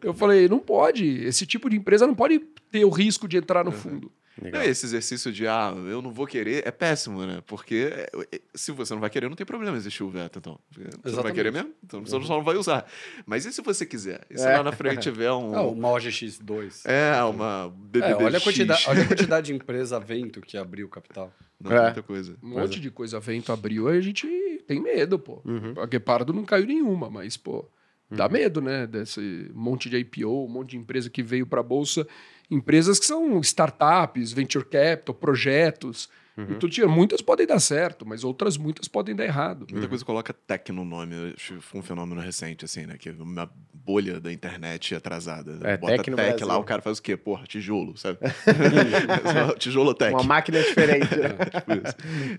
Eu 0.01 0.13
falei, 0.13 0.47
não 0.47 0.59
pode. 0.59 1.05
Esse 1.25 1.45
tipo 1.45 1.69
de 1.69 1.75
empresa 1.75 2.07
não 2.07 2.15
pode 2.15 2.39
ter 2.71 2.85
o 2.85 2.89
risco 2.89 3.27
de 3.27 3.37
entrar 3.37 3.65
no 3.65 3.71
fundo. 3.71 4.11
É, 4.41 4.65
esse 4.67 4.85
exercício 4.85 5.31
de, 5.31 5.47
ah, 5.47 5.73
eu 5.87 6.01
não 6.01 6.11
vou 6.11 6.25
querer, 6.25 6.65
é 6.65 6.71
péssimo, 6.71 7.25
né? 7.25 7.41
Porque 7.45 7.89
é, 7.91 8.09
é, 8.31 8.41
se 8.55 8.71
você 8.71 8.93
não 8.93 9.01
vai 9.01 9.09
querer, 9.09 9.27
não 9.29 9.35
tem 9.35 9.45
problema 9.45 9.75
existir 9.75 10.03
o 10.03 10.09
veto, 10.09 10.39
então. 10.39 10.59
Você 10.71 10.81
não 10.81 10.89
vai 10.89 11.11
Exatamente. 11.11 11.35
querer 11.35 11.51
mesmo? 11.51 11.71
Então 11.83 12.05
você 12.05 12.11
só 12.25 12.35
não 12.37 12.43
vai 12.43 12.55
usar. 12.55 12.85
Mas 13.25 13.45
e 13.45 13.51
se 13.51 13.61
você 13.61 13.85
quiser? 13.85 14.21
E 14.29 14.37
se 14.37 14.45
É. 14.45 14.57
lá 14.57 14.63
na 14.63 14.71
frente 14.71 15.01
tiver 15.03 15.31
um... 15.31 15.53
É, 15.55 15.59
uma 15.59 15.89
OGX2. 15.89 16.81
É, 16.85 17.23
uma 17.23 17.69
BBBX. 17.75 18.11
É, 18.19 18.23
olha, 18.23 18.37
a 18.37 18.41
quantidade, 18.41 18.83
olha 18.87 19.01
a 19.03 19.07
quantidade 19.07 19.47
de 19.47 19.53
empresa 19.53 19.99
vento 19.99 20.41
que 20.41 20.57
abriu 20.57 20.87
o 20.87 20.89
capital. 20.89 21.33
Não, 21.59 21.71
É. 21.71 21.81
muita 21.83 22.01
coisa. 22.03 22.35
Um 22.41 22.49
monte 22.49 22.79
de 22.79 22.89
coisa 22.89 23.19
vento 23.19 23.51
abriu, 23.51 23.87
aí 23.89 23.97
a 23.97 24.01
gente 24.01 24.27
tem 24.65 24.79
medo, 24.81 25.19
pô. 25.19 25.41
A 25.81 25.85
Guepardo 25.85 26.31
não 26.33 26.45
caiu 26.45 26.65
nenhuma, 26.65 27.09
mas, 27.09 27.35
pô, 27.35 27.67
dá 28.09 28.29
medo, 28.29 28.61
né? 28.61 28.87
Desse 28.87 29.51
monte 29.53 29.89
de 29.89 29.97
IPO, 29.97 30.45
um 30.45 30.47
monte 30.47 30.69
de 30.71 30.77
empresa 30.77 31.09
que 31.09 31.21
veio 31.21 31.45
para 31.45 31.59
a 31.59 31.63
Bolsa. 31.63 32.07
Empresas 32.49 32.99
que 32.99 33.05
são 33.05 33.39
startups, 33.41 34.31
venture 34.31 34.65
capital, 34.65 35.13
projetos. 35.15 36.09
E 36.37 36.55
tudo, 36.55 36.69
tinha- 36.69 36.87
muitas 36.87 37.21
podem 37.21 37.45
dar 37.45 37.59
certo, 37.59 38.05
mas 38.07 38.23
outras 38.23 38.55
muitas 38.55 38.87
podem 38.87 39.13
dar 39.13 39.25
errado. 39.25 39.67
Muita 39.69 39.89
coisa 39.89 40.05
coloca 40.05 40.31
tech 40.33 40.71
no 40.71 40.85
nome. 40.85 41.13
Eu 41.13 41.33
acho 41.35 41.55
que 41.55 41.59
Foi 41.59 41.81
um 41.81 41.83
fenômeno 41.83 42.21
recente, 42.21 42.63
assim, 42.63 42.85
né? 42.85 42.95
Que 42.97 43.09
é 43.09 43.11
uma 43.19 43.51
bolha 43.73 44.21
da 44.21 44.31
internet 44.31 44.95
atrasada. 44.95 45.59
É, 45.67 45.75
Bota 45.75 45.97
tech 46.01 46.15
tech 46.15 46.43
lá, 46.45 46.57
o 46.57 46.63
cara 46.63 46.81
faz 46.81 46.97
o 46.97 47.01
quê? 47.01 47.17
Porra, 47.17 47.45
tijolo, 47.45 47.97
sabe? 47.97 48.19
tijolo 49.59 49.93
tech. 49.93 50.13
Uma 50.13 50.23
máquina 50.23 50.61
diferente, 50.61 51.13
né? 51.13 51.29
Tipo 51.59 51.73
isso. 51.73 51.95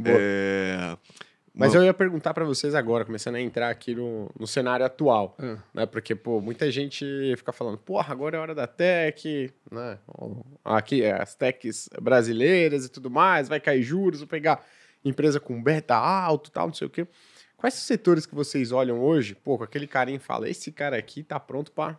É, 0.07 0.97
Mas 1.61 1.75
eu 1.75 1.85
ia 1.85 1.95
perguntar 1.95 2.35
pra 2.35 2.45
vocês 2.45 2.75
agora, 2.75 3.05
começando 3.05 3.37
a 3.37 3.41
entrar 3.41 3.71
aqui 3.71 3.95
no, 3.95 4.29
no 4.39 4.47
cenário 4.47 4.85
atual, 4.85 5.37
É. 5.39 5.57
né? 5.75 5.87
Porque, 5.87 6.15
pô, 6.15 6.41
muita 6.41 6.71
gente 6.71 7.05
fica 7.37 7.53
falando, 7.53 7.79
porra, 7.79 8.13
agora 8.13 8.37
é 8.37 8.41
hora 8.41 8.55
da 8.55 8.67
tech, 8.67 9.53
né? 9.71 9.99
Aqui, 10.65 11.03
é, 11.03 11.13
as 11.21 11.35
techs 11.35 11.89
brasileiras 12.01 12.85
e 12.85 12.89
tudo 12.89 13.11
mais, 13.11 13.49
vai 13.49 13.61
cair 13.61 13.83
juros, 13.83 14.21
vou 14.21 14.29
pegar 14.29 14.65
empresa 15.05 15.39
com 15.39 15.63
beta 15.63 15.95
alto 15.95 16.49
e 16.49 16.53
tal, 16.53 16.67
não 16.69 16.75
sei 16.75 16.87
o 16.87 16.91
quê. 16.91 17.07
Quais 17.57 17.75
os 17.75 17.83
setores 17.83 18.25
que 18.25 18.35
vocês 18.35 18.73
olham 18.73 18.99
hoje, 19.01 19.35
pô, 19.35 19.59
com 19.59 19.65
aquele 19.65 19.87
carinha 19.87 20.17
e 20.17 20.21
fala, 20.21 20.49
esse 20.49 20.73
cara 20.73 20.97
aqui 20.97 21.23
tá 21.23 21.39
pronto 21.39 21.71
pra 21.73 21.99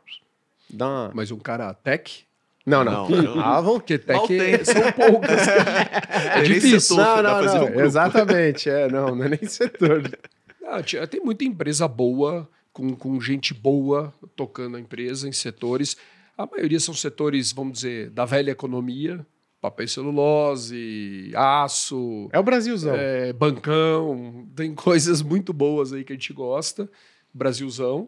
dar 0.69 0.87
uma... 0.87 1.11
Mas 1.13 1.29
um 1.31 1.37
cara 1.37 1.71
tech? 1.73 2.25
Não, 2.65 2.83
não. 2.83 3.09
Não, 3.09 3.23
eu- 3.23 3.39
Ah, 3.39 3.59
vão 3.61 3.79
Porque 3.79 3.99
Mal 4.07 4.27
tech 4.27 4.39
tem. 4.39 4.53
é- 4.53 4.63
são 4.63 4.91
poucas. 4.91 5.47
É 6.35 6.41
difícil. 6.43 6.95
Não, 6.97 7.23
dá 7.23 7.23
não, 7.23 7.39
um 7.41 7.45
não. 7.55 7.65
grupo. 7.65 7.81
Exatamente, 7.81 8.69
é, 8.69 8.87
não, 8.89 9.15
não 9.15 9.23
é 9.25 9.29
nem 9.29 9.45
setor. 9.45 10.03
Ah, 10.67 10.81
tia, 10.83 11.05
tem 11.07 11.19
muita 11.21 11.43
empresa 11.43 11.87
boa, 11.87 12.47
com, 12.71 12.95
com 12.95 13.19
gente 13.19 13.53
boa 13.53 14.13
tocando 14.35 14.77
a 14.77 14.79
empresa 14.79 15.27
em 15.27 15.31
setores. 15.31 15.97
A 16.37 16.45
maioria 16.45 16.79
são 16.79 16.93
setores, 16.93 17.51
vamos 17.51 17.73
dizer, 17.73 18.09
da 18.11 18.25
velha 18.25 18.51
economia, 18.51 19.25
papel 19.59 19.85
e 19.85 19.89
celulose, 19.89 21.31
aço, 21.35 22.29
É 22.31 22.39
o 22.39 22.43
Brasilzão. 22.43 22.95
é, 22.95 23.33
bancão, 23.33 24.47
tem 24.55 24.73
coisas 24.73 25.21
muito 25.21 25.51
boas 25.53 25.91
aí 25.93 26.03
que 26.03 26.13
a 26.13 26.15
gente 26.15 26.31
gosta, 26.33 26.89
Brasilzão. 27.33 28.07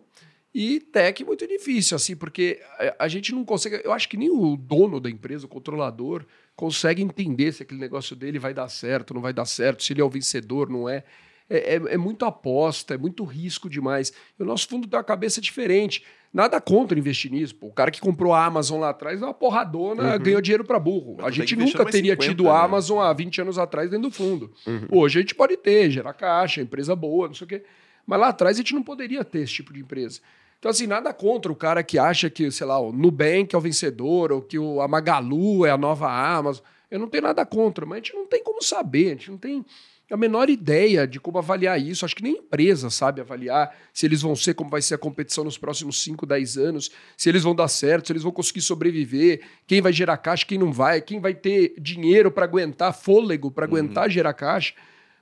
E 0.54 0.80
tech 0.80 1.24
muito 1.24 1.47
difícil, 1.47 1.95
assim, 1.95 2.16
porque 2.16 2.62
a, 2.78 3.06
a 3.06 3.08
gente 3.08 3.34
não 3.34 3.43
consegue. 3.43 3.82
Eu 3.84 3.91
acho 3.91 4.08
que 4.08 4.18
nem 4.18 4.30
o 4.30 4.56
dono 4.56 4.99
da 4.99 5.10
empresa, 5.10 5.45
o 5.45 5.49
controlador, 5.49 6.26
consegue 6.56 7.01
entender 7.01 7.51
se 7.51 7.64
aquele 7.64 7.80
negócio 7.80 8.16
dele 8.16 8.38
vai 8.38 8.54
dar 8.54 8.68
certo, 8.70 9.14
não 9.14 9.22
vai 9.22 9.34
dar 9.34 9.45
certo, 9.45 9.84
se 9.84 9.93
ele 9.93 10.01
é 10.01 10.04
o 10.04 10.10
vencedor, 10.10 10.70
não 10.70 10.88
é. 10.88 11.04
É, 11.49 11.76
é, 11.76 11.82
é 11.93 11.97
muito 11.97 12.24
aposta, 12.24 12.93
é 12.93 12.97
muito 12.97 13.24
risco 13.24 13.70
demais. 13.70 14.14
E 14.39 14.43
o 14.43 14.45
nosso 14.45 14.68
fundo 14.68 14.88
tem 14.88 14.97
uma 14.97 15.04
cabeça 15.04 15.41
diferente. 15.41 16.04
Nada 16.34 16.60
contra 16.60 16.97
investir 16.97 17.32
nisso. 17.32 17.54
Pô, 17.56 17.68
o 17.68 17.74
cara 17.74 17.91
que 17.91 17.99
comprou 17.99 18.34
a 18.34 18.45
Amazon 18.45 18.80
lá 18.80 18.89
atrás 18.89 19.20
deu 19.20 19.28
uma 19.28 19.34
porradona, 19.34 20.18
ganhou 20.18 20.41
dinheiro 20.41 20.64
para 20.64 20.80
burro. 20.80 21.16
Mas 21.18 21.26
A 21.28 21.30
tu 21.30 21.36
gente 21.36 21.56
nunca 21.56 21.86
teria 21.86 22.14
50, 22.14 22.18
tido 22.18 22.49
a 22.49 22.54
né? 22.54 22.66
Amazon 22.66 22.99
há 22.99 23.14
20 23.14 23.41
anos 23.41 23.60
atrás 23.60 23.89
dentro 23.89 24.10
do 24.10 24.14
fundo. 24.14 24.51
Hoje 24.89 25.20
a 25.20 25.22
gente 25.22 25.36
pode 25.36 25.58
ter, 25.58 25.91
gerar 25.91 26.14
caixa, 26.14 26.62
empresa 26.62 26.95
boa, 26.95 27.28
não 27.28 27.36
sei 27.36 27.45
o 27.45 27.47
quê. 27.47 27.64
Mas 28.06 28.20
lá 28.20 28.30
atrás 28.30 28.58
a 28.58 28.62
gente 28.62 28.74
não 28.74 28.84
poderia 28.84 29.24
ter 29.24 29.39
esse 29.41 29.54
tipo 29.54 29.72
de 29.74 29.80
empresa. 29.80 30.22
Então, 30.64 30.72
assim, 30.72 30.88
nada 30.88 31.14
contra 31.14 31.51
o 31.51 31.55
cara 31.57 31.84
que 31.84 31.99
acha 31.99 32.30
que, 32.30 32.49
sei 32.49 32.66
lá, 32.66 32.80
o 32.80 32.93
Nubank 32.93 33.53
é 33.53 33.57
o 33.57 33.59
vencedor, 33.59 34.32
ou 34.32 34.41
que 34.41 34.57
o, 34.57 34.80
a 34.80 34.88
Magalu 34.88 35.66
é 35.66 35.72
a 35.72 35.78
nova 35.78 36.09
Amazon. 36.09 36.64
Eu 36.89 36.99
não 36.99 37.09
tenho 37.09 37.24
nada 37.24 37.45
contra, 37.45 37.86
mas 37.86 37.97
a 37.97 37.99
gente 37.99 38.14
não 38.14 38.26
tem 38.26 38.41
como 38.41 38.64
saber, 38.64 39.07
a 39.07 39.09
gente 39.09 39.30
não 39.30 39.38
tem 39.38 39.66
a 40.09 40.16
menor 40.16 40.49
ideia 40.49 41.05
de 41.05 41.20
como 41.20 41.38
avaliar 41.38 41.78
isso. 41.82 42.05
Acho 42.05 42.16
que 42.16 42.24
nem 42.24 42.38
empresa 42.38 42.89
sabe 42.89 43.20
avaliar 43.20 43.76
se 43.91 44.05
eles 44.05 44.22
vão 44.22 44.38
ser, 44.38 44.53
como 44.53 44.70
vai 44.70 44.82
ser 44.82 44.93
a 44.93 44.97
competição 44.97 45.43
nos 45.43 45.57
próximos 45.57 46.01
5, 46.01 46.26
10 46.26 46.57
anos, 46.57 46.91
se 47.18 47.28
eles 47.28 47.43
vão 47.43 47.53
dar 47.53 47.68
certo, 47.68 48.07
se 48.07 48.14
eles 48.14 48.24
vão 48.24 48.32
conseguir 48.32 48.61
sobreviver, 48.61 49.41
quem 49.68 49.82
vai 49.82 49.91
gerar 49.91 50.16
caixa, 50.16 50.45
quem 50.45 50.57
não 50.57 50.72
vai, 50.72 51.01
quem 51.01 51.20
vai 51.20 51.34
ter 51.34 51.74
dinheiro 51.78 52.32
para 52.32 52.45
aguentar, 52.45 52.93
fôlego 52.93 53.51
para 53.51 53.66
aguentar 53.66 54.09
gerar 54.09 54.34
caixa. 54.34 54.74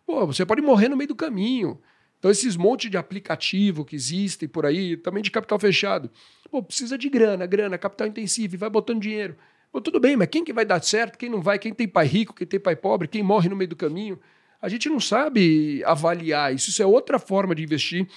Pô, 0.06 0.24
você 0.28 0.46
pode 0.46 0.62
morrer 0.62 0.88
no 0.88 0.96
meio 0.96 1.08
do 1.08 1.16
caminho. 1.16 1.82
Então, 2.22 2.30
esses 2.30 2.56
monte 2.56 2.88
de 2.88 2.98
aplicativo 2.98 3.84
que 3.84 3.96
existem 3.96 4.48
por 4.48 4.64
aí, 4.64 4.96
também 4.96 5.24
de 5.24 5.32
capital 5.32 5.58
fechado. 5.58 6.08
Pô, 6.52 6.62
precisa 6.62 6.96
de 6.96 7.10
grana, 7.10 7.48
grana, 7.48 7.80
capital 7.80 8.06
intensivo, 8.08 8.54
e 8.54 8.58
vai 8.60 8.70
botando 8.70 9.02
dinheiro. 9.02 9.36
Pô, 9.72 9.82
tudo 9.82 10.00
bem, 10.00 10.16
mas 10.16 10.28
quem 10.30 10.44
que 10.44 10.54
vai 10.54 10.64
dar 10.64 10.84
certo, 10.84 11.18
quem 11.18 11.30
não 11.30 11.42
vai, 11.42 11.58
quem 11.58 11.74
tem 11.74 11.88
pai 11.88 12.06
rico, 12.06 12.32
quem 12.36 12.46
tem 12.46 12.60
pai 12.60 12.76
pobre, 12.76 13.08
quem 13.08 13.24
morre 13.24 13.50
no 13.50 13.56
meio 13.56 13.70
do 13.70 13.76
caminho. 13.76 14.20
A 14.62 14.70
gente 14.70 14.88
não 14.88 15.00
sabe 15.00 15.82
avaliar 15.84 16.54
isso. 16.54 16.70
Isso 16.70 16.84
é 16.84 16.86
outra 16.86 17.18
forma 17.18 17.56
de 17.56 17.64
investir. 17.64 18.08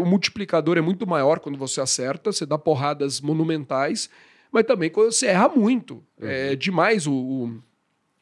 O 0.00 0.06
multiplicador 0.06 0.78
é 0.78 0.80
muito 0.80 1.06
maior 1.06 1.38
quando 1.38 1.58
você 1.58 1.82
acerta, 1.82 2.32
você 2.32 2.46
dá 2.46 2.56
porradas 2.56 3.20
monumentais, 3.20 4.08
mas 4.50 4.64
também 4.64 4.88
quando 4.88 5.12
você 5.12 5.26
erra 5.26 5.50
muito. 5.50 6.02
É 6.18 6.56
demais 6.56 7.06
o, 7.06 7.12
o, 7.12 7.62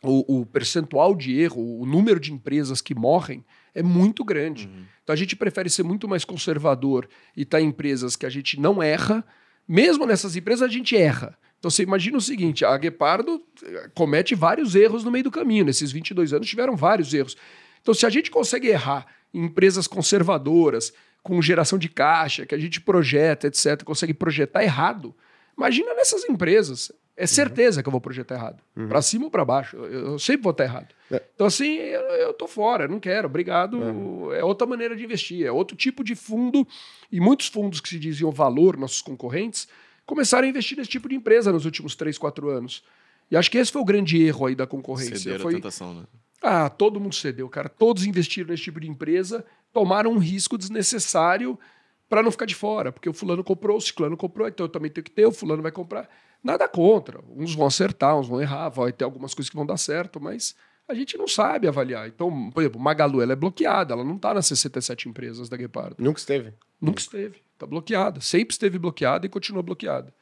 o- 0.02 0.40
o 0.40 0.46
percentual 0.46 1.14
de 1.14 1.38
erro, 1.38 1.80
o 1.80 1.86
número 1.86 2.18
de 2.18 2.32
empresas 2.32 2.80
que 2.80 2.94
morrem 2.94 3.44
é 3.74 3.82
muito 3.82 4.24
grande. 4.24 4.68
Então 5.10 5.14
a 5.14 5.16
gente 5.16 5.34
prefere 5.34 5.68
ser 5.68 5.82
muito 5.82 6.06
mais 6.06 6.24
conservador 6.24 7.08
e 7.36 7.42
estar 7.42 7.60
em 7.60 7.66
empresas 7.66 8.14
que 8.14 8.24
a 8.24 8.28
gente 8.28 8.60
não 8.60 8.80
erra. 8.80 9.24
Mesmo 9.66 10.06
nessas 10.06 10.36
empresas 10.36 10.62
a 10.62 10.72
gente 10.72 10.96
erra. 10.96 11.36
Então 11.58 11.68
você 11.68 11.82
imagina 11.82 12.16
o 12.16 12.20
seguinte, 12.20 12.64
a 12.64 12.76
Guepardo 12.78 13.42
eh, 13.64 13.90
comete 13.92 14.36
vários 14.36 14.76
erros 14.76 15.02
no 15.02 15.10
meio 15.10 15.24
do 15.24 15.30
caminho. 15.32 15.64
Nesses 15.64 15.90
22 15.90 16.32
anos 16.32 16.48
tiveram 16.48 16.76
vários 16.76 17.12
erros. 17.12 17.36
Então 17.82 17.92
se 17.92 18.06
a 18.06 18.08
gente 18.08 18.30
consegue 18.30 18.68
errar 18.68 19.04
em 19.34 19.46
empresas 19.46 19.88
conservadoras, 19.88 20.92
com 21.24 21.42
geração 21.42 21.76
de 21.76 21.88
caixa, 21.88 22.46
que 22.46 22.54
a 22.54 22.58
gente 22.58 22.80
projeta, 22.80 23.48
etc., 23.48 23.82
consegue 23.82 24.14
projetar 24.14 24.62
errado, 24.62 25.12
imagina 25.58 25.92
nessas 25.94 26.22
empresas. 26.28 26.92
É 27.16 27.26
certeza 27.26 27.82
que 27.82 27.88
eu 27.88 27.92
vou 27.92 28.00
projetar 28.00 28.34
errado. 28.34 28.62
Pra 28.88 29.02
cima 29.02 29.26
ou 29.26 29.30
pra 29.30 29.44
baixo. 29.44 29.76
Eu, 29.76 30.12
eu 30.12 30.18
sempre 30.18 30.42
vou 30.42 30.52
estar 30.52 30.64
errado. 30.64 30.94
É. 31.10 31.22
Então, 31.34 31.46
assim, 31.46 31.76
eu, 31.76 32.00
eu 32.00 32.32
tô 32.32 32.46
fora, 32.48 32.84
eu 32.84 32.88
não 32.88 32.98
quero, 32.98 33.26
obrigado. 33.26 34.32
É 34.32 34.42
outra 34.42 34.66
maneira 34.66 34.96
de 34.96 35.04
investir, 35.04 35.44
é 35.44 35.52
outro 35.52 35.76
tipo 35.76 36.02
de 36.02 36.14
fundo. 36.14 36.66
E 37.12 37.20
muitos 37.20 37.48
fundos 37.48 37.80
que 37.80 37.88
se 37.88 37.98
diziam 37.98 38.30
valor, 38.30 38.76
nossos 38.78 39.02
concorrentes, 39.02 39.68
começaram 40.06 40.46
a 40.46 40.50
investir 40.50 40.78
nesse 40.78 40.90
tipo 40.90 41.08
de 41.08 41.14
empresa 41.14 41.52
nos 41.52 41.64
últimos 41.64 41.94
3, 41.94 42.16
4 42.16 42.48
anos. 42.48 42.82
E 43.30 43.36
acho 43.36 43.50
que 43.50 43.58
esse 43.58 43.70
foi 43.70 43.82
o 43.82 43.84
grande 43.84 44.20
erro 44.22 44.46
aí 44.46 44.54
da 44.54 44.66
concorrência. 44.66 45.16
Ceder 45.16 45.40
a 45.40 45.42
Foi, 45.42 45.54
tentação, 45.54 45.94
né? 45.94 46.02
ah, 46.42 46.68
todo 46.70 46.98
mundo 46.98 47.14
cedeu, 47.14 47.48
cara. 47.48 47.68
Todos 47.68 48.04
investiram 48.04 48.48
nesse 48.48 48.62
tipo 48.64 48.80
de 48.80 48.88
empresa, 48.88 49.44
tomaram 49.72 50.10
um 50.10 50.18
risco 50.18 50.56
desnecessário 50.58 51.58
para 52.08 52.22
não 52.24 52.30
ficar 52.32 52.46
de 52.46 52.56
fora, 52.56 52.90
porque 52.90 53.08
o 53.08 53.12
fulano 53.12 53.44
comprou, 53.44 53.76
o 53.76 53.80
ciclano 53.80 54.16
comprou, 54.16 54.48
então 54.48 54.66
eu 54.66 54.70
também 54.70 54.90
tenho 54.90 55.04
que 55.04 55.12
ter, 55.12 55.26
o 55.26 55.32
fulano 55.32 55.62
vai 55.62 55.70
comprar. 55.70 56.08
Nada 56.42 56.66
contra. 56.68 57.20
Uns 57.36 57.54
vão 57.54 57.66
acertar, 57.66 58.18
uns 58.18 58.28
vão 58.28 58.40
errar, 58.40 58.68
vai 58.68 58.92
ter 58.92 59.04
algumas 59.04 59.34
coisas 59.34 59.50
que 59.50 59.56
vão 59.56 59.66
dar 59.66 59.76
certo, 59.76 60.20
mas 60.20 60.54
a 60.88 60.94
gente 60.94 61.16
não 61.16 61.28
sabe 61.28 61.68
avaliar. 61.68 62.08
Então, 62.08 62.50
por 62.50 62.60
exemplo, 62.60 62.80
Magalu, 62.80 63.22
ela 63.22 63.32
é 63.32 63.36
bloqueada, 63.36 63.94
ela 63.94 64.04
não 64.04 64.16
está 64.16 64.34
nas 64.34 64.46
67 64.46 65.08
empresas 65.08 65.48
da 65.48 65.56
Guepardo. 65.56 65.96
Nunca 65.98 66.18
esteve. 66.18 66.54
Nunca 66.80 67.00
esteve. 67.00 67.42
Está 67.54 67.66
bloqueada. 67.66 68.20
Sempre 68.20 68.52
esteve 68.52 68.78
bloqueada 68.78 69.26
e 69.26 69.28
continua 69.28 69.62
bloqueada. 69.62 70.12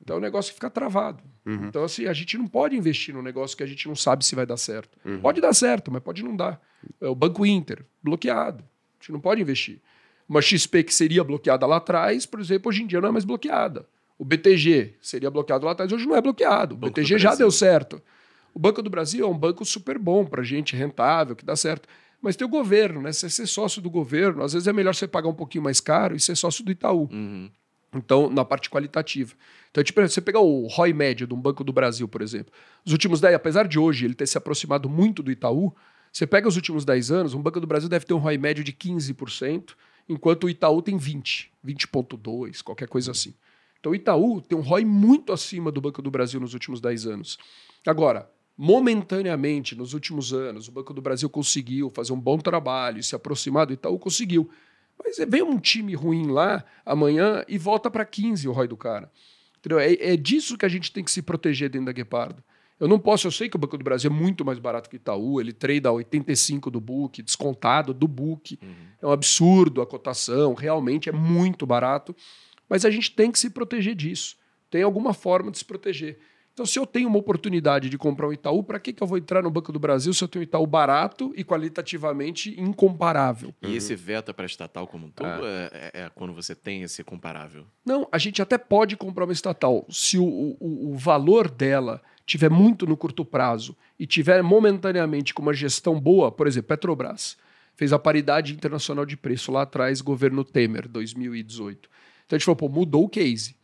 Então 0.00 0.16
é 0.16 0.18
um 0.18 0.22
negócio 0.22 0.50
que 0.50 0.54
fica 0.54 0.70
travado. 0.70 1.22
Então, 1.46 1.82
assim, 1.82 2.06
a 2.06 2.12
gente 2.12 2.36
não 2.36 2.46
pode 2.46 2.76
investir 2.76 3.14
num 3.14 3.22
negócio 3.22 3.56
que 3.56 3.62
a 3.62 3.66
gente 3.66 3.88
não 3.88 3.96
sabe 3.96 4.24
se 4.24 4.34
vai 4.34 4.44
dar 4.44 4.56
certo. 4.56 4.98
Pode 5.20 5.40
dar 5.40 5.54
certo, 5.54 5.90
mas 5.90 6.02
pode 6.02 6.22
não 6.22 6.36
dar. 6.36 6.60
É 7.00 7.08
o 7.08 7.14
Banco 7.14 7.44
Inter, 7.44 7.84
bloqueado. 8.02 8.62
A 8.62 9.02
gente 9.02 9.12
não 9.12 9.20
pode 9.20 9.40
investir. 9.40 9.80
Uma 10.28 10.42
XP 10.42 10.84
que 10.84 10.94
seria 10.94 11.24
bloqueada 11.24 11.64
lá 11.66 11.76
atrás, 11.78 12.26
por 12.26 12.38
exemplo, 12.38 12.68
hoje 12.68 12.82
em 12.82 12.86
dia 12.86 13.00
não 13.00 13.08
é 13.08 13.12
mais 13.12 13.24
bloqueada. 13.24 13.86
O 14.18 14.24
BTG 14.24 14.94
seria 15.00 15.30
bloqueado 15.30 15.64
lá 15.64 15.72
atrás, 15.72 15.92
hoje 15.92 16.06
não 16.06 16.16
é 16.16 16.20
bloqueado. 16.20 16.74
O 16.74 16.78
Banco 16.78 16.94
BTG 16.94 17.18
já 17.18 17.34
deu 17.34 17.50
certo. 17.50 18.02
O 18.52 18.58
Banco 18.58 18.82
do 18.82 18.90
Brasil 18.90 19.24
é 19.24 19.28
um 19.28 19.38
banco 19.38 19.64
super 19.64 19.98
bom 19.98 20.24
para 20.24 20.42
gente, 20.42 20.74
rentável, 20.74 21.36
que 21.36 21.44
dá 21.44 21.54
certo. 21.54 21.88
Mas 22.20 22.34
tem 22.34 22.44
o 22.44 22.50
governo, 22.50 23.00
né? 23.00 23.12
Você 23.12 23.30
ser 23.30 23.46
sócio 23.46 23.80
do 23.80 23.88
governo, 23.88 24.42
às 24.42 24.52
vezes 24.52 24.66
é 24.66 24.72
melhor 24.72 24.94
você 24.94 25.06
pagar 25.06 25.28
um 25.28 25.34
pouquinho 25.34 25.62
mais 25.62 25.80
caro 25.80 26.16
e 26.16 26.20
ser 26.20 26.36
sócio 26.36 26.64
do 26.64 26.72
Itaú. 26.72 27.08
Uhum. 27.12 27.48
Então, 27.94 28.28
na 28.28 28.44
parte 28.44 28.68
qualitativa. 28.68 29.34
Então, 29.70 29.82
tipo, 29.82 30.00
você 30.00 30.20
pegar 30.20 30.40
o 30.40 30.66
ROI 30.66 30.92
médio 30.92 31.26
de 31.26 31.34
um 31.34 31.40
Banco 31.40 31.62
do 31.62 31.72
Brasil, 31.72 32.08
por 32.08 32.20
exemplo. 32.20 32.52
Os 32.84 32.92
últimos 32.92 33.20
10, 33.20 33.34
apesar 33.34 33.66
de 33.68 33.78
hoje 33.78 34.04
ele 34.04 34.14
ter 34.14 34.26
se 34.26 34.36
aproximado 34.36 34.90
muito 34.90 35.22
do 35.22 35.30
Itaú, 35.30 35.72
você 36.12 36.26
pega 36.26 36.48
os 36.48 36.56
últimos 36.56 36.84
10 36.84 37.10
anos, 37.10 37.34
um 37.34 37.40
Banco 37.40 37.60
do 37.60 37.66
Brasil 37.66 37.88
deve 37.88 38.04
ter 38.04 38.14
um 38.14 38.18
ROI 38.18 38.36
médio 38.36 38.64
de 38.64 38.72
15%, 38.72 39.74
enquanto 40.08 40.44
o 40.44 40.50
Itaú 40.50 40.82
tem 40.82 40.96
20, 40.96 41.52
20,2, 41.64 42.62
qualquer 42.62 42.88
coisa 42.88 43.12
assim. 43.12 43.34
Então, 43.80 43.92
o 43.92 43.94
Itaú 43.94 44.40
tem 44.40 44.58
um 44.58 44.60
ROI 44.60 44.84
muito 44.84 45.32
acima 45.32 45.70
do 45.70 45.80
Banco 45.80 46.02
do 46.02 46.10
Brasil 46.10 46.40
nos 46.40 46.54
últimos 46.54 46.80
10 46.80 47.06
anos. 47.06 47.38
Agora, 47.86 48.30
momentaneamente, 48.56 49.76
nos 49.76 49.94
últimos 49.94 50.32
anos, 50.32 50.66
o 50.66 50.72
Banco 50.72 50.92
do 50.92 51.00
Brasil 51.00 51.30
conseguiu 51.30 51.88
fazer 51.90 52.12
um 52.12 52.20
bom 52.20 52.38
trabalho 52.38 52.98
e 52.98 53.02
se 53.02 53.14
aproximar 53.14 53.66
do 53.66 53.72
Itaú, 53.72 53.98
conseguiu. 53.98 54.50
Mas 55.02 55.16
vem 55.28 55.42
um 55.42 55.58
time 55.58 55.94
ruim 55.94 56.26
lá 56.26 56.64
amanhã 56.84 57.44
e 57.46 57.56
volta 57.56 57.88
para 57.88 58.04
15 58.04 58.48
o 58.48 58.52
ROI 58.52 58.66
do 58.66 58.76
cara. 58.76 59.10
Entendeu? 59.58 59.78
É, 59.78 59.92
é 59.92 60.16
disso 60.16 60.58
que 60.58 60.66
a 60.66 60.68
gente 60.68 60.92
tem 60.92 61.04
que 61.04 61.10
se 61.10 61.22
proteger 61.22 61.70
dentro 61.70 61.86
da 61.86 61.92
Guepardo. 61.92 62.42
Eu 62.80 62.86
não 62.86 62.98
posso, 62.98 63.26
eu 63.26 63.32
sei 63.32 63.48
que 63.48 63.56
o 63.56 63.58
Banco 63.58 63.76
do 63.76 63.82
Brasil 63.82 64.10
é 64.10 64.14
muito 64.14 64.44
mais 64.44 64.58
barato 64.58 64.88
que 64.88 64.94
o 64.94 64.98
Itaú, 64.98 65.40
ele 65.40 65.52
trade 65.52 65.86
a 65.86 65.92
85 65.92 66.70
do 66.70 66.80
book, 66.80 67.20
descontado 67.22 67.92
do 67.92 68.06
book. 68.06 68.58
É 69.02 69.06
um 69.06 69.10
absurdo 69.10 69.82
a 69.82 69.86
cotação, 69.86 70.54
realmente 70.54 71.08
é 71.08 71.12
muito 71.12 71.66
barato. 71.66 72.14
Mas 72.68 72.84
a 72.84 72.90
gente 72.90 73.10
tem 73.14 73.30
que 73.30 73.38
se 73.38 73.50
proteger 73.50 73.94
disso. 73.94 74.36
Tem 74.70 74.82
alguma 74.82 75.14
forma 75.14 75.50
de 75.50 75.58
se 75.58 75.64
proteger. 75.64 76.18
Então, 76.52 76.66
se 76.66 76.76
eu 76.76 76.84
tenho 76.84 77.08
uma 77.08 77.18
oportunidade 77.18 77.88
de 77.88 77.96
comprar 77.96 78.26
um 78.26 78.32
Itaú, 78.32 78.64
para 78.64 78.80
que, 78.80 78.92
que 78.92 79.00
eu 79.00 79.06
vou 79.06 79.16
entrar 79.16 79.40
no 79.44 79.50
Banco 79.50 79.70
do 79.70 79.78
Brasil 79.78 80.12
se 80.12 80.24
eu 80.24 80.26
tenho 80.26 80.40
um 80.40 80.42
Itaú 80.42 80.66
barato 80.66 81.32
e 81.36 81.44
qualitativamente 81.44 82.60
incomparável? 82.60 83.54
E 83.62 83.76
esse 83.76 83.94
veto 83.94 84.34
para 84.34 84.44
estatal 84.44 84.86
como 84.86 85.06
um 85.06 85.10
todo 85.10 85.46
é, 85.46 85.70
é- 85.72 86.00
é 86.02 86.10
quando 86.14 86.32
você 86.34 86.54
tem 86.56 86.82
esse 86.82 87.04
comparável. 87.04 87.64
Não, 87.86 88.08
a 88.10 88.18
gente 88.18 88.42
até 88.42 88.58
pode 88.58 88.96
comprar 88.96 89.24
uma 89.24 89.32
estatal 89.32 89.86
se 89.88 90.18
o, 90.18 90.24
o, 90.24 90.90
o 90.92 90.96
valor 90.96 91.48
dela 91.48 92.02
tiver 92.26 92.50
muito 92.50 92.86
no 92.86 92.96
curto 92.96 93.24
prazo 93.24 93.76
e 93.98 94.04
tiver 94.06 94.42
momentaneamente 94.42 95.32
com 95.32 95.42
uma 95.42 95.54
gestão 95.54 95.98
boa, 96.00 96.30
por 96.32 96.46
exemplo, 96.48 96.68
Petrobras. 96.68 97.36
fez 97.76 97.92
a 97.92 97.98
paridade 98.00 98.52
internacional 98.52 99.06
de 99.06 99.16
preço 99.16 99.52
lá 99.52 99.62
atrás, 99.62 100.00
governo 100.00 100.42
Temer, 100.44 100.88
2018. 100.88 101.88
Então 102.28 102.36
a 102.36 102.38
gente 102.38 102.44
falou, 102.44 102.56
pô, 102.56 102.68
mudou 102.68 103.04
o 103.04 103.08
case. 103.08 103.56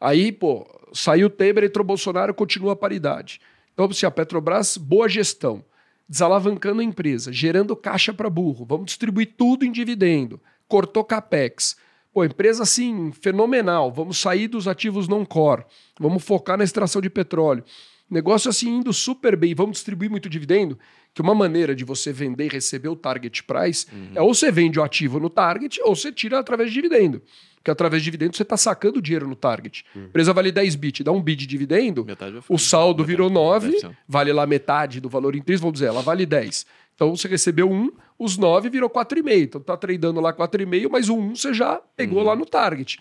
Aí, 0.00 0.32
pô, 0.32 0.66
saiu 0.94 1.26
o 1.26 1.30
Temer, 1.30 1.64
entrou 1.64 1.84
Bolsonaro, 1.84 2.32
continua 2.32 2.72
a 2.72 2.76
paridade. 2.76 3.38
Então, 3.74 3.92
se 3.92 4.06
a 4.06 4.10
Petrobras, 4.10 4.78
boa 4.78 5.08
gestão, 5.08 5.62
desalavancando 6.08 6.80
a 6.80 6.84
empresa, 6.84 7.30
gerando 7.30 7.76
caixa 7.76 8.12
para 8.14 8.30
burro, 8.30 8.64
vamos 8.64 8.86
distribuir 8.86 9.34
tudo 9.36 9.64
em 9.64 9.70
dividendo, 9.70 10.40
cortou 10.66 11.04
capex. 11.04 11.76
Pô, 12.12 12.24
empresa 12.24 12.62
assim, 12.62 13.12
fenomenal, 13.12 13.92
vamos 13.92 14.18
sair 14.18 14.48
dos 14.48 14.66
ativos 14.66 15.06
não 15.06 15.24
core, 15.24 15.64
vamos 16.00 16.24
focar 16.24 16.56
na 16.56 16.64
extração 16.64 17.02
de 17.02 17.10
petróleo. 17.10 17.62
Negócio 18.10 18.48
assim 18.48 18.78
indo 18.78 18.90
super 18.90 19.36
bem, 19.36 19.54
vamos 19.54 19.76
distribuir 19.76 20.10
muito 20.10 20.30
dividendo, 20.30 20.78
que 21.12 21.20
uma 21.20 21.34
maneira 21.34 21.74
de 21.74 21.84
você 21.84 22.10
vender 22.10 22.46
e 22.46 22.48
receber 22.48 22.88
o 22.88 22.96
target 22.96 23.44
price 23.44 23.86
uhum. 23.92 24.12
é 24.14 24.22
ou 24.22 24.32
você 24.32 24.50
vende 24.50 24.80
o 24.80 24.82
ativo 24.82 25.20
no 25.20 25.28
target 25.28 25.78
ou 25.82 25.94
você 25.94 26.10
tira 26.10 26.38
através 26.38 26.70
de 26.70 26.74
dividendo. 26.74 27.20
Porque 27.58 27.70
através 27.70 28.02
de 28.02 28.06
dividendo 28.06 28.36
você 28.36 28.42
está 28.42 28.56
sacando 28.56 29.02
dinheiro 29.02 29.28
no 29.28 29.36
target. 29.36 29.84
Uhum. 29.94 30.04
empresa 30.04 30.32
vale 30.32 30.50
10 30.50 30.74
bits, 30.76 31.04
dá 31.04 31.12
um 31.12 31.20
bit 31.22 31.38
de 31.38 31.46
dividendo, 31.46 32.06
o 32.48 32.58
saldo 32.58 33.02
metade, 33.02 33.10
virou 33.10 33.30
9, 33.30 33.80
vale 34.06 34.32
lá 34.32 34.46
metade 34.46 35.00
do 35.00 35.08
valor 35.08 35.34
intrínseco, 35.34 35.62
vamos 35.62 35.74
dizer, 35.74 35.86
ela 35.86 36.02
vale 36.02 36.24
10. 36.24 36.66
Então 36.94 37.14
você 37.14 37.28
recebeu 37.28 37.70
um, 37.70 37.92
os 38.18 38.36
9 38.36 38.68
virou 38.68 38.90
4,5. 38.90 39.42
Então 39.42 39.60
tá 39.60 39.76
tradando 39.76 40.20
lá 40.20 40.32
4,5, 40.32 40.88
mas 40.90 41.08
o 41.08 41.16
1 41.16 41.36
você 41.36 41.54
já 41.54 41.80
pegou 41.96 42.18
uhum. 42.18 42.24
lá 42.24 42.36
no 42.36 42.46
target. 42.46 42.98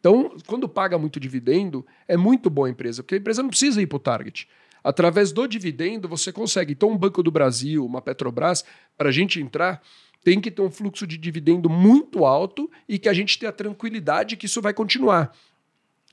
Então, 0.00 0.34
quando 0.46 0.66
paga 0.68 0.98
muito 0.98 1.20
dividendo, 1.20 1.86
é 2.08 2.16
muito 2.16 2.48
boa 2.48 2.66
a 2.66 2.70
empresa, 2.70 3.02
porque 3.02 3.16
a 3.16 3.18
empresa 3.18 3.42
não 3.42 3.50
precisa 3.50 3.82
ir 3.82 3.86
para 3.86 3.96
o 3.96 4.00
target. 4.00 4.48
Através 4.82 5.30
do 5.30 5.46
dividendo, 5.46 6.08
você 6.08 6.32
consegue. 6.32 6.72
Então, 6.72 6.90
um 6.90 6.96
Banco 6.96 7.22
do 7.22 7.30
Brasil, 7.30 7.84
uma 7.84 8.00
Petrobras, 8.00 8.64
para 8.96 9.10
a 9.10 9.12
gente 9.12 9.38
entrar, 9.38 9.82
tem 10.22 10.40
que 10.40 10.50
ter 10.50 10.62
um 10.62 10.70
fluxo 10.70 11.06
de 11.06 11.16
dividendo 11.16 11.68
muito 11.68 12.24
alto 12.24 12.70
e 12.88 12.98
que 12.98 13.08
a 13.08 13.12
gente 13.12 13.38
tenha 13.38 13.50
a 13.50 13.52
tranquilidade 13.52 14.36
que 14.36 14.46
isso 14.46 14.60
vai 14.60 14.72
continuar. 14.72 15.32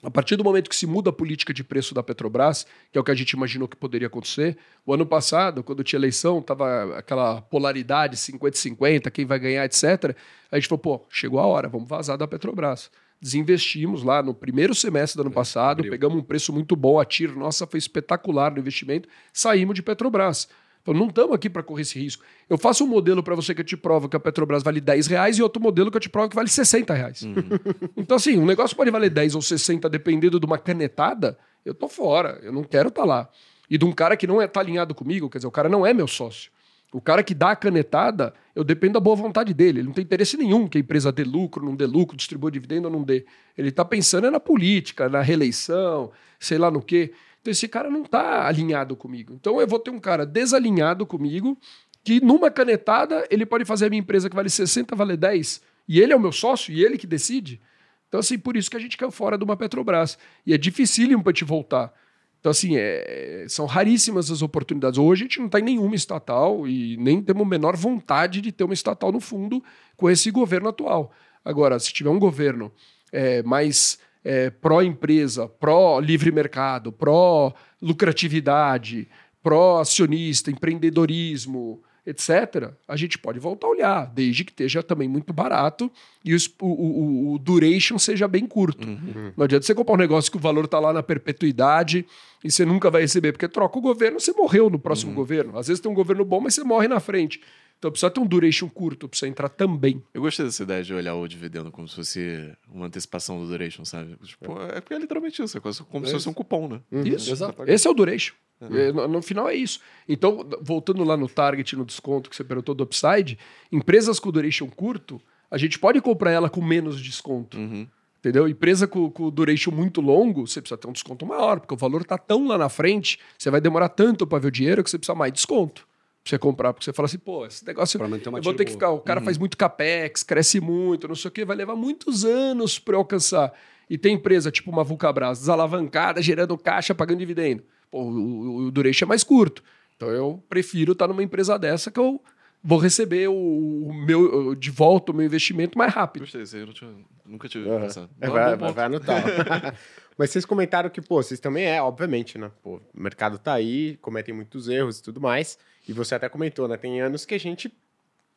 A 0.04 0.12
partir 0.12 0.36
do 0.36 0.44
momento 0.44 0.70
que 0.70 0.76
se 0.76 0.86
muda 0.86 1.10
a 1.10 1.14
política 1.14 1.52
de 1.52 1.64
preço 1.64 1.94
da 1.94 2.04
Petrobras, 2.04 2.68
que 2.92 2.98
é 2.98 3.02
o 3.02 3.04
que 3.04 3.10
a 3.10 3.16
gente 3.16 3.32
imaginou 3.32 3.68
que 3.68 3.76
poderia 3.76 4.08
acontecer, 4.08 4.56
o 4.86 4.94
ano 4.94 5.06
passado, 5.06 5.64
quando 5.64 5.84
tinha 5.84 5.98
eleição, 5.98 6.38
estava 6.38 6.98
aquela 6.98 7.42
polaridade 7.42 8.16
50-50, 8.16 9.10
quem 9.10 9.26
vai 9.26 9.40
ganhar, 9.40 9.66
etc. 9.66 10.16
A 10.52 10.60
gente 10.60 10.68
falou, 10.68 10.80
pô, 10.80 11.06
chegou 11.10 11.40
a 11.40 11.48
hora, 11.48 11.68
vamos 11.68 11.90
vazar 11.90 12.18
da 12.18 12.28
Petrobras 12.28 12.92
desinvestimos 13.20 14.04
lá 14.04 14.22
no 14.22 14.34
primeiro 14.34 14.76
semestre 14.76 15.18
do 15.18 15.22
ano 15.22 15.32
é, 15.32 15.34
passado, 15.34 15.84
pegamos 15.84 16.18
um 16.18 16.24
preço 16.24 16.54
muito 16.54 16.76
bom, 16.76 17.00
a 17.00 17.06
TIR 17.06 17.36
nossa 17.36 17.66
foi 17.66 17.80
espetacular 17.80 18.52
no 18.52 18.60
investimento, 18.60 19.10
saímos 19.34 19.76
de 19.76 19.82
Petrobras. 19.82 20.48
Então, 20.88 20.94
não 20.98 21.08
estamos 21.08 21.36
aqui 21.36 21.50
para 21.50 21.62
correr 21.62 21.82
esse 21.82 22.00
risco. 22.00 22.24
Eu 22.50 22.58
faço 22.58 22.86
um 22.86 22.88
modelo 22.88 23.22
para 23.22 23.36
você 23.36 23.54
que 23.54 23.60
eu 23.60 23.66
te 23.66 23.76
provo 23.76 24.08
que 24.08 24.16
a 24.16 24.20
Petrobras 24.22 24.64
vale 24.64 24.80
10 24.80 25.08
reais 25.08 25.38
e 25.38 25.44
outro 25.44 25.62
modelo 25.62 25.92
que 25.92 25.98
eu 25.98 26.02
te 26.02 26.08
provo 26.08 26.30
que 26.30 26.36
vale 26.36 26.48
60 26.48 26.94
reais. 26.94 27.24
Uhum. 27.24 27.34
então, 27.98 28.16
assim, 28.16 28.38
um 28.38 28.46
negócio 28.46 28.74
pode 28.74 28.90
valer 28.90 29.10
10 29.10 29.36
ou 29.36 29.42
60 29.42 29.90
dependendo 29.90 30.40
de 30.40 30.46
uma 30.46 30.58
canetada, 30.58 31.38
eu 31.66 31.74
tô 31.74 31.90
fora, 31.90 32.40
eu 32.42 32.54
não 32.54 32.64
quero 32.64 32.88
estar 32.88 33.02
tá 33.02 33.06
lá. 33.06 33.30
E 33.70 33.78
de 33.78 33.84
um 33.84 33.92
cara 33.92 34.16
que 34.16 34.26
não 34.26 34.36
está 34.36 34.46
é, 34.46 34.48
tá 34.48 34.60
alinhado 34.62 34.96
comigo, 34.96 35.30
quer 35.30 35.40
dizer, 35.40 35.48
o 35.48 35.52
cara 35.52 35.68
não 35.68 35.86
é 35.86 35.94
meu 35.94 36.08
sócio. 36.08 36.50
O 36.94 37.02
cara 37.02 37.22
que 37.22 37.34
dá 37.34 37.52
a 37.52 37.56
canetada, 37.58 38.34
eu 38.56 38.64
dependo 38.64 38.94
da 38.94 39.02
boa 39.02 39.16
vontade 39.18 39.54
dele. 39.54 39.80
Ele 39.80 39.88
não 39.88 39.94
tem 39.94 40.06
interesse 40.06 40.38
nenhum 40.38 40.70
que 40.70 40.78
a 40.78 40.82
empresa 40.82 41.12
dê 41.12 41.26
lucro, 41.26 41.66
não 41.66 41.76
dê 41.76 41.86
lucro, 41.86 42.16
distribua 42.16 42.50
dividendo 42.50 42.88
ou 42.88 42.94
não 42.94 43.04
dê. 43.04 43.26
Ele 43.58 43.68
está 43.68 43.84
pensando 43.84 44.28
é 44.28 44.32
na 44.32 44.40
política, 44.40 45.10
na 45.10 45.22
reeleição, 45.22 46.12
sei 46.40 46.58
lá 46.58 46.72
no 46.72 46.82
quê. 46.82 47.12
Então 47.48 47.52
esse 47.54 47.70
cara 47.70 47.90
não 47.90 48.02
está 48.02 48.46
alinhado 48.46 48.94
comigo. 48.94 49.34
Então 49.34 49.62
eu 49.62 49.66
vou 49.66 49.80
ter 49.80 49.90
um 49.90 50.00
cara 50.00 50.26
desalinhado 50.26 51.06
comigo 51.06 51.58
que 52.04 52.20
numa 52.20 52.52
canetada 52.52 53.26
ele 53.32 53.46
pode 53.46 53.64
fazer 53.64 53.86
a 53.86 53.90
minha 53.90 54.02
empresa 54.02 54.30
que 54.30 54.36
vale 54.36 54.50
60 54.50 54.94
vale 54.98 55.16
10 55.16 55.62
e 55.88 56.02
ele 56.02 56.12
é 56.12 56.16
o 56.16 56.20
meu 56.20 56.34
sócio 56.34 56.74
e 56.74 56.84
ele 56.84 56.98
que 56.98 57.08
decide. 57.08 57.62
Então 58.10 58.20
assim, 58.20 58.38
por 58.38 58.58
isso 58.58 58.70
que 58.70 58.76
a 58.76 58.80
gente 58.82 58.98
caiu 58.98 59.12
fora 59.12 59.38
de 59.38 59.46
uma 59.46 59.56
Petrobras. 59.56 60.18
E 60.46 60.54
é 60.54 60.58
dificílimo 60.58 61.24
para 61.24 61.32
te 61.32 61.46
voltar. 61.46 61.94
Então, 62.40 62.52
assim, 62.52 62.76
é, 62.76 63.46
são 63.48 63.66
raríssimas 63.66 64.30
as 64.30 64.42
oportunidades. 64.42 65.00
Hoje 65.00 65.24
a 65.24 65.26
gente 65.26 65.40
não 65.40 65.46
está 65.46 65.60
em 65.60 65.64
nenhuma 65.64 65.96
estatal 65.96 66.68
e 66.68 66.98
nem 66.98 67.22
temos 67.22 67.44
a 67.44 67.50
menor 67.50 67.78
vontade 67.78 68.42
de 68.42 68.52
ter 68.52 68.66
uma 68.66 68.74
estatal 68.74 69.12
no 69.12 69.22
fundo 69.22 69.64
com 69.96 70.10
esse 70.10 70.30
governo 70.32 70.68
atual. 70.68 71.14
Agora, 71.44 71.80
se 71.80 71.94
tiver 71.94 72.10
um 72.10 72.20
governo 72.20 72.72
é, 73.12 73.42
mais 73.42 73.98
é, 74.24 74.50
pró-empresa, 74.50 75.48
pró-livre 75.48 76.32
mercado, 76.32 76.92
pró-lucratividade, 76.92 79.08
pró-acionista, 79.42 80.52
empreendedorismo, 80.52 81.82
etc., 82.08 82.72
a 82.88 82.96
gente 82.96 83.18
pode 83.18 83.38
voltar 83.38 83.68
a 83.68 83.70
olhar, 83.70 84.06
desde 84.06 84.46
que 84.46 84.52
esteja 84.52 84.82
também 84.82 85.10
muito 85.10 85.34
barato 85.34 85.92
e 86.24 86.34
o, 86.34 86.38
o, 86.62 87.34
o 87.34 87.38
duration 87.38 88.00
seja 88.00 88.30
bem 88.30 88.46
curto. 88.46 88.88
Uhum. 88.88 89.34
Não 89.36 89.44
adianta 89.44 89.66
você 89.66 89.76
comprar 89.76 89.96
um 89.96 89.98
negócio 89.98 90.32
que 90.32 90.38
o 90.38 90.40
valor 90.40 90.66
está 90.66 90.80
lá 90.80 90.94
na 90.94 91.04
perpetuidade 91.04 92.06
e 92.42 92.50
você 92.50 92.64
nunca 92.64 92.90
vai 92.90 93.02
receber, 93.02 93.34
porque 93.34 93.48
troca 93.48 93.78
o 93.78 93.82
governo, 93.82 94.22
você 94.22 94.32
morreu 94.32 94.70
no 94.70 94.80
próximo 94.80 95.12
uhum. 95.12 95.18
governo. 95.18 95.60
Às 95.60 95.68
vezes 95.68 95.82
tem 95.82 95.92
um 95.92 95.96
governo 95.96 96.24
bom, 96.24 96.40
mas 96.40 96.56
você 96.56 96.64
morre 96.64 96.88
na 96.88 97.02
frente. 97.02 97.42
Então 97.78 97.92
precisa 97.92 98.10
ter 98.10 98.20
um 98.20 98.26
duration 98.26 98.68
curto, 98.68 99.08
precisa 99.08 99.30
entrar 99.30 99.50
também. 99.50 100.02
Eu 100.14 100.22
gostei 100.22 100.46
dessa 100.46 100.64
ideia 100.64 100.84
de 100.84 100.94
olhar 100.94 101.14
o 101.14 101.28
dividendo 101.28 101.72
como 101.72 101.88
se 101.88 101.96
fosse 101.96 102.52
uma 102.68 102.88
antecipação 102.88 103.40
do 103.40 103.48
duration, 103.48 103.86
sabe? 103.86 104.16
Tipo, 104.24 104.60
é 104.64 104.82
porque 104.82 104.96
é 104.96 105.00
literalmente 105.00 105.42
isso, 105.42 105.58
é 105.58 105.62
como 105.62 106.06
é 106.06 106.08
se 106.08 106.14
fosse 106.14 106.28
um 106.28 106.34
cupom, 106.34 106.68
né? 106.68 106.82
Uhum. 106.92 107.04
Isso, 107.04 107.32
Exato. 107.32 107.64
esse 107.68 107.88
é 107.88 107.92
o 107.92 107.94
duration. 107.94 108.34
Uhum. 108.60 108.94
No, 108.94 109.08
no, 109.08 109.22
final 109.22 109.48
é 109.48 109.54
isso. 109.54 109.80
Então, 110.10 110.48
voltando 110.60 111.04
lá 111.04 111.16
no 111.16 111.30
target, 111.30 111.76
no 111.76 111.86
desconto 111.86 112.28
que 112.28 112.36
você 112.36 112.44
perguntou 112.44 112.74
do 112.74 112.84
upside, 112.84 113.38
empresas 113.72 114.20
com 114.20 114.32
duration 114.32 114.68
curto, 114.68 115.22
a 115.52 115.58
gente 115.60 115.78
pode 115.78 116.02
comprar 116.02 116.32
ela 116.32 116.50
com 116.50 116.64
menos 116.64 117.00
desconto. 117.00 117.58
Uhum. 117.58 117.88
Entendeu? 118.18 118.48
Empresa 118.48 118.88
com, 118.88 119.12
com 119.12 119.30
duration 119.30 119.70
muito 119.70 120.02
longo, 120.02 120.48
você 120.48 120.60
precisa 120.60 120.80
ter 120.80 120.88
um 120.88 120.92
desconto 120.92 121.24
maior, 121.28 121.60
porque 121.60 121.76
o 121.76 121.78
valor 121.78 122.02
está 122.02 122.18
tão 122.18 122.48
lá 122.48 122.58
na 122.58 122.68
frente, 122.68 123.20
você 123.38 123.52
vai 123.52 123.62
demorar 123.62 123.90
tanto 123.90 124.26
para 124.26 124.40
ver 124.40 124.48
o 124.48 124.52
dinheiro 124.52 124.84
que 124.84 124.90
você 124.90 124.98
precisa 124.98 125.14
mais 125.14 125.32
desconto 125.32 125.88
você 126.30 126.38
comprar, 126.38 126.74
porque 126.74 126.86
você 126.86 126.94
fala 126.94 127.06
assim, 127.06 127.18
pô, 127.18 127.46
esse 127.46 127.66
negócio 127.66 128.00
eu 128.02 128.42
vou 128.42 128.54
ter 128.54 128.66
que 128.66 128.72
ficar, 128.72 128.92
o 128.92 129.00
cara 129.00 129.20
uhum. 129.20 129.26
faz 129.26 129.38
muito 129.38 129.58
capex, 129.58 130.24
cresce 130.24 130.60
muito, 130.60 131.08
não 131.08 131.16
sei 131.16 131.30
o 131.30 131.32
que, 131.32 131.46
vai 131.46 131.56
levar 131.56 131.76
muitos 131.76 132.26
anos 132.26 132.80
para 132.80 132.96
eu 132.96 133.00
alcançar. 133.00 133.54
E 133.90 133.98
tem 133.98 134.16
empresa 134.16 134.52
tipo 134.52 134.70
uma 134.70 134.84
Vulcabras, 134.84 135.40
desalavancada, 135.40 136.22
gerando 136.22 136.58
caixa, 136.58 136.94
pagando 136.94 137.20
dividendo. 137.20 137.64
Pô, 137.90 138.04
o, 138.04 138.68
o 138.68 138.72
duration 138.72 139.06
é 139.06 139.08
mais 139.08 139.24
curto. 139.24 139.64
Então 139.96 140.10
eu 140.10 140.44
prefiro 140.50 140.92
estar 140.92 141.08
numa 141.08 141.24
empresa 141.24 141.58
dessa 141.58 141.90
que 141.90 142.00
eu 142.00 142.22
vou 142.64 142.78
receber 142.78 143.28
o, 143.28 143.92
meu 143.94 144.56
de 144.56 144.70
volta 144.72 145.12
o 145.12 145.16
meu 145.16 145.26
investimento 145.26 145.78
mais 145.78 145.94
rápido. 145.94 146.24
Gostei, 146.24 146.42
isso 146.42 146.56
aí 146.56 146.62
eu 146.62 146.74
tinha, 146.74 146.94
nunca 147.26 147.48
tive 147.48 147.68
uhum. 147.68 147.82
pensado. 147.82 148.10
É, 148.20 148.30
vai, 148.30 148.56
vai, 148.56 148.74
vai 148.74 148.86
anotar. 148.86 149.24
Mas 150.18 150.32
vocês 150.32 150.46
comentaram 150.46 150.90
que, 150.90 151.02
pô, 151.02 151.22
vocês 151.22 151.40
também 151.40 151.66
é, 151.66 151.82
obviamente, 151.82 152.38
né? 152.38 152.52
Pô, 152.64 152.82
o 152.94 153.02
mercado 153.02 153.38
tá 153.38 153.54
aí, 153.54 153.98
cometem 153.98 154.34
muitos 154.34 154.68
erros 154.68 155.00
e 155.00 155.04
tudo 155.04 155.22
mais. 155.22 155.60
E 155.88 155.94
você 155.94 156.16
até 156.16 156.28
comentou, 156.28 156.68
né? 156.68 156.76
Tem 156.76 157.00
anos 157.02 157.24
que 157.24 157.36
a 157.36 157.40
gente 157.40 157.72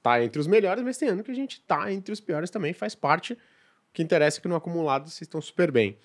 tá 0.03 0.23
entre 0.23 0.39
os 0.39 0.47
melhores, 0.47 0.85
mas 0.85 0.99
tem 0.99 1.09
anos 1.09 1.25
que 1.25 1.31
a 1.31 1.35
gente 1.35 1.61
tá 1.63 1.91
entre 1.91 2.13
os 2.13 2.21
piores 2.21 2.51
também, 2.51 2.75
faz 2.75 2.95
parte. 2.95 3.33
O 3.33 3.93
que 3.95 4.03
interessa 4.03 4.39
é 4.39 4.41
que 4.43 4.49
no 4.49 4.55
acumulado 4.55 5.09
vocês 5.09 5.23
estão 5.23 5.41
super 5.41 5.71
bem. 5.73 5.97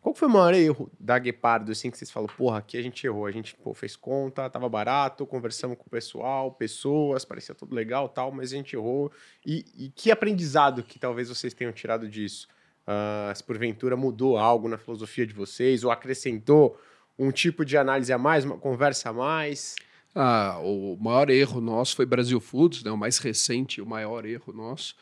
Qual 0.00 0.14
foi 0.14 0.28
o 0.28 0.30
maior 0.30 0.54
erro 0.54 0.90
da 0.98 1.18
Guepardo, 1.18 1.72
assim, 1.72 1.90
que 1.90 1.98
vocês 1.98 2.10
falam, 2.10 2.28
porra, 2.36 2.58
aqui 2.58 2.76
a 2.76 2.82
gente 2.82 3.04
errou, 3.04 3.26
a 3.26 3.32
gente 3.32 3.54
pô, 3.56 3.74
fez 3.74 3.96
conta, 3.96 4.48
tava 4.48 4.68
barato, 4.68 5.26
conversamos 5.26 5.76
com 5.76 5.84
o 5.86 5.90
pessoal, 5.90 6.52
pessoas, 6.52 7.24
parecia 7.24 7.54
tudo 7.54 7.74
legal 7.74 8.08
tal, 8.08 8.30
mas 8.30 8.52
a 8.52 8.56
gente 8.56 8.74
errou. 8.76 9.10
E, 9.44 9.64
e 9.76 9.88
que 9.90 10.10
aprendizado 10.10 10.82
que 10.82 10.98
talvez 10.98 11.28
vocês 11.28 11.52
tenham 11.52 11.72
tirado 11.72 12.08
disso? 12.08 12.48
Uh, 12.86 13.34
se 13.34 13.44
porventura 13.44 13.96
mudou 13.96 14.38
algo 14.38 14.68
na 14.68 14.78
filosofia 14.78 15.26
de 15.26 15.34
vocês, 15.34 15.84
ou 15.84 15.90
acrescentou 15.90 16.80
um 17.18 17.30
tipo 17.32 17.64
de 17.64 17.76
análise 17.76 18.12
a 18.12 18.18
mais, 18.18 18.44
uma 18.44 18.56
conversa 18.56 19.10
a 19.10 19.12
mais? 19.12 19.74
Ah, 20.14 20.58
o 20.62 20.96
maior 20.98 21.28
erro 21.28 21.60
nosso 21.60 21.96
foi 21.96 22.06
Brasil 22.06 22.40
Foods, 22.40 22.82
né? 22.82 22.90
o 22.90 22.96
mais 22.96 23.18
recente, 23.18 23.80
o 23.80 23.86
maior 23.86 24.24
erro 24.24 24.52
nosso. 24.52 24.94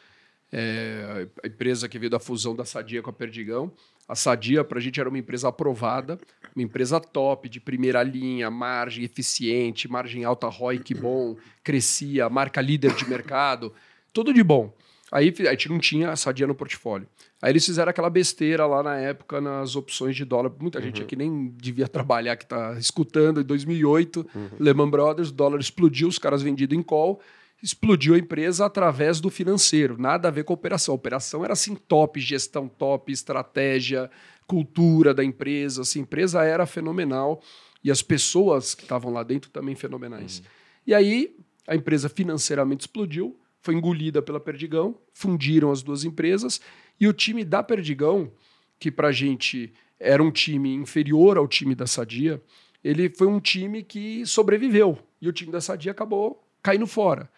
É 0.53 1.29
a 1.43 1.47
empresa 1.47 1.89
que 1.89 1.99
veio 1.99 2.11
da 2.11 2.19
fusão 2.19 2.55
da 2.55 2.65
Sadia 2.65 3.03
com 3.03 3.11
a 3.11 3.13
Perdigão. 3.13 3.73
A 4.09 4.15
Sadia, 4.15 4.63
para 4.63 4.79
a 4.79 4.81
gente, 4.81 5.01
era 5.01 5.09
uma 5.09 5.19
empresa 5.19 5.49
aprovada, 5.49 6.19
uma 6.55 6.63
empresa 6.63 7.01
top, 7.01 7.49
de 7.49 7.61
primeira 7.61 8.03
linha, 8.03 8.51
margem 8.51 9.05
eficiente, 9.05 9.89
margem 9.89 10.25
alta, 10.25 10.47
ROI 10.49 10.79
que 10.79 10.95
bom, 10.95 11.37
crescia, 11.65 12.29
marca 12.29 12.61
líder 12.61 12.95
de 12.95 13.09
mercado, 13.09 13.73
tudo 14.13 14.33
de 14.33 14.43
bom. 14.43 14.73
Aí 15.11 15.33
a 15.41 15.51
gente 15.51 15.69
não 15.69 15.79
tinha 15.79 16.11
a 16.11 16.17
Sadia 16.17 16.47
no 16.47 16.55
portfólio. 16.55 17.07
Aí 17.41 17.53
eles 17.53 17.65
fizeram 17.65 17.91
aquela 17.91 18.11
besteira 18.11 18.67
lá 18.67 18.83
na 18.83 18.97
época 18.97 19.41
nas 19.41 19.77
opções 19.77 20.17
de 20.17 20.25
dólar. 20.25 20.53
Muita 20.59 20.79
uhum. 20.79 20.85
gente 20.85 21.03
aqui 21.03 21.15
nem 21.15 21.49
devia 21.57 21.87
trabalhar, 21.87 22.37
que 22.37 22.45
está 22.45 22.77
escutando. 22.79 23.41
Em 23.41 23.45
2008, 23.45 24.27
uhum. 24.35 24.49
Lehman 24.59 24.91
Brothers, 24.91 25.31
o 25.31 25.33
dólar 25.33 25.61
explodiu, 25.61 26.09
os 26.09 26.19
caras 26.19 26.43
vendidos 26.43 26.77
em 26.77 26.83
call 26.83 27.21
explodiu 27.63 28.15
a 28.15 28.19
empresa 28.19 28.67
através 28.67 29.21
do 29.21 29.31
financeiro, 29.31 29.97
nada 29.99 30.29
a 30.29 30.31
ver 30.31 30.45
com 30.45 30.53
a 30.53 30.55
operação. 30.55 30.93
A 30.93 30.97
operação 30.97 31.45
era 31.45 31.53
assim 31.53 31.75
top, 31.75 32.21
gestão 32.21 32.69
top, 32.69 33.11
estratégia, 33.11 34.11
cultura 34.47 35.13
da 35.13 35.25
empresa, 35.25 35.83
assim, 35.83 36.01
a 36.01 36.03
empresa 36.03 36.45
era 36.45 36.67
fenomenal 36.67 37.43
e 37.83 37.91
as 37.91 38.03
pessoas 38.03 38.75
que 38.75 38.83
estavam 38.83 39.13
lá 39.13 39.23
dentro 39.23 39.51
também 39.51 39.75
fenomenais. 39.75 40.39
Uhum. 40.39 40.45
E 40.87 40.95
aí 40.95 41.37
a 41.67 41.75
empresa 41.75 42.09
financeiramente 42.09 42.83
explodiu, 42.83 43.39
foi 43.61 43.75
engolida 43.75 44.23
pela 44.23 44.39
Perdigão, 44.39 44.97
fundiram 45.13 45.73
as 45.73 45.83
duas 45.83 46.05
empresas 46.05 46.61
e 47.01 47.09
o 47.09 47.13
time 47.13 47.45
da 47.45 47.63
Perdigão, 47.63 48.31
que 48.79 48.91
pra 48.91 49.11
gente 49.11 49.73
era 49.99 50.23
um 50.23 50.31
time 50.31 50.75
inferior 50.75 51.37
ao 51.37 51.49
time 51.49 51.75
da 51.75 51.87
Sadia, 51.87 52.41
ele 52.85 53.09
foi 53.09 53.27
um 53.27 53.41
time 53.41 53.83
que 53.83 54.25
sobreviveu 54.25 54.99
e 55.21 55.29
o 55.29 55.33
time 55.33 55.51
da 55.51 55.61
Sadia 55.61 55.91
acabou 55.91 56.47
caindo 56.63 56.87
fora. 56.87 57.29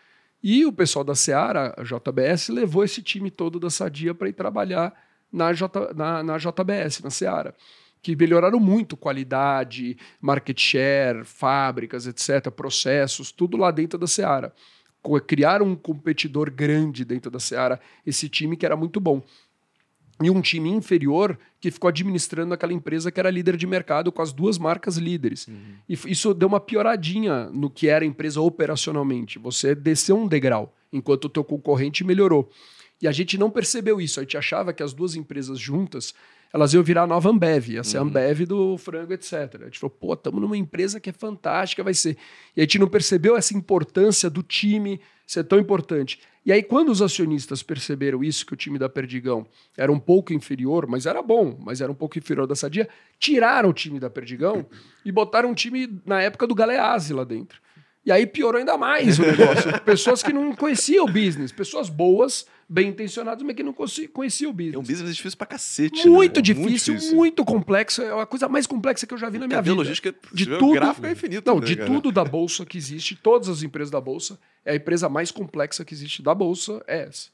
E 0.42 0.64
o 0.64 0.72
pessoal 0.72 1.04
da 1.04 1.14
Seara, 1.14 1.74
a 1.76 1.82
JBS, 1.82 2.48
levou 2.48 2.84
esse 2.84 3.02
time 3.02 3.30
todo 3.30 3.58
da 3.58 3.70
Sadia 3.70 4.14
para 4.14 4.28
ir 4.28 4.32
trabalhar 4.32 4.94
na, 5.32 5.52
J, 5.52 5.92
na, 5.94 6.22
na 6.22 6.38
JBS, 6.38 7.00
na 7.02 7.10
Seara 7.10 7.54
que 8.02 8.14
melhoraram 8.14 8.60
muito 8.60 8.96
qualidade, 8.96 9.96
market 10.20 10.58
share, 10.58 11.24
fábricas, 11.24 12.06
etc., 12.06 12.50
processos, 12.50 13.32
tudo 13.32 13.56
lá 13.56 13.70
dentro 13.70 13.98
da 13.98 14.06
Seara. 14.06 14.52
Criaram 15.26 15.66
um 15.66 15.76
competidor 15.76 16.50
grande 16.50 17.04
dentro 17.04 17.30
da 17.30 17.40
Seara, 17.40 17.80
esse 18.06 18.28
time 18.28 18.56
que 18.56 18.66
era 18.66 18.76
muito 18.76 19.00
bom. 19.00 19.22
E 20.22 20.30
um 20.30 20.40
time 20.40 20.68
inferior 20.68 21.38
que 21.60 21.70
ficou 21.70 21.88
administrando 21.88 22.52
aquela 22.52 22.72
empresa 22.72 23.10
que 23.10 23.20
era 23.20 23.30
líder 23.30 23.56
de 23.56 23.66
mercado 23.66 24.10
com 24.10 24.20
as 24.20 24.32
duas 24.32 24.58
marcas 24.58 24.96
líderes. 24.96 25.46
Uhum. 25.46 25.76
E 25.88 25.98
isso 26.06 26.34
deu 26.34 26.48
uma 26.48 26.58
pioradinha 26.58 27.46
no 27.52 27.70
que 27.70 27.88
era 27.88 28.04
a 28.04 28.08
empresa 28.08 28.40
operacionalmente. 28.40 29.38
Você 29.38 29.74
desceu 29.74 30.16
um 30.16 30.26
degrau, 30.26 30.74
enquanto 30.92 31.26
o 31.26 31.28
teu 31.28 31.44
concorrente 31.44 32.02
melhorou. 32.02 32.50
E 33.00 33.06
a 33.06 33.12
gente 33.12 33.38
não 33.38 33.48
percebeu 33.48 34.00
isso. 34.00 34.18
A 34.18 34.24
gente 34.24 34.36
achava 34.36 34.72
que 34.72 34.82
as 34.82 34.92
duas 34.92 35.14
empresas 35.14 35.58
juntas 35.58 36.14
elas 36.52 36.72
iam 36.72 36.82
virar 36.82 37.02
a 37.02 37.06
nova 37.06 37.28
Ambev, 37.28 37.68
ia 37.68 37.84
ser 37.84 37.98
uhum. 37.98 38.04
a 38.04 38.06
Ambev 38.06 38.46
do 38.46 38.78
frango, 38.78 39.12
etc. 39.12 39.32
A 39.60 39.64
gente 39.64 39.78
falou, 39.78 39.90
pô, 39.90 40.14
estamos 40.14 40.40
numa 40.40 40.56
empresa 40.56 40.98
que 40.98 41.10
é 41.10 41.12
fantástica, 41.12 41.84
vai 41.84 41.94
ser. 41.94 42.16
E 42.56 42.60
a 42.60 42.64
gente 42.64 42.78
não 42.78 42.88
percebeu 42.88 43.36
essa 43.36 43.56
importância 43.56 44.30
do 44.30 44.42
time 44.42 45.00
ser 45.26 45.44
tão 45.44 45.58
importante. 45.58 46.20
E 46.48 46.52
aí, 46.52 46.62
quando 46.62 46.88
os 46.88 47.02
acionistas 47.02 47.62
perceberam 47.62 48.24
isso, 48.24 48.46
que 48.46 48.54
o 48.54 48.56
time 48.56 48.78
da 48.78 48.88
Perdigão 48.88 49.46
era 49.76 49.92
um 49.92 49.98
pouco 49.98 50.32
inferior, 50.32 50.86
mas 50.86 51.04
era 51.04 51.20
bom, 51.20 51.54
mas 51.60 51.82
era 51.82 51.92
um 51.92 51.94
pouco 51.94 52.18
inferior 52.18 52.46
da 52.46 52.54
Sadia, 52.54 52.88
tiraram 53.18 53.68
o 53.68 53.72
time 53.74 54.00
da 54.00 54.08
Perdigão 54.08 54.64
e 55.04 55.12
botaram 55.12 55.50
um 55.50 55.54
time 55.54 56.00
na 56.06 56.22
época 56.22 56.46
do 56.46 56.54
Galeazzi 56.54 57.12
lá 57.12 57.22
dentro. 57.22 57.60
E 58.04 58.12
aí 58.12 58.26
piorou 58.26 58.58
ainda 58.58 58.76
mais 58.78 59.18
o 59.18 59.22
negócio. 59.22 59.80
pessoas 59.84 60.22
que 60.22 60.32
não 60.32 60.54
conheciam 60.54 61.04
o 61.04 61.08
business, 61.10 61.52
pessoas 61.52 61.88
boas 61.88 62.46
bem 62.68 62.88
intencionados, 62.88 63.42
mas 63.42 63.56
que 63.56 63.62
não 63.62 63.72
conhecia 63.72 64.48
o 64.48 64.52
business. 64.52 64.74
É 64.74 64.78
um 64.78 64.82
business 64.82 65.16
difícil 65.16 65.38
pra 65.38 65.46
cacete. 65.46 66.08
Muito, 66.08 66.36
né? 66.36 66.42
difícil, 66.42 66.62
muito 66.62 67.00
difícil, 67.00 67.16
muito 67.16 67.44
complexo. 67.44 68.02
É 68.02 68.20
a 68.20 68.26
coisa 68.26 68.48
mais 68.48 68.66
complexa 68.66 69.06
que 69.06 69.14
eu 69.14 69.18
já 69.18 69.28
vi 69.28 69.38
na 69.38 69.46
minha 69.46 69.62
vida. 69.62 69.74
logística, 69.74 70.14
de 70.32 70.46
tudo, 70.46 70.72
gráfico 70.72 71.06
é 71.06 71.12
infinito. 71.12 71.46
Não, 71.46 71.60
né, 71.60 71.66
de 71.66 71.76
cara? 71.76 71.88
tudo 71.88 72.12
da 72.12 72.24
bolsa 72.24 72.66
que 72.66 72.76
existe, 72.76 73.16
todas 73.16 73.48
as 73.48 73.62
empresas 73.62 73.90
da 73.90 74.00
bolsa, 74.00 74.38
é 74.64 74.72
a 74.72 74.76
empresa 74.76 75.08
mais 75.08 75.30
complexa 75.30 75.84
que 75.84 75.94
existe 75.94 76.22
da 76.22 76.34
bolsa 76.34 76.82
é 76.86 77.02
essa. 77.02 77.28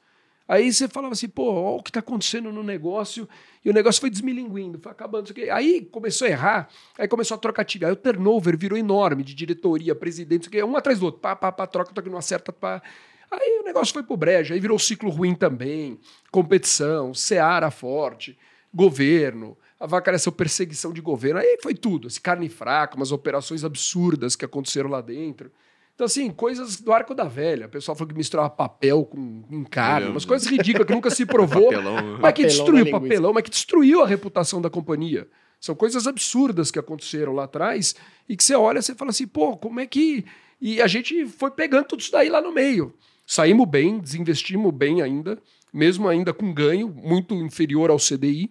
Aí 0.46 0.70
você 0.72 0.86
falava 0.86 1.14
assim, 1.14 1.28
pô, 1.28 1.52
olha 1.52 1.78
o 1.78 1.82
que 1.82 1.90
está 1.90 2.00
acontecendo 2.00 2.52
no 2.52 2.62
negócio, 2.62 3.26
e 3.64 3.70
o 3.70 3.72
negócio 3.72 4.00
foi 4.00 4.10
desmilinguindo, 4.10 4.78
foi 4.78 4.92
acabando. 4.92 5.32
Aí 5.50 5.82
começou 5.86 6.26
a 6.26 6.30
errar, 6.30 6.68
aí 6.98 7.08
começou 7.08 7.34
a 7.34 7.38
trocar 7.38 7.64
time. 7.64 7.86
Aí 7.86 7.92
o 7.92 7.96
turnover 7.96 8.56
virou 8.58 8.78
enorme 8.78 9.22
de 9.24 9.34
diretoria, 9.34 9.94
presidente, 9.94 10.50
um 10.62 10.76
atrás 10.76 10.98
do 10.98 11.06
outro, 11.06 11.20
pá, 11.20 11.34
pá, 11.34 11.50
pá, 11.50 11.66
troca, 11.66 11.94
troca, 11.94 12.10
não 12.10 12.18
acerta, 12.18 12.52
pá. 12.52 12.82
Aí 13.30 13.58
o 13.60 13.64
negócio 13.64 13.92
foi 13.92 14.02
pro 14.02 14.16
brejo, 14.16 14.52
aí 14.52 14.60
virou 14.60 14.78
ciclo 14.78 15.10
ruim 15.10 15.34
também, 15.34 15.98
competição, 16.30 17.14
seara 17.14 17.70
forte, 17.70 18.38
governo, 18.72 19.56
avacalhação, 19.80 20.32
perseguição 20.32 20.92
de 20.92 21.00
governo, 21.00 21.40
aí 21.40 21.58
foi 21.62 21.74
tudo, 21.74 22.06
esse 22.06 22.20
carne 22.20 22.48
fraca, 22.48 22.96
umas 22.96 23.12
operações 23.12 23.64
absurdas 23.64 24.36
que 24.36 24.44
aconteceram 24.44 24.90
lá 24.90 25.00
dentro. 25.00 25.50
Então, 25.94 26.06
assim, 26.06 26.30
coisas 26.30 26.80
do 26.80 26.92
arco 26.92 27.14
da 27.14 27.24
velha. 27.24 27.66
O 27.66 27.68
pessoal 27.70 27.94
falou 27.94 28.08
que 28.08 28.16
misturava 28.16 28.50
papel 28.50 29.04
com, 29.04 29.64
carne, 29.70 30.08
umas 30.08 30.24
coisas 30.24 30.48
ridículas 30.48 30.86
que 30.88 30.92
nunca 30.92 31.08
se 31.10 31.24
provou, 31.24 31.70
papelão. 31.70 32.18
mas 32.20 32.32
que 32.32 32.44
destruiu 32.44 32.84
o 32.84 32.90
papelão, 32.90 33.32
mas 33.32 33.44
que 33.44 33.50
destruiu 33.50 34.02
a 34.02 34.06
reputação 34.06 34.60
da 34.60 34.68
companhia. 34.68 35.28
São 35.60 35.74
coisas 35.74 36.06
absurdas 36.06 36.70
que 36.70 36.78
aconteceram 36.78 37.32
lá 37.32 37.44
atrás 37.44 37.94
e 38.28 38.36
que 38.36 38.42
você 38.42 38.54
olha 38.54 38.80
e 38.80 38.82
você 38.82 38.94
fala 38.94 39.10
assim, 39.10 39.26
pô, 39.26 39.56
como 39.56 39.78
é 39.78 39.86
que. 39.86 40.24
E 40.60 40.82
a 40.82 40.86
gente 40.88 41.26
foi 41.26 41.50
pegando 41.52 41.86
tudo 41.86 42.00
isso 42.00 42.10
daí 42.12 42.28
lá 42.28 42.42
no 42.42 42.52
meio. 42.52 42.92
Saímos 43.24 43.68
bem, 43.68 43.98
desinvestimos 43.98 44.74
bem 44.74 45.00
ainda, 45.00 45.40
mesmo 45.72 46.08
ainda 46.08 46.34
com 46.34 46.52
ganho 46.52 46.88
muito 46.88 47.34
inferior 47.34 47.90
ao 47.90 47.98
CDI. 47.98 48.50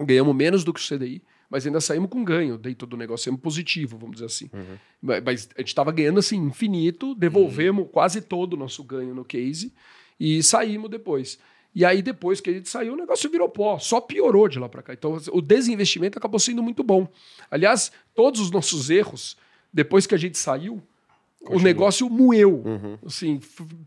Ganhamos 0.00 0.34
menos 0.34 0.64
do 0.64 0.72
que 0.72 0.80
o 0.80 0.82
CDI, 0.82 1.22
mas 1.54 1.64
ainda 1.64 1.80
saímos 1.80 2.10
com 2.10 2.24
ganho 2.24 2.58
dentro 2.58 2.84
do 2.84 2.96
negócio, 2.96 3.26
saímos 3.26 3.40
positivo, 3.40 3.96
vamos 3.96 4.16
dizer 4.16 4.26
assim. 4.26 4.50
Uhum. 4.52 4.76
Mas 5.24 5.48
a 5.54 5.60
gente 5.60 5.68
estava 5.68 5.92
ganhando 5.92 6.18
assim 6.18 6.36
infinito, 6.36 7.14
devolvemos 7.14 7.84
uhum. 7.84 7.88
quase 7.88 8.20
todo 8.20 8.54
o 8.54 8.56
nosso 8.56 8.82
ganho 8.82 9.14
no 9.14 9.24
case 9.24 9.72
e 10.18 10.42
saímos 10.42 10.90
depois. 10.90 11.38
E 11.72 11.84
aí, 11.84 12.02
depois 12.02 12.40
que 12.40 12.50
a 12.50 12.52
gente 12.54 12.68
saiu, 12.68 12.94
o 12.94 12.96
negócio 12.96 13.30
virou 13.30 13.48
pó, 13.48 13.78
só 13.78 14.00
piorou 14.00 14.48
de 14.48 14.58
lá 14.58 14.68
para 14.68 14.82
cá. 14.82 14.94
Então, 14.94 15.16
o 15.30 15.40
desinvestimento 15.40 16.18
acabou 16.18 16.40
sendo 16.40 16.60
muito 16.60 16.82
bom. 16.82 17.06
Aliás, 17.48 17.92
todos 18.16 18.40
os 18.40 18.50
nossos 18.50 18.90
erros, 18.90 19.36
depois 19.72 20.08
que 20.08 20.14
a 20.16 20.18
gente 20.18 20.36
saiu, 20.36 20.82
Continua. 21.44 21.60
o 21.60 21.62
negócio 21.62 22.08
moeu. 22.08 22.62
Uhum. 22.64 22.98
Assim, 23.04 23.38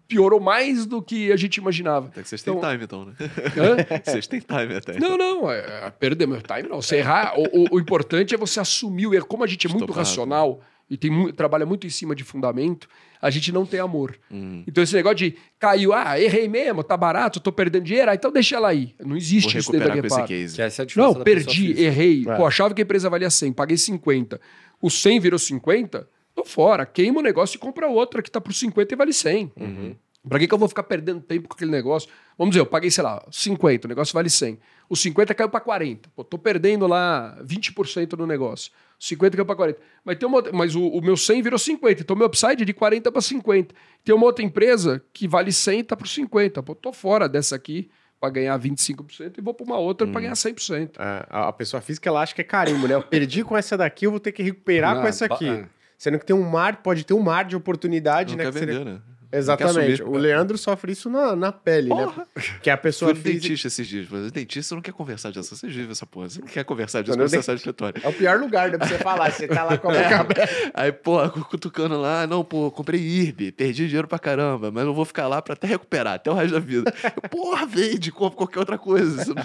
piorou 0.07 0.39
mais 0.39 0.85
do 0.85 1.01
que 1.01 1.31
a 1.31 1.35
gente 1.35 1.57
imaginava. 1.57 2.07
Até 2.07 2.21
que 2.21 2.29
vocês 2.29 2.41
então, 2.41 2.59
têm 2.59 2.69
time, 2.69 2.83
então, 2.83 3.05
né? 3.05 3.13
Hã? 3.19 4.01
vocês 4.05 4.27
têm 4.27 4.39
time 4.39 4.75
até. 4.75 4.99
Não, 4.99 5.17
não, 5.17 5.51
é, 5.51 5.85
é, 5.85 5.89
perder 5.89 6.27
meu 6.27 6.41
time, 6.41 6.69
não. 6.69 6.81
Você 6.81 6.97
errar, 6.97 7.33
o, 7.37 7.43
o, 7.43 7.75
o, 7.75 7.79
importante 7.79 8.35
é 8.35 8.37
você 8.37 8.59
assumir 8.59 9.07
o 9.07 9.13
erro. 9.13 9.25
Como 9.25 9.43
a 9.43 9.47
gente 9.47 9.65
é 9.65 9.69
muito 9.69 9.83
Estopado. 9.85 10.07
racional 10.07 10.61
e 10.89 10.95
tem, 10.95 11.31
trabalha 11.33 11.65
muito 11.65 11.85
em 11.85 11.89
cima 11.89 12.15
de 12.15 12.23
fundamento, 12.23 12.87
a 13.21 13.29
gente 13.29 13.51
não 13.51 13.65
tem 13.65 13.79
amor. 13.79 14.17
Uhum. 14.31 14.63
Então, 14.67 14.83
esse 14.83 14.95
negócio 14.95 15.17
de 15.17 15.35
caiu, 15.59 15.93
ah, 15.93 16.19
errei 16.19 16.47
mesmo, 16.47 16.83
tá 16.83 16.95
barato, 16.95 17.39
tô 17.39 17.51
perdendo 17.51 17.83
dinheiro, 17.83 18.11
ah, 18.11 18.15
então 18.15 18.31
deixa 18.31 18.55
ela 18.55 18.69
aí. 18.69 18.95
Não 19.03 19.17
existe 19.17 19.53
Vou 19.53 19.59
isso 19.59 19.71
dentro 19.71 19.87
da 19.87 19.95
Guepar. 19.95 20.25
É 20.29 20.99
não, 20.99 21.23
perdi, 21.23 21.81
errei. 21.81 22.23
É. 22.27 22.35
Pô, 22.37 22.45
achava 22.45 22.73
que 22.73 22.81
a 22.81 22.83
empresa 22.83 23.09
valia 23.09 23.29
100, 23.29 23.51
paguei 23.53 23.77
50. 23.77 24.39
O 24.81 24.89
100 24.89 25.19
virou 25.19 25.39
50, 25.39 26.07
tô 26.37 26.45
fora. 26.45 26.85
Queima 26.85 27.19
o 27.19 27.23
negócio 27.23 27.57
e 27.57 27.59
compra 27.59 27.87
outra 27.87 28.21
que 28.21 28.29
tá 28.29 28.39
por 28.39 28.53
50 28.53 28.93
e 28.93 28.95
vale 28.95 29.11
100. 29.11 29.51
Uhum. 29.57 29.95
Pra 30.29 30.37
que, 30.39 30.47
que 30.47 30.53
eu 30.53 30.57
vou 30.57 30.67
ficar 30.67 30.83
perdendo 30.83 31.21
tempo 31.21 31.47
com 31.47 31.55
aquele 31.55 31.71
negócio? 31.71 32.09
Vamos 32.37 32.51
dizer, 32.51 32.61
eu 32.61 32.65
paguei, 32.65 32.91
sei 32.91 33.03
lá, 33.03 33.25
50, 33.31 33.87
o 33.87 33.89
negócio 33.89 34.13
vale 34.13 34.29
100. 34.29 34.59
O 34.89 34.95
50 34.95 35.33
caiu 35.33 35.49
para 35.49 35.59
40. 35.59 36.09
Pô, 36.15 36.23
tô 36.23 36.37
perdendo 36.37 36.85
lá 36.85 37.37
20% 37.43 38.13
no 38.17 38.27
negócio. 38.27 38.71
O 38.99 39.03
50 39.03 39.37
caiu 39.37 39.45
para 39.45 39.55
40. 39.55 39.79
Mas, 40.03 40.17
tem 40.17 40.27
uma, 40.27 40.43
mas 40.53 40.75
o, 40.75 40.85
o, 40.85 41.01
meu 41.01 41.15
100 41.15 41.41
virou 41.41 41.57
50. 41.57 42.01
Então, 42.01 42.15
meu 42.15 42.27
upside 42.27 42.61
é 42.61 42.65
de 42.65 42.73
40 42.73 43.11
para 43.11 43.21
50. 43.21 43.73
Tem 44.03 44.13
uma 44.13 44.25
outra 44.25 44.43
empresa 44.43 45.01
que 45.13 45.27
vale 45.27 45.51
100 45.51 45.85
tá 45.85 45.95
por 45.95 46.07
50. 46.07 46.61
Pô, 46.61 46.75
tô 46.75 46.91
fora 46.91 47.27
dessa 47.29 47.55
aqui 47.55 47.89
para 48.19 48.29
ganhar 48.29 48.59
25% 48.59 49.37
e 49.37 49.41
vou 49.41 49.53
para 49.53 49.65
uma 49.65 49.77
outra 49.77 50.07
hum. 50.07 50.11
para 50.11 50.21
ganhar 50.21 50.33
100%. 50.33 50.91
É, 50.99 51.25
a, 51.29 51.47
a 51.47 51.53
pessoa 51.53 51.79
física 51.79 52.09
ela 52.09 52.21
acha 52.21 52.35
que 52.35 52.41
é 52.41 52.43
carimbo, 52.43 52.87
né? 52.87 52.95
Eu 52.95 53.03
perdi 53.03 53.43
com 53.43 53.55
essa 53.55 53.77
daqui, 53.77 54.05
eu 54.05 54.11
vou 54.11 54.19
ter 54.19 54.31
que 54.31 54.43
recuperar 54.43 54.95
Não, 54.95 55.01
com 55.01 55.07
essa 55.07 55.25
aqui. 55.25 55.47
É. 55.47 55.76
Sendo 55.97 56.19
que 56.19 56.25
tem 56.25 56.35
um 56.35 56.47
mar, 56.47 56.83
pode 56.83 57.03
ter 57.03 57.13
um 57.13 57.21
mar 57.21 57.45
de 57.45 57.55
oportunidade, 57.55 58.35
Não 58.35 58.37
né? 58.37 58.43
Quer 58.45 58.59
vender, 58.59 58.73
seria... 58.73 58.85
né? 58.85 59.01
Exatamente. 59.31 60.01
O 60.03 60.17
Leandro 60.17 60.57
sofre 60.57 60.91
isso 60.91 61.09
na, 61.09 61.35
na 61.35 61.51
pele, 61.51 61.89
né? 61.89 61.95
porra. 61.95 62.27
né? 62.35 62.43
Que 62.61 62.69
a 62.69 62.77
pessoa 62.77 63.13
Fui 63.13 63.23
física... 63.23 63.41
dentista 63.41 63.67
esses 63.67 63.87
dias. 63.87 64.07
Mas 64.09 64.27
o 64.27 64.31
dentista 64.31 64.75
não 64.75 64.81
quer 64.81 64.93
conversar 64.93 65.31
disso. 65.31 65.55
Você 65.55 65.67
vive 65.67 65.91
essa 65.91 66.05
porra. 66.05 66.29
Você 66.29 66.39
não 66.39 66.47
quer 66.47 66.63
conversar 66.63 67.01
disso, 67.01 67.17
conversar 67.17 67.53
de 67.53 67.59
escritório. 67.59 68.01
É 68.03 68.07
o 68.07 68.13
pior 68.13 68.39
lugar 68.39 68.71
né, 68.71 68.77
pra 68.77 68.87
você 68.87 68.97
falar. 68.97 69.31
Você 69.31 69.47
tá 69.47 69.63
lá 69.63 69.77
com 69.77 69.89
a 69.89 70.23
boca 70.23 70.43
é. 70.43 70.71
Aí, 70.73 70.91
pô, 70.91 71.29
cutucando 71.29 71.99
lá. 71.99 72.25
Não, 72.25 72.43
pô, 72.43 72.71
comprei 72.71 73.01
IRB. 73.01 73.51
Perdi 73.51 73.87
dinheiro 73.87 74.07
pra 74.07 74.19
caramba. 74.19 74.71
Mas 74.71 74.85
não 74.85 74.93
vou 74.93 75.05
ficar 75.05 75.27
lá 75.27 75.41
pra 75.41 75.53
até 75.53 75.67
recuperar. 75.67 76.15
Até 76.15 76.31
o 76.31 76.33
resto 76.33 76.53
da 76.53 76.59
vida. 76.59 76.93
Eu, 77.03 77.29
porra, 77.29 77.65
vende. 77.65 78.11
Compra 78.11 78.37
qualquer 78.37 78.59
outra 78.59 78.77
coisa. 78.77 79.23
Você 79.23 79.33
não, 79.33 79.43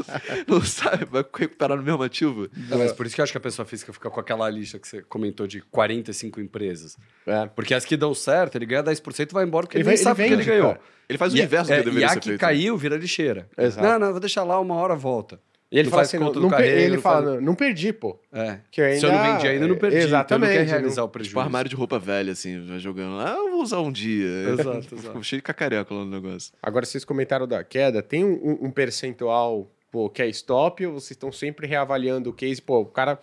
não 0.56 0.64
sabe. 0.64 1.04
Vai 1.06 1.24
recuperar 1.34 1.76
no 1.76 1.82
mesmo 1.82 2.02
ativo. 2.02 2.48
Não, 2.68 2.78
mas 2.78 2.92
por 2.92 3.06
isso 3.06 3.14
que 3.14 3.20
eu 3.20 3.24
acho 3.24 3.32
que 3.32 3.38
a 3.38 3.40
pessoa 3.40 3.66
física 3.66 3.92
fica 3.92 4.10
com 4.10 4.20
aquela 4.20 4.48
lista 4.48 4.78
que 4.78 4.86
você 4.86 5.02
comentou 5.02 5.46
de 5.46 5.60
45 5.60 6.40
empresas. 6.40 6.96
É. 7.26 7.46
Porque 7.46 7.74
as 7.74 7.84
que 7.84 7.96
dão 7.96 8.14
certo, 8.14 8.56
ele 8.56 8.66
ganha 8.66 8.82
10% 8.82 9.30
e 9.30 9.32
vai 9.32 9.44
embora 9.44 9.66
porque 9.72 9.78
ele, 9.78 9.88
ele 9.88 9.88
nem 9.88 9.96
sabe 9.96 10.26
que 10.26 10.32
ele 10.32 10.44
ganhou. 10.44 10.76
Ele 11.08 11.18
faz 11.18 11.32
o 11.32 11.36
e, 11.36 11.42
inverso 11.42 11.72
é, 11.72 11.76
do 11.76 11.84
que 11.84 11.90
deveria 11.90 12.06
e 12.06 12.10
ser 12.10 12.20
que 12.20 12.38
caiu, 12.38 12.76
vira 12.76 12.96
lixeira. 12.96 13.48
Exato. 13.56 13.86
Não, 13.86 13.98
não, 13.98 14.10
vou 14.12 14.20
deixar 14.20 14.44
lá 14.44 14.60
uma 14.60 14.74
hora, 14.74 14.94
volta. 14.94 15.40
E 15.70 15.78
ele 15.78 15.88
fala 15.88 16.02
assim, 16.02 16.18
não, 16.18 16.30
não 16.30 16.60
ele 16.60 16.98
fala, 16.98 17.32
faz... 17.32 17.42
não, 17.42 17.54
perdi, 17.54 17.94
pô. 17.94 18.20
É. 18.30 18.58
Que 18.70 18.82
ainda... 18.82 19.00
Se 19.00 19.06
eu 19.06 19.12
não 19.12 19.22
vendi 19.22 19.48
ainda, 19.48 19.68
não 19.68 19.76
perdi. 19.76 19.96
Exatamente. 19.96 20.24
Então 20.26 20.38
não 20.38 20.66
quer 20.66 20.70
realizar 20.70 21.02
o 21.02 21.08
prejuízo. 21.08 21.30
Tipo 21.30 21.40
armário 21.40 21.68
de 21.70 21.74
roupa 21.74 21.98
velha, 21.98 22.32
assim, 22.32 22.78
jogando 22.78 23.16
lá, 23.16 23.32
ah, 23.32 23.38
eu 23.38 23.50
vou 23.50 23.62
usar 23.62 23.80
um 23.80 23.90
dia. 23.90 24.50
Exato, 24.50 24.88
exato. 24.94 25.24
cheio 25.24 25.38
de 25.40 25.42
cacareca 25.42 25.94
lá 25.94 26.04
no 26.04 26.10
negócio. 26.10 26.52
Agora, 26.62 26.84
vocês 26.84 27.06
comentaram 27.06 27.48
da 27.48 27.64
queda, 27.64 28.02
tem 28.02 28.22
um, 28.22 28.58
um 28.60 28.70
percentual, 28.70 29.70
pô, 29.90 30.10
que 30.10 30.20
é 30.20 30.28
stop, 30.28 30.84
ou 30.84 30.92
vocês 30.92 31.12
estão 31.12 31.32
sempre 31.32 31.66
reavaliando 31.66 32.28
o 32.28 32.34
case? 32.34 32.60
Pô, 32.60 32.80
o 32.80 32.86
cara, 32.86 33.18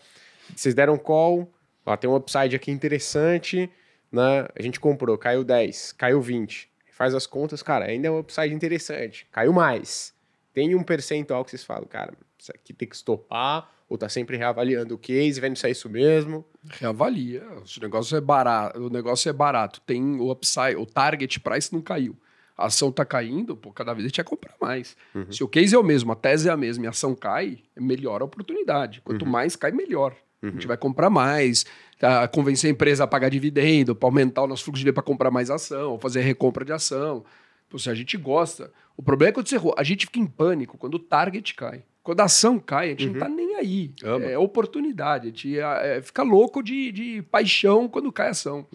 vocês 0.55 0.73
deram 0.73 0.97
call, 0.97 1.51
ó, 1.85 1.95
tem 1.95 2.09
um 2.09 2.15
upside 2.15 2.55
aqui 2.55 2.71
interessante, 2.71 3.69
né? 4.11 4.48
A 4.56 4.61
gente 4.61 4.80
comprou, 4.80 5.18
caiu 5.18 5.44
10, 5.44 5.94
caiu 5.94 6.22
20 6.22 6.69
faz 6.99 7.15
as 7.15 7.26
contas, 7.26 7.64
cara, 7.64 7.86
ainda 7.86 8.10
é 8.10 8.11
um 8.11 8.19
upside 8.19 8.53
interessante. 8.53 9.26
Caiu 9.31 9.53
mais. 9.53 10.14
Tem 10.53 10.76
um 10.76 10.84
percentual 10.84 11.45
que 11.45 11.52
vocês 11.52 11.64
falam, 11.64 11.86
cara, 11.86 12.11
isso 12.38 12.52
aqui 12.53 12.73
tem 12.73 12.90
que 12.90 12.95
estopar, 12.95 13.72
ou 13.88 13.98
tá 13.98 14.10
sempre 14.10 14.36
reavaliando 14.36 14.95
o 14.95 14.98
case, 14.98 15.40
vendo 15.40 15.56
se 15.56 15.65
é 15.65 15.72
isso 15.72 15.90
mesmo. 15.90 16.45
Reavalia. 16.72 17.41
O 17.52 17.81
negócio 17.81 18.18
é 18.18 18.22
barato, 18.22 18.80
o 18.81 18.90
negócio 18.90 19.30
é 19.30 19.34
barato. 19.34 19.80
Tem 19.80 20.19
o 20.19 20.30
upside, 20.30 20.76
o 20.76 20.86
target 20.86 21.40
price 21.40 21.72
não 21.72 21.81
caiu. 21.81 22.18
A 22.57 22.65
ação 22.65 22.91
tá 22.91 23.06
caindo, 23.06 23.56
pô, 23.56 23.72
cada 23.72 23.94
vez 23.94 24.03
a 24.03 24.07
gente 24.10 24.18
vai 24.18 24.26
comprar 24.26 24.56
mais. 24.60 24.98
Se 25.31 25.41
o 25.41 25.48
case 25.48 25.73
é 25.73 25.80
o 25.80 25.84
mesmo, 25.84 26.11
a 26.11 26.15
tese 26.18 26.49
é 26.49 26.52
a 26.52 26.57
mesma 26.57 26.84
e 26.84 26.88
a 26.88 26.90
ação 26.90 27.15
cai, 27.15 27.60
é 27.77 27.80
melhor 27.80 28.22
a 28.22 28.26
oportunidade. 28.26 28.99
Quanto 29.06 29.26
mais 29.26 29.56
cai, 29.56 29.72
melhor. 29.72 30.14
A 30.41 30.48
gente 30.52 30.68
vai 30.68 30.78
comprar 30.78 31.10
mais, 31.10 31.66
tá? 31.99 32.28
convencer 32.28 32.70
a 32.70 32.72
empresa 32.72 33.03
a 33.03 33.07
pagar 33.07 33.30
dividendo, 33.30 33.95
para 33.95 34.07
aumentar 34.07 34.44
o 34.44 34.48
nosso 34.48 34.64
fluxo 34.64 34.78
de 34.78 34.84
dinheiro 34.84 34.94
para 34.94 35.03
comprar 35.03 35.30
mais 35.30 35.49
ação, 35.49 35.99
fazer 35.99 36.22
recompra 36.22 36.64
de 36.64 36.72
ação. 36.72 37.26
Pô, 37.70 37.78
se 37.78 37.90
a 37.90 37.94
gente 37.94 38.18
gosta. 38.18 38.72
O 38.95 39.03
problema 39.03 39.30
é 39.30 39.34
quando 39.34 39.48
você 39.48 39.56
errou. 39.56 39.76
A 39.78 39.84
gente 39.84 40.06
fica 40.06 40.20
em 40.20 40.26
pânico 40.26 40.78
quando 40.78 40.95
o 40.95 40.99
target 40.99 41.53
cai. 41.53 41.84
Quando 42.02 42.22
a 42.22 42.24
ação 42.24 42.57
cai, 42.57 42.88
a 42.88 42.90
gente 42.91 43.07
não 43.07 43.20
tá 43.20 43.30
nem 43.30 43.56
aí. 43.56 43.94
Ama. 44.03 44.26
É 44.26 44.38
oportunidade. 44.38 45.28
A 45.28 45.30
gente 45.30 45.60
é, 45.60 46.02
fica 46.02 46.24
louco 46.24 46.64
de, 46.64 46.91
de 46.91 47.22
paixão 47.24 47.88
quando 47.88 48.11
cai 48.11 48.28
a 48.28 48.32
ação 48.32 48.66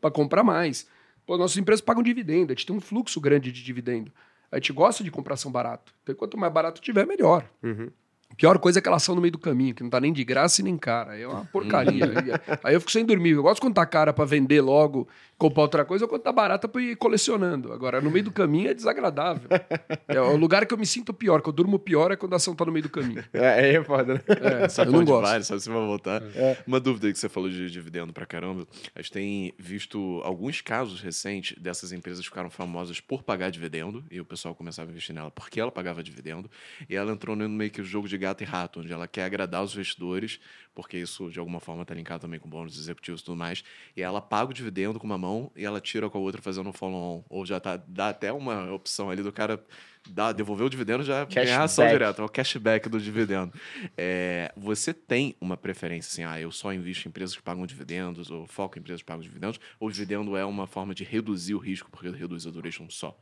para 0.00 0.10
comprar 0.10 0.42
mais. 0.42 0.86
Pô, 1.24 1.38
nossas 1.38 1.56
empresas 1.56 1.80
pagam 1.80 2.02
dividendo, 2.02 2.52
a 2.52 2.54
gente 2.54 2.66
tem 2.66 2.76
um 2.76 2.80
fluxo 2.80 3.20
grande 3.20 3.50
de 3.52 3.62
dividendo. 3.62 4.12
A 4.50 4.56
gente 4.56 4.72
gosta 4.72 5.02
de 5.02 5.10
comprar 5.10 5.34
ação 5.34 5.50
barato. 5.50 5.94
Então, 6.02 6.14
quanto 6.14 6.36
mais 6.36 6.52
barato 6.52 6.80
tiver, 6.82 7.06
melhor. 7.06 7.48
A 8.32 8.34
pior 8.34 8.58
coisa 8.58 8.78
é 8.78 8.80
aquela 8.80 8.96
ação 8.96 9.14
no 9.14 9.20
meio 9.20 9.32
do 9.32 9.38
caminho, 9.38 9.74
que 9.74 9.82
não 9.82 9.90
tá 9.90 10.00
nem 10.00 10.12
de 10.12 10.24
graça 10.24 10.60
e 10.60 10.64
nem 10.64 10.76
cara. 10.76 11.16
É 11.18 11.26
uma 11.26 11.44
porcaria. 11.44 12.04
Aí- 12.06 12.58
Aí 12.64 12.74
eu 12.74 12.80
fico 12.80 12.90
sem 12.92 13.04
dormir. 13.04 13.30
Eu 13.30 13.42
gosto 13.42 13.60
quando 13.60 13.74
tá 13.74 13.84
cara 13.86 14.12
pra 14.12 14.24
vender 14.24 14.60
logo, 14.60 15.06
comprar 15.38 15.62
outra 15.62 15.84
coisa, 15.84 16.04
ou 16.04 16.08
quando 16.08 16.22
tá 16.22 16.32
barata 16.32 16.66
pra 16.68 16.80
ir 16.80 16.96
colecionando. 16.96 17.72
Agora, 17.72 18.00
no 18.00 18.10
meio 18.10 18.24
do 18.24 18.30
caminho 18.32 18.70
é 18.70 18.74
desagradável. 18.74 19.48
É 20.08 20.20
o 20.20 20.36
lugar 20.36 20.66
que 20.66 20.72
eu 20.74 20.78
me 20.78 20.86
sinto 20.86 21.12
pior, 21.12 21.42
que 21.42 21.48
eu 21.48 21.52
durmo 21.52 21.78
pior 21.78 22.10
é 22.12 22.16
quando 22.16 22.32
a 22.32 22.36
ação 22.36 22.54
tá 22.54 22.64
no 22.64 22.72
meio 22.72 22.84
do 22.84 22.88
caminho. 22.90 23.24
É, 23.32 23.74
é 23.74 23.84
foda, 23.84 24.14
né? 24.14 24.20
É, 24.28 24.68
Sabe 24.70 24.90
eu 24.90 24.92
não 24.98 25.04
gosto. 25.04 25.22
vai, 25.28 25.42
sabe 25.42 25.60
se 25.60 25.68
vai 25.68 25.78
voltar. 25.86 26.22
Uma 26.66 26.80
dúvida 26.80 27.06
aí 27.08 27.12
que 27.12 27.18
você 27.18 27.28
falou 27.28 27.48
de 27.50 27.70
dividendo 27.70 28.12
pra 28.12 28.24
caramba. 28.24 28.66
A 28.94 29.00
gente 29.02 29.12
tem 29.12 29.54
visto 29.58 30.20
alguns 30.24 30.60
casos 30.60 31.00
recentes 31.00 31.58
dessas 31.58 31.92
empresas 31.92 32.20
que 32.20 32.28
ficaram 32.28 32.50
famosas 32.50 33.00
por 33.00 33.22
pagar 33.22 33.50
dividendo, 33.50 34.04
e 34.10 34.20
o 34.20 34.24
pessoal 34.24 34.54
começava 34.54 34.88
a 34.88 34.92
investir 34.92 35.14
nela 35.14 35.30
porque 35.30 35.60
ela 35.60 35.70
pagava 35.72 36.02
dividendo, 36.02 36.50
e 36.88 36.94
ela 36.96 37.12
entrou 37.12 37.34
no 37.36 37.48
meio 37.48 37.70
que 37.70 37.80
o 37.80 37.84
jogo 37.84 38.08
de 38.08 38.16
gato 38.22 38.42
e 38.42 38.44
rato, 38.44 38.80
onde 38.80 38.92
ela 38.92 39.06
quer 39.06 39.24
agradar 39.24 39.62
os 39.62 39.74
investidores, 39.74 40.40
porque 40.74 40.96
isso 40.96 41.30
de 41.30 41.38
alguma 41.38 41.60
forma 41.60 41.84
tá 41.84 41.94
linkado 41.94 42.22
também 42.22 42.40
com 42.40 42.48
bônus 42.48 42.78
executivos 42.78 43.20
e 43.20 43.24
tudo 43.24 43.36
mais, 43.36 43.62
e 43.96 44.02
ela 44.02 44.20
paga 44.20 44.50
o 44.50 44.54
dividendo 44.54 44.98
com 44.98 45.06
uma 45.06 45.18
mão 45.18 45.50
e 45.54 45.64
ela 45.64 45.80
tira 45.80 46.08
com 46.08 46.18
a 46.18 46.20
outra 46.20 46.40
fazendo 46.40 46.68
um 46.68 46.72
follow-on, 46.72 47.24
ou 47.28 47.44
já 47.44 47.60
tá, 47.60 47.76
dá 47.86 48.08
até 48.08 48.32
uma 48.32 48.72
opção 48.72 49.10
ali 49.10 49.22
do 49.22 49.32
cara 49.32 49.62
dar, 50.08 50.32
devolver 50.32 50.66
o 50.66 50.70
dividendo 50.70 51.02
já 51.02 51.24
ganhar 51.24 51.60
a 51.60 51.64
ação 51.64 51.84
Cashback. 51.84 51.98
direto, 51.98 52.22
é 52.22 52.24
o 52.24 52.28
cashback 52.28 52.88
do 52.88 53.00
dividendo. 53.00 53.52
É, 53.96 54.52
você 54.56 54.92
tem 54.94 55.36
uma 55.40 55.56
preferência 55.56 56.10
assim, 56.10 56.24
ah, 56.24 56.40
eu 56.40 56.50
só 56.50 56.72
invisto 56.72 57.06
em 57.06 57.10
empresas 57.10 57.36
que 57.36 57.42
pagam 57.42 57.66
dividendos, 57.66 58.30
ou 58.30 58.46
foco 58.46 58.78
em 58.78 58.80
empresas 58.80 59.02
que 59.02 59.06
pagam 59.06 59.22
dividendos, 59.22 59.60
ou 59.78 59.88
o 59.88 59.92
dividendo 59.92 60.36
é 60.36 60.44
uma 60.44 60.66
forma 60.66 60.94
de 60.94 61.04
reduzir 61.04 61.54
o 61.54 61.58
risco, 61.58 61.90
porque 61.90 62.08
reduz 62.08 62.46
a 62.46 62.50
duration 62.50 62.88
só? 62.88 63.16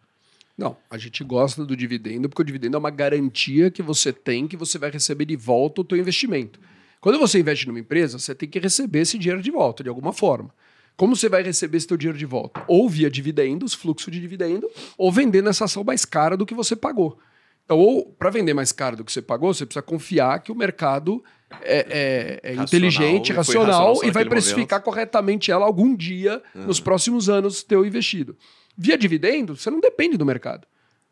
Não, 0.61 0.77
a 0.91 0.99
gente 0.99 1.25
gosta 1.25 1.65
do 1.65 1.75
dividendo 1.75 2.29
porque 2.29 2.43
o 2.43 2.45
dividendo 2.45 2.77
é 2.77 2.79
uma 2.79 2.91
garantia 2.91 3.71
que 3.71 3.83
você 3.83 4.13
tem 4.13 4.47
que 4.47 4.57
você 4.59 4.77
vai 4.79 4.91
receber 4.91 5.25
de 5.25 5.35
volta 5.35 5.81
o 5.81 5.85
teu 5.85 5.97
investimento. 5.97 6.61
Quando 7.01 7.19
você 7.19 7.39
investe 7.41 7.67
numa 7.67 7.81
empresa, 7.81 8.19
você 8.19 8.35
tem 8.35 8.47
que 8.47 8.59
receber 8.59 9.01
esse 9.01 9.17
dinheiro 9.19 9.41
de 9.43 9.51
volta, 9.51 9.83
de 9.83 9.89
alguma 9.89 10.13
forma. 10.13 10.55
Como 10.99 11.17
você 11.17 11.31
vai 11.31 11.43
receber 11.43 11.79
esse 11.79 11.87
teu 11.87 11.97
dinheiro 11.97 12.19
de 12.19 12.27
volta? 12.27 12.63
Ou 12.69 12.91
via 12.91 13.11
dividendos, 13.11 13.73
fluxo 13.73 14.11
de 14.11 14.21
dividendo, 14.21 14.69
ou 14.99 15.11
vendendo 15.11 15.49
essa 15.49 15.65
ação 15.65 15.83
mais 15.83 16.05
cara 16.05 16.37
do 16.37 16.45
que 16.45 16.53
você 16.53 16.77
pagou. 16.77 17.19
Então, 17.65 17.79
ou 17.79 18.05
para 18.19 18.29
vender 18.29 18.53
mais 18.53 18.71
caro 18.71 18.97
do 18.99 19.05
que 19.05 19.11
você 19.11 19.23
pagou, 19.23 19.55
você 19.55 19.65
precisa 19.65 19.81
confiar 19.83 20.41
que 20.41 20.53
o 20.53 20.55
mercado 20.55 21.25
é, 21.63 22.41
é- 22.43 22.51
é 22.53 22.55
Racional, 22.55 22.65
inteligente, 22.65 23.33
racional, 23.33 23.65
racional 23.67 24.05
e 24.05 24.11
vai 24.11 24.25
precificar 24.29 24.83
corretamente 24.83 25.51
ela 25.51 25.65
algum 25.65 25.97
dia 25.97 26.43
nos 26.55 26.81
próximos 26.81 27.31
anos 27.31 27.63
teu 27.63 27.87
investido. 27.87 28.37
Via 28.83 28.97
dividendo, 28.97 29.55
você 29.55 29.71
não 29.71 29.79
depende 29.79 30.17
do 30.17 30.25
mercado. 30.25 30.67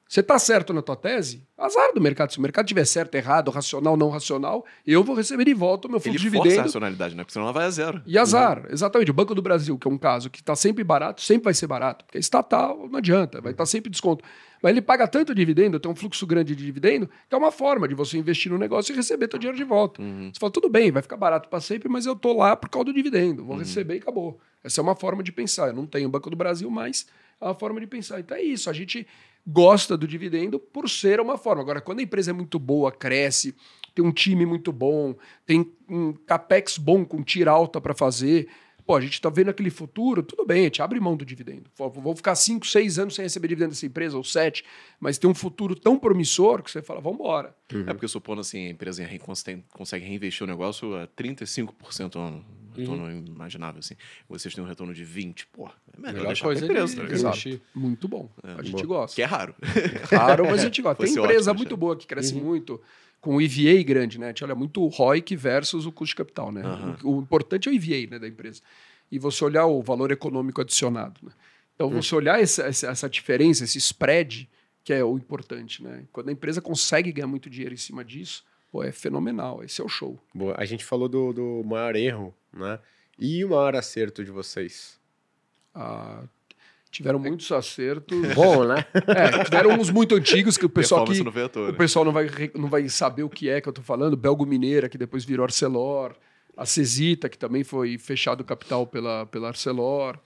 Você 0.08 0.20
está 0.20 0.38
certo 0.38 0.72
na 0.72 0.80
tua 0.80 0.96
tese? 0.96 1.46
Azar 1.54 1.92
do 1.92 2.00
mercado. 2.00 2.32
Se 2.32 2.38
o 2.38 2.40
mercado 2.40 2.64
estiver 2.64 2.86
certo, 2.86 3.14
errado, 3.14 3.50
racional, 3.50 3.94
não 3.94 4.08
racional, 4.08 4.64
eu 4.86 5.04
vou 5.04 5.14
receber 5.14 5.44
de 5.44 5.52
volta 5.52 5.86
o 5.86 5.90
meu 5.90 5.98
Ele 5.98 6.04
fluxo 6.04 6.18
de 6.22 6.30
força 6.30 6.38
a 6.38 6.42
dividendo. 6.44 6.62
racionalidade, 6.62 7.14
né? 7.14 7.24
Porque 7.24 7.34
senão 7.34 7.44
ela 7.44 7.52
vai 7.52 7.66
a 7.66 7.70
zero. 7.70 8.00
E 8.06 8.16
azar, 8.16 8.64
exatamente. 8.70 9.10
O 9.10 9.14
Banco 9.14 9.34
do 9.34 9.42
Brasil, 9.42 9.76
que 9.76 9.86
é 9.86 9.90
um 9.90 9.98
caso 9.98 10.30
que 10.30 10.40
está 10.40 10.56
sempre 10.56 10.82
barato, 10.82 11.20
sempre 11.20 11.44
vai 11.44 11.52
ser 11.52 11.66
barato. 11.66 12.06
Porque 12.06 12.16
estatal 12.16 12.88
não 12.90 12.98
adianta, 12.98 13.42
vai 13.42 13.52
estar 13.52 13.66
sempre 13.66 13.90
desconto. 13.90 14.24
Mas 14.62 14.70
ele 14.70 14.80
paga 14.80 15.06
tanto 15.06 15.34
dividendo, 15.34 15.78
tem 15.78 15.92
um 15.92 15.94
fluxo 15.94 16.26
grande 16.26 16.56
de 16.56 16.64
dividendo, 16.64 17.06
que 17.28 17.34
é 17.34 17.36
uma 17.36 17.52
forma 17.52 17.86
de 17.86 17.94
você 17.94 18.16
investir 18.16 18.50
no 18.50 18.56
negócio 18.56 18.94
e 18.94 18.96
receber 18.96 19.28
teu 19.28 19.38
dinheiro 19.38 19.58
de 19.58 19.64
volta. 19.64 20.00
Você 20.02 20.40
fala, 20.40 20.50
tudo 20.50 20.70
bem, 20.70 20.90
vai 20.90 21.02
ficar 21.02 21.18
barato 21.18 21.50
para 21.50 21.60
sempre, 21.60 21.86
mas 21.86 22.06
eu 22.06 22.16
tô 22.16 22.32
lá 22.32 22.56
por 22.56 22.70
causa 22.70 22.86
do 22.86 22.94
dividendo. 22.94 23.44
Vou 23.44 23.58
receber 23.58 23.96
e 23.96 23.98
acabou. 23.98 24.40
Essa 24.64 24.80
é 24.80 24.82
uma 24.82 24.96
forma 24.96 25.22
de 25.22 25.30
pensar. 25.32 25.66
Eu 25.68 25.74
não 25.74 25.86
tenho 25.86 26.08
o 26.08 26.10
Banco 26.10 26.30
do 26.30 26.36
Brasil, 26.36 26.70
mas 26.70 27.06
é 27.40 27.44
uma 27.44 27.54
forma 27.54 27.80
de 27.80 27.86
pensar. 27.86 28.20
Então 28.20 28.36
é 28.36 28.42
isso. 28.42 28.68
A 28.68 28.72
gente 28.72 29.06
gosta 29.46 29.96
do 29.96 30.06
dividendo 30.06 30.58
por 30.58 30.88
ser 30.88 31.20
uma 31.20 31.38
forma. 31.38 31.62
Agora, 31.62 31.80
quando 31.80 32.00
a 32.00 32.02
empresa 32.02 32.30
é 32.30 32.34
muito 32.34 32.58
boa, 32.58 32.92
cresce, 32.92 33.54
tem 33.94 34.04
um 34.04 34.12
time 34.12 34.44
muito 34.44 34.72
bom, 34.72 35.14
tem 35.46 35.72
um 35.88 36.12
capex 36.12 36.76
bom 36.78 37.04
com 37.04 37.22
tira 37.22 37.50
alta 37.50 37.80
para 37.80 37.94
fazer. 37.94 38.48
Pô, 38.86 38.96
a 38.96 39.00
gente 39.02 39.12
está 39.14 39.28
vendo 39.28 39.50
aquele 39.50 39.68
futuro, 39.68 40.22
tudo 40.22 40.46
bem, 40.46 40.60
a 40.60 40.64
gente 40.64 40.80
abre 40.80 40.98
mão 40.98 41.14
do 41.14 41.22
dividendo. 41.24 41.64
Vou 41.76 41.90
vou 41.90 42.16
ficar 42.16 42.34
5, 42.34 42.66
6 42.66 42.98
anos 42.98 43.14
sem 43.16 43.22
receber 43.22 43.48
dividendo 43.48 43.70
dessa 43.72 43.84
empresa, 43.84 44.16
ou 44.16 44.24
7, 44.24 44.64
mas 44.98 45.18
tem 45.18 45.28
um 45.28 45.34
futuro 45.34 45.74
tão 45.74 45.98
promissor 45.98 46.62
que 46.62 46.70
você 46.70 46.80
fala, 46.80 46.98
vamos 46.98 47.18
embora. 47.20 47.54
É 47.86 47.92
porque 47.92 48.08
supondo 48.08 48.40
assim, 48.40 48.66
a 48.66 48.70
empresa 48.70 49.04
re- 49.04 49.18
consegue, 49.18 49.62
consegue 49.74 50.06
reinvestir 50.06 50.42
o 50.44 50.46
negócio 50.46 50.94
a 50.96 51.06
35% 51.06 52.16
ao 52.16 52.22
ano. 52.22 52.44
Retorno 52.80 53.10
imaginável, 53.10 53.80
assim. 53.80 53.94
Vocês 54.28 54.54
têm 54.54 54.62
um 54.62 54.66
retorno 54.66 54.94
de 54.94 55.04
20%, 55.04 55.46
pô, 55.52 55.66
é 55.66 55.70
melhor, 55.96 56.12
Melhor 56.14 56.26
deixar 56.28 56.44
coisa 56.44 56.66
pra 56.66 56.74
empresa, 56.74 56.94
de 56.94 57.02
né? 57.02 57.14
Exato. 57.14 57.60
Muito 57.74 58.08
bom. 58.08 58.30
a 58.42 58.62
gente 58.62 58.86
gosta. 58.86 59.14
Que 59.16 59.22
é 59.22 59.26
raro. 59.26 59.54
Claro, 60.08 60.46
mas 60.46 60.60
a 60.60 60.64
gente 60.64 60.80
gosta. 60.82 61.04
Tem 61.04 61.12
empresa 61.12 61.50
ótimo, 61.50 61.58
muito 61.58 61.76
boa 61.76 61.96
que 61.96 62.06
cresce 62.06 62.34
muito, 62.34 62.80
com 63.20 63.36
o 63.36 63.42
EVA 63.42 63.82
grande, 63.82 64.18
né? 64.18 64.26
A 64.26 64.28
gente 64.30 64.44
olha 64.44 64.54
muito 64.54 64.82
o 64.82 64.88
ROIC 64.88 65.36
versus 65.36 65.86
o 65.86 65.92
custo 65.92 66.12
de 66.12 66.16
capital, 66.16 66.52
né? 66.52 66.62
O, 67.02 67.16
o 67.16 67.20
importante 67.20 67.68
é 67.68 67.72
o 67.72 67.74
EVA 67.74 68.10
né, 68.10 68.18
da 68.18 68.28
empresa. 68.28 68.62
E 69.10 69.18
você 69.18 69.44
olhar 69.44 69.66
o 69.66 69.82
valor 69.82 70.10
econômico 70.10 70.60
adicionado, 70.60 71.20
né? 71.22 71.32
Então, 71.74 71.90
você 71.90 72.12
olhar 72.12 72.40
essa, 72.40 72.64
essa, 72.64 72.88
essa 72.88 73.08
diferença, 73.08 73.62
esse 73.62 73.78
spread, 73.78 74.48
que 74.82 74.92
é 74.92 75.04
o 75.04 75.16
importante, 75.16 75.80
né? 75.80 76.04
Quando 76.12 76.28
a 76.28 76.32
empresa 76.32 76.60
consegue 76.60 77.12
ganhar 77.12 77.28
muito 77.28 77.48
dinheiro 77.48 77.72
em 77.72 77.78
cima 77.78 78.04
disso, 78.04 78.44
pô, 78.72 78.82
é 78.82 78.90
fenomenal. 78.90 79.62
Esse 79.62 79.80
é 79.80 79.84
o 79.84 79.88
show. 79.88 80.18
Boa. 80.34 80.56
A 80.58 80.64
gente 80.64 80.84
falou 80.84 81.08
do, 81.08 81.32
do 81.32 81.62
maior 81.64 81.94
erro, 81.94 82.34
né? 82.52 82.78
E 83.18 83.44
o 83.44 83.48
maior 83.50 83.74
acerto 83.76 84.24
de 84.24 84.30
vocês? 84.30 84.98
Ah, 85.74 86.22
tiveram 86.90 87.18
muitos 87.18 87.50
acertos. 87.52 88.16
Bom, 88.34 88.64
né? 88.64 88.84
É, 88.94 89.44
tiveram 89.44 89.78
uns 89.78 89.90
muito 89.90 90.14
antigos 90.14 90.56
que 90.56 90.64
o 90.66 90.68
pessoal 90.68 91.02
à 91.02 91.48
toa, 91.48 91.68
O 91.68 91.72
né? 91.72 91.78
pessoal 91.78 92.04
não 92.04 92.12
vai, 92.12 92.28
não 92.54 92.68
vai 92.68 92.88
saber 92.88 93.22
o 93.22 93.28
que 93.30 93.48
é 93.48 93.60
que 93.60 93.68
eu 93.68 93.72
tô 93.72 93.82
falando. 93.82 94.16
Belgo 94.16 94.46
Mineira, 94.46 94.88
que 94.88 94.98
depois 94.98 95.24
virou 95.24 95.44
Arcelor. 95.44 96.14
A 96.56 96.66
Cesita, 96.66 97.28
que 97.28 97.38
também 97.38 97.62
foi 97.62 97.98
fechado 97.98 98.42
capital 98.42 98.86
pela, 98.86 99.26
pela 99.26 99.48
Arcelor. 99.48 100.18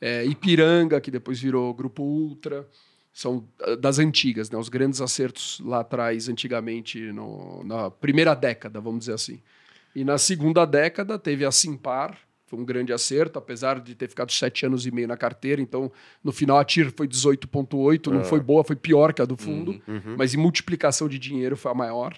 É, 0.00 0.24
Ipiranga, 0.24 1.00
que 1.00 1.10
depois 1.10 1.40
virou 1.40 1.72
Grupo 1.74 2.02
Ultra. 2.02 2.66
São 3.12 3.44
ah, 3.60 3.74
das 3.74 3.98
antigas, 3.98 4.50
né? 4.50 4.56
Os 4.58 4.68
grandes 4.68 5.00
acertos 5.00 5.60
lá 5.64 5.80
atrás, 5.80 6.28
antigamente, 6.28 7.00
no- 7.12 7.62
na 7.64 7.90
primeira 7.90 8.34
década, 8.34 8.80
vamos 8.80 9.00
dizer 9.00 9.14
assim. 9.14 9.42
E 9.94 10.04
na 10.04 10.18
segunda 10.18 10.64
década 10.64 11.18
teve 11.18 11.44
a 11.44 11.50
Simpar, 11.50 12.18
foi 12.46 12.58
um 12.58 12.64
grande 12.64 12.92
acerto, 12.92 13.38
apesar 13.38 13.80
de 13.80 13.94
ter 13.94 14.08
ficado 14.08 14.32
sete 14.32 14.66
anos 14.66 14.84
e 14.84 14.90
meio 14.90 15.06
na 15.06 15.16
carteira. 15.16 15.62
Então, 15.62 15.90
no 16.22 16.32
final, 16.32 16.58
a 16.58 16.64
TIR 16.64 16.92
foi 16.96 17.06
18,8, 17.06 18.08
não 18.08 18.24
foi 18.24 18.40
boa, 18.40 18.64
foi 18.64 18.74
pior 18.74 19.12
que 19.12 19.22
a 19.22 19.24
do 19.24 19.36
fundo, 19.36 19.80
mas 20.16 20.34
em 20.34 20.36
multiplicação 20.36 21.08
de 21.08 21.18
dinheiro 21.18 21.56
foi 21.56 21.70
a 21.70 21.74
maior. 21.74 22.16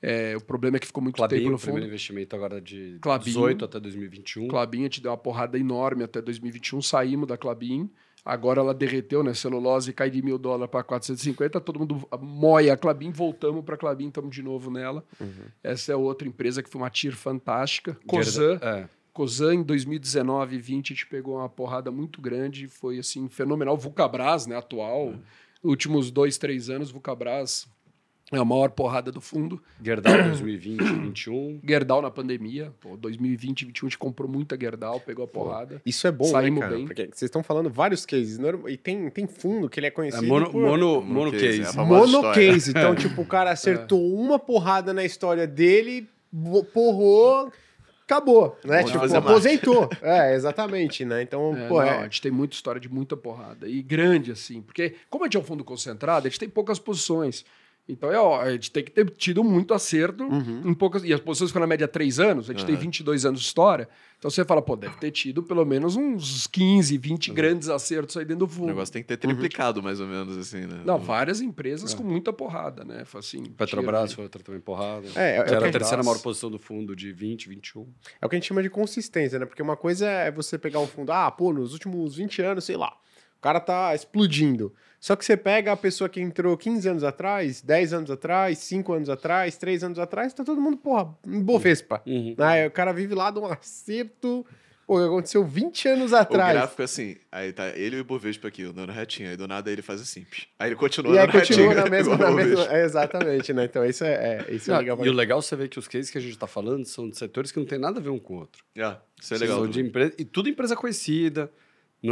É, 0.00 0.36
o 0.36 0.40
problema 0.44 0.76
é 0.76 0.80
que 0.80 0.86
ficou 0.86 1.02
muito 1.02 1.16
tempo 1.16 1.28
Clabinho, 1.28 1.50
no 1.50 1.56
o 1.56 1.58
primeiro 1.58 1.80
fundo. 1.80 1.88
investimento 1.88 2.36
agora 2.36 2.60
de 2.60 2.98
Clabinho. 3.00 3.34
18 3.34 3.64
até 3.64 3.80
2021. 3.80 4.48
Clabin, 4.48 4.80
a 4.80 4.82
gente 4.82 5.00
deu 5.00 5.10
uma 5.10 5.16
porrada 5.16 5.58
enorme 5.58 6.04
até 6.04 6.20
2021, 6.20 6.82
saímos 6.82 7.26
da 7.26 7.38
Clabin. 7.38 7.90
Agora 8.24 8.60
ela 8.60 8.72
derreteu, 8.72 9.22
né? 9.22 9.34
Celulose 9.34 9.92
cai 9.92 10.08
de 10.08 10.22
mil 10.22 10.38
dólares 10.38 10.70
para 10.70 10.82
450, 10.82 11.60
todo 11.60 11.78
mundo 11.78 12.08
moia 12.20 12.72
a 12.72 12.76
Clabin, 12.76 13.10
voltamos 13.10 13.62
para 13.64 13.76
Clabin, 13.76 14.08
estamos 14.08 14.34
de 14.34 14.42
novo 14.42 14.70
nela. 14.70 15.04
Essa 15.62 15.92
é 15.92 15.96
outra 15.96 16.26
empresa 16.26 16.62
que 16.62 16.70
foi 16.70 16.80
uma 16.80 16.88
TIR 16.88 17.14
fantástica. 17.14 17.98
Cosan, 18.06 18.58
É. 18.62 18.88
Cosan, 19.12 19.54
em 19.56 19.62
2019 19.62 20.56
e 20.56 20.58
20, 20.58 20.92
a 20.92 20.96
gente 20.96 21.06
pegou 21.06 21.36
uma 21.36 21.48
porrada 21.48 21.90
muito 21.90 22.20
grande, 22.20 22.66
foi 22.66 22.98
assim, 22.98 23.28
fenomenal. 23.28 23.76
Vulcabras, 23.76 24.46
né, 24.46 24.56
atual, 24.56 25.14
últimos 25.62 26.10
dois, 26.10 26.38
três 26.38 26.70
anos, 26.70 26.90
Vulcabras 26.90 27.68
é 28.32 28.38
a 28.38 28.44
maior 28.44 28.70
porrada 28.70 29.12
do 29.12 29.20
fundo. 29.20 29.62
Gerdau 29.82 30.12
2020, 30.22 30.78
2021. 30.78 31.60
Gerdau 31.68 32.00
na 32.02 32.10
pandemia, 32.10 32.72
pô, 32.80 32.96
2020 32.96 33.60
e 33.62 33.64
21 33.66 33.86
a 33.86 33.88
gente 33.90 33.98
comprou 33.98 34.28
muita 34.28 34.56
Gerdau, 34.58 34.98
pegou 34.98 35.24
a 35.24 35.28
porrada. 35.28 35.80
Isso 35.84 36.06
é 36.06 36.12
bom, 36.12 36.24
Saímos 36.24 36.60
né, 36.60 36.66
cara? 36.66 36.76
bem. 36.76 36.86
Porque 36.86 37.02
vocês 37.04 37.22
estão 37.22 37.42
falando 37.42 37.68
vários 37.70 38.06
cases. 38.06 38.38
E 38.68 38.76
tem, 38.76 39.10
tem 39.10 39.26
fundo 39.26 39.68
que 39.68 39.78
ele 39.78 39.86
é 39.86 39.88
É 39.88 39.90
conhecido 39.92 40.26
mono, 40.26 40.50
por... 40.50 40.60
mono, 40.60 41.00
Mono 41.02 41.02
mono 41.02 41.30
case, 41.32 41.46
case. 41.46 41.60
é 41.60 41.64
a 41.66 41.72
famosa 41.72 42.12
Monocase. 42.16 42.70
Então, 42.70 42.94
tipo, 42.94 43.22
o 43.22 43.26
cara 43.26 43.50
acertou 43.50 44.14
uma 44.14 44.38
porrada 44.38 44.92
na 44.94 45.04
história 45.04 45.46
dele, 45.46 46.08
porrou, 46.72 47.52
acabou, 48.04 48.58
né? 48.64 48.82
Tipo, 48.84 48.98
aposentou. 49.16 49.88
É, 50.02 50.34
exatamente, 50.34 51.04
né? 51.04 51.22
Então, 51.22 51.56
É, 51.56 51.68
pô, 51.68 51.80
não, 51.80 51.82
é- 51.82 51.98
A 51.98 52.02
gente 52.04 52.22
tem 52.22 52.32
muita 52.32 52.54
história 52.54 52.80
de 52.80 52.88
muita 52.88 53.16
porrada. 53.16 53.68
E 53.68 53.82
grande, 53.82 54.32
assim. 54.32 54.60
Porque, 54.62 54.94
como 55.10 55.24
a 55.24 55.26
gente 55.26 55.36
é 55.36 55.40
um 55.40 55.44
fundo 55.44 55.62
concentrado, 55.64 56.26
a 56.26 56.30
gente 56.30 56.38
tem 56.40 56.48
poucas 56.48 56.78
posições. 56.78 57.44
Então, 57.86 58.10
é, 58.10 58.18
ó, 58.18 58.40
a 58.40 58.50
gente 58.52 58.70
tem 58.70 58.82
que 58.82 58.90
ter 58.90 59.08
tido 59.10 59.44
muito 59.44 59.74
acerto 59.74 60.24
Uhum. 60.24 60.62
em 60.64 60.72
poucas. 60.72 61.04
E 61.04 61.12
as 61.12 61.20
posições 61.20 61.50
ficam 61.50 61.60
na 61.60 61.66
média 61.66 61.86
três 61.86 62.18
anos, 62.18 62.48
a 62.48 62.54
gente 62.54 62.64
tem 62.64 62.74
Aham. 62.74 62.82
22 62.84 63.26
anos 63.26 63.40
de 63.40 63.46
história. 63.46 63.86
Então 64.18 64.30
você 64.30 64.42
fala, 64.42 64.62
pô, 64.62 64.74
deve 64.74 64.96
ter 64.96 65.10
tido 65.10 65.42
pelo 65.42 65.66
menos 65.66 65.94
uns 65.94 66.46
15, 66.46 66.96
20 66.96 67.30
grandes 67.30 67.68
acertos 67.68 68.16
aí 68.16 68.24
dentro 68.24 68.46
do 68.46 68.50
O 68.50 68.54
fundo. 68.54 68.68
negócio 68.68 68.90
tem 68.90 69.02
que 69.02 69.08
ter 69.08 69.18
triplicado, 69.18 69.82
mais 69.82 70.00
ou 70.00 70.06
menos, 70.06 70.38
assim, 70.38 70.60
né? 70.60 70.80
Não, 70.82 70.98
várias 70.98 71.42
empresas 71.42 71.92
com 71.92 72.02
muita 72.02 72.32
porrada, 72.32 72.84
né? 72.86 73.04
Foi 73.04 73.20
Assim, 73.20 73.44
Petrobras 73.44 74.04
tinha- 74.08 74.16
foi 74.16 74.24
outra 74.24 74.42
também 74.42 74.62
porrada. 74.62 75.06
É, 75.14 75.36
é 75.36 75.40
o 75.40 75.42
era 75.44 75.66
a 75.66 75.68
a 75.68 75.70
terceira 75.72 76.02
maior 76.02 76.18
posição 76.22 76.50
do 76.50 76.58
fundo, 76.58 76.96
de 76.96 77.12
20, 77.12 77.50
21. 77.50 77.86
É 78.18 78.24
o 78.24 78.30
que 78.30 78.36
a 78.36 78.38
gente 78.38 78.48
chama 78.48 78.62
de 78.62 78.70
consistência, 78.70 79.38
né? 79.38 79.44
Porque 79.44 79.60
uma 79.62 79.76
coisa 79.76 80.08
é 80.08 80.30
você 80.30 80.56
pegar 80.56 80.78
um 80.80 80.86
fundo, 80.86 81.12
ah, 81.12 81.30
pô, 81.30 81.52
nos 81.52 81.74
últimos 81.74 82.16
20 82.16 82.40
anos, 82.40 82.64
sei 82.64 82.78
lá, 82.78 82.96
o 83.36 83.42
cara 83.42 83.60
tá 83.60 83.94
explodindo. 83.94 84.72
Só 85.04 85.14
que 85.14 85.22
você 85.22 85.36
pega 85.36 85.70
a 85.70 85.76
pessoa 85.76 86.08
que 86.08 86.18
entrou 86.18 86.56
15 86.56 86.88
anos 86.88 87.04
atrás, 87.04 87.60
10 87.60 87.92
anos 87.92 88.10
atrás, 88.10 88.56
5 88.56 88.90
anos 88.90 89.10
atrás, 89.10 89.54
3 89.58 89.84
anos 89.84 89.98
atrás, 89.98 90.32
tá 90.32 90.42
todo 90.42 90.58
mundo, 90.58 90.78
porra, 90.78 91.14
em 91.26 91.42
Bovespa. 91.42 92.00
Uhum. 92.06 92.34
Né? 92.38 92.68
O 92.68 92.70
cara 92.70 92.90
vive 92.90 93.14
lá 93.14 93.30
de 93.30 93.38
um 93.38 93.44
acerto, 93.44 94.46
pô, 94.86 94.96
que 94.96 95.04
aconteceu 95.04 95.44
20 95.44 95.88
anos 95.88 96.12
O 96.12 96.16
atrás. 96.16 96.54
gráfico 96.54 96.80
é 96.80 96.84
assim, 96.86 97.16
aí 97.30 97.52
tá 97.52 97.68
ele 97.76 97.96
e 97.96 97.98
o 97.98 98.00
Ibovespa 98.00 98.48
aqui, 98.48 98.64
dando 98.72 98.92
retinho, 98.92 99.28
aí 99.28 99.36
do 99.36 99.46
nada 99.46 99.70
ele 99.70 99.82
faz 99.82 100.00
assim, 100.00 100.24
aí 100.58 100.70
ele 100.70 100.76
continua 100.76 101.14
E 101.14 101.18
aí 101.18 101.30
continua 101.30 101.68
retinho. 101.68 101.84
na 101.84 101.90
mesma, 101.90 102.16
na 102.16 102.30
o 102.30 102.34
mesma. 102.34 102.64
É, 102.74 102.84
exatamente, 102.86 103.52
né? 103.52 103.64
Então 103.66 103.84
isso 103.84 104.04
é, 104.04 104.46
é, 104.48 104.54
isso 104.54 104.70
é 104.70 104.72
Não, 104.72 104.80
legal. 104.80 104.96
pra 104.96 105.06
e 105.06 105.10
o 105.10 105.12
legal 105.12 105.38
é 105.38 105.42
você 105.42 105.54
ver 105.54 105.68
que 105.68 105.78
os 105.78 105.86
cases 105.86 106.10
que 106.10 106.16
a 106.16 106.20
gente 106.22 106.32
está 106.32 106.46
falando 106.46 106.86
são 106.86 107.10
de 107.10 107.18
setores 107.18 107.52
que 107.52 107.58
não 107.58 107.66
tem 107.66 107.78
nada 107.78 108.00
a 108.00 108.02
ver 108.02 108.08
um 108.08 108.18
com 108.18 108.36
o 108.36 108.38
outro. 108.38 108.64
Ah, 108.78 108.96
isso 109.20 109.34
é 109.34 109.36
legal. 109.36 109.58
São 109.58 109.68
de 109.68 109.82
empresa, 109.82 110.14
e 110.18 110.24
tudo 110.24 110.48
empresa 110.48 110.74
conhecida, 110.74 111.52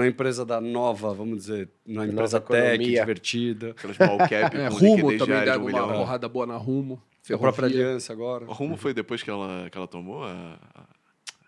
é 0.00 0.06
empresa 0.06 0.44
da 0.46 0.60
nova, 0.60 1.12
vamos 1.12 1.38
dizer, 1.38 1.68
é 1.86 1.92
Nova 1.92 2.06
empresa 2.06 2.40
tech, 2.40 2.66
economia. 2.74 3.00
divertida. 3.00 3.70
Aquela 3.72 3.92
small 3.94 4.18
cap 4.30 4.56
É, 4.56 4.68
Rumo 4.68 5.18
também 5.18 5.36
um 5.36 5.56
uma 5.56 5.58
milhão. 5.66 5.88
porrada 5.98 6.28
boa 6.28 6.46
na 6.46 6.56
Rumo. 6.56 7.02
A 7.24 7.36
própria 7.38 7.52
Ferrovia. 7.68 7.86
aliança 7.88 8.12
agora. 8.12 8.46
O 8.46 8.52
Rumo 8.52 8.76
foi 8.76 8.94
depois 8.94 9.22
que 9.22 9.28
ela, 9.30 9.68
que 9.70 9.76
ela 9.76 9.88
tomou 9.88 10.24
a... 10.24 10.58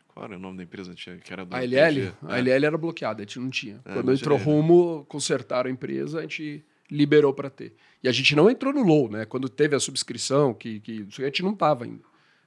Qual 0.09 0.27
era 0.27 0.37
o 0.37 0.39
nome 0.39 0.59
da 0.59 0.63
empresa 0.63 0.93
antiga? 0.93 1.17
Que 1.17 1.33
era 1.33 1.45
do 1.45 1.57
A 1.57 1.61
LL? 1.65 2.13
PG? 2.13 2.13
A 2.29 2.37
É. 2.39 2.41
LL 2.43 2.67
era 2.67 2.79
bloqueada, 2.79 3.23
a 3.23 3.25
gente 3.25 3.41
não 3.41 3.51
tinha. 3.51 3.81
É, 3.85 3.95
Quando 3.95 4.13
entrou 4.13 4.39
é. 4.39 4.41
rumo, 4.41 5.05
consertaram 5.09 5.69
a 5.69 5.73
empresa, 5.73 6.19
a 6.19 6.23
gente 6.23 6.65
liberou 6.91 7.33
para 7.35 7.51
ter. 7.51 7.75
E 8.03 8.09
a 8.09 8.13
gente 8.13 8.37
não 8.37 8.49
entrou 8.49 8.73
no 8.73 8.83
low, 8.83 9.11
né? 9.11 9.25
Quando 9.25 9.49
teve 9.49 9.75
a 9.75 9.81
subscrição, 9.81 10.55
que, 10.55 10.79
que 10.79 11.09
a 11.19 11.25
gente 11.25 11.43
não 11.43 11.53
tava 11.55 11.85
ainda. 11.85 12.05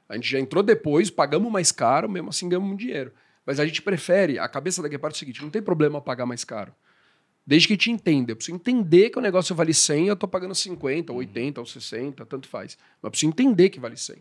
A 0.08 0.16
gente 0.16 0.30
já 0.30 0.40
entrou 0.40 0.64
depois, 0.64 1.10
pagamos 1.10 1.52
mais 1.52 1.72
caro, 1.74 2.08
mesmo 2.08 2.30
assim 2.30 2.48
ganhamos 2.48 2.70
muito 2.70 2.80
dinheiro. 2.80 3.12
Mas 3.48 3.62
a 3.62 3.66
gente 3.66 3.82
prefere, 3.82 4.38
a 4.38 4.48
cabeça 4.50 4.82
da 4.82 4.90
Guepard 4.90 5.14
é 5.14 5.16
o 5.16 5.20
seguinte, 5.20 5.42
não 5.42 5.50
tem 5.50 5.62
problema 5.62 6.02
pagar 6.02 6.26
mais 6.26 6.44
caro. 6.44 6.76
Desde 7.46 7.66
que 7.66 7.78
te 7.78 7.90
entenda. 7.90 8.34
Eu 8.34 8.36
preciso 8.36 8.58
entender 8.58 9.10
que 9.10 9.18
o 9.18 9.22
negócio 9.22 9.56
vale 9.56 9.74
100, 9.74 10.08
eu 10.10 10.18
tô 10.18 10.28
pagando 10.28 10.54
50, 10.54 11.14
ou 11.14 11.20
80, 11.20 11.62
ou 11.62 11.66
60, 11.66 12.26
tanto 12.26 12.46
faz. 12.46 12.78
Mas 13.02 13.04
eu 13.06 13.10
preciso 13.10 13.30
entender 13.30 13.70
que 13.70 13.80
vale 13.80 13.96
100. 13.96 14.18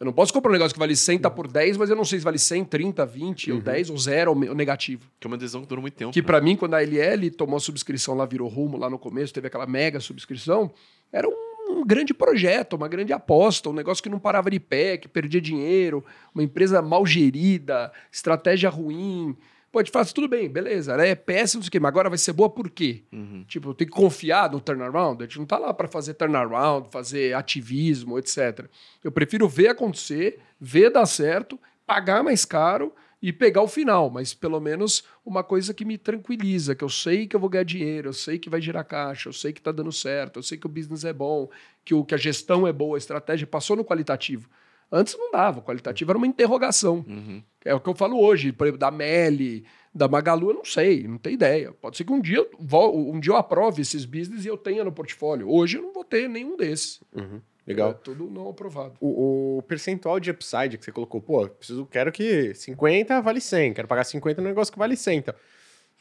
Eu 0.00 0.06
não 0.06 0.12
posso 0.12 0.32
comprar 0.32 0.50
um 0.50 0.54
negócio 0.54 0.74
que 0.74 0.78
vale 0.80 0.96
100, 0.96 1.20
tá 1.20 1.30
por 1.30 1.46
10, 1.46 1.76
mas 1.76 1.88
eu 1.88 1.94
não 1.94 2.04
sei 2.04 2.18
se 2.18 2.24
vale 2.24 2.36
100, 2.36 2.64
30, 2.64 3.06
20, 3.06 3.52
ou 3.52 3.60
10, 3.60 3.90
ou 3.90 3.96
0, 3.96 4.30
ou 4.32 4.54
negativo. 4.56 5.08
Que 5.20 5.28
é 5.28 5.28
uma 5.28 5.38
decisão 5.38 5.60
que 5.60 5.68
durou 5.68 5.82
muito 5.82 5.94
tempo. 5.94 6.12
Que 6.12 6.20
né? 6.20 6.26
pra 6.26 6.40
mim, 6.40 6.56
quando 6.56 6.74
a 6.74 6.82
LL 6.82 7.30
tomou 7.30 7.58
a 7.58 7.60
subscrição 7.60 8.16
lá, 8.16 8.26
virou 8.26 8.48
rumo 8.48 8.76
lá 8.76 8.90
no 8.90 8.98
começo, 8.98 9.32
teve 9.32 9.46
aquela 9.46 9.68
mega 9.68 10.00
subscrição, 10.00 10.74
era 11.12 11.28
um, 11.28 11.32
um 11.68 11.84
grande 11.84 12.12
projeto, 12.14 12.74
uma 12.74 12.88
grande 12.88 13.12
aposta, 13.12 13.68
um 13.68 13.72
negócio 13.72 14.02
que 14.02 14.08
não 14.08 14.18
parava 14.18 14.50
de 14.50 14.60
pé, 14.60 14.96
que 14.96 15.08
perdia 15.08 15.40
dinheiro, 15.40 16.04
uma 16.34 16.42
empresa 16.42 16.80
mal 16.82 17.04
gerida, 17.06 17.92
estratégia 18.12 18.68
ruim. 18.68 19.36
Pode 19.72 19.90
falar, 19.90 20.04
tudo 20.06 20.28
bem, 20.28 20.48
beleza, 20.48 20.92
ela 20.92 21.04
é 21.04 21.16
péssima, 21.16 21.58
não 21.58 21.64
sei 21.64 21.68
o 21.68 21.72
quê, 21.72 21.80
mas 21.80 21.88
agora 21.88 22.08
vai 22.08 22.18
ser 22.18 22.32
boa 22.32 22.48
por 22.48 22.70
quê? 22.70 23.02
Uhum. 23.12 23.44
Tipo, 23.48 23.70
eu 23.70 23.74
tenho 23.74 23.90
que 23.90 23.96
confiar 23.96 24.48
no 24.50 24.60
turnaround. 24.60 25.20
A 25.20 25.26
gente 25.26 25.38
não 25.38 25.46
tá 25.46 25.58
lá 25.58 25.74
para 25.74 25.88
fazer 25.88 26.14
turnaround, 26.14 26.88
fazer 26.92 27.34
ativismo, 27.34 28.16
etc. 28.18 28.66
Eu 29.02 29.10
prefiro 29.10 29.48
ver 29.48 29.68
acontecer, 29.68 30.38
ver 30.60 30.90
dar 30.90 31.06
certo, 31.06 31.58
pagar 31.84 32.22
mais 32.22 32.44
caro 32.44 32.92
e 33.24 33.32
pegar 33.32 33.62
o 33.62 33.66
final, 33.66 34.10
mas 34.10 34.34
pelo 34.34 34.60
menos 34.60 35.02
uma 35.24 35.42
coisa 35.42 35.72
que 35.72 35.82
me 35.82 35.96
tranquiliza, 35.96 36.74
que 36.74 36.84
eu 36.84 36.90
sei 36.90 37.26
que 37.26 37.34
eu 37.34 37.40
vou 37.40 37.48
ganhar 37.48 37.64
dinheiro, 37.64 38.10
eu 38.10 38.12
sei 38.12 38.38
que 38.38 38.50
vai 38.50 38.60
gerar 38.60 38.84
caixa, 38.84 39.30
eu 39.30 39.32
sei 39.32 39.50
que 39.50 39.62
tá 39.62 39.72
dando 39.72 39.90
certo, 39.90 40.38
eu 40.38 40.42
sei 40.42 40.58
que 40.58 40.66
o 40.66 40.68
business 40.68 41.06
é 41.06 41.12
bom, 41.14 41.48
que, 41.82 41.94
o, 41.94 42.04
que 42.04 42.14
a 42.14 42.18
gestão 42.18 42.66
é 42.66 42.72
boa, 42.72 42.98
a 42.98 42.98
estratégia 42.98 43.46
passou 43.46 43.76
no 43.76 43.82
qualitativo. 43.82 44.46
Antes 44.92 45.16
não 45.16 45.32
dava, 45.32 45.60
o 45.60 45.62
qualitativo 45.62 46.10
era 46.10 46.18
uma 46.18 46.26
interrogação. 46.26 47.02
Uhum. 47.08 47.42
É 47.64 47.74
o 47.74 47.80
que 47.80 47.88
eu 47.88 47.94
falo 47.94 48.20
hoje, 48.20 48.52
por 48.52 48.66
exemplo, 48.66 48.78
da 48.78 48.90
Meli, 48.90 49.64
da 49.94 50.06
Magalu, 50.06 50.50
eu 50.50 50.54
não 50.56 50.64
sei, 50.66 51.08
não 51.08 51.16
tenho 51.16 51.32
ideia. 51.32 51.72
Pode 51.72 51.96
ser 51.96 52.04
que 52.04 52.12
um 52.12 52.20
dia, 52.20 52.46
um 52.60 53.18
dia 53.18 53.32
eu 53.32 53.36
aprove 53.38 53.80
esses 53.80 54.04
business 54.04 54.44
e 54.44 54.48
eu 54.48 54.58
tenha 54.58 54.84
no 54.84 54.92
portfólio. 54.92 55.48
Hoje 55.50 55.78
eu 55.78 55.82
não 55.82 55.94
vou 55.94 56.04
ter 56.04 56.28
nenhum 56.28 56.58
desses. 56.58 57.00
Uhum. 57.14 57.40
É 57.66 57.70
Legal. 57.70 57.94
tudo 57.94 58.28
não 58.30 58.48
aprovado. 58.48 58.94
O, 59.00 59.58
o 59.58 59.62
percentual 59.62 60.20
de 60.20 60.30
upside 60.30 60.76
que 60.76 60.84
você 60.84 60.92
colocou, 60.92 61.20
pô, 61.20 61.48
preciso, 61.48 61.86
quero 61.86 62.12
que 62.12 62.54
50 62.54 63.20
vale 63.22 63.40
100, 63.40 63.72
quero 63.72 63.88
pagar 63.88 64.04
50 64.04 64.42
no 64.42 64.48
negócio 64.48 64.72
que 64.72 64.78
vale 64.78 64.96
100, 64.96 65.18
então. 65.18 65.34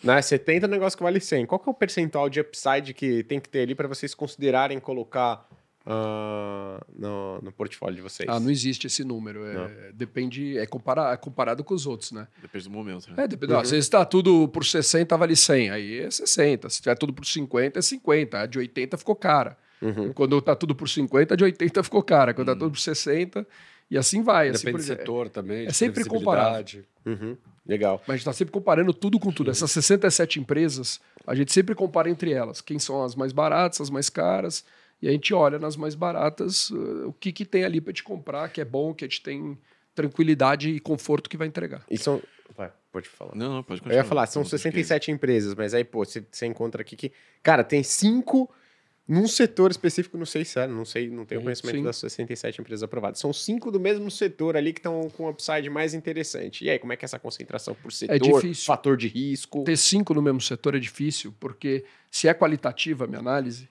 Né, 0.04 0.22
70 0.22 0.68
no 0.68 0.74
negócio 0.74 0.98
que 0.98 1.04
vale 1.04 1.20
100. 1.22 1.46
Qual 1.46 1.60
que 1.60 1.70
é 1.70 1.72
o 1.72 1.74
percentual 1.74 2.30
de 2.30 2.42
upside 2.42 2.94
que 2.94 3.24
tem 3.24 3.40
que 3.40 3.48
ter 3.48 3.62
ali 3.62 3.74
para 3.74 3.88
vocês 3.88 4.14
considerarem 4.14 4.78
colocar 4.78 5.48
ah, 5.86 6.82
no, 6.94 7.42
no 7.42 7.52
portfólio 7.54 7.96
de 7.96 8.02
vocês? 8.02 8.28
Ah, 8.28 8.38
não 8.38 8.50
existe 8.50 8.88
esse 8.88 9.06
número. 9.06 9.46
É, 9.46 9.94
depende, 9.94 10.58
é, 10.58 10.66
compara, 10.66 11.14
é 11.14 11.18
comparado 11.18 11.64
com 11.64 11.74
os 11.74 11.86
outros, 11.86 12.12
né? 12.12 12.28
Depende 12.42 12.66
do 12.66 12.72
momento. 12.72 13.10
Né? 13.12 13.24
É, 13.24 13.28
depende. 13.28 13.54
ó, 13.54 13.64
se 13.64 13.78
está 13.78 14.04
tudo 14.04 14.50
por 14.50 14.66
60, 14.66 15.16
vale 15.16 15.38
100. 15.38 15.70
Aí 15.70 16.00
é 16.00 16.12
60. 16.12 16.70
Se 16.70 16.82
tiver 16.82 16.96
tudo 16.96 17.14
por 17.14 17.26
50, 17.26 17.80
é 17.80 17.82
50. 17.82 18.40
A 18.42 18.46
de 18.46 18.60
80 18.60 18.98
ficou 18.98 19.16
cara. 19.16 19.58
Uhum. 19.84 20.14
Quando 20.14 20.42
tá 20.42 20.56
tudo 20.56 20.74
por 20.74 20.88
50, 20.88 21.34
a 21.34 21.38
de 21.38 21.44
80 21.44 21.84
ficou 21.84 22.02
cara. 22.02 22.34
Quando 22.34 22.48
tá 22.48 22.56
tudo 22.56 22.72
por 22.72 22.80
60, 22.80 23.46
e 23.92 23.98
assim 23.98 24.24
vai. 24.24 24.50
assim 24.50 24.66
Depende 24.66 24.72
por 24.72 24.78
do 24.80 24.84
setor 25.00 25.30
também. 25.30 25.66
É 25.68 25.72
sempre 25.74 26.04
previsibilidade. 26.04 26.86
Uhum. 27.06 27.38
Legal. 27.66 28.02
Mas 28.06 28.10
a 28.10 28.14
gente 28.14 28.22
está 28.22 28.34
sempre 28.34 28.52
comparando 28.52 28.94
tudo 28.94 29.20
com 29.20 29.32
tudo. 29.32 29.52
Essas 29.52 29.72
67 29.72 30.40
empresas, 30.40 31.00
a 31.26 31.36
gente 31.36 31.52
sempre 31.54 31.74
compara 31.76 32.10
entre 32.10 32.32
elas. 32.32 32.62
Quem 32.62 32.78
são 32.80 33.04
as 33.04 33.16
mais 33.16 33.32
baratas, 33.32 33.82
as 33.82 33.90
mais 33.90 34.10
caras. 34.10 34.66
E 35.02 35.08
a 35.08 35.12
gente 35.12 35.34
olha 35.34 35.60
nas 35.60 35.76
mais 35.76 35.96
baratas 35.96 36.70
uh, 36.70 37.08
o 37.10 37.14
que, 37.14 37.32
que 37.34 37.46
tem 37.46 37.66
ali 37.66 37.82
para 37.82 37.92
te 37.92 38.04
comprar, 38.04 38.50
que 38.50 38.62
é 38.62 38.66
bom, 38.66 38.94
que 38.94 39.04
a 39.04 39.08
gente 39.08 39.22
tem 39.22 39.58
tranquilidade 39.94 40.70
e 40.70 40.80
conforto 40.80 41.30
que 41.30 41.38
vai 41.38 41.48
entregar. 41.48 41.84
E 41.90 41.98
são. 41.98 42.22
Vai, 42.56 42.72
pode 42.92 43.10
falar. 43.10 43.36
Não, 43.36 43.56
não, 43.56 43.64
pode 43.64 43.80
Eu 43.80 43.84
continuar. 43.84 43.96
ia 44.02 44.04
falar, 44.04 44.28
são 44.28 44.42
Não, 44.42 44.46
acho 44.46 44.52
que- 44.56 44.58
67 44.60 45.12
empresas, 45.12 45.56
mas 45.56 45.74
aí, 45.74 45.84
pô, 45.84 46.04
você, 46.06 46.24
você 46.32 46.46
encontra 46.46 46.82
aqui 46.82 46.96
que. 46.96 47.12
Cara, 47.42 47.64
tem 47.64 47.84
cinco 47.84 48.50
num 49.08 49.28
setor 49.28 49.70
específico, 49.72 50.18
não 50.18 50.26
sei 50.26 50.46
se 50.46 50.58
é, 50.60 50.66
não 50.66 50.86
sei, 50.86 51.10
não 51.10 51.26
tenho 51.26 51.42
Uhum, 51.42 51.46
conhecimento 51.46 51.78
sim. 51.78 51.84
das 51.84 51.98
67 51.98 52.62
empresas 52.62 52.84
aprovadas. 52.84 53.20
São 53.20 53.34
cinco 53.34 53.70
do 53.70 53.80
mesmo 53.80 54.10
setor 54.10 54.56
ali 54.56 54.72
que 54.72 54.80
estão 54.80 55.10
com 55.10 55.26
um 55.26 55.30
upside 55.30 55.70
mais 55.70 55.94
interessante. 55.94 56.64
E 56.64 56.70
aí, 56.70 56.80
como 56.80 56.94
é 56.94 56.96
que 56.96 57.04
é 57.04 57.08
essa 57.08 57.20
concentração 57.20 57.76
por 57.76 57.92
setor? 57.92 58.18
difícil. 58.42 58.66
Fator 58.66 58.96
de 58.96 59.08
risco. 59.10 59.64
Ter 59.66 59.78
cinco 59.78 60.14
no 60.14 60.22
mesmo 60.22 60.40
setor 60.40 60.76
é 60.76 60.80
difícil, 60.80 61.34
porque 61.40 61.84
se 62.10 62.28
é 62.30 62.34
qualitativa 62.34 63.04
a 63.04 63.08
minha 63.08 63.20
análise, 63.20 63.68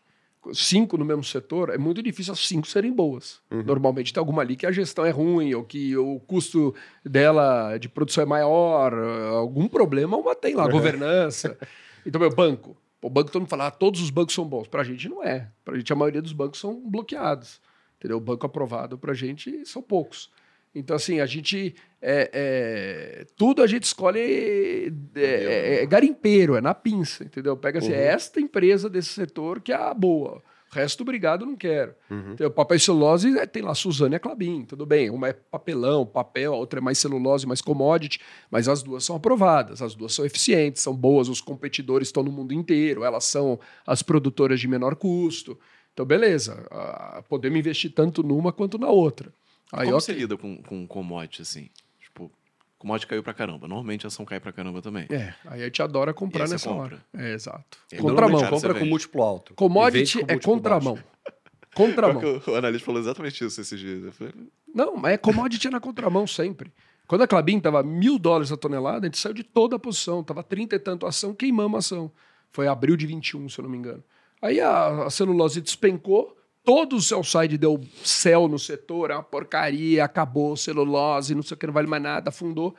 cinco 0.52 0.98
no 0.98 1.04
mesmo 1.04 1.24
setor, 1.24 1.70
é 1.70 1.78
muito 1.78 2.02
difícil 2.02 2.32
as 2.34 2.46
cinco 2.46 2.66
serem 2.66 2.92
boas. 2.92 3.40
Normalmente 3.50 4.12
tem 4.12 4.20
alguma 4.20 4.42
ali 4.42 4.54
que 4.56 4.66
a 4.66 4.72
gestão 4.72 5.06
é 5.06 5.10
ruim, 5.10 5.54
ou 5.54 5.64
que 5.64 5.96
o 5.96 6.20
custo 6.20 6.74
dela 7.04 7.78
de 7.78 7.88
produção 7.88 8.22
é 8.22 8.26
maior, 8.26 8.92
algum 8.92 9.66
problema 9.66 10.16
uma 10.16 10.34
tem 10.34 10.54
lá, 10.54 10.68
governança. 10.68 11.56
Então, 12.04 12.20
meu 12.20 12.34
banco. 12.34 12.76
O 13.02 13.10
banco, 13.10 13.30
todo 13.32 13.42
mundo 13.42 13.50
fala, 13.50 13.66
ah, 13.66 13.70
todos 13.70 14.00
os 14.00 14.10
bancos 14.10 14.34
são 14.34 14.44
bons. 14.46 14.68
Pra 14.68 14.84
gente 14.84 15.08
não 15.08 15.22
é. 15.24 15.48
Pra 15.64 15.76
gente, 15.76 15.92
a 15.92 15.96
maioria 15.96 16.22
dos 16.22 16.32
bancos 16.32 16.60
são 16.60 16.80
bloqueados. 16.88 17.60
Entendeu? 17.98 18.16
O 18.16 18.20
banco 18.20 18.46
aprovado 18.46 18.96
pra 18.96 19.12
gente 19.12 19.66
são 19.66 19.82
poucos. 19.82 20.30
Então, 20.74 20.96
assim, 20.96 21.20
a 21.20 21.26
gente. 21.26 21.74
é- 22.00 22.30
é, 22.32 23.26
tudo 23.36 23.62
a 23.62 23.66
gente 23.66 23.82
escolhe. 23.84 24.92
É, 25.14 25.20
é- 25.20 25.82
é 25.82 25.86
garimpeiro, 25.86 26.56
é 26.56 26.60
na 26.60 26.74
pinça, 26.74 27.24
entendeu? 27.24 27.56
Pega 27.56 27.78
assim, 27.78 27.92
é 27.92 28.06
esta 28.06 28.40
empresa 28.40 28.88
desse 28.88 29.10
setor 29.10 29.60
que 29.60 29.72
é 29.72 29.76
a 29.76 29.92
boa. 29.92 30.42
O 30.72 30.74
resto, 30.74 31.02
obrigado, 31.02 31.44
não 31.44 31.54
quero. 31.54 31.94
Então, 32.32 32.50
papel 32.50 32.78
e 32.78 32.80
celulose 32.80 33.38
é, 33.38 33.46
tem 33.46 33.62
lá 33.62 33.74
Suzana 33.74 34.14
e 34.14 34.16
a 34.16 34.18
Clabin, 34.18 34.64
tudo 34.64 34.86
bem. 34.86 35.10
Uma 35.10 35.28
é 35.28 35.32
papelão, 35.34 36.06
papel, 36.06 36.54
a 36.54 36.56
outra 36.56 36.80
é 36.80 36.82
mais 36.82 36.96
celulose, 36.96 37.46
mais 37.46 37.60
commodity, 37.60 38.20
mas 38.50 38.68
as 38.68 38.82
duas 38.82 39.04
são 39.04 39.14
aprovadas, 39.14 39.82
as 39.82 39.94
duas 39.94 40.14
são 40.14 40.24
eficientes, 40.24 40.80
são 40.80 40.96
boas, 40.96 41.28
os 41.28 41.42
competidores 41.42 42.08
estão 42.08 42.22
no 42.22 42.32
mundo 42.32 42.54
inteiro, 42.54 43.04
elas 43.04 43.24
são 43.24 43.60
as 43.86 44.02
produtoras 44.02 44.58
de 44.60 44.66
menor 44.66 44.96
custo. 44.96 45.58
Então, 45.92 46.06
beleza, 46.06 46.66
ah, 46.70 47.22
podemos 47.28 47.58
investir 47.58 47.92
tanto 47.92 48.22
numa 48.22 48.50
quanto 48.50 48.78
na 48.78 48.88
outra. 48.88 49.30
Aí, 49.70 49.84
Como 49.84 49.98
ok. 49.98 50.00
você 50.00 50.12
lida 50.12 50.38
com, 50.38 50.56
com 50.62 50.86
commodity, 50.86 51.42
assim? 51.42 51.68
Commodity 52.82 53.06
caiu 53.06 53.22
pra 53.22 53.32
caramba. 53.32 53.68
Normalmente 53.68 54.04
a 54.04 54.08
ação 54.08 54.24
cai 54.24 54.40
pra 54.40 54.52
caramba 54.52 54.82
também. 54.82 55.06
É, 55.08 55.32
aí 55.46 55.62
a 55.62 55.66
gente 55.66 55.80
adora 55.80 56.12
comprar 56.12 56.48
você 56.48 56.54
nessa 56.54 56.68
compra. 56.68 56.96
hora. 56.96 57.24
É, 57.24 57.32
exato. 57.32 57.78
Aí, 57.92 57.98
Contramão. 57.98 58.44
Compra 58.48 58.74
com 58.74 58.84
múltiplo 58.84 59.22
alto. 59.22 59.54
Commodity 59.54 60.18
com 60.18 60.32
é 60.32 60.38
contramão. 60.38 60.98
Contramão. 61.76 62.42
O 62.44 62.54
analista 62.56 62.84
falou 62.84 63.00
exatamente 63.00 63.44
isso 63.44 63.60
esses 63.60 63.78
dias. 63.78 64.12
Falei, 64.16 64.34
Não, 64.74 64.96
mas 64.96 65.14
é 65.14 65.16
commodity 65.16 65.68
é 65.68 65.70
na 65.70 65.78
contramão 65.78 66.26
sempre. 66.26 66.72
Quando 67.06 67.22
a 67.22 67.26
Clabin 67.28 67.60
tava 67.60 67.84
mil 67.84 68.18
dólares 68.18 68.50
a 68.50 68.56
tonelada, 68.56 69.06
a 69.06 69.08
gente 69.08 69.18
saiu 69.18 69.32
de 69.32 69.44
toda 69.44 69.76
a 69.76 69.78
posição. 69.78 70.24
Tava 70.24 70.42
30 70.42 70.74
e 70.74 70.78
tanto 70.80 71.06
a 71.06 71.10
ação, 71.10 71.32
queimamos 71.32 71.76
a 71.76 71.78
ação. 71.78 72.10
Foi 72.50 72.66
abril 72.66 72.96
de 72.96 73.06
21, 73.06 73.48
se 73.48 73.60
eu 73.60 73.62
não 73.62 73.70
me 73.70 73.78
engano. 73.78 74.02
Aí 74.42 74.60
a, 74.60 75.04
a 75.04 75.10
celulose 75.10 75.60
despencou, 75.60 76.36
todo 76.64 76.96
o 76.96 77.00
sell-side 77.00 77.58
deu 77.58 77.80
céu 78.04 78.48
no 78.48 78.58
setor, 78.58 79.10
é 79.10 79.14
uma 79.14 79.22
porcaria, 79.22 80.04
acabou, 80.04 80.56
celulose, 80.56 81.34
não 81.34 81.42
sei 81.42 81.54
o 81.54 81.58
que, 81.58 81.66
não 81.66 81.74
vale 81.74 81.86
mais 81.88 82.02
nada, 82.02 82.28
afundou. 82.30 82.74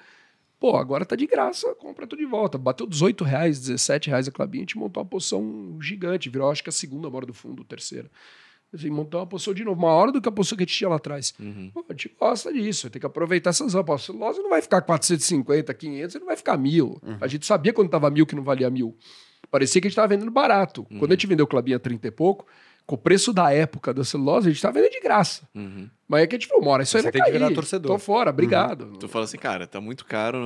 Pô, 0.59 0.77
agora 0.77 1.05
tá 1.05 1.15
de 1.15 1.27
graça, 1.27 1.75
compra 1.75 2.07
tudo 2.07 2.19
de 2.19 2.25
volta. 2.25 2.57
Bateu 2.57 2.87
18 2.87 3.23
reais, 3.23 3.59
17 3.59 4.09
reais 4.09 4.27
a 4.27 4.31
Clabin, 4.31 4.59
a 4.59 4.61
gente 4.61 4.77
montou 4.77 5.03
uma 5.03 5.09
posição 5.09 5.77
gigante, 5.81 6.29
virou 6.29 6.49
acho 6.49 6.63
que 6.63 6.69
a 6.69 6.73
segunda 6.73 7.09
maior 7.09 7.25
do 7.25 7.33
fundo, 7.33 7.65
terceira. 7.65 8.09
Assim, 8.73 8.89
montou 8.89 9.19
uma 9.19 9.27
posição 9.27 9.53
de 9.53 9.63
novo, 9.63 9.79
maior 9.79 10.11
do 10.11 10.21
que 10.21 10.27
a 10.27 10.31
posição 10.31 10.57
que 10.57 10.63
a 10.63 10.65
gente 10.65 10.75
tinha 10.75 10.89
lá 10.89 10.95
atrás. 10.95 11.33
Uhum. 11.39 11.69
Pô, 11.73 11.85
a 11.87 11.91
gente 11.93 12.15
gosta 12.17 12.51
disso, 12.51 12.89
tem 12.89 12.99
que 12.99 13.05
aproveitar 13.05 13.49
essas 13.49 13.73
rampas. 13.73 14.01
A 14.01 14.05
celulose 14.05 14.41
não 14.41 14.49
vai 14.49 14.61
ficar 14.61 14.81
450, 14.81 15.73
500, 15.73 16.15
não 16.15 16.25
vai 16.25 16.37
ficar 16.37 16.57
mil. 16.57 16.99
A 17.19 17.27
gente 17.27 17.45
sabia 17.45 17.73
quando 17.73 17.89
tava 17.89 18.09
mil 18.09 18.25
que 18.25 18.35
não 18.35 18.43
valia 18.43 18.69
mil. 18.69 18.97
Parecia 19.53 19.79
que 19.79 19.87
a 19.87 19.89
gente 19.89 19.95
tava 19.95 20.07
vendendo 20.07 20.31
barato. 20.31 20.83
Quando 20.97 21.11
a 21.11 21.13
gente 21.13 21.27
vendeu 21.27 21.43
o 21.43 21.47
Clabin 21.47 21.75
a 21.75 21.79
30 21.79 22.07
e 22.07 22.09
pouco, 22.11 22.47
com 22.87 22.95
o 22.95 22.97
preço 22.97 23.31
da 23.31 23.53
época 23.53 23.93
da 23.93 24.03
celulose, 24.03 24.49
a 24.49 24.51
gente 24.51 24.59
tava 24.59 24.73
vendendo 24.73 24.93
de 24.93 24.99
graça. 24.99 25.47
Uhum. 25.53 25.87
Mas 26.07 26.23
é 26.23 26.27
que 26.27 26.35
a 26.35 26.39
gente 26.39 26.47
falou, 26.47 26.63
uma 26.63 26.71
hora 26.71 26.81
isso 26.81 26.97
aí 26.97 27.03
Você 27.03 27.05
vai 27.05 27.11
tem 27.11 27.21
que 27.21 27.29
cair. 27.29 27.39
virar 27.39 27.53
torcedor. 27.53 27.91
Tô 27.91 27.99
fora, 27.99 28.31
obrigado. 28.31 28.97
Tu 28.97 29.07
fala 29.07 29.25
assim, 29.25 29.37
cara, 29.37 29.67
tá 29.67 29.79
muito 29.79 30.05
caro, 30.05 30.39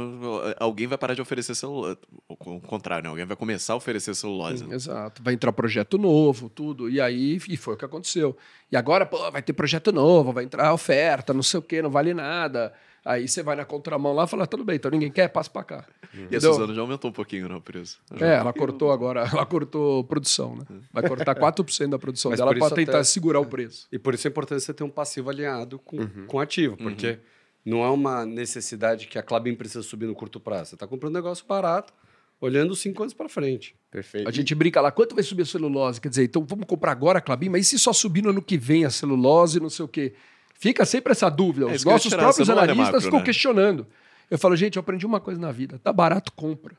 alguém 0.59 0.87
vai 0.87 0.97
parar 0.97 1.13
de 1.13 1.21
oferecer 1.21 1.55
celulose. 1.55 1.97
O 2.27 2.35
contrário, 2.59 3.03
né? 3.05 3.09
Alguém 3.09 3.25
vai 3.25 3.37
começar 3.37 3.71
a 3.71 3.75
oferecer 3.77 4.13
celulose. 4.13 4.65
Sim, 4.65 4.73
exato. 4.73 5.23
Vai 5.23 5.35
entrar 5.35 5.53
projeto 5.53 5.97
novo, 5.97 6.49
tudo. 6.49 6.89
E 6.89 6.99
aí, 6.99 7.39
e 7.47 7.55
foi 7.55 7.75
o 7.75 7.77
que 7.77 7.85
aconteceu. 7.85 8.35
E 8.69 8.75
agora, 8.75 9.05
pô, 9.05 9.31
vai 9.31 9.41
ter 9.41 9.53
projeto 9.53 9.93
novo, 9.93 10.33
vai 10.33 10.43
entrar 10.43 10.73
oferta, 10.73 11.33
não 11.33 11.41
sei 11.41 11.61
o 11.61 11.63
quê, 11.63 11.81
não 11.81 11.89
vale 11.89 12.13
nada. 12.13 12.73
Aí 13.07 13.27
você 13.27 13.41
vai 13.41 13.55
na 13.55 13.63
contramão 13.63 14.11
lá 14.13 14.25
e 14.25 14.27
fala, 14.27 14.45
tudo 14.45 14.65
bem, 14.65 14.75
então 14.75 14.91
ninguém 14.91 15.09
quer, 15.09 15.29
passa 15.29 15.49
pra 15.49 15.63
cá. 15.63 15.85
E 16.29 16.35
a? 16.35 16.41
Suzano 16.41 16.73
já 16.75 16.81
aumentou 16.81 17.09
um 17.09 17.13
pouquinho, 17.13 17.47
não, 17.47 17.57
o 17.57 17.61
preço. 17.61 17.99
É, 18.19 18.35
ela 18.35 18.51
cortou 18.51 18.91
agora, 18.91 19.21
ela 19.31 19.45
cortou 19.45 20.03
produção, 20.03 20.55
né? 20.57 20.65
Vai 20.91 21.07
cortar 21.07 21.33
4% 21.39 21.87
da 21.89 21.97
produção 21.97 22.31
Mas 22.31 22.39
dela 22.39 22.53
para 22.53 22.75
tentar 22.75 22.91
até- 22.91 23.03
segurar 23.03 23.39
o 23.39 23.45
preço. 23.45 23.87
E 23.91 23.97
por 23.97 24.13
isso 24.13 24.27
é 24.27 24.29
importante 24.29 24.61
você 24.61 24.73
ter 24.73 24.83
um 24.83 24.89
passivo 24.89 25.29
alinhado 25.29 25.79
com, 25.79 25.97
Uhum. 25.97 26.25
com 26.27 26.39
ativo, 26.39 26.75
porque 26.75 27.19
não 27.65 27.83
é 27.83 27.89
uma 27.89 28.25
necessidade 28.25 29.07
que 29.07 29.17
a 29.17 29.23
Clabin 29.23 29.55
precisa 29.55 29.81
subir 29.83 30.05
no 30.05 30.13
curto 30.15 30.39
prazo. 30.39 30.71
Você 30.71 30.75
está 30.75 30.85
comprando 30.87 31.13
um 31.13 31.17
negócio 31.17 31.45
barato, 31.47 31.93
olhando 32.41 32.75
cinco 32.75 33.03
anos 33.03 33.13
para 33.13 33.29
frente. 33.29 33.73
Perfeito. 33.89 34.27
A 34.27 34.31
gente 34.31 34.53
brinca 34.53 34.79
lá, 34.81 34.91
quanto 34.91 35.15
vai 35.15 35.23
subir 35.23 35.43
a 35.43 35.45
celulose? 35.45 35.99
Quer 36.01 36.09
dizer, 36.09 36.23
então 36.25 36.45
vamos 36.45 36.65
comprar 36.65 36.91
agora 36.91 37.19
a 37.19 37.21
Clabin, 37.21 37.49
mas 37.49 37.67
e 37.67 37.69
se 37.69 37.79
só 37.79 37.93
subir 37.93 38.21
no 38.21 38.29
ano 38.31 38.41
que 38.41 38.57
vem 38.57 38.83
a 38.85 38.89
celulose, 38.89 39.59
não 39.59 39.69
sei 39.69 39.85
o 39.85 39.87
quê? 39.87 40.13
Fica 40.59 40.85
sempre 40.85 41.11
essa 41.11 41.29
dúvida. 41.29 41.65
É 41.71 41.75
Os 41.75 41.83
nossos 41.85 42.13
próprios 42.13 42.49
olha 42.49 42.61
analistas 42.63 42.85
macro, 42.87 43.01
ficam 43.01 43.19
né? 43.19 43.25
questionando. 43.25 43.87
Eu 44.29 44.37
falo, 44.37 44.55
gente, 44.55 44.75
eu 44.75 44.81
aprendi 44.81 45.05
uma 45.05 45.19
coisa 45.19 45.39
na 45.39 45.51
vida. 45.51 45.79
Tá 45.83 45.93
barato, 45.93 46.31
compra. 46.33 46.75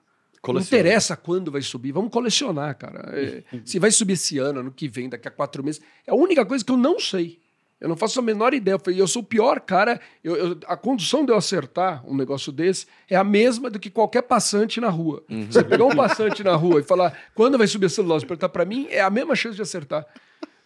Não 0.47 0.61
interessa 0.79 1.17
quando 1.17 1.51
vai 1.51 1.63
subir, 1.63 1.91
vamos 1.93 2.11
colecionar, 2.13 2.77
cara. 2.77 3.11
É, 3.19 3.43
se 3.65 3.79
vai 3.79 3.91
subir 3.91 4.13
esse 4.15 4.39
ano, 4.39 4.61
ano 4.61 4.71
que 4.71 4.87
vem, 4.89 5.09
daqui 5.09 5.27
a 5.27 5.31
quatro 5.31 5.65
meses. 5.65 5.81
É 6.07 6.11
a 6.13 6.15
única 6.15 6.45
coisa 6.47 6.65
que 6.65 6.71
eu 6.71 6.77
não 6.77 6.99
sei. 7.01 7.39
Eu 7.81 7.89
não 7.89 7.97
faço 7.97 8.19
a 8.19 8.23
menor 8.23 8.53
ideia. 8.55 8.75
Eu 8.75 8.79
falei, 8.81 9.01
eu 9.01 9.07
sou 9.07 9.23
o 9.23 9.25
pior 9.25 9.61
cara. 9.61 10.01
Eu- 10.23 10.37
eu- 10.37 10.59
a 10.67 10.77
condição 10.77 11.25
de 11.25 11.31
eu 11.33 11.37
acertar 11.37 12.05
um 12.09 12.17
negócio 12.17 12.51
desse 12.53 12.87
é 13.09 13.15
a 13.17 13.23
mesma 13.25 13.71
do 13.71 13.79
que 13.79 13.89
qualquer 13.91 14.23
passante 14.23 14.81
na 14.81 14.89
rua. 14.89 15.23
Você 15.49 15.63
pegar 15.63 15.85
um 15.85 15.95
passante 15.95 16.43
na 16.43 16.55
rua 16.57 16.81
e 16.81 16.83
falar 16.83 17.17
quando 17.35 17.57
vai 17.57 17.67
subir 17.69 17.87
a 17.87 17.89
celulose, 17.89 18.27
perguntar 18.27 18.49
pra 18.49 18.65
mim, 18.65 18.87
é 18.91 19.01
a 19.01 19.11
mesma 19.11 19.35
chance 19.37 19.55
de 19.57 19.63
acertar. 19.63 20.05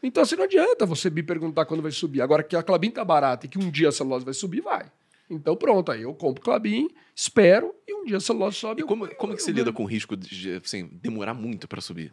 Então, 0.03 0.23
assim, 0.23 0.37
não 0.37 0.45
adianta 0.45 0.85
você 0.85 1.09
me 1.11 1.23
perguntar 1.23 1.65
quando 1.65 1.83
vai 1.83 1.93
subir. 1.93 2.21
Agora 2.23 2.43
que 2.43 2.57
a 2.57 2.63
Clabin 2.63 2.91
tá 2.91 3.05
barata 3.05 3.47
e 3.47 3.49
que 3.49 3.59
um 3.59 3.71
dia 3.71 3.89
a 3.89 3.93
celulose 3.93 4.25
vai 4.25 4.35
subir, 4.35 4.61
vai. 4.61 4.87
Então, 5.31 5.57
pronto, 5.57 5.91
aí 5.93 6.03
eu 6.03 6.13
compro 6.13 6.43
Clabin, 6.43 6.89
espero 7.15 7.75
e 7.87 7.95
um 7.95 8.05
dia 8.05 8.17
a 8.17 8.21
celulose 8.21 8.57
sobe. 8.57 8.81
E 8.81 8.83
eu- 8.83 8.87
como, 8.89 9.07
como 9.15 9.33
é 9.33 9.37
que 9.37 9.41
eu 9.43 9.45
se 9.47 9.53
lida 9.53 9.73
com 9.73 9.85
o 9.85 9.87
risco 9.87 10.17
de 10.17 10.55
assim, 10.63 10.91
demorar 11.01 11.33
muito 11.35 11.67
pra 11.69 11.81
subir? 11.81 12.13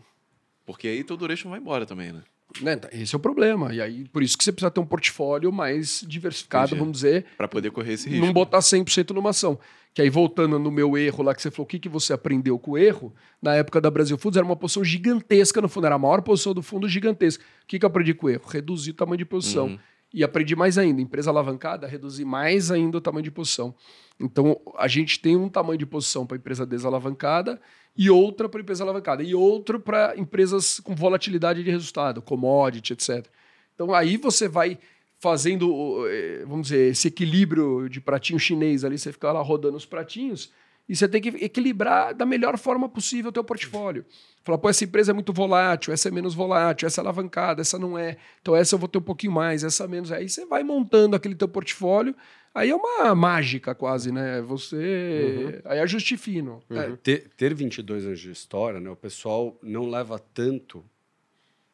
Porque 0.65 0.87
aí 0.87 1.03
teu 1.03 1.17
duration 1.17 1.49
vai 1.49 1.59
embora 1.59 1.85
também, 1.85 2.11
né? 2.13 2.21
Né, 2.61 2.75
tá, 2.77 2.89
Esse 2.91 3.13
é 3.13 3.17
o 3.17 3.19
problema. 3.19 3.73
E 3.73 3.79
aí, 3.81 4.07
por 4.09 4.23
isso 4.23 4.35
que 4.37 4.43
você 4.43 4.51
precisa 4.51 4.71
ter 4.71 4.79
um 4.79 4.85
portfólio 4.85 5.51
mais 5.51 6.03
diversificado, 6.07 6.67
Entendi. 6.67 6.79
vamos 6.79 6.93
dizer, 6.97 7.25
Pra 7.37 7.47
poder 7.47 7.69
correr 7.71 7.93
esse 7.93 8.09
risco. 8.09 8.25
não 8.25 8.33
botar 8.33 8.59
100% 8.59 9.11
numa 9.13 9.29
ação. 9.31 9.59
Que 9.93 10.03
aí, 10.03 10.09
voltando 10.09 10.59
no 10.59 10.69
meu 10.69 10.97
erro 10.97 11.23
lá, 11.23 11.33
que 11.33 11.41
você 11.41 11.49
falou, 11.49 11.65
o 11.65 11.67
que, 11.67 11.79
que 11.79 11.89
você 11.89 12.13
aprendeu 12.13 12.59
com 12.59 12.71
o 12.71 12.77
erro? 12.77 13.13
Na 13.41 13.55
época 13.55 13.81
da 13.81 13.89
Brasil 13.89 14.17
Foods, 14.17 14.37
era 14.37 14.45
uma 14.45 14.55
posição 14.55 14.83
gigantesca 14.83 15.61
no 15.61 15.67
fundo, 15.67 15.87
era 15.87 15.95
a 15.95 15.99
maior 15.99 16.21
posição 16.21 16.53
do 16.53 16.61
fundo 16.61 16.87
gigantesca. 16.87 17.43
O 17.63 17.67
que, 17.67 17.79
que 17.79 17.85
eu 17.85 17.87
aprendi 17.87 18.13
com 18.13 18.27
o 18.27 18.29
erro? 18.29 18.43
Reduzir 18.47 18.91
o 18.91 18.93
tamanho 18.93 19.17
de 19.17 19.25
posição. 19.25 19.67
Uhum. 19.67 19.79
E 20.13 20.23
aprendi 20.23 20.55
mais 20.55 20.77
ainda, 20.77 21.01
empresa 21.01 21.29
alavancada, 21.29 21.85
reduzir 21.85 22.25
mais 22.25 22.71
ainda 22.71 22.97
o 22.97 23.01
tamanho 23.01 23.23
de 23.23 23.31
posição. 23.31 23.75
Então, 24.19 24.59
a 24.77 24.87
gente 24.87 25.19
tem 25.19 25.35
um 25.35 25.47
tamanho 25.47 25.77
de 25.77 25.85
posição 25.85 26.25
para 26.25 26.37
empresa 26.37 26.65
desalavancada 26.65 27.61
e 27.95 28.09
outra 28.09 28.49
para 28.49 28.61
empresa 28.61 28.83
alavancada, 28.83 29.21
e 29.23 29.35
outro 29.35 29.79
para 29.79 30.17
empresas 30.17 30.79
com 30.79 30.95
volatilidade 30.95 31.63
de 31.63 31.69
resultado, 31.69 32.21
commodity, 32.21 32.93
etc. 32.93 33.27
Então, 33.75 33.93
aí 33.93 34.17
você 34.17 34.47
vai 34.47 34.79
fazendo, 35.19 36.07
eh, 36.07 36.43
vamos 36.47 36.69
dizer, 36.69 36.91
esse 36.91 37.09
equilíbrio 37.09 37.89
de 37.89 37.99
pratinho 37.99 38.39
chinês 38.39 38.83
ali, 38.83 38.97
você 38.97 39.11
fica 39.11 39.31
lá 39.31 39.41
rodando 39.41 39.77
os 39.77 39.85
pratinhos, 39.85 40.51
e 40.87 40.95
você 40.95 41.07
tem 41.07 41.21
que 41.21 41.29
equilibrar 41.43 42.15
da 42.15 42.25
melhor 42.25 42.57
forma 42.57 42.89
possível 42.89 43.29
o 43.29 43.31
teu 43.31 43.43
portfólio. 43.43 44.03
Falar, 44.43 44.57
pô, 44.57 44.69
essa 44.69 44.83
empresa 44.83 45.11
é 45.11 45.13
muito 45.13 45.31
volátil, 45.31 45.93
essa 45.93 46.07
é 46.07 46.11
menos 46.11 46.33
volátil, 46.33 46.87
essa 46.87 46.99
é 46.99 47.03
alavancada, 47.03 47.61
essa 47.61 47.77
não 47.77 47.95
é. 47.95 48.17
Então 48.41 48.55
essa 48.55 48.73
eu 48.73 48.79
vou 48.79 48.89
ter 48.89 48.97
um 48.97 49.03
pouquinho 49.03 49.31
mais, 49.31 49.63
essa 49.63 49.87
menos. 49.87 50.11
Aí 50.11 50.27
você 50.27 50.47
vai 50.47 50.63
montando 50.63 51.15
aquele 51.15 51.35
teu 51.35 51.47
portfólio. 51.47 52.15
Aí 52.55 52.71
é 52.71 52.75
uma 52.75 53.13
mágica 53.13 53.75
quase, 53.75 54.11
né? 54.11 54.41
Você... 54.41 55.61
Aí 55.65 55.77
é 55.77 55.81
ajuste 55.81 56.17
fino. 56.17 56.63
É, 56.71 56.89
ter, 57.03 57.29
ter 57.37 57.53
22 57.53 58.05
anos 58.05 58.19
de 58.19 58.31
história, 58.31 58.79
né, 58.79 58.89
o 58.89 58.95
pessoal 58.95 59.59
não 59.61 59.87
leva 59.87 60.17
tanto 60.17 60.83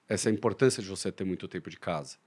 essa 0.09 0.30
importância 0.30 0.84
de 0.84 0.89
você 0.89 1.09
ter 1.09 1.23
muito 1.23 1.47
tempo 1.47 1.69
de 1.69 1.80
casa. 1.80 2.17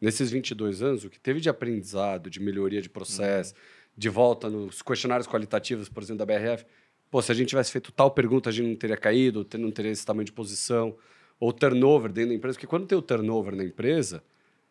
Nesses 0.00 0.30
22 0.30 0.82
anos, 0.82 1.04
o 1.04 1.10
que 1.10 1.18
teve 1.18 1.40
de 1.40 1.48
aprendizado, 1.48 2.28
de 2.28 2.40
melhoria 2.40 2.82
de 2.82 2.88
processo, 2.88 3.54
de 3.96 4.08
volta 4.08 4.50
nos 4.50 4.82
questionários 4.82 5.26
qualitativos, 5.26 5.88
por 5.88 6.02
exemplo, 6.02 6.24
da 6.24 6.26
BRF, 6.26 6.66
pô, 7.10 7.22
se 7.22 7.32
a 7.32 7.34
gente 7.34 7.48
tivesse 7.48 7.72
feito 7.72 7.90
tal 7.92 8.10
pergunta, 8.10 8.50
a 8.50 8.52
gente 8.52 8.68
não 8.68 8.76
teria 8.76 8.96
caído, 8.96 9.46
não 9.58 9.70
teria 9.70 9.90
esse 9.90 10.04
tamanho 10.04 10.26
de 10.26 10.32
posição, 10.32 10.94
ou 11.40 11.52
turnover 11.52 12.12
dentro 12.12 12.30
da 12.30 12.34
empresa, 12.36 12.54
porque 12.56 12.66
quando 12.66 12.86
tem 12.86 12.96
o 12.98 13.00
turnover 13.02 13.54
na 13.56 13.64
empresa, 13.64 14.22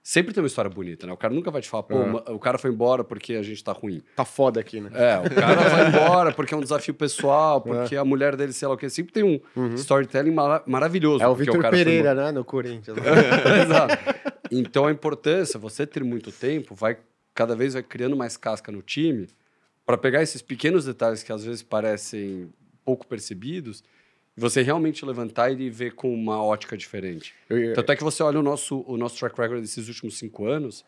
sempre 0.04 0.32
tem 0.32 0.44
uma 0.44 0.48
história 0.48 0.70
bonita, 0.70 1.08
né? 1.08 1.14
O 1.14 1.18
cara 1.18 1.34
nunca 1.34 1.50
vai 1.50 1.60
te 1.62 1.68
falar, 1.70 1.84
pô, 1.84 1.96
Uhum. 1.96 2.16
o 2.36 2.40
cara 2.40 2.60
foi 2.60 2.70
embora 2.70 3.04
porque 3.04 3.34
a 3.34 3.42
gente 3.42 3.64
tá 3.64 3.72
ruim. 3.72 4.04
Tá 4.16 4.24
foda 4.26 4.60
aqui, 4.60 4.80
né? 4.80 4.92
É, 4.94 5.18
o 5.20 5.34
cara 5.34 5.56
vai 5.70 5.88
embora 5.90 6.32
porque 6.32 6.54
é 6.54 6.58
um 6.58 6.62
desafio 6.62 6.94
pessoal, 6.94 7.62
porque 7.62 7.96
a 7.96 8.06
mulher 8.06 8.36
dele, 8.36 8.54
sei 8.54 8.68
lá 8.68 8.76
o 8.76 8.78
que, 8.78 8.88
sempre 8.92 9.12
tem 9.12 9.24
um 9.24 9.40
storytelling 9.74 10.30
mara- 10.32 10.62
maravilhoso. 10.68 11.24
É 11.24 11.28
o 11.28 11.34
Vitor 11.34 11.60
Pereira, 11.72 12.14
né? 12.14 12.32
No 12.32 12.46
Corinthians. 12.46 12.96
Exato. 13.64 14.35
Então 14.52 14.86
a 14.86 14.92
importância, 14.92 15.60
você 15.60 15.86
ter 15.86 16.04
muito 16.04 16.32
tempo, 16.32 16.74
vai 16.76 16.98
cada 17.34 17.56
vez 17.56 17.74
vai 17.74 17.84
criando 17.84 18.16
mais 18.16 18.38
casca 18.38 18.72
no 18.72 18.82
time 18.82 19.28
para 19.86 19.98
pegar 19.98 20.24
esses 20.24 20.42
pequenos 20.42 20.86
detalhes 20.86 21.22
que 21.22 21.32
às 21.34 21.44
vezes 21.44 21.62
parecem 21.62 22.50
pouco 22.84 23.06
percebidos 23.06 23.84
e 24.38 24.40
você 24.42 24.62
realmente 24.62 25.06
levantar 25.06 25.52
e 25.52 25.70
ver 25.70 25.94
com 25.96 26.14
uma 26.14 26.42
ótica 26.44 26.78
diferente. 26.78 27.34
Eu- 27.50 27.74
Tanto 27.74 27.92
é 27.92 27.96
que 27.96 28.04
você 28.04 28.24
olha 28.24 28.40
o 28.40 28.44
nosso, 28.44 28.84
o 28.88 28.98
nosso 28.98 29.18
track 29.18 29.40
record 29.40 29.62
desses 29.62 29.88
últimos 29.88 30.18
cinco 30.18 30.48
anos, 30.48 30.86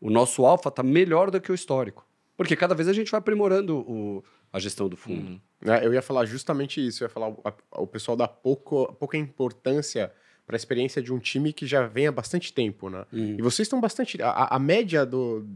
o 0.00 0.10
nosso 0.10 0.44
alfa 0.44 0.68
está 0.68 0.82
melhor 0.82 1.30
do 1.30 1.40
que 1.40 1.50
o 1.50 1.54
histórico. 1.54 2.06
Porque 2.36 2.56
cada 2.56 2.74
vez 2.74 2.88
a 2.88 2.92
gente 2.92 3.10
vai 3.10 3.18
aprimorando 3.18 3.78
o- 3.78 4.24
a 4.52 4.58
gestão 4.58 4.88
do 4.88 4.96
fundo. 4.96 5.40
né, 5.62 5.84
eu 5.84 5.92
ia 5.92 6.00
falar 6.02 6.24
justamente 6.24 6.84
isso. 6.84 7.02
Eu 7.04 7.06
ia 7.06 7.10
falar 7.10 7.28
o, 7.28 7.40
a- 7.44 7.80
o 7.82 7.86
pessoal 7.86 8.16
dá 8.16 8.26
pouco, 8.26 8.92
pouca 8.94 9.16
importância 9.18 10.10
para 10.50 10.56
a 10.56 10.58
experiência 10.58 11.00
de 11.00 11.12
um 11.12 11.18
time 11.20 11.52
que 11.52 11.64
já 11.64 11.86
vem 11.86 12.08
há 12.08 12.12
bastante 12.12 12.52
tempo, 12.52 12.90
né? 12.90 13.04
Uhum. 13.12 13.36
E 13.38 13.40
vocês 13.42 13.66
estão 13.66 13.80
bastante. 13.80 14.20
A, 14.20 14.30
a- 14.56 14.58
média 14.58 15.06
do, 15.06 15.46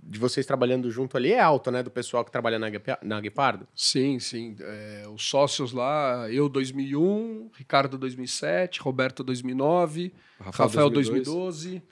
de 0.00 0.16
vocês 0.16 0.46
trabalhando 0.46 0.88
junto 0.92 1.16
ali 1.16 1.32
é 1.32 1.40
alta, 1.40 1.72
né? 1.72 1.82
Do 1.82 1.90
pessoal 1.90 2.24
que 2.24 2.30
trabalha 2.30 2.56
na, 2.56 2.68
na 3.02 3.20
Guepardo. 3.20 3.66
Sim, 3.74 4.20
sim. 4.20 4.54
É, 4.60 5.02
os 5.12 5.28
sócios 5.28 5.72
lá, 5.72 6.30
eu 6.30 6.48
2001, 6.48 7.50
Ricardo 7.52 7.98
2007, 7.98 8.80
Roberto 8.80 9.24
2009, 9.24 10.12
Rafael 10.38 10.68
Rafael, 10.68 10.90
2002. 10.90 11.26
2012, 11.26 11.82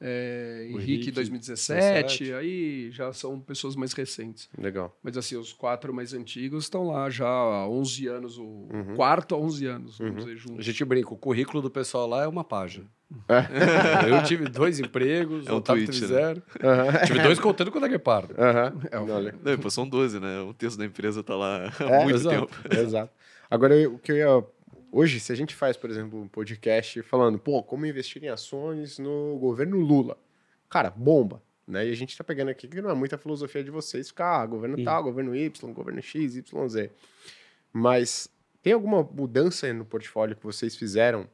é, 0.00 0.66
Henrique 0.70 0.92
Henrique, 0.92 1.10
2017, 1.10 1.80
17. 2.24 2.32
aí 2.34 2.90
já 2.90 3.12
são 3.12 3.38
pessoas 3.38 3.76
mais 3.76 3.92
recentes. 3.92 4.48
Legal. 4.58 4.96
Mas 5.02 5.16
assim, 5.16 5.36
os 5.36 5.52
quatro 5.52 5.92
mais 5.92 6.14
antigos 6.14 6.64
estão 6.64 6.88
lá 6.88 7.10
já 7.10 7.26
há 7.28 7.68
11 7.68 8.06
anos, 8.06 8.38
o 8.38 8.66
quarto 8.96 9.34
há 9.34 9.38
11 9.38 9.66
anos, 9.66 9.98
vamos 9.98 10.16
dizer, 10.24 10.32
A 10.32 10.36
juntos. 10.36 10.64
gente 10.64 10.84
brinca, 10.84 11.12
o 11.12 11.16
currículo 11.16 11.60
do 11.62 11.70
pessoal 11.70 12.06
lá 12.08 12.24
é 12.24 12.26
uma 12.26 12.44
página. 12.44 12.86
Eu 14.08 14.22
tive 14.22 14.48
dois 14.48 14.78
empregos, 14.78 15.46
É 15.46 15.50
um 15.50 15.56
o 15.56 15.58
Otávio 15.58 15.84
tweet, 15.84 16.00
teve 16.00 16.12
né? 16.12 16.20
zero. 16.20 16.42
tive 17.06 17.22
dois 17.22 17.38
contando 17.38 17.70
com 17.70 17.78
o 17.78 17.88
Guepardo. 17.88 18.34
Aham. 18.38 18.72
É, 18.90 18.98
Olha. 18.98 19.34
Não, 19.42 19.58
pô, 19.58 19.68
são 19.70 19.88
12, 19.88 20.20
né? 20.20 20.40
Um 20.42 20.52
terço 20.52 20.78
da 20.78 20.84
empresa 20.84 21.22
tá 21.22 21.34
lá 21.34 21.72
há 21.80 21.84
É, 21.84 22.02
muito 22.04 22.16
exato. 22.16 22.46
tempo. 22.46 22.74
Exato. 22.74 23.12
Agora, 23.50 23.74
eu- 23.76 23.94
o 23.94 23.98
que 23.98 24.12
eu 24.12 24.16
ia. 24.16 24.44
Hoje, 24.92 25.20
se 25.20 25.30
a 25.32 25.36
gente 25.36 25.54
faz, 25.54 25.76
por 25.76 25.88
exemplo, 25.88 26.20
um 26.20 26.26
podcast 26.26 27.00
falando, 27.02 27.38
pô, 27.38 27.62
como 27.62 27.86
investir 27.86 28.24
em 28.24 28.28
ações 28.28 28.98
no 28.98 29.38
governo 29.38 29.78
Lula. 29.78 30.18
Cara, 30.68 30.90
bomba. 30.90 31.40
né? 31.66 31.86
E 31.86 31.92
a 31.92 31.94
gente 31.94 32.16
tá 32.16 32.24
pegando 32.24 32.48
aqui 32.48 32.66
que 32.66 32.82
não 32.82 32.90
é 32.90 32.94
muita 32.94 33.16
filosofia 33.16 33.62
de 33.62 33.70
vocês 33.70 34.08
ficar, 34.08 34.40
ah, 34.40 34.46
governo 34.46 34.82
tal, 34.82 35.04
governo 35.04 35.34
Y, 35.36 35.72
governo 35.72 36.02
X, 36.02 36.34
Y, 36.34 36.68
Z. 36.68 36.90
Mas 37.72 38.28
tem 38.62 38.72
alguma 38.72 39.04
mudança 39.04 39.72
no 39.72 39.84
portfólio 39.84 40.34
que 40.34 40.42
vocês 40.42 40.74
fizeram 40.74 41.28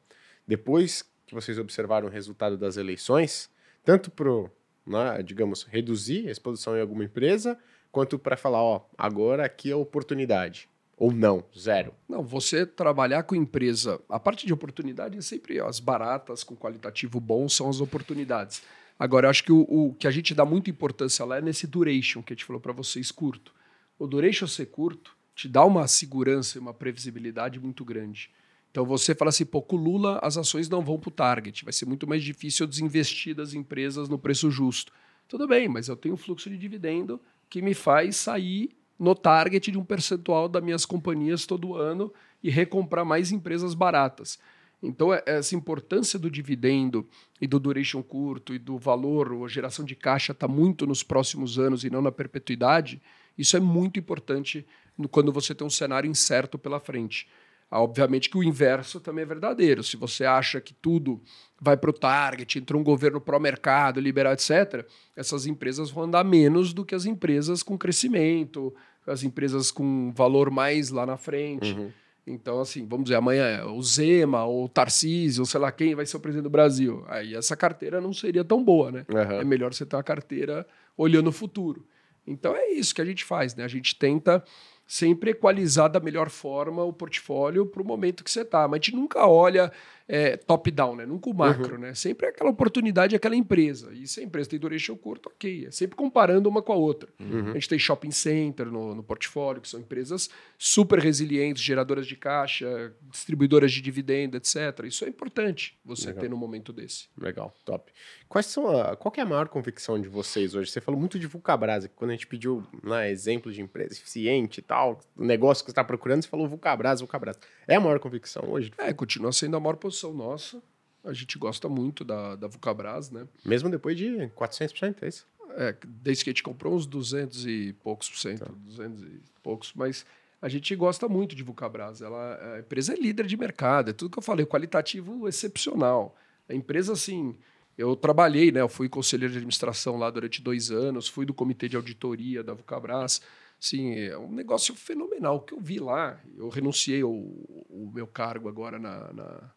depois 0.46 1.02
que 1.26 1.34
vocês 1.34 1.58
observaram 1.58 2.08
o 2.08 2.10
resultado 2.10 2.58
das 2.58 2.76
eleições? 2.76 3.50
Tanto 3.82 4.10
pro, 4.10 4.50
né, 4.86 5.22
digamos, 5.22 5.62
reduzir 5.64 6.28
a 6.28 6.30
exposição 6.30 6.76
em 6.76 6.80
alguma 6.82 7.04
empresa, 7.04 7.58
quanto 7.90 8.18
para 8.18 8.36
falar, 8.36 8.62
ó, 8.62 8.86
agora 8.98 9.46
aqui 9.46 9.70
é 9.70 9.72
a 9.72 9.78
oportunidade. 9.78 10.68
Ou 10.96 11.12
não, 11.12 11.44
zero. 11.56 11.92
Não, 12.08 12.22
você 12.22 12.64
trabalhar 12.64 13.22
com 13.24 13.34
empresa, 13.34 14.00
a 14.08 14.18
parte 14.18 14.46
de 14.46 14.52
oportunidade 14.52 15.18
é 15.18 15.20
sempre 15.20 15.60
as 15.60 15.78
baratas, 15.78 16.42
com 16.42 16.56
qualitativo 16.56 17.20
bom, 17.20 17.48
são 17.48 17.68
as 17.68 17.80
oportunidades. 17.80 18.62
Agora, 18.98 19.26
eu 19.26 19.30
acho 19.30 19.44
que 19.44 19.52
o, 19.52 19.60
o 19.68 19.94
que 19.94 20.08
a 20.08 20.10
gente 20.10 20.34
dá 20.34 20.44
muita 20.44 20.70
importância 20.70 21.24
lá 21.24 21.36
é 21.36 21.42
nesse 21.42 21.66
duration 21.66 22.22
que 22.22 22.32
a 22.32 22.36
gente 22.36 22.46
falou 22.46 22.60
para 22.60 22.72
vocês 22.72 23.10
curto. 23.10 23.52
O 23.98 24.06
duration 24.06 24.46
ser 24.46 24.66
curto 24.66 25.14
te 25.34 25.48
dá 25.48 25.62
uma 25.64 25.86
segurança 25.86 26.56
e 26.56 26.60
uma 26.60 26.72
previsibilidade 26.72 27.60
muito 27.60 27.84
grande. 27.84 28.30
Então 28.70 28.86
você 28.86 29.14
fala 29.14 29.28
assim, 29.28 29.44
pô, 29.44 29.60
com 29.60 29.76
Lula 29.76 30.18
as 30.22 30.38
ações 30.38 30.68
não 30.68 30.82
vão 30.82 30.98
para 30.98 31.08
o 31.08 31.12
target, 31.12 31.64
vai 31.64 31.72
ser 31.72 31.86
muito 31.86 32.06
mais 32.06 32.22
difícil 32.22 32.64
eu 32.64 32.68
desinvestir 32.68 33.34
das 33.34 33.52
empresas 33.54 34.08
no 34.08 34.18
preço 34.18 34.50
justo. 34.50 34.92
Tudo 35.28 35.46
bem, 35.46 35.68
mas 35.68 35.88
eu 35.88 35.96
tenho 35.96 36.14
um 36.14 36.18
fluxo 36.18 36.48
de 36.48 36.56
dividendo 36.56 37.20
que 37.48 37.60
me 37.62 37.74
faz 37.74 38.16
sair 38.16 38.75
no 38.98 39.14
target 39.14 39.70
de 39.70 39.78
um 39.78 39.84
percentual 39.84 40.48
das 40.48 40.62
minhas 40.62 40.86
companhias 40.86 41.46
todo 41.46 41.74
ano 41.74 42.12
e 42.42 42.50
recomprar 42.50 43.04
mais 43.04 43.32
empresas 43.32 43.74
baratas. 43.74 44.38
Então, 44.82 45.12
é, 45.12 45.22
essa 45.26 45.54
importância 45.54 46.18
do 46.18 46.30
dividendo 46.30 47.06
e 47.40 47.46
do 47.46 47.58
duration 47.58 48.02
curto 48.02 48.54
e 48.54 48.58
do 48.58 48.78
valor, 48.78 49.32
ou 49.32 49.48
geração 49.48 49.84
de 49.84 49.94
caixa, 49.94 50.32
está 50.32 50.46
muito 50.46 50.86
nos 50.86 51.02
próximos 51.02 51.58
anos 51.58 51.84
e 51.84 51.90
não 51.90 52.02
na 52.02 52.12
perpetuidade. 52.12 53.00
Isso 53.36 53.56
é 53.56 53.60
muito 53.60 53.98
importante 53.98 54.66
quando 55.10 55.32
você 55.32 55.54
tem 55.54 55.66
um 55.66 55.70
cenário 55.70 56.10
incerto 56.10 56.58
pela 56.58 56.80
frente. 56.80 57.28
Ah, 57.70 57.80
obviamente 57.82 58.30
que 58.30 58.38
o 58.38 58.44
inverso 58.44 59.00
também 59.00 59.22
é 59.22 59.26
verdadeiro. 59.26 59.82
Se 59.82 59.96
você 59.96 60.24
acha 60.24 60.60
que 60.60 60.72
tudo 60.72 61.20
vai 61.60 61.76
para 61.76 61.90
o 61.90 61.92
target, 61.92 62.58
entrou 62.58 62.80
um 62.80 62.84
governo 62.84 63.20
pró-mercado, 63.20 64.00
liberal, 64.00 64.32
etc., 64.32 64.86
essas 65.16 65.46
empresas 65.46 65.90
vão 65.90 66.04
andar 66.04 66.24
menos 66.24 66.72
do 66.72 66.84
que 66.84 66.94
as 66.94 67.06
empresas 67.06 67.62
com 67.62 67.76
crescimento, 67.76 68.74
as 69.06 69.22
empresas 69.22 69.70
com 69.70 70.12
valor 70.12 70.50
mais 70.50 70.90
lá 70.90 71.04
na 71.04 71.16
frente. 71.16 71.72
Uhum. 71.72 71.90
Então, 72.26 72.60
assim, 72.60 72.86
vamos 72.86 73.04
dizer, 73.04 73.16
amanhã 73.16 73.64
o 73.66 73.80
Zema 73.82 74.44
ou 74.44 74.64
o 74.64 74.68
Tarcísio, 74.68 75.42
ou 75.42 75.46
sei 75.46 75.60
lá 75.60 75.70
quem 75.70 75.94
vai 75.94 76.04
ser 76.04 76.16
o 76.16 76.20
presidente 76.20 76.44
do 76.44 76.50
Brasil. 76.50 77.04
Aí 77.06 77.34
essa 77.34 77.56
carteira 77.56 78.00
não 78.00 78.12
seria 78.12 78.44
tão 78.44 78.64
boa, 78.64 78.90
né? 78.90 79.06
Uhum. 79.08 79.40
É 79.40 79.44
melhor 79.44 79.72
você 79.72 79.86
ter 79.86 79.94
uma 79.94 80.02
carteira 80.02 80.66
olhando 80.96 81.28
o 81.28 81.32
futuro. 81.32 81.86
Então 82.26 82.56
é 82.56 82.70
isso 82.70 82.92
que 82.92 83.00
a 83.00 83.04
gente 83.04 83.24
faz, 83.24 83.54
né? 83.54 83.62
A 83.62 83.68
gente 83.68 83.96
tenta 83.96 84.42
sempre 84.86 85.32
equalizar 85.32 85.90
da 85.90 86.00
melhor 86.00 86.30
forma 86.30 86.84
o 86.84 86.92
portfólio 86.92 87.66
para 87.66 87.82
o 87.82 87.86
momento 87.86 88.22
que 88.22 88.30
você 88.30 88.42
está. 88.42 88.68
Mas 88.68 88.80
a 88.80 88.82
gente 88.82 88.94
nunca 88.96 89.26
olha 89.26 89.72
é, 90.08 90.36
top-down, 90.36 90.96
né? 90.96 91.06
Nunca 91.06 91.28
o 91.28 91.34
macro, 91.34 91.74
uhum. 91.74 91.80
né? 91.80 91.94
Sempre 91.94 92.26
é 92.26 92.30
aquela 92.30 92.50
oportunidade, 92.50 93.16
aquela 93.16 93.34
empresa. 93.34 93.92
E 93.92 94.06
se 94.06 94.20
a 94.20 94.22
empresa 94.22 94.50
tem 94.50 94.58
duration 94.58 94.96
curto, 94.96 95.28
ok. 95.28 95.66
É 95.66 95.70
sempre 95.70 95.96
comparando 95.96 96.48
uma 96.48 96.62
com 96.62 96.72
a 96.72 96.76
outra. 96.76 97.08
Uhum. 97.18 97.50
A 97.50 97.54
gente 97.54 97.68
tem 97.68 97.78
shopping 97.78 98.12
center 98.12 98.66
no, 98.66 98.94
no 98.94 99.02
portfólio, 99.02 99.60
que 99.60 99.68
são 99.68 99.80
empresas 99.80 100.30
super 100.56 101.00
resilientes, 101.00 101.62
geradoras 101.62 102.06
de 102.06 102.16
caixa, 102.16 102.94
distribuidoras 103.10 103.72
de 103.72 103.80
dividendo, 103.80 104.36
etc. 104.36 104.84
Isso 104.84 105.04
é 105.04 105.08
importante 105.08 105.76
você 105.84 106.08
Legal. 106.08 106.22
ter 106.22 106.30
no 106.30 106.36
momento 106.36 106.72
desse. 106.72 107.08
Legal, 107.18 107.52
top. 107.64 107.92
Quais 108.28 108.46
são 108.46 108.68
a, 108.68 108.96
qual 108.96 109.12
é 109.16 109.20
a 109.20 109.26
maior 109.26 109.48
convicção 109.48 110.00
de 110.00 110.08
vocês 110.08 110.54
hoje? 110.54 110.70
Você 110.70 110.80
falou 110.80 110.98
muito 111.00 111.18
de 111.18 111.26
Vulcabras, 111.26 111.88
quando 111.96 112.10
a 112.10 112.14
gente 112.14 112.26
pediu 112.26 112.64
né, 112.82 113.10
exemplos 113.10 113.54
de 113.54 113.60
empresa 113.60 113.94
eficiente 113.94 114.58
e 114.58 114.62
tal, 114.62 115.00
o 115.16 115.24
negócio 115.24 115.64
que 115.64 115.70
você 115.70 115.72
está 115.72 115.84
procurando, 115.84 116.22
você 116.22 116.28
falou 116.28 116.48
Vulcabras, 116.48 117.00
Vulcabras. 117.00 117.38
É 117.66 117.76
a 117.76 117.80
maior 117.80 117.98
convicção 117.98 118.44
hoje? 118.48 118.72
É, 118.78 118.92
continua 118.92 119.32
sendo 119.32 119.56
a 119.56 119.60
maior 119.60 119.76
posição 119.76 119.95
posição 119.96 120.12
nossa. 120.12 120.62
A 121.02 121.12
gente 121.12 121.38
gosta 121.38 121.68
muito 121.68 122.04
da, 122.04 122.36
da 122.36 122.48
Vulcabras, 122.48 123.10
né? 123.10 123.26
Mesmo 123.44 123.70
depois 123.70 123.96
de 123.96 124.30
400%, 124.36 124.96
é 125.02 125.08
isso? 125.08 125.26
É, 125.50 125.74
desde 125.86 126.24
que 126.24 126.30
a 126.30 126.32
gente 126.32 126.42
comprou 126.42 126.74
uns 126.74 126.86
200 126.86 127.46
e 127.46 127.72
poucos 127.82 128.10
por 128.10 128.18
cento, 128.18 128.40
tá. 128.44 128.52
200 128.52 129.02
e 129.02 129.20
poucos, 129.42 129.72
mas 129.74 130.04
a 130.42 130.48
gente 130.48 130.74
gosta 130.74 131.08
muito 131.08 131.34
de 131.34 131.42
Vulcabras. 131.42 132.02
Ela, 132.02 132.56
a 132.56 132.58
empresa 132.58 132.92
é 132.92 132.96
líder 132.96 133.26
de 133.26 133.36
mercado, 133.36 133.90
é 133.90 133.92
tudo 133.92 134.10
que 134.10 134.18
eu 134.18 134.22
falei, 134.22 134.44
qualitativo 134.44 135.26
excepcional. 135.28 136.14
A 136.48 136.54
empresa, 136.54 136.92
assim, 136.92 137.36
eu 137.78 137.94
trabalhei, 137.94 138.50
né? 138.50 138.60
Eu 138.60 138.68
fui 138.68 138.88
conselheiro 138.88 139.32
de 139.32 139.38
administração 139.38 139.96
lá 139.96 140.10
durante 140.10 140.42
dois 140.42 140.70
anos, 140.70 141.08
fui 141.08 141.24
do 141.24 141.32
comitê 141.32 141.68
de 141.68 141.76
auditoria 141.76 142.42
da 142.42 142.52
Vulcabras. 142.52 143.22
Sim, 143.58 143.94
é 143.94 144.18
um 144.18 144.32
negócio 144.32 144.74
fenomenal. 144.74 145.36
O 145.36 145.40
que 145.40 145.54
eu 145.54 145.60
vi 145.60 145.78
lá, 145.78 146.20
eu 146.36 146.48
renunciei 146.48 147.00
ao, 147.00 147.12
ao 147.12 147.90
meu 147.94 148.06
cargo 148.06 148.48
agora 148.48 148.78
na, 148.78 149.12
na 149.12 149.55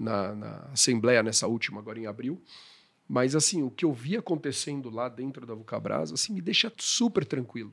na, 0.00 0.34
na 0.34 0.68
Assembleia, 0.72 1.22
nessa 1.22 1.46
última, 1.46 1.78
agora 1.78 1.98
em 1.98 2.06
abril. 2.06 2.40
Mas, 3.06 3.36
assim, 3.36 3.62
o 3.62 3.70
que 3.70 3.84
eu 3.84 3.92
vi 3.92 4.16
acontecendo 4.16 4.88
lá 4.88 5.08
dentro 5.08 5.44
da 5.44 5.52
Vulcabras, 5.52 6.10
assim, 6.10 6.32
me 6.32 6.40
deixa 6.40 6.72
super 6.78 7.24
tranquilo. 7.24 7.72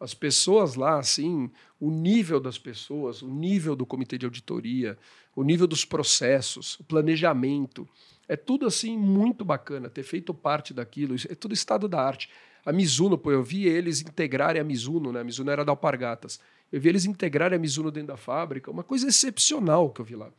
As 0.00 0.14
pessoas 0.14 0.76
lá, 0.76 0.98
assim, 0.98 1.50
o 1.78 1.90
nível 1.90 2.40
das 2.40 2.56
pessoas, 2.56 3.20
o 3.20 3.28
nível 3.28 3.76
do 3.76 3.84
comitê 3.84 4.16
de 4.16 4.24
auditoria, 4.24 4.96
o 5.36 5.42
nível 5.42 5.66
dos 5.66 5.84
processos, 5.84 6.78
o 6.80 6.84
planejamento, 6.84 7.86
é 8.26 8.36
tudo, 8.36 8.66
assim, 8.66 8.96
muito 8.96 9.44
bacana. 9.44 9.90
Ter 9.90 10.04
feito 10.04 10.32
parte 10.32 10.72
daquilo, 10.72 11.16
é 11.28 11.34
tudo 11.34 11.52
estado 11.52 11.88
da 11.88 12.00
arte. 12.00 12.30
A 12.64 12.72
Mizuno, 12.72 13.18
pô, 13.18 13.30
eu 13.30 13.42
vi 13.42 13.66
eles 13.66 14.00
integrarem 14.00 14.60
a 14.60 14.64
Mizuno, 14.64 15.12
né? 15.12 15.20
A 15.20 15.24
Mizuno 15.24 15.50
era 15.50 15.64
da 15.64 15.72
Alpargatas. 15.72 16.40
Eu 16.70 16.80
vi 16.80 16.88
eles 16.88 17.04
integrarem 17.04 17.56
a 17.56 17.60
Mizuno 17.60 17.90
dentro 17.90 18.08
da 18.08 18.16
fábrica, 18.16 18.70
uma 18.70 18.84
coisa 18.84 19.08
excepcional 19.08 19.90
que 19.90 20.00
eu 20.00 20.04
vi 20.04 20.14
lá 20.14 20.30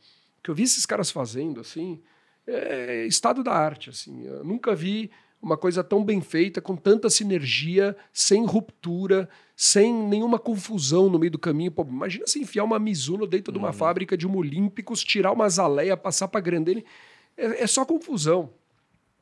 que 0.42 0.50
eu 0.50 0.54
vi 0.54 0.62
esses 0.62 0.86
caras 0.86 1.10
fazendo, 1.10 1.60
assim, 1.60 2.00
é 2.46 3.06
estado 3.06 3.42
da 3.42 3.52
arte, 3.52 3.90
assim. 3.90 4.24
Eu 4.24 4.44
nunca 4.44 4.74
vi 4.74 5.10
uma 5.40 5.56
coisa 5.56 5.82
tão 5.82 6.04
bem 6.04 6.20
feita, 6.20 6.60
com 6.60 6.76
tanta 6.76 7.08
sinergia, 7.08 7.96
sem 8.12 8.44
ruptura, 8.44 9.28
sem 9.56 9.92
nenhuma 9.92 10.38
confusão 10.38 11.08
no 11.08 11.18
meio 11.18 11.32
do 11.32 11.38
caminho. 11.38 11.70
Pô, 11.70 11.82
imagina 11.82 12.26
se 12.26 12.40
enfiar 12.40 12.64
uma 12.64 12.78
Mizuno 12.78 13.26
dentro 13.26 13.50
uhum. 13.50 13.54
de 13.54 13.58
uma 13.58 13.68
uhum. 13.68 13.74
fábrica 13.74 14.16
de 14.16 14.26
uma 14.26 14.36
Olímpicos, 14.36 15.02
tirar 15.02 15.32
uma 15.32 15.48
Zaleia, 15.48 15.96
passar 15.96 16.28
para 16.28 16.40
Grandene. 16.40 16.84
É, 17.36 17.62
é 17.62 17.66
só 17.66 17.84
confusão. 17.84 18.50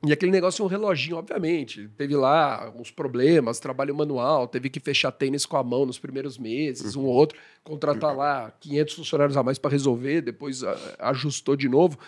E 0.06 0.12
aquele 0.12 0.30
negócio 0.30 0.62
é 0.62 0.64
um 0.64 0.68
reloginho, 0.68 1.16
obviamente. 1.16 1.88
Teve 1.96 2.14
lá 2.14 2.72
uns 2.76 2.90
problemas, 2.90 3.58
trabalho 3.58 3.94
manual, 3.94 4.46
teve 4.46 4.70
que 4.70 4.78
fechar 4.78 5.10
tênis 5.10 5.44
com 5.44 5.56
a 5.56 5.64
mão 5.64 5.84
nos 5.84 5.98
primeiros 5.98 6.38
meses, 6.38 6.94
um 6.94 7.02
ou 7.02 7.12
outro, 7.12 7.36
contratar 7.64 8.16
lá 8.16 8.52
500 8.60 8.94
funcionários 8.94 9.36
a 9.36 9.42
mais 9.42 9.58
para 9.58 9.72
resolver, 9.72 10.20
depois 10.20 10.62
ajustou 11.00 11.56
de 11.56 11.68
novo. 11.68 11.98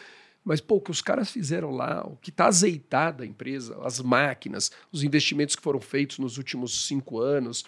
Mas, 0.44 0.60
pô, 0.60 0.76
o 0.76 0.80
que 0.80 0.90
os 0.90 1.02
caras 1.02 1.30
fizeram 1.30 1.70
lá, 1.70 2.06
o 2.06 2.16
que 2.16 2.30
está 2.30 2.46
azeitado 2.46 3.22
a 3.24 3.26
empresa, 3.26 3.76
as 3.82 4.00
máquinas, 4.00 4.70
os 4.90 5.02
investimentos 5.02 5.56
que 5.56 5.62
foram 5.62 5.80
feitos 5.80 6.18
nos 6.18 6.38
últimos 6.38 6.86
cinco 6.86 7.18
anos, 7.20 7.64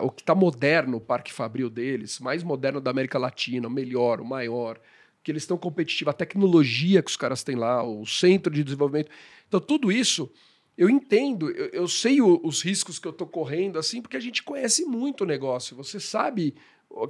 o 0.00 0.10
que 0.10 0.22
está 0.22 0.34
moderno 0.34 0.96
o 0.96 1.00
parque 1.00 1.32
fabril 1.32 1.68
deles, 1.68 2.18
mais 2.20 2.42
moderno 2.42 2.80
da 2.80 2.90
América 2.90 3.18
Latina, 3.18 3.68
o 3.68 3.70
melhor, 3.70 4.20
o 4.20 4.24
maior, 4.24 4.80
que 5.26 5.32
eles 5.32 5.42
estão 5.42 5.58
competitivos, 5.58 6.12
a 6.12 6.16
tecnologia 6.16 7.02
que 7.02 7.10
os 7.10 7.16
caras 7.16 7.42
têm 7.42 7.56
lá, 7.56 7.82
o 7.82 8.06
centro 8.06 8.54
de 8.54 8.62
desenvolvimento. 8.62 9.10
Então, 9.48 9.58
tudo 9.58 9.90
isso 9.90 10.30
eu 10.78 10.88
entendo, 10.88 11.50
eu, 11.50 11.66
eu 11.70 11.88
sei 11.88 12.20
o, 12.20 12.40
os 12.44 12.62
riscos 12.62 13.00
que 13.00 13.08
eu 13.08 13.10
estou 13.10 13.26
correndo, 13.26 13.76
assim, 13.76 14.00
porque 14.00 14.16
a 14.16 14.20
gente 14.20 14.44
conhece 14.44 14.84
muito 14.84 15.24
o 15.24 15.26
negócio. 15.26 15.74
Você 15.74 15.98
sabe 15.98 16.54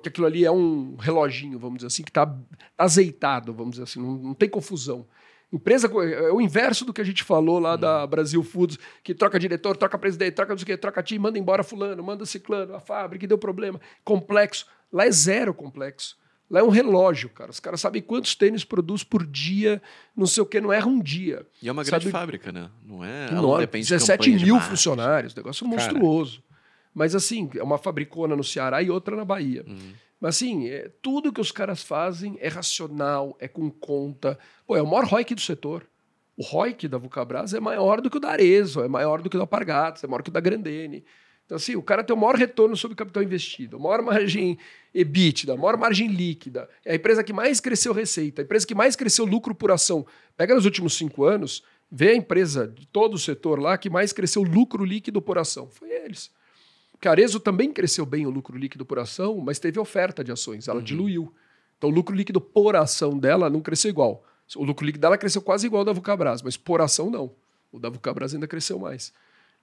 que 0.02 0.08
aquilo 0.08 0.26
ali 0.26 0.46
é 0.46 0.50
um 0.50 0.96
reloginho, 0.96 1.58
vamos 1.58 1.76
dizer 1.76 1.88
assim, 1.88 2.02
que 2.02 2.08
está 2.08 2.34
azeitado, 2.78 3.52
vamos 3.52 3.72
dizer 3.72 3.82
assim, 3.82 4.00
não, 4.00 4.16
não, 4.16 4.34
tem 4.34 4.48
confusão. 4.48 5.06
Empresa 5.52 5.86
é 5.86 6.32
o 6.32 6.40
inverso 6.40 6.86
do 6.86 6.94
que 6.94 7.02
a 7.02 7.04
gente 7.04 7.22
falou 7.22 7.58
lá 7.58 7.76
da 7.76 8.00
uhum. 8.04 8.08
Brasil 8.08 8.42
Foods, 8.42 8.78
que 9.04 9.14
troca 9.14 9.38
diretor, 9.38 9.76
troca 9.76 9.98
presidente, 9.98 10.32
troca 10.32 10.54
não 10.54 10.58
sei 10.58 10.62
o 10.64 10.66
quê, 10.68 10.76
troca 10.78 11.02
time, 11.02 11.18
manda 11.18 11.38
embora 11.38 11.62
fulano, 11.62 12.02
manda 12.02 12.24
ciclano, 12.24 12.74
a 12.74 12.80
fábrica 12.80 13.26
deu 13.26 13.36
problema. 13.36 13.78
Complexo. 14.02 14.66
Lá 14.90 15.04
é 15.04 15.10
zero 15.10 15.52
complexo. 15.52 16.16
Lá 16.48 16.60
é 16.60 16.62
um 16.62 16.68
relógio, 16.68 17.28
cara. 17.28 17.50
Os 17.50 17.58
caras 17.58 17.80
sabem 17.80 18.00
quantos 18.00 18.34
tênis 18.34 18.64
produz 18.64 19.02
por 19.02 19.26
dia, 19.26 19.82
não 20.16 20.26
sei 20.26 20.42
o 20.42 20.46
que, 20.46 20.60
não 20.60 20.72
erra 20.72 20.86
um 20.86 21.00
dia. 21.00 21.44
E 21.60 21.68
é 21.68 21.72
uma 21.72 21.82
grande 21.82 22.04
Sabe? 22.04 22.12
fábrica, 22.12 22.52
né? 22.52 22.70
Não 22.84 23.04
é? 23.04 23.30
Não 23.32 23.58
depende 23.58 23.88
17 23.88 24.36
de 24.36 24.44
mil 24.44 24.60
funcionários, 24.60 25.34
negócio 25.34 25.66
monstruoso. 25.66 26.40
Cara. 26.42 26.46
Mas 26.94 27.14
assim, 27.14 27.50
é 27.56 27.62
uma 27.62 27.78
fabricona 27.78 28.36
no 28.36 28.44
Ceará 28.44 28.80
e 28.80 28.88
outra 28.88 29.16
na 29.16 29.24
Bahia. 29.24 29.64
Uhum. 29.66 29.92
Mas 30.20 30.36
assim, 30.36 30.68
é, 30.68 30.90
tudo 31.02 31.32
que 31.32 31.40
os 31.40 31.52
caras 31.52 31.82
fazem 31.82 32.38
é 32.40 32.48
racional, 32.48 33.36
é 33.38 33.48
com 33.48 33.70
conta. 33.70 34.38
Pô, 34.66 34.76
é 34.76 34.82
o 34.82 34.86
maior 34.86 35.04
ROIC 35.04 35.34
do 35.34 35.40
setor. 35.40 35.86
O 36.36 36.42
ROIC 36.42 36.86
da 36.86 36.96
Vulcabras 36.98 37.54
é 37.54 37.60
maior 37.60 38.00
do 38.00 38.08
que 38.08 38.16
o 38.18 38.20
da 38.20 38.30
Arezo, 38.30 38.82
é 38.82 38.88
maior 38.88 39.20
do 39.20 39.28
que 39.28 39.36
o 39.36 39.40
da 39.40 39.46
Pargatas, 39.46 40.04
é 40.04 40.06
maior 40.06 40.22
que 40.22 40.28
o 40.28 40.32
da 40.32 40.40
Grandene. 40.40 41.04
Então, 41.46 41.56
assim, 41.56 41.76
o 41.76 41.82
cara 41.82 42.02
tem 42.04 42.14
o 42.14 42.18
maior 42.18 42.34
retorno 42.34 42.76
sobre 42.76 42.94
o 42.94 42.96
capital 42.96 43.22
investido, 43.22 43.76
a 43.76 43.78
maior 43.78 44.02
margem 44.02 44.58
EBITDA, 44.92 45.54
a 45.54 45.56
maior 45.56 45.76
margem 45.76 46.08
líquida. 46.08 46.68
É 46.84 46.92
a 46.92 46.94
empresa 46.96 47.22
que 47.22 47.32
mais 47.32 47.60
cresceu 47.60 47.92
receita, 47.92 48.42
a 48.42 48.44
empresa 48.44 48.66
que 48.66 48.74
mais 48.74 48.96
cresceu 48.96 49.24
lucro 49.24 49.54
por 49.54 49.70
ação. 49.70 50.04
Pega 50.36 50.54
nos 50.54 50.64
últimos 50.64 50.94
cinco 50.94 51.24
anos, 51.24 51.62
Vê 51.90 52.10
a 52.10 52.16
empresa 52.16 52.66
de 52.66 52.86
todo 52.86 53.14
o 53.14 53.18
setor 53.18 53.60
lá 53.60 53.78
que 53.78 53.88
mais 53.88 54.12
cresceu 54.12 54.42
lucro 54.42 54.84
líquido 54.84 55.22
por 55.22 55.38
ação. 55.38 55.68
Foi 55.70 55.88
eles. 55.88 56.30
Carezo 57.00 57.38
também 57.38 57.72
cresceu 57.72 58.04
bem 58.04 58.26
o 58.26 58.30
lucro 58.30 58.56
líquido 58.56 58.84
por 58.84 58.98
ação, 58.98 59.36
mas 59.38 59.58
teve 59.58 59.78
oferta 59.78 60.24
de 60.24 60.32
ações, 60.32 60.66
ela 60.66 60.82
diluiu. 60.82 61.32
Então 61.76 61.90
o 61.90 61.92
lucro 61.92 62.16
líquido 62.16 62.40
por 62.40 62.74
ação 62.74 63.18
dela 63.18 63.48
não 63.48 63.60
cresceu 63.60 63.90
igual. 63.90 64.24
O 64.56 64.64
lucro 64.64 64.84
líquido 64.84 65.02
dela 65.02 65.18
cresceu 65.18 65.42
quase 65.42 65.66
igual 65.66 65.80
ao 65.80 65.84
da 65.84 65.92
Vulcabras, 65.92 66.42
mas 66.42 66.56
por 66.56 66.80
ação 66.80 67.10
não. 67.10 67.34
O 67.70 67.78
da 67.78 67.88
Vulcabras 67.88 68.34
ainda 68.34 68.48
cresceu 68.48 68.78
mais. 68.78 69.12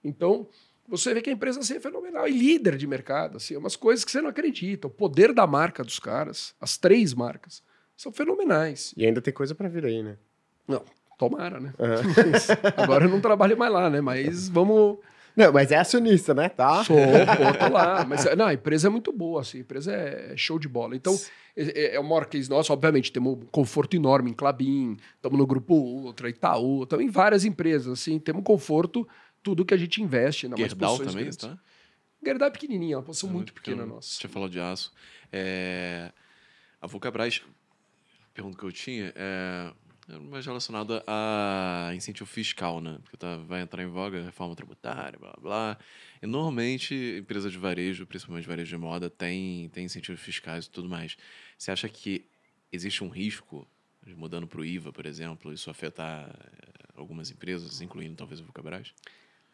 Então, 0.02 0.46
você 0.88 1.14
vê 1.14 1.22
que 1.22 1.30
a 1.30 1.32
empresa 1.32 1.60
assim, 1.60 1.76
é 1.76 1.80
fenomenal 1.80 2.28
e 2.28 2.32
líder 2.32 2.76
de 2.76 2.86
mercado, 2.86 3.36
assim, 3.36 3.56
umas 3.56 3.76
coisas 3.76 4.04
que 4.04 4.10
você 4.10 4.20
não 4.20 4.30
acredita. 4.30 4.86
O 4.86 4.90
poder 4.90 5.32
da 5.32 5.46
marca 5.46 5.82
dos 5.82 5.98
caras, 5.98 6.54
as 6.60 6.76
três 6.76 7.14
marcas, 7.14 7.62
são 7.96 8.12
fenomenais. 8.12 8.92
E 8.96 9.06
ainda 9.06 9.20
tem 9.20 9.32
coisa 9.32 9.54
pra 9.54 9.68
vir 9.68 9.84
aí, 9.84 10.02
né? 10.02 10.16
Não, 10.66 10.82
tomara, 11.18 11.60
né? 11.60 11.72
Agora 12.76 13.04
eu 13.04 13.08
não 13.08 13.20
trabalho 13.20 13.56
mais 13.56 13.72
lá, 13.72 13.88
né? 13.88 14.00
Mas 14.00 14.48
vamos. 14.48 14.98
Não, 15.36 15.52
mas 15.52 15.72
é 15.72 15.76
acionista, 15.76 16.32
né? 16.32 16.48
Tá? 16.48 16.84
Sou, 16.84 16.96
pô, 16.96 17.58
tô 17.58 17.72
lá. 17.72 18.04
Mas 18.04 18.24
não, 18.36 18.46
a 18.46 18.54
empresa 18.54 18.86
é 18.86 18.90
muito 18.90 19.12
boa, 19.12 19.40
assim, 19.40 19.58
a 19.58 19.60
empresa 19.62 19.92
é 19.92 20.34
show 20.36 20.60
de 20.60 20.68
bola. 20.68 20.94
Então, 20.94 21.18
é, 21.56 21.96
é 21.96 22.00
o 22.00 22.04
maior 22.04 22.26
case 22.26 22.48
nosso, 22.48 22.72
obviamente, 22.72 23.10
temos 23.10 23.34
um 23.34 23.46
conforto 23.46 23.96
enorme 23.96 24.30
em 24.30 24.34
Clabin, 24.34 24.96
estamos 25.16 25.38
no 25.38 25.46
Grupo 25.46 25.74
Ultra, 25.74 26.28
Itaú, 26.28 26.84
estamos 26.84 27.04
em 27.04 27.08
várias 27.08 27.44
empresas, 27.44 27.92
assim, 27.92 28.18
temos 28.18 28.44
conforto, 28.44 29.06
tudo 29.44 29.64
que 29.64 29.74
a 29.74 29.76
gente 29.76 30.02
investe 30.02 30.48
na 30.48 30.56
Gerdau 30.56 30.98
também, 30.98 31.14
grandes. 31.24 31.36
tá? 31.36 31.56
Gerdau 32.24 32.48
é 32.48 32.50
pequenininha, 32.50 32.94
é 32.94 32.96
uma 32.96 33.04
posição 33.04 33.28
Ah, 33.30 33.32
muito 33.32 33.52
pequena 33.52 33.86
nossa. 33.86 34.18
Tinha 34.18 34.30
falado 34.30 34.50
de 34.50 34.58
aço. 34.58 34.92
É, 35.30 36.10
a 36.80 36.86
Vulcabras, 36.86 37.42
pergunta 38.32 38.58
que 38.58 38.64
eu 38.64 38.72
tinha 38.72 39.12
é 39.14 39.72
é 40.06 40.18
mais 40.18 40.44
relacionada 40.44 41.02
a 41.06 41.90
incentivo 41.94 42.28
fiscal, 42.28 42.78
né? 42.78 42.98
Porque 43.02 43.16
tá, 43.16 43.38
vai 43.38 43.62
entrar 43.62 43.82
em 43.82 43.86
voga 43.86 44.22
reforma 44.22 44.54
tributária, 44.54 45.18
blá, 45.18 45.34
blá. 45.40 45.78
E 46.22 46.26
normalmente, 46.26 46.94
empresa 47.18 47.48
de 47.50 47.56
varejo, 47.56 48.06
principalmente 48.06 48.46
varejo 48.46 48.68
de 48.68 48.76
moda, 48.76 49.08
tem, 49.08 49.70
tem 49.70 49.86
incentivos 49.86 50.20
fiscais 50.20 50.66
e 50.66 50.70
tudo 50.70 50.90
mais. 50.90 51.16
Você 51.56 51.70
acha 51.70 51.88
que 51.88 52.28
existe 52.70 53.02
um 53.02 53.08
risco, 53.08 53.66
de 54.06 54.14
mudando 54.14 54.46
para 54.46 54.60
o 54.60 54.64
IVA, 54.64 54.92
por 54.92 55.06
exemplo, 55.06 55.50
isso 55.54 55.70
afetar 55.70 56.28
eh, 56.28 56.84
algumas 56.96 57.30
empresas, 57.30 57.80
incluindo 57.80 58.14
talvez 58.14 58.40
a 58.40 58.44
Vulcabras? 58.44 58.92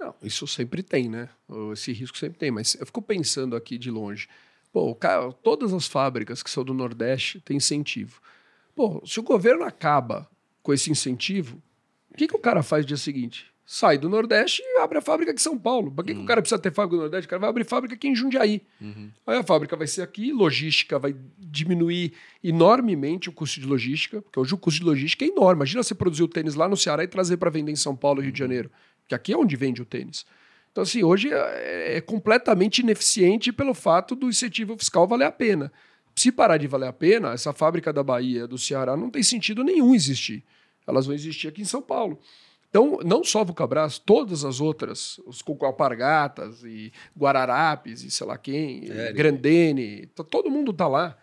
Não, 0.00 0.14
isso 0.22 0.46
sempre 0.46 0.82
tem, 0.82 1.10
né? 1.10 1.28
Esse 1.74 1.92
risco 1.92 2.16
sempre 2.16 2.38
tem, 2.38 2.50
mas 2.50 2.74
eu 2.80 2.86
fico 2.86 3.02
pensando 3.02 3.54
aqui 3.54 3.76
de 3.76 3.90
longe. 3.90 4.26
Pô, 4.72 4.94
cara, 4.94 5.30
todas 5.30 5.74
as 5.74 5.86
fábricas 5.86 6.42
que 6.42 6.50
são 6.50 6.64
do 6.64 6.72
Nordeste 6.72 7.38
têm 7.40 7.58
incentivo. 7.58 8.18
Pô, 8.74 9.02
se 9.04 9.20
o 9.20 9.22
governo 9.22 9.62
acaba 9.62 10.26
com 10.62 10.72
esse 10.72 10.90
incentivo, 10.90 11.60
o 12.10 12.16
que, 12.16 12.26
que 12.26 12.34
o 12.34 12.38
cara 12.38 12.62
faz 12.62 12.84
no 12.84 12.88
dia 12.88 12.96
seguinte? 12.96 13.50
Sai 13.66 13.98
do 13.98 14.08
Nordeste 14.08 14.62
e 14.64 14.78
abre 14.78 14.98
a 14.98 15.00
fábrica 15.02 15.32
em 15.32 15.36
São 15.36 15.56
Paulo. 15.56 15.92
Para 15.92 16.04
que, 16.04 16.14
que 16.14 16.20
o 16.20 16.24
cara 16.24 16.40
precisa 16.40 16.60
ter 16.60 16.72
fábrica 16.72 16.96
no 16.96 17.02
Nordeste? 17.02 17.26
O 17.26 17.30
cara 17.30 17.40
vai 17.40 17.50
abrir 17.50 17.64
fábrica 17.64 17.94
aqui 17.94 18.08
em 18.08 18.16
Jundiaí. 18.16 18.62
Aí 19.26 19.36
a 19.36 19.44
fábrica 19.44 19.76
vai 19.76 19.86
ser 19.86 20.02
aqui, 20.02 20.32
logística 20.32 20.98
vai 20.98 21.14
diminuir 21.38 22.14
enormemente 22.42 23.28
o 23.28 23.32
custo 23.32 23.60
de 23.60 23.66
logística, 23.66 24.22
porque 24.22 24.40
hoje 24.40 24.54
o 24.54 24.58
custo 24.58 24.80
de 24.80 24.86
logística 24.86 25.24
é 25.24 25.28
enorme. 25.28 25.58
Imagina 25.58 25.82
você 25.82 25.94
produzir 25.94 26.22
o 26.22 26.28
tênis 26.28 26.54
lá 26.54 26.68
no 26.68 26.76
Ceará 26.76 27.04
e 27.04 27.08
trazer 27.08 27.36
para 27.36 27.50
vender 27.50 27.70
em 27.70 27.76
São 27.76 27.94
Paulo 27.94 28.20
Rio 28.20 28.32
de 28.32 28.38
Janeiro, 28.38 28.70
que 29.10 29.14
aqui 29.16 29.32
é 29.32 29.36
onde 29.36 29.56
vende 29.56 29.82
o 29.82 29.84
tênis. 29.84 30.24
Então, 30.70 30.82
assim, 30.82 31.02
hoje 31.02 31.30
é, 31.32 31.96
é 31.96 32.00
completamente 32.00 32.78
ineficiente 32.78 33.52
pelo 33.52 33.74
fato 33.74 34.14
do 34.14 34.28
incentivo 34.28 34.76
fiscal 34.78 35.04
valer 35.06 35.24
a 35.24 35.32
pena. 35.32 35.72
Se 36.14 36.30
parar 36.30 36.58
de 36.58 36.68
valer 36.68 36.88
a 36.88 36.92
pena, 36.92 37.32
essa 37.32 37.52
fábrica 37.52 37.92
da 37.92 38.04
Bahia, 38.04 38.46
do 38.46 38.56
Ceará, 38.56 38.96
não 38.96 39.10
tem 39.10 39.22
sentido 39.22 39.64
nenhum 39.64 39.94
existir. 39.96 40.44
Elas 40.86 41.06
vão 41.06 41.14
existir 41.14 41.48
aqui 41.48 41.60
em 41.62 41.64
São 41.64 41.82
Paulo. 41.82 42.20
Então, 42.68 43.00
não 43.04 43.24
só 43.24 43.42
Vulcabras, 43.44 43.98
todas 43.98 44.44
as 44.44 44.60
outras, 44.60 45.18
os 45.26 45.42
Coco 45.42 45.66
Alpargatas 45.66 46.62
e 46.62 46.92
Guararapes 47.18 48.04
e 48.04 48.10
sei 48.12 48.26
lá 48.28 48.38
quem, 48.38 48.88
É, 48.88 49.12
Grandene, 49.12 50.06
tá- 50.14 50.22
todo 50.22 50.48
mundo 50.48 50.72
tá 50.72 50.86
lá. 50.86 51.18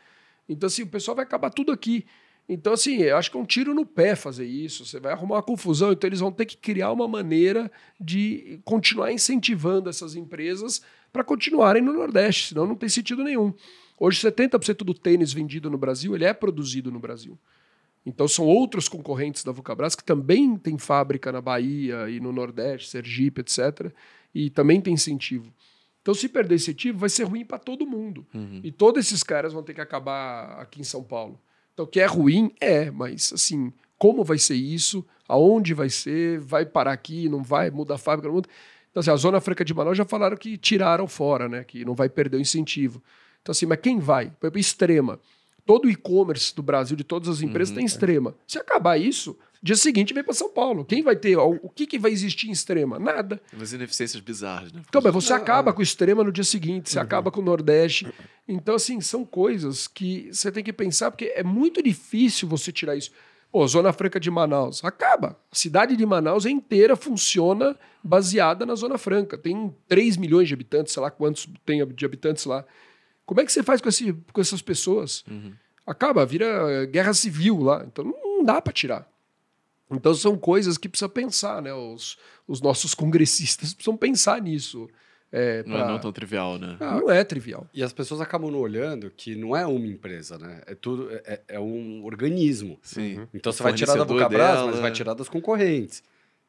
Então, 0.50 0.68
assim, 0.68 0.84
o 0.84 0.88
pessoal 0.88 1.16
vai 1.16 1.24
acabar 1.24 1.50
tudo 1.52 1.72
aqui. 1.72 2.06
Então, 2.50 2.74
assim, 2.74 2.98
eu 2.98 3.18
acho 3.18 3.30
que 3.30 3.38
é 3.38 3.40
um 3.40 3.46
tiro 3.46 3.74
no 3.74 3.86
pé 3.86 4.16
fazer 4.16 4.46
isso. 4.46 4.86
Você 4.86 5.00
vai 5.00 5.12
arrumar 5.12 5.36
uma 5.36 5.44
confusão. 5.44 5.92
Então, 5.92 6.08
eles 6.08 6.22
vão 6.22 6.32
ter 6.32 6.46
que 6.46 6.56
criar 6.56 6.92
uma 6.92 7.08
maneira 7.08 7.70
de 8.00 8.60
continuar 8.64 9.12
incentivando 9.12 9.90
essas 9.90 10.16
empresas 10.16 10.82
para 11.12 11.24
continuarem 11.24 11.82
no 11.82 11.94
Nordeste, 11.94 12.50
senão 12.50 12.66
não 12.66 12.76
tem 12.76 12.88
sentido 12.88 13.24
nenhum. 13.24 13.54
Hoje, 14.00 14.22
70% 14.22 14.78
do 14.86 14.94
tênis 14.94 15.34
vendido 15.34 15.70
no 15.70 15.78
Brasil, 15.78 16.16
ele 16.16 16.26
é 16.26 16.34
produzido 16.34 16.92
no 16.92 17.00
Brasil. 17.00 17.38
Então 18.08 18.26
são 18.26 18.46
outros 18.46 18.88
concorrentes 18.88 19.44
da 19.44 19.52
Vulcabras 19.52 19.94
que 19.94 20.04
também 20.04 20.56
tem 20.56 20.78
fábrica 20.78 21.30
na 21.30 21.42
Bahia 21.42 22.10
e 22.10 22.22
no 22.22 22.32
Nordeste, 22.32 22.90
Sergipe, 22.90 23.42
etc. 23.42 23.92
E 24.34 24.50
também 24.50 24.80
tem 24.80 24.94
incentivo. 24.94 25.52
Então 26.02 26.14
se 26.14 26.30
perder 26.30 26.56
incentivo 26.56 27.00
vai 27.00 27.10
ser 27.10 27.26
ruim 27.26 27.44
para 27.44 27.60
todo 27.60 27.86
mundo. 27.86 28.26
E 28.64 28.72
todos 28.72 29.06
esses 29.06 29.24
caras 29.24 29.52
vão 29.52 29.62
ter 29.62 29.74
que 29.74 29.82
acabar 29.82 30.58
aqui 30.58 30.80
em 30.80 30.86
São 30.86 31.04
Paulo. 31.04 31.38
Então 31.78 31.86
que 31.86 32.00
é 32.00 32.08
ruim 32.08 32.52
é, 32.60 32.90
mas 32.90 33.32
assim, 33.32 33.72
como 34.00 34.24
vai 34.24 34.40
ser 34.40 34.56
isso? 34.56 35.06
Aonde 35.28 35.76
vai 35.76 35.92
ser? 35.92 36.40
Vai 36.40 36.66
parar 36.66 36.92
aqui? 36.92 37.30
Não 37.30 37.44
vai? 37.44 37.70
Muda 37.70 37.94
a 37.94 37.98
fábrica? 38.00 38.28
Não 38.28 38.34
muda? 38.34 38.50
Então 38.90 39.00
assim, 39.00 39.12
a 39.12 39.16
Zona 39.16 39.40
Franca 39.40 39.64
de 39.64 39.76
Manaus 39.76 39.96
já 39.96 40.04
falaram 40.04 40.36
que 40.36 40.58
tiraram 40.58 41.08
fora, 41.08 41.48
né? 41.48 41.64
Que 41.64 41.86
não 41.86 41.94
vai 41.94 42.10
perder 42.10 42.38
o 42.38 42.42
incentivo. 42.42 43.00
Então 43.44 43.52
assim, 43.52 43.68
mas 43.68 43.80
quem 43.80 44.00
vai? 44.00 44.32
Por 44.40 44.48
exemplo, 44.48 44.60
Extrema. 44.60 45.20
Todo 45.68 45.86
o 45.86 45.90
e-commerce 45.90 46.56
do 46.56 46.64
Brasil, 46.64 46.98
de 46.98 47.04
todas 47.04 47.30
as 47.30 47.42
empresas, 47.42 47.76
tem 47.76 47.86
extrema. 47.86 48.34
Se 48.48 48.58
acabar 48.58 48.98
isso, 48.98 49.38
dia 49.62 49.76
seguinte 49.76 50.14
vem 50.14 50.24
para 50.24 50.34
São 50.34 50.50
Paulo. 50.50 50.86
Quem 50.86 51.02
vai 51.02 51.16
ter? 51.16 51.38
O 51.38 51.70
que, 51.70 51.88
que 51.88 52.00
vai 52.00 52.12
existir 52.12 52.48
em 52.48 52.52
extrema? 52.52 53.00
Nada. 53.00 53.42
Umas 53.54 53.74
ineficiências 53.74 54.22
bizarras, 54.22 54.72
né? 54.72 54.82
Então, 54.88 55.02
mas 55.04 55.14
você 55.14 55.34
acaba 55.34 55.74
com 55.74 55.80
o 55.80 55.84
extrema 55.84 56.24
no 56.24 56.32
dia 56.32 56.44
seguinte, 56.44 56.90
você 56.90 57.00
acaba 57.00 57.32
com 57.32 57.42
o 57.42 57.44
Nordeste. 57.44 58.08
Então, 58.48 58.76
assim, 58.76 59.02
são 59.02 59.26
coisas 59.26 59.88
que 59.88 60.30
você 60.32 60.52
tem 60.52 60.64
que 60.64 60.74
pensar, 60.74 61.12
porque 61.12 61.34
é 61.36 61.44
muito 61.44 61.82
difícil 61.82 62.48
você 62.48 62.72
tirar 62.72 62.96
isso. 62.96 63.12
Pô, 63.52 63.66
Zona 63.68 63.94
Franca 63.94 64.20
de 64.20 64.30
Manaus, 64.30 64.84
acaba. 64.84 65.40
A 65.52 65.56
cidade 65.56 65.96
de 65.96 66.06
Manaus 66.06 66.46
inteira 66.46 66.96
funciona 66.96 67.78
baseada 68.04 68.66
na 68.66 68.76
Zona 68.76 68.98
Franca. 68.98 69.38
Tem 69.38 69.74
3 69.88 70.18
milhões 70.18 70.48
de 70.48 70.54
habitantes, 70.54 70.94
sei 70.94 71.02
lá 71.02 71.10
quantos 71.10 71.48
tem 71.66 71.86
de 71.88 72.06
habitantes 72.06 72.46
lá. 72.46 72.66
Como 73.26 73.42
é 73.42 73.46
que 73.46 73.52
você 73.52 73.64
faz 73.64 73.82
com, 73.82 73.90
esse, 73.90 74.14
com 74.32 74.42
essas 74.42 74.62
pessoas? 74.62 75.24
Acaba, 75.86 76.26
vira 76.26 76.86
guerra 76.86 77.14
civil 77.14 77.60
lá. 77.62 77.84
Então 77.86 78.06
não 78.06 78.44
dá 78.44 78.62
para 78.62 78.74
tirar. 78.74 79.10
Então 79.90 80.14
são 80.14 80.38
coisas 80.38 80.78
que 80.78 80.90
precisa 80.90 81.08
pensar, 81.10 81.62
né? 81.62 81.74
Os, 81.74 82.18
os 82.48 82.60
nossos 82.62 82.94
congressistas 82.94 83.74
precisam 83.76 83.96
pensar 83.98 84.42
nisso. 84.42 84.90
É, 85.32 85.62
Não 85.64 85.76
é 85.76 85.80
pra- 85.80 85.88
não 85.92 86.00
tão 86.00 86.12
trivial, 86.12 86.58
né? 86.58 86.78
não 86.80 87.12
é 87.12 87.22
trivial. 87.24 87.68
E 87.74 87.84
as 87.84 87.92
pessoas 87.92 88.22
acabam 88.22 88.50
não 88.50 88.60
olhando 88.60 89.12
que 89.12 89.36
não 89.36 89.56
é 89.56 89.66
uma 89.68 89.86
empresa, 89.86 90.38
né? 90.38 90.62
É 90.66 90.74
tudo 90.74 91.10
é, 91.12 91.42
é 91.50 91.60
um 91.60 92.06
organismo. 92.06 92.80
Sim. 92.82 93.28
Então 93.34 93.52
você 93.52 93.62
vai 93.62 93.74
tirar 93.74 93.96
da 93.96 94.06
dela. 94.06 94.68
mas 94.68 94.80
vai 94.80 94.92
tirar 94.92 95.14
das 95.14 95.28
concorrentes. 95.28 96.02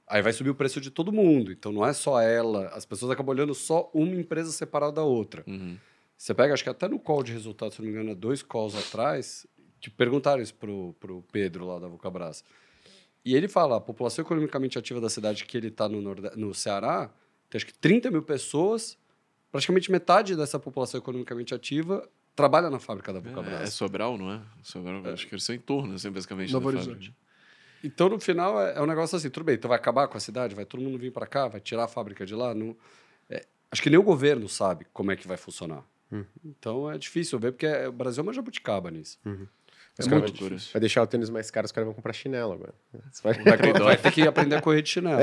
Aí 0.06 0.23
vai 0.23 0.32
subir 0.32 0.51
o 0.51 0.55
preço 0.55 0.81
de 0.81 0.90
todo 0.90 1.12
mundo. 1.12 1.51
Então 1.52 1.73
não 1.73 1.85
é 1.85 1.93
só 1.93 2.20
ela. 2.20 2.69
As 2.69 2.86
pessoas 2.86 3.10
acabam 3.10 3.35
olhando 3.35 3.52
só 3.55 3.90
uma 3.93 4.15
empresa 4.15 4.51
separada 4.52 4.93
da 4.93 5.02
outra. 5.02 5.43
Uhum. 5.47 5.77
Você 6.16 6.32
pega, 6.32 6.55
acho 6.55 6.62
que 6.65 6.70
até 6.70 6.89
no 6.89 6.98
call 6.98 7.23
de 7.23 7.32
resultados, 7.32 7.74
se 7.77 7.82
não 7.82 7.86
me 7.89 7.93
engano, 7.94 8.12
há 8.12 8.15
dois 8.15 8.43
calls 8.43 8.77
atrás, 8.77 9.44
que 9.81 9.90
perguntaram 9.90 10.40
isso 10.43 10.55
pro, 10.55 10.94
pro 10.98 11.23
Pedro 11.32 11.66
lá 11.66 11.78
da 11.78 11.89
Vulcabras. 11.89 12.43
E 13.28 13.34
ele 13.34 13.46
fala, 13.46 13.76
a 13.76 13.80
população 13.80 14.24
economicamente 14.24 14.78
ativa 14.78 15.02
da 15.02 15.10
cidade 15.10 15.44
que 15.44 15.55
ele 15.55 15.68
está 15.68 15.86
no, 15.86 16.00
no 16.34 16.55
Ceará, 16.55 17.10
tem 17.50 17.59
acho 17.59 17.66
que 17.66 17.74
30 17.74 18.10
mil 18.10 18.22
pessoas, 18.22 18.96
praticamente 19.52 19.92
metade 19.92 20.34
dessa 20.34 20.59
população 20.59 20.98
economicamente 20.98 21.55
ativa 21.55 22.09
trabalha 22.34 22.70
na 22.70 22.78
fábrica 22.78 23.12
da 23.12 23.18
É, 23.18 23.20
é 23.20 23.24
Vulcabras. 23.24 23.74
Sobral, 23.74 24.16
não 24.16 24.32
é? 24.32 24.40
Sobral, 24.62 25.06
acho 25.12 25.26
que 25.26 25.34
eles 25.34 25.44
são 25.44 25.55
em 25.55 25.59
torno, 25.59 25.94
assim, 25.94 26.10
basicamente. 26.10 26.50
Novo 26.55 26.72
da 26.72 26.78
Horizonte. 26.78 27.09
fábrica. 27.09 27.14
Então, 27.84 28.09
no 28.09 28.18
final, 28.18 28.62
é, 28.62 28.78
é 28.78 28.80
um 28.80 28.86
negócio 28.86 29.14
assim, 29.14 29.28
tudo 29.28 29.44
bem, 29.44 29.56
então 29.56 29.68
vai 29.68 29.76
acabar 29.78 30.09
com 30.09 30.16
a 30.16 30.20
cidade, 30.20 30.55
vai 30.55 30.64
todo 30.64 30.80
mundo 30.80 30.96
vir 30.96 31.12
para 31.12 31.26
cá, 31.26 31.48
vai 31.48 31.60
tirar 31.60 31.84
a 31.84 31.88
fábrica 31.88 32.24
de 32.24 32.34
lá. 32.34 32.55
Não, 32.55 32.74
é, 33.28 33.44
acho 33.70 33.82
que 33.82 33.90
nem 33.90 33.98
o 33.98 34.02
governo 34.02 34.48
sabe 34.48 34.86
como 34.90 35.12
é 35.12 35.16
que 35.16 35.28
vai 35.28 35.36
funcionar. 35.36 35.84
Então 36.42 36.90
é 36.90 36.96
difícil 36.96 37.38
ver, 37.38 37.52
porque 37.52 37.66
é- 37.66 37.88
o 37.88 37.92
Brasil 37.92 38.22
é 38.22 38.26
uma 38.26 38.32
jabuticaba 38.32 38.90
nisso. 38.90 39.18
Os 39.99 40.07
É 40.07 40.11
muito 40.11 40.20
vai, 40.20 40.31
loucura. 40.31 40.57
vai 40.73 40.81
deixar 40.81 41.03
o 41.03 41.07
tênis 41.07 41.29
mais 41.29 41.51
caro, 41.51 41.65
os 41.65 41.73
caras 41.73 41.87
vão 41.87 41.95
comprar 41.95 42.12
chinelo 42.12 42.53
agora. 42.53 42.73
Você 43.11 43.20
vai- 43.23 43.35
Vai 43.35 43.97
ter 43.99 44.12
que 44.12 44.23
aprender 44.23 44.55
a 44.55 44.61
correr 44.62 44.81
de 44.83 44.91
chinelo. 44.91 45.20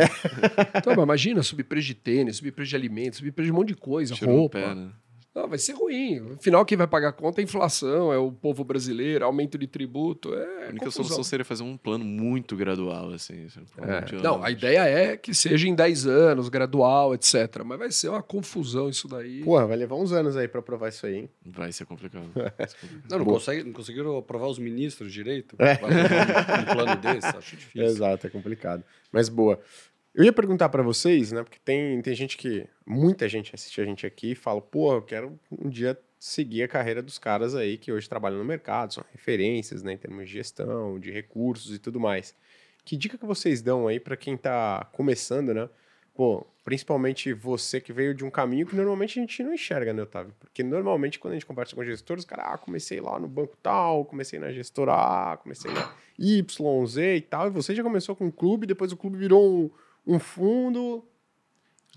Então, 0.76 0.94
mas 0.96 1.04
imagina 1.04 1.42
subir 1.44 1.64
preço 1.64 1.88
de 1.88 1.96
tênis, 1.96 2.38
subir 2.38 2.52
preço 2.52 2.70
de 2.72 2.76
alimentos, 2.76 3.20
subir 3.20 3.32
preço 3.32 3.46
de 3.48 3.52
um 3.54 3.56
monte 3.56 3.70
de 3.70 3.76
coisa, 3.76 4.14
Tirou 4.14 4.36
o 4.36 4.38
roupa. 4.40 4.60
pé, 4.60 4.76
né? 4.76 4.92
Não, 5.36 5.49
vai 5.49 5.57
ser 5.57 5.74
ruim. 5.74 6.36
Afinal, 6.40 6.64
quem 6.64 6.78
vai 6.78 6.88
pagar 6.88 7.10
a 7.10 7.12
conta 7.12 7.41
é 7.41 7.44
a 7.44 7.44
inflação, 7.44 8.14
é 8.14 8.18
o 8.18 8.32
povo 8.32 8.64
brasileiro, 8.64 9.26
aumento 9.26 9.57
de 9.57 9.68
tributo. 9.68 10.34
É 10.34 10.68
A 10.68 10.70
única 10.70 10.86
confusão. 10.86 11.03
solução 11.03 11.24
seria 11.26 11.44
fazer 11.44 11.64
um 11.64 11.76
plano 11.76 12.06
muito 12.06 12.56
gradual, 12.56 13.12
assim. 13.12 13.45
É. 13.82 13.95
muitos 13.99 14.22
Não, 14.22 14.41
a 14.41 14.49
ideia 14.49 14.80
é 14.88 15.18
que 15.18 15.34
seja 15.34 15.68
em 15.68 15.76
10 15.76 16.07
anos, 16.07 16.48
gradual, 16.48 17.14
etc. 17.14 17.64
Mas 17.66 17.78
vai 17.78 17.91
ser 17.91 18.07
uma 18.07 18.24
confusão 18.24 18.88
isso 18.88 19.10
daí. 19.10 19.44
Porra, 19.44 19.68
vai 19.68 19.76
levar 19.76 19.95
uns 19.95 20.14
anos 20.14 20.38
aí 20.38 20.48
pra 20.48 20.62
provar 20.62 20.88
isso 20.88 21.06
aí, 21.06 21.16
hein? 21.16 21.30
Vai 21.45 21.74
ser 21.74 21.86
complicado. 21.86 22.30
Vai 22.34 22.68
ser 22.70 22.78
complicado. 22.80 23.12
Não, 23.12 23.18
não, 23.20 23.26
consegue, 23.26 23.64
não 23.64 23.74
conseguiram 23.74 24.18
aprovar 24.18 24.48
os 24.48 24.57
ministros 24.57 25.12
direito? 25.12 25.57
É. 25.60 25.74
Aprovar 25.74 25.91
um, 25.94 26.62
um 26.62 26.76
plano 26.76 27.02
desse? 27.02 27.28
Acho 27.28 27.56
difícil. 27.57 27.84
Exato, 27.84 28.28
é 28.28 28.30
complicado. 28.30 28.84
Mas 29.12 29.28
boa. 29.28 29.60
Eu 30.16 30.24
ia 30.24 30.32
perguntar 30.32 30.70
pra 30.70 30.82
vocês, 30.82 31.34
né? 31.34 31.44
Porque 31.44 31.60
tem, 31.60 32.02
tem 32.02 32.16
gente 32.16 32.38
que. 32.38 32.66
Muita 32.86 33.28
gente 33.28 33.54
assiste 33.54 33.82
a 33.82 33.86
gente 33.86 34.06
aqui 34.06 34.32
e 34.32 34.36
fala, 34.36 34.62
pô, 34.62 34.94
eu 34.94 35.02
quero 35.02 35.38
um 35.52 35.70
dia 35.70 36.00
seguir 36.18 36.64
a 36.64 36.68
carreira 36.70 37.02
dos 37.02 37.20
caras 37.20 37.54
aí 37.54 37.78
que 37.78 37.92
hoje 37.92 38.08
trabalham 38.08 38.38
no 38.38 38.46
mercado, 38.46 38.94
são 38.94 39.04
referências, 39.12 39.84
né? 39.84 39.92
Em 39.92 39.98
termos 39.98 40.26
de 40.26 40.32
gestão, 40.32 40.98
de 40.98 41.12
recursos 41.12 41.76
e 41.76 41.80
tudo 41.80 42.00
mais. 42.00 42.34
Que 42.86 42.96
dica 42.96 43.18
que 43.18 43.26
vocês 43.26 43.62
dão 43.62 43.88
aí 43.90 44.00
pra 44.00 44.16
quem 44.16 44.38
tá 44.38 44.88
começando, 44.94 45.54
né? 45.54 45.68
Pô, 46.14 46.48
principalmente 46.64 47.34
você 47.34 47.82
que 47.82 47.92
veio 47.92 48.16
de 48.16 48.24
um 48.24 48.30
caminho 48.32 48.66
que 48.66 48.76
normalmente 48.76 49.20
a 49.20 49.22
gente 49.22 49.44
não 49.44 49.54
enxerga, 49.54 49.92
né, 49.92 50.02
Otávio? 50.02 50.34
Porque 50.40 50.64
normalmente 50.64 51.20
quando 51.20 51.34
a 51.34 51.36
gente 51.36 51.46
conversa 51.46 51.76
com 51.76 51.84
gestores, 51.84 52.24
os 52.24 52.30
caras, 52.30 52.46
ah, 52.48 52.58
comecei 52.58 53.02
lá 53.02 53.20
no 53.20 53.28
banco 53.28 53.58
tal, 53.62 54.06
comecei 54.06 54.40
na 54.40 54.50
gestora 54.54 54.94
A, 54.94 55.36
comecei 55.36 55.70
na 55.74 55.94
Y, 56.18 56.88
Z 56.88 57.18
e 57.18 57.22
tal, 57.22 57.48
e 57.48 57.50
você 57.50 57.76
já 57.76 57.84
começou 57.84 58.16
com 58.16 58.28
um 58.28 58.32
clube, 58.32 58.66
depois 58.66 58.94
o 58.94 58.98
clube 58.98 59.18
virou 59.18 59.46
um, 59.46 59.70
um 60.06 60.19
fundo. 60.19 61.03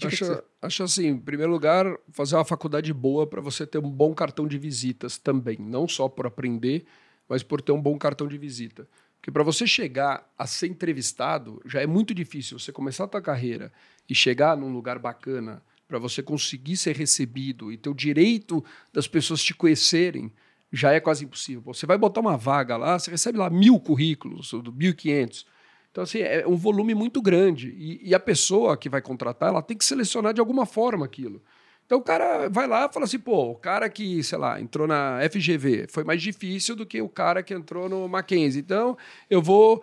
Acho, 0.06 0.24
você- 0.24 0.44
acho 0.62 0.82
assim, 0.85 1.06
em 1.09 1.18
primeiro 1.18 1.51
lugar, 1.51 1.86
fazer 2.12 2.36
uma 2.36 2.44
faculdade 2.44 2.93
boa 2.93 3.26
para 3.26 3.40
você 3.40 3.66
ter 3.66 3.78
um 3.78 3.90
bom 3.90 4.14
cartão 4.14 4.47
de 4.47 4.56
visitas 4.59 5.18
também. 5.18 5.56
Não 5.59 5.89
só 5.89 6.09
por 6.09 6.26
aprender, 6.26 6.86
mas 7.28 7.43
por 7.43 7.60
ter 7.60 7.72
um 7.72 7.82
bom 7.82 7.98
cartão 7.98 8.28
de 8.28 8.39
visita. 8.39 8.89
Porque 9.20 9.32
para 9.32 9.43
você 9.43 9.66
chegar 9.66 10.32
a 10.39 10.47
ser 10.47 10.68
entrevistado, 10.68 11.60
já 11.66 11.82
é 11.82 11.86
muito 11.86 12.14
difícil. 12.14 12.59
Você 12.59 12.70
começar 12.70 13.05
a 13.05 13.09
tua 13.09 13.20
carreira 13.20 13.72
e 14.09 14.14
chegar 14.14 14.56
num 14.56 14.72
lugar 14.72 14.98
bacana 15.01 15.60
para 15.89 15.98
você 15.98 16.22
conseguir 16.22 16.76
ser 16.76 16.94
recebido 16.94 17.72
e 17.72 17.76
ter 17.76 17.89
o 17.89 17.94
direito 17.94 18.64
das 18.93 19.09
pessoas 19.09 19.43
te 19.43 19.52
conhecerem, 19.55 20.30
já 20.72 20.93
é 20.93 21.01
quase 21.01 21.24
impossível. 21.24 21.62
Você 21.62 21.86
vai 21.86 21.98
botar 21.98 22.20
uma 22.20 22.36
vaga 22.36 22.76
lá, 22.76 22.98
você 22.98 23.10
recebe 23.10 23.39
lá 23.39 23.51
mil 23.51 23.80
currículos, 23.80 24.52
ou 24.52 24.62
1.500. 24.62 25.47
Então, 25.90 26.05
assim, 26.05 26.20
é 26.20 26.47
um 26.47 26.56
volume 26.56 26.94
muito 26.94 27.20
grande. 27.20 27.74
E, 27.77 28.10
e 28.10 28.15
a 28.15 28.20
pessoa 28.20 28.77
que 28.77 28.89
vai 28.89 29.01
contratar, 29.01 29.48
ela 29.48 29.62
tem 29.62 29.77
que 29.77 29.85
selecionar 29.85 30.32
de 30.32 30.40
alguma 30.40 30.66
forma 30.66 31.05
aquilo. 31.05 31.43
Então, 31.89 31.98
o 31.98 32.02
cara 32.02 32.51
vai 32.51 32.66
lá 32.66 32.85
e 32.85 32.93
fala 32.93 33.06
assim, 33.06 33.19
pô, 33.19 33.51
o 33.51 33.55
cara 33.55 33.89
que, 33.89 34.23
sei 34.23 34.36
lá, 34.36 34.60
entrou 34.60 34.86
na 34.86 35.20
FGV 35.31 35.86
foi 35.89 36.05
mais 36.05 36.20
difícil 36.20 36.77
do 36.77 36.85
que 36.85 37.01
o 37.01 37.09
cara 37.09 37.43
que 37.43 37.55
entrou 37.55 37.89
no 37.89 38.06
Mackenzie. 38.06 38.60
Então, 38.60 38.94
eu 39.31 39.40
vou 39.40 39.82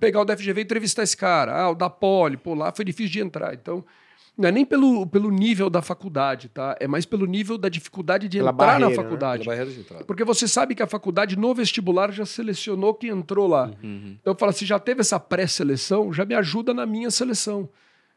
pegar 0.00 0.22
o 0.22 0.24
da 0.24 0.34
FGV 0.34 0.62
e 0.62 0.64
entrevistar 0.64 1.02
esse 1.02 1.14
cara. 1.14 1.54
Ah, 1.54 1.70
o 1.70 1.74
da 1.74 1.90
Poli, 1.90 2.38
pô, 2.38 2.54
lá 2.54 2.72
foi 2.74 2.82
difícil 2.82 3.12
de 3.12 3.20
entrar. 3.20 3.52
Então, 3.52 3.84
não 4.36 4.48
é 4.48 4.52
nem 4.52 4.64
pelo, 4.64 5.06
pelo 5.06 5.30
nível 5.30 5.70
da 5.70 5.80
faculdade, 5.80 6.48
tá? 6.48 6.76
É 6.80 6.88
mais 6.88 7.06
pelo 7.06 7.24
nível 7.24 7.56
da 7.56 7.68
dificuldade 7.68 8.28
de 8.28 8.38
Pela 8.38 8.50
entrar 8.50 8.66
barreira, 8.66 8.84
na 8.84 8.90
né? 8.90 8.96
faculdade. 8.96 9.48
Entrada. 9.48 10.04
Porque 10.04 10.24
você 10.24 10.48
sabe 10.48 10.74
que 10.74 10.82
a 10.82 10.86
faculdade 10.88 11.38
no 11.38 11.54
vestibular 11.54 12.10
já 12.10 12.26
selecionou 12.26 12.94
quem 12.94 13.10
entrou 13.10 13.46
lá. 13.46 13.70
Uhum. 13.82 14.16
Então 14.20 14.32
eu 14.32 14.38
falo, 14.38 14.52
se 14.52 14.66
já 14.66 14.78
teve 14.78 15.02
essa 15.02 15.20
pré-seleção, 15.20 16.12
já 16.12 16.24
me 16.24 16.34
ajuda 16.34 16.74
na 16.74 16.84
minha 16.84 17.12
seleção. 17.12 17.68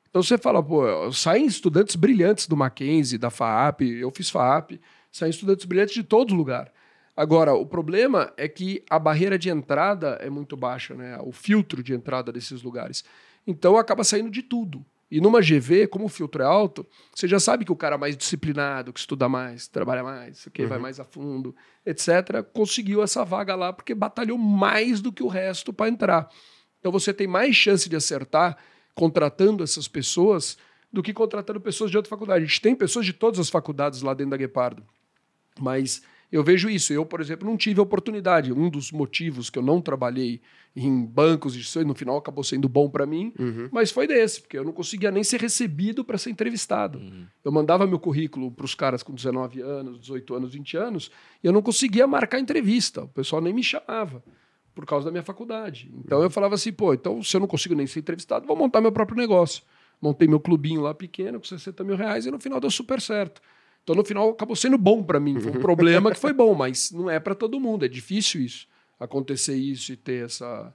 Então 0.09 0.23
você 0.23 0.37
fala, 0.39 0.63
pô, 0.63 1.11
saem 1.11 1.45
estudantes 1.45 1.95
brilhantes 1.95 2.47
do 2.47 2.57
Mackenzie, 2.57 3.19
da 3.19 3.29
FAAP, 3.29 3.81
eu 3.81 4.09
fiz 4.09 4.29
FAAP, 4.31 4.79
saem 5.11 5.29
estudantes 5.29 5.65
brilhantes 5.65 5.93
de 5.93 6.03
todo 6.03 6.33
lugar. 6.33 6.71
Agora, 7.15 7.53
o 7.53 7.65
problema 7.65 8.31
é 8.37 8.47
que 8.47 8.83
a 8.89 8.97
barreira 8.97 9.37
de 9.37 9.49
entrada 9.49 10.17
é 10.21 10.29
muito 10.29 10.57
baixa, 10.57 10.95
né? 10.95 11.19
O 11.21 11.31
filtro 11.31 11.83
de 11.83 11.93
entrada 11.93 12.31
desses 12.31 12.63
lugares. 12.63 13.03
Então 13.45 13.77
acaba 13.77 14.03
saindo 14.03 14.31
de 14.31 14.41
tudo. 14.41 14.83
E 15.09 15.21
numa 15.21 15.39
GV, 15.39 15.87
como 15.87 16.05
o 16.05 16.09
filtro 16.09 16.43
é 16.43 16.45
alto, 16.45 16.85
você 17.15 17.27
já 17.27 17.39
sabe 17.39 17.63
que 17.63 17.71
o 17.71 17.75
cara 17.75 17.95
é 17.95 17.97
mais 17.97 18.17
disciplinado, 18.17 18.91
que 18.91 18.99
estuda 18.99 19.29
mais, 19.29 19.67
trabalha 19.67 20.03
mais, 20.03 20.49
que 20.53 20.65
vai 20.65 20.77
mais 20.77 20.99
a 20.99 21.05
fundo, 21.05 21.55
etc., 21.85 22.43
conseguiu 22.53 23.01
essa 23.01 23.23
vaga 23.23 23.55
lá 23.55 23.71
porque 23.71 23.95
batalhou 23.95 24.37
mais 24.37 24.99
do 24.99 25.11
que 25.11 25.23
o 25.23 25.27
resto 25.27 25.71
para 25.71 25.89
entrar. 25.89 26.29
Então 26.79 26.91
você 26.91 27.13
tem 27.13 27.25
mais 27.25 27.55
chance 27.55 27.87
de 27.87 27.95
acertar 27.95 28.57
contratando 28.93 29.63
essas 29.63 29.87
pessoas 29.87 30.57
do 30.91 31.01
que 31.01 31.13
contratando 31.13 31.61
pessoas 31.61 31.89
de 31.89 31.97
outra 31.97 32.09
faculdade. 32.09 32.43
A 32.43 32.47
gente 32.47 32.61
tem 32.61 32.75
pessoas 32.75 33.05
de 33.05 33.13
todas 33.13 33.39
as 33.39 33.49
faculdades 33.49 34.01
lá 34.01 34.13
dentro 34.13 34.31
da 34.31 34.37
Guepardo. 34.37 34.83
Mas 35.59 36.01
eu 36.31 36.43
vejo 36.43 36.69
isso. 36.69 36.91
Eu, 36.93 37.05
por 37.05 37.21
exemplo, 37.21 37.47
não 37.47 37.57
tive 37.57 37.79
oportunidade. 37.79 38.51
Um 38.51 38.69
dos 38.69 38.91
motivos 38.91 39.49
que 39.49 39.57
eu 39.57 39.63
não 39.63 39.81
trabalhei 39.81 40.41
em 40.75 41.03
bancos 41.03 41.53
instituições, 41.53 41.87
no 41.87 41.95
final 41.95 42.17
acabou 42.17 42.43
sendo 42.43 42.69
bom 42.69 42.87
para 42.87 43.03
mim, 43.05 43.33
mas 43.71 43.89
foi 43.89 44.05
desse, 44.05 44.41
porque 44.41 44.59
eu 44.59 44.63
não 44.63 44.71
conseguia 44.71 45.09
nem 45.09 45.23
ser 45.23 45.41
recebido 45.41 46.05
para 46.05 46.19
ser 46.19 46.29
entrevistado. 46.29 47.01
Eu 47.43 47.51
mandava 47.51 47.87
meu 47.87 47.97
currículo 47.97 48.51
para 48.51 48.63
os 48.63 48.75
caras 48.75 49.01
com 49.01 49.11
19 49.11 49.59
anos, 49.59 49.99
18 49.99 50.35
anos, 50.35 50.53
20 50.53 50.77
anos, 50.77 51.11
e 51.43 51.47
eu 51.47 51.51
não 51.51 51.63
conseguia 51.63 52.05
marcar 52.05 52.39
entrevista. 52.39 53.05
O 53.05 53.07
pessoal 53.07 53.41
nem 53.41 53.53
me 53.53 53.63
chamava 53.63 54.23
por 54.75 54.85
causa 54.85 55.05
da 55.05 55.11
minha 55.11 55.23
faculdade. 55.23 55.91
Então 56.05 56.21
eu 56.21 56.29
falava 56.29 56.53
assim, 56.53 56.71
pô, 56.71 56.93
então 56.93 57.23
se 57.23 57.35
eu 57.35 57.39
não 57.39 57.47
consigo 57.47 57.73
nem 57.73 57.87
ser 57.87 57.99
entrevistado, 57.99 58.45
vou 58.45 58.55
montar 58.55 58.79
meu 58.79 58.91
próprio 58.91 59.17
negócio. 59.17 59.63
Montei 59.99 60.27
meu 60.27 60.39
clubinho 60.39 60.81
lá 60.81 60.93
pequeno, 60.93 61.39
com 61.39 61.45
60 61.45 61.83
mil 61.83 61.95
reais, 61.95 62.27
e 62.27 62.31
no 62.31 62.39
final 62.39 62.59
deu 62.59 62.69
super 62.69 63.01
certo. 63.01 63.41
Então, 63.87 63.95
no 63.95 64.03
final, 64.03 64.31
acabou 64.31 64.53
sendo 64.53 64.77
bom 64.77 65.01
para 65.01 65.17
mim. 65.17 65.39
Foi 65.39 65.49
um 65.49 65.61
problema 65.61 66.11
que 66.11 66.19
foi 66.19 66.33
bom, 66.33 66.53
mas 66.53 66.91
não 66.91 67.09
é 67.09 67.21
para 67.21 67.33
todo 67.33 67.57
mundo. 67.57 67.85
É 67.85 67.87
difícil 67.87 68.41
isso, 68.41 68.67
acontecer 68.99 69.55
isso 69.55 69.93
e 69.93 69.95
ter 69.95 70.25
essa, 70.25 70.73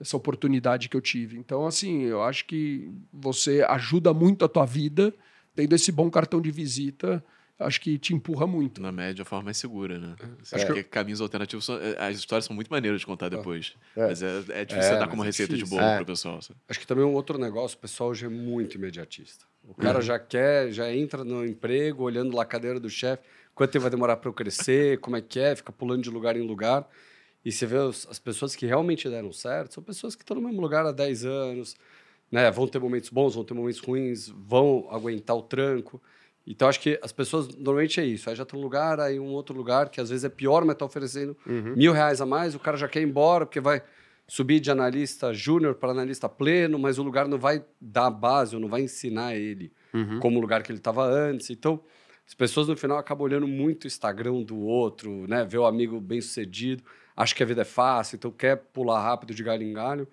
essa 0.00 0.16
oportunidade 0.16 0.88
que 0.88 0.96
eu 0.96 1.00
tive. 1.00 1.38
Então, 1.38 1.64
assim, 1.68 2.02
eu 2.02 2.20
acho 2.20 2.44
que 2.46 2.90
você 3.12 3.62
ajuda 3.68 4.12
muito 4.12 4.44
a 4.44 4.48
tua 4.48 4.66
vida, 4.66 5.14
tendo 5.54 5.72
esse 5.72 5.92
bom 5.92 6.10
cartão 6.10 6.40
de 6.40 6.50
visita, 6.50 7.24
acho 7.60 7.80
que 7.80 7.96
te 7.96 8.12
empurra 8.12 8.44
muito. 8.44 8.82
Na 8.82 8.90
média, 8.90 9.22
a 9.22 9.24
forma 9.24 9.44
mais 9.44 9.56
segura, 9.56 9.96
né? 9.96 10.16
É. 10.50 10.56
Acho 10.56 10.72
que 10.74 10.82
caminhos 10.82 11.20
alternativos 11.20 11.64
são. 11.64 11.76
eh, 11.76 11.94
As 11.96 12.16
histórias 12.18 12.44
são 12.44 12.56
muito 12.56 12.72
maneiras 12.72 12.98
de 12.98 13.06
contar 13.06 13.28
depois. 13.28 13.74
Mas 13.96 14.20
é, 14.20 14.38
é 14.48 14.64
difícil 14.64 14.90
É, 14.90 14.94
você 14.94 14.98
dar 14.98 15.06
como 15.06 15.22
é 15.22 15.26
receita 15.26 15.52
de 15.52 15.60
difícil. 15.60 15.78
bolo 15.78 15.88
É. 15.90 15.96
pro 15.98 16.06
pessoal. 16.06 16.42
sabe? 16.42 16.58
Acho 16.68 16.80
que 16.80 16.86
também 16.88 17.04
um 17.04 17.14
outro 17.14 17.38
negócio, 17.38 17.78
o 17.78 17.80
pessoal 17.80 18.10
hoje 18.10 18.26
é 18.26 18.28
muito 18.28 18.76
imediatista. 18.76 19.44
O 19.68 19.72
Uhum. 19.72 19.76
cara 19.76 20.00
já 20.00 20.18
quer, 20.18 20.70
já 20.72 20.90
entra 20.92 21.22
no 21.22 21.44
emprego, 21.46 22.02
olhando 22.02 22.34
lá 22.34 22.42
a 22.42 22.46
cadeira 22.46 22.80
do 22.80 22.88
chefe, 22.88 23.22
quanto 23.54 23.70
tempo 23.70 23.82
vai 23.82 23.90
demorar 23.90 24.16
para 24.16 24.28
eu 24.30 24.32
crescer, 24.32 24.98
como 24.98 25.14
é 25.16 25.20
que 25.20 25.38
é, 25.38 25.54
fica 25.54 25.70
pulando 25.70 26.02
de 26.02 26.10
lugar 26.10 26.36
em 26.36 26.42
lugar. 26.46 26.88
E 27.44 27.52
você 27.52 27.66
vê 27.66 27.76
os- 27.76 28.06
as 28.10 28.18
pessoas 28.18 28.56
que 28.56 28.66
realmente 28.66 29.08
deram 29.08 29.32
certo, 29.32 29.74
são 29.74 29.82
pessoas 29.82 30.16
que 30.16 30.22
estão 30.22 30.36
no 30.36 30.42
mesmo 30.42 30.60
lugar 30.60 30.86
há 30.86 30.92
10 30.92 31.24
anos, 31.24 31.76
né? 32.32 32.50
Vão 32.50 32.66
ter 32.66 32.78
momentos 32.78 33.10
bons, 33.10 33.34
vão 33.34 33.44
ter 33.44 33.54
momentos 33.54 33.80
ruins, 33.80 34.28
vão 34.28 34.88
aguentar 34.90 35.36
o 35.36 35.42
tranco. 35.42 36.00
Então, 36.46 36.66
acho 36.68 36.80
que 36.80 36.98
as 37.02 37.12
pessoas, 37.12 37.48
normalmente 37.48 38.00
é 38.00 38.06
isso. 38.06 38.30
Aí 38.30 38.36
já 38.36 38.42
estão 38.42 38.58
num 38.58 38.64
lugar, 38.64 38.98
aí 39.00 39.20
um 39.20 39.28
outro 39.32 39.54
lugar, 39.56 39.90
que 39.90 40.00
às 40.00 40.08
vezes 40.08 40.24
é 40.24 40.30
pior, 40.30 40.64
mas 40.64 40.74
está 40.74 40.84
oferecendo 40.86 41.36
mil 41.76 41.92
reais 41.92 42.20
a 42.22 42.26
mais, 42.26 42.54
o 42.54 42.58
cara 42.58 42.76
já 42.78 42.88
quer 42.88 43.00
ir 43.02 43.04
embora, 43.04 43.44
porque 43.44 43.60
vai 43.60 43.82
subir 44.28 44.60
de 44.60 44.70
analista 44.70 45.32
júnior 45.32 45.74
para 45.74 45.90
analista 45.90 46.28
pleno, 46.28 46.78
mas 46.78 46.98
o 46.98 47.02
lugar 47.02 47.26
não 47.26 47.38
vai 47.38 47.64
dar 47.80 48.06
a 48.06 48.10
base, 48.10 48.54
ou 48.54 48.60
não 48.60 48.68
vai 48.68 48.82
ensinar 48.82 49.34
ele 49.34 49.72
como 50.20 50.38
o 50.38 50.40
lugar 50.40 50.62
que 50.62 50.70
ele 50.70 50.78
estava 50.78 51.04
antes. 51.04 51.48
Então, 51.48 51.82
as 52.26 52.34
pessoas 52.34 52.68
no 52.68 52.76
final 52.76 52.98
acabam 52.98 53.24
olhando 53.24 53.48
muito 53.48 53.84
o 53.84 53.86
Instagram 53.86 54.42
do 54.42 54.58
outro, 54.58 55.26
né? 55.26 55.46
Ver 55.46 55.58
o 55.58 55.64
amigo 55.64 55.98
bem 55.98 56.20
sucedido, 56.20 56.84
acha 57.16 57.34
que 57.34 57.42
a 57.42 57.46
vida 57.46 57.62
é 57.62 57.64
fácil, 57.64 58.16
então 58.16 58.30
quer 58.30 58.56
pular 58.56 59.02
rápido 59.02 59.34
de 59.34 59.42
galho 59.42 59.62
em 59.62 59.72
galho. 59.72 60.06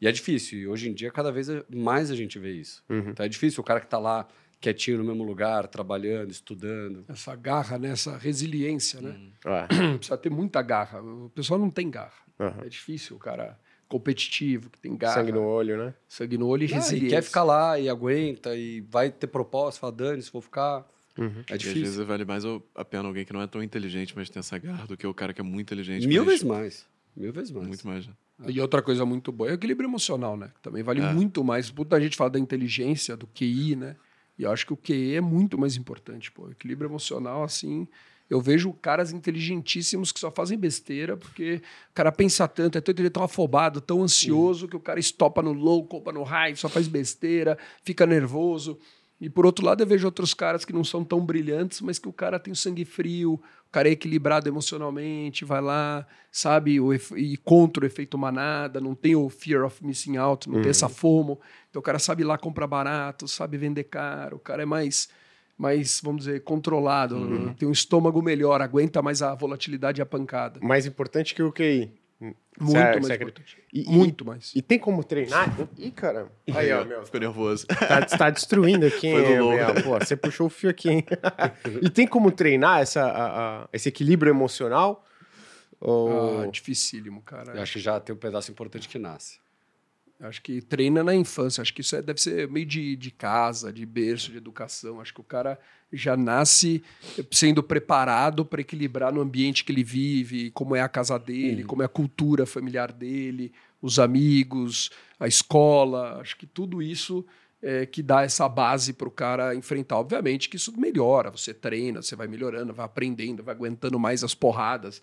E 0.00 0.08
é 0.08 0.12
difícil. 0.12 0.58
E 0.58 0.66
hoje 0.66 0.88
em 0.88 0.94
dia, 0.94 1.10
cada 1.10 1.30
vez 1.30 1.48
mais 1.68 2.10
a 2.10 2.16
gente 2.16 2.38
vê 2.38 2.52
isso. 2.52 2.82
Então 3.10 3.26
é 3.26 3.28
difícil 3.28 3.60
o 3.60 3.64
cara 3.64 3.80
que 3.80 3.86
está 3.86 3.98
lá 3.98 4.26
quietinho 4.60 4.98
no 4.98 5.04
mesmo 5.04 5.24
lugar, 5.24 5.66
trabalhando, 5.66 6.30
estudando. 6.30 7.04
Essa 7.08 7.36
garra, 7.36 7.78
né? 7.78 7.90
essa 7.90 8.16
resiliência, 8.16 9.00
né? 9.00 9.16
É. 9.44 9.96
Precisa 9.96 10.16
ter 10.16 10.30
muita 10.30 10.62
garra. 10.62 11.02
O 11.02 11.30
pessoal 11.34 11.60
não 11.60 11.70
tem 11.70 11.90
garra. 11.90 12.27
Aham. 12.38 12.62
É 12.64 12.68
difícil 12.68 13.16
o 13.16 13.18
cara 13.18 13.58
competitivo, 13.88 14.68
que 14.70 14.78
tem 14.78 14.96
garra. 14.96 15.14
Sangue 15.14 15.32
no 15.32 15.42
olho, 15.42 15.76
né? 15.78 15.94
sangue 16.08 16.36
no 16.38 16.46
olho 16.46 16.64
e 16.64 16.74
Ah, 16.74 16.94
e 16.94 17.08
quer 17.08 17.22
ficar 17.22 17.42
lá 17.42 17.78
e 17.78 17.88
aguenta 17.88 18.54
e 18.54 18.80
vai 18.82 19.10
ter 19.10 19.26
propósito, 19.26 19.80
fala, 19.80 19.92
dane, 19.92 20.22
se 20.22 20.30
vou 20.30 20.42
ficar. 20.42 20.86
É 21.16 21.22
E 21.22 21.54
às 21.54 21.58
difícil. 21.58 21.82
vezes 21.82 22.06
vale 22.06 22.24
mais 22.24 22.44
o- 22.44 22.62
a 22.74 22.84
pena 22.84 23.08
alguém 23.08 23.24
que 23.24 23.32
não 23.32 23.42
é 23.42 23.46
tão 23.46 23.60
inteligente, 23.62 24.12
mas 24.14 24.30
tem 24.30 24.38
essa 24.38 24.56
garra, 24.58 24.86
do 24.86 24.96
que 24.96 25.06
o 25.06 25.12
cara 25.14 25.32
que 25.32 25.40
é 25.40 25.44
muito 25.44 25.62
inteligente. 25.62 26.06
Mil 26.06 26.22
mas 26.22 26.28
vezes 26.32 26.44
mais. 26.44 26.86
Mil 27.16 27.32
vezes 27.32 27.50
mais. 27.50 27.66
Muito 27.66 27.86
mais. 27.88 28.06
né? 28.06 28.14
E 28.46 28.60
outra 28.60 28.80
coisa 28.80 29.04
muito 29.04 29.32
boa 29.32 29.48
é 29.48 29.52
o 29.52 29.54
equilíbrio 29.54 29.88
emocional, 29.88 30.36
né? 30.36 30.52
Também 30.62 30.82
vale 30.82 31.00
É. 31.00 31.12
muito 31.12 31.42
mais. 31.42 31.72
Muita 31.72 32.00
gente 32.00 32.16
fala 32.16 32.30
da 32.30 32.38
inteligência, 32.38 33.16
do 33.16 33.26
QI, 33.26 33.74
né? 33.74 33.96
E 34.38 34.44
eu 34.44 34.52
acho 34.52 34.64
que 34.64 34.72
o 34.72 34.76
QI 34.76 35.16
é 35.16 35.20
muito 35.20 35.58
mais 35.58 35.76
importante, 35.76 36.30
pô. 36.30 36.44
O 36.44 36.52
equilíbrio 36.52 36.88
emocional, 36.88 37.42
assim. 37.42 37.88
Eu 38.28 38.40
vejo 38.40 38.72
caras 38.74 39.12
inteligentíssimos 39.12 40.12
que 40.12 40.20
só 40.20 40.30
fazem 40.30 40.58
besteira 40.58 41.16
porque 41.16 41.62
o 41.90 41.94
cara 41.94 42.12
pensa 42.12 42.46
tanto, 42.46 42.76
é 42.76 42.80
tanto 42.80 43.00
ele 43.00 43.08
é 43.08 43.10
tão 43.10 43.22
afobado, 43.22 43.80
tão 43.80 44.02
ansioso, 44.02 44.68
que 44.68 44.76
o 44.76 44.80
cara 44.80 45.00
estopa 45.00 45.42
no 45.42 45.52
low, 45.52 45.84
copa 45.86 46.12
no 46.12 46.22
high, 46.22 46.54
só 46.54 46.68
faz 46.68 46.86
besteira, 46.88 47.56
fica 47.82 48.04
nervoso. 48.04 48.78
E 49.20 49.28
por 49.28 49.44
outro 49.44 49.64
lado, 49.64 49.82
eu 49.82 49.86
vejo 49.86 50.06
outros 50.06 50.32
caras 50.32 50.64
que 50.64 50.72
não 50.72 50.84
são 50.84 51.02
tão 51.02 51.24
brilhantes, 51.24 51.80
mas 51.80 51.98
que 51.98 52.08
o 52.08 52.12
cara 52.12 52.38
tem 52.38 52.52
o 52.52 52.56
sangue 52.56 52.84
frio, 52.84 53.34
o 53.34 53.70
cara 53.70 53.88
é 53.88 53.92
equilibrado 53.92 54.48
emocionalmente, 54.48 55.44
vai 55.44 55.60
lá, 55.60 56.06
sabe, 56.30 56.78
e 57.16 57.36
contra 57.38 57.82
o 57.82 57.86
efeito 57.86 58.16
manada, 58.16 58.80
não 58.80 58.94
tem 58.94 59.16
o 59.16 59.28
fear 59.28 59.64
of 59.64 59.84
missing 59.84 60.16
out, 60.16 60.48
não 60.48 60.62
tem 60.62 60.70
essa 60.70 60.88
FOMO. 60.88 61.40
Então 61.68 61.80
o 61.80 61.82
cara 61.82 61.98
sabe 61.98 62.22
lá 62.22 62.38
comprar 62.38 62.68
barato, 62.68 63.26
sabe 63.26 63.58
vender 63.58 63.84
caro, 63.84 64.36
o 64.36 64.40
cara 64.40 64.62
é 64.62 64.66
mais, 64.66 65.08
mais 65.58 66.00
vamos 66.02 66.24
dizer, 66.24 66.42
controlado, 66.44 67.54
tem 67.58 67.68
um 67.68 67.72
estômago 67.72 68.22
melhor, 68.22 68.62
aguenta 68.62 69.02
mais 69.02 69.20
a 69.20 69.34
volatilidade 69.34 70.00
e 70.00 70.02
a 70.02 70.06
pancada. 70.06 70.60
Mais 70.62 70.86
importante 70.86 71.34
que 71.34 71.42
o 71.42 71.52
QI. 71.52 71.92
Muito 72.60 72.72
Cê- 72.72 72.78
mais 73.00 73.06
cê 73.06 73.14
importante. 73.14 73.58
E- 73.72 73.82
e- 73.82 73.88
Muito 73.96 74.24
mais. 74.24 74.52
E 74.54 74.60
tem 74.60 74.76
como 74.78 75.04
treinar? 75.04 75.54
Ih, 75.78 75.92
caramba. 75.92 76.32
Aí, 76.52 76.72
ó, 76.72 76.84
meu. 76.84 77.04
Ficou 77.04 77.20
nervoso. 77.20 77.64
Tá, 77.68 78.04
tá 78.04 78.30
destruindo 78.30 78.84
aqui, 78.86 79.12
Foi 79.12 79.24
hein, 79.24 79.56
Gabriel? 79.56 79.84
Pô, 79.84 79.96
você 80.04 80.16
puxou 80.16 80.48
o 80.48 80.50
fio 80.50 80.68
aqui, 80.68 80.88
hein? 80.90 81.04
e 81.80 81.88
tem 81.88 82.08
como 82.08 82.32
treinar 82.32 82.80
essa, 82.80 83.04
a- 83.04 83.62
a- 83.62 83.68
esse 83.72 83.88
equilíbrio 83.88 84.30
emocional? 84.30 85.04
Ou... 85.80 86.42
Ah, 86.42 86.46
dificílimo, 86.48 87.22
cara. 87.22 87.52
Eu 87.54 87.62
acho 87.62 87.74
que 87.74 87.78
já 87.78 88.00
tem 88.00 88.12
um 88.12 88.18
pedaço 88.18 88.50
importante 88.50 88.88
que 88.88 88.98
nasce. 88.98 89.38
Acho 90.20 90.42
que 90.42 90.60
treina 90.60 91.04
na 91.04 91.14
infância. 91.14 91.62
Acho 91.62 91.72
que 91.72 91.80
isso 91.80 91.94
é- 91.94 92.02
deve 92.02 92.20
ser 92.20 92.48
meio 92.48 92.66
de, 92.66 92.96
de 92.96 93.10
casa, 93.10 93.72
de 93.72 93.86
berço, 93.86 94.32
de 94.32 94.36
educação. 94.38 95.00
Acho 95.00 95.14
que 95.14 95.20
o 95.20 95.24
cara 95.24 95.58
já 95.92 96.16
nasce 96.16 96.82
sendo 97.30 97.62
preparado 97.62 98.44
para 98.44 98.60
equilibrar 98.60 99.12
no 99.12 99.20
ambiente 99.20 99.64
que 99.64 99.70
ele 99.72 99.84
vive, 99.84 100.50
como 100.50 100.74
é 100.74 100.80
a 100.80 100.88
casa 100.88 101.18
dele, 101.18 101.62
como 101.64 101.82
é 101.82 101.84
a 101.84 101.88
cultura 101.88 102.44
familiar 102.44 102.92
dele, 102.92 103.52
os 103.80 103.98
amigos, 103.98 104.90
a 105.20 105.28
escola. 105.28 106.20
Acho 106.20 106.36
que 106.36 106.46
tudo 106.46 106.82
isso 106.82 107.24
é 107.62 107.86
que 107.86 108.02
dá 108.02 108.22
essa 108.22 108.48
base 108.48 108.92
para 108.92 109.08
o 109.08 109.10
cara 109.10 109.54
enfrentar. 109.54 109.98
Obviamente 109.98 110.48
que 110.48 110.56
isso 110.56 110.76
melhora. 110.78 111.30
Você 111.30 111.54
treina, 111.54 112.02
você 112.02 112.14
vai 112.16 112.26
melhorando, 112.26 112.72
vai 112.74 112.84
aprendendo, 112.86 113.42
vai 113.42 113.54
aguentando 113.54 113.98
mais 113.98 114.22
as 114.24 114.34
porradas. 114.34 115.00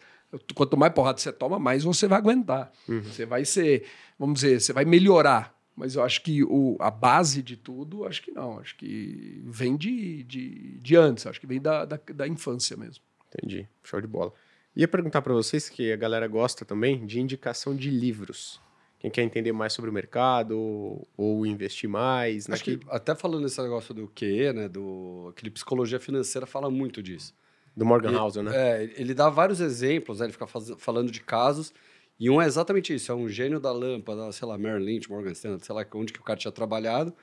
Quanto 0.54 0.76
mais 0.76 0.94
porrada 0.94 1.18
você 1.18 1.32
toma, 1.32 1.58
mais 1.60 1.84
você 1.84 2.08
vai 2.08 2.18
aguentar. 2.20 2.72
Você 2.88 3.26
vai 3.26 3.46
ser, 3.46 3.86
vamos 4.20 4.42
dizer, 4.42 4.60
você 4.60 4.74
vai 4.74 4.84
melhorar. 4.86 5.56
Mas 5.76 5.96
eu 5.96 6.04
acho 6.04 6.22
que 6.22 6.44
o, 6.44 6.78
a 6.80 6.90
base 6.90 7.42
de 7.44 7.58
tudo, 7.58 8.06
acho 8.06 8.22
que 8.22 8.32
não. 8.32 8.60
Acho 8.60 8.76
que 8.78 9.42
vem 9.46 9.76
de, 9.76 10.24
de, 10.24 10.78
de 10.80 10.96
antes. 10.96 11.28
Acho 11.28 11.40
que 11.40 11.46
vem 11.48 11.62
da, 11.62 11.84
da, 11.86 12.00
da 12.14 12.28
infância 12.28 12.78
mesmo. 12.78 13.04
Entendi. 13.34 13.68
Show 13.84 14.00
de 14.00 14.08
bola. 14.08 14.34
Ia 14.76 14.88
perguntar 14.88 15.22
para 15.22 15.34
vocês, 15.34 15.68
que 15.70 15.92
a 15.92 15.96
galera 15.98 16.28
gosta 16.28 16.64
também, 16.66 17.06
de 17.06 17.20
indicação 17.20 17.76
de 17.76 17.90
livros. 17.90 18.60
Quem 19.00 19.12
quer 19.12 19.24
entender 19.24 19.52
mais 19.52 19.74
sobre 19.74 19.90
o 19.90 19.94
mercado 19.94 20.58
ou, 20.58 21.08
ou 21.18 21.46
investir 21.46 21.90
mais. 21.90 22.50
Acho 22.50 22.64
que 22.64 22.72
naquele- 22.72 22.92
até 22.92 23.14
falando 23.14 23.44
nesse 23.44 23.62
negócio 23.62 23.94
do 23.94 24.08
QE, 24.08 24.54
né, 24.54 24.68
do 24.70 25.28
aquele 25.30 25.52
psicologia 25.52 26.00
financeira 26.00 26.46
fala 26.48 26.70
muito 26.72 27.04
disso. 27.04 27.34
Do 27.76 27.86
Morgan 27.86 28.18
Housel, 28.20 28.44
né? 28.44 28.52
É, 28.56 28.84
ele 28.98 29.14
dá 29.14 29.30
vários 29.30 29.60
exemplos, 29.60 30.20
né, 30.20 30.26
ele 30.28 30.34
fica 30.34 30.48
faz- 30.48 30.72
falando 30.78 31.12
de 31.12 31.20
casos, 31.22 31.74
e 32.20 32.30
um 32.30 32.42
é 32.42 32.46
exatamente 32.46 32.94
isso, 32.94 33.12
é 33.12 33.16
um 33.16 33.28
gênio 33.28 33.60
da 33.60 33.72
lâmpada, 33.72 34.32
sei 34.32 34.48
lá, 34.48 34.58
Merrill 34.58 34.86
Lynch, 34.86 35.10
Morgan 35.10 35.32
Stanley, 35.32 35.60
sei 35.62 35.76
lá 35.76 35.86
onde 35.96 36.14
que 36.14 36.20
o 36.20 36.24
cara 36.24 36.40
tinha 36.40 36.52
trabalhado, 36.52 37.14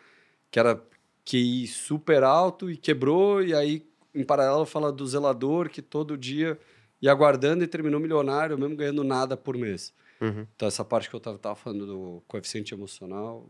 que 0.50 0.58
era 0.58 0.78
QI 1.24 1.66
super 1.66 2.22
alto 2.22 2.70
e 2.70 2.76
quebrou, 2.76 3.42
e 3.42 3.54
aí, 3.54 3.86
em 4.14 4.22
paralelo, 4.24 4.66
fala 4.66 4.92
do 4.92 5.06
zelador 5.06 5.70
que 5.70 5.80
todo 5.80 6.18
dia 6.18 6.58
ia 7.00 7.10
aguardando 7.10 7.64
e 7.64 7.66
terminou 7.66 7.98
milionário, 7.98 8.58
mesmo 8.58 8.76
ganhando 8.76 9.02
nada 9.02 9.36
por 9.36 9.56
mês. 9.56 9.94
Uhum. 10.20 10.46
Então, 10.54 10.68
essa 10.68 10.84
parte 10.84 11.08
que 11.10 11.16
eu 11.16 11.20
tava, 11.20 11.36
tava 11.38 11.56
falando 11.56 11.84
do 11.86 12.22
coeficiente 12.28 12.72
emocional 12.74 13.48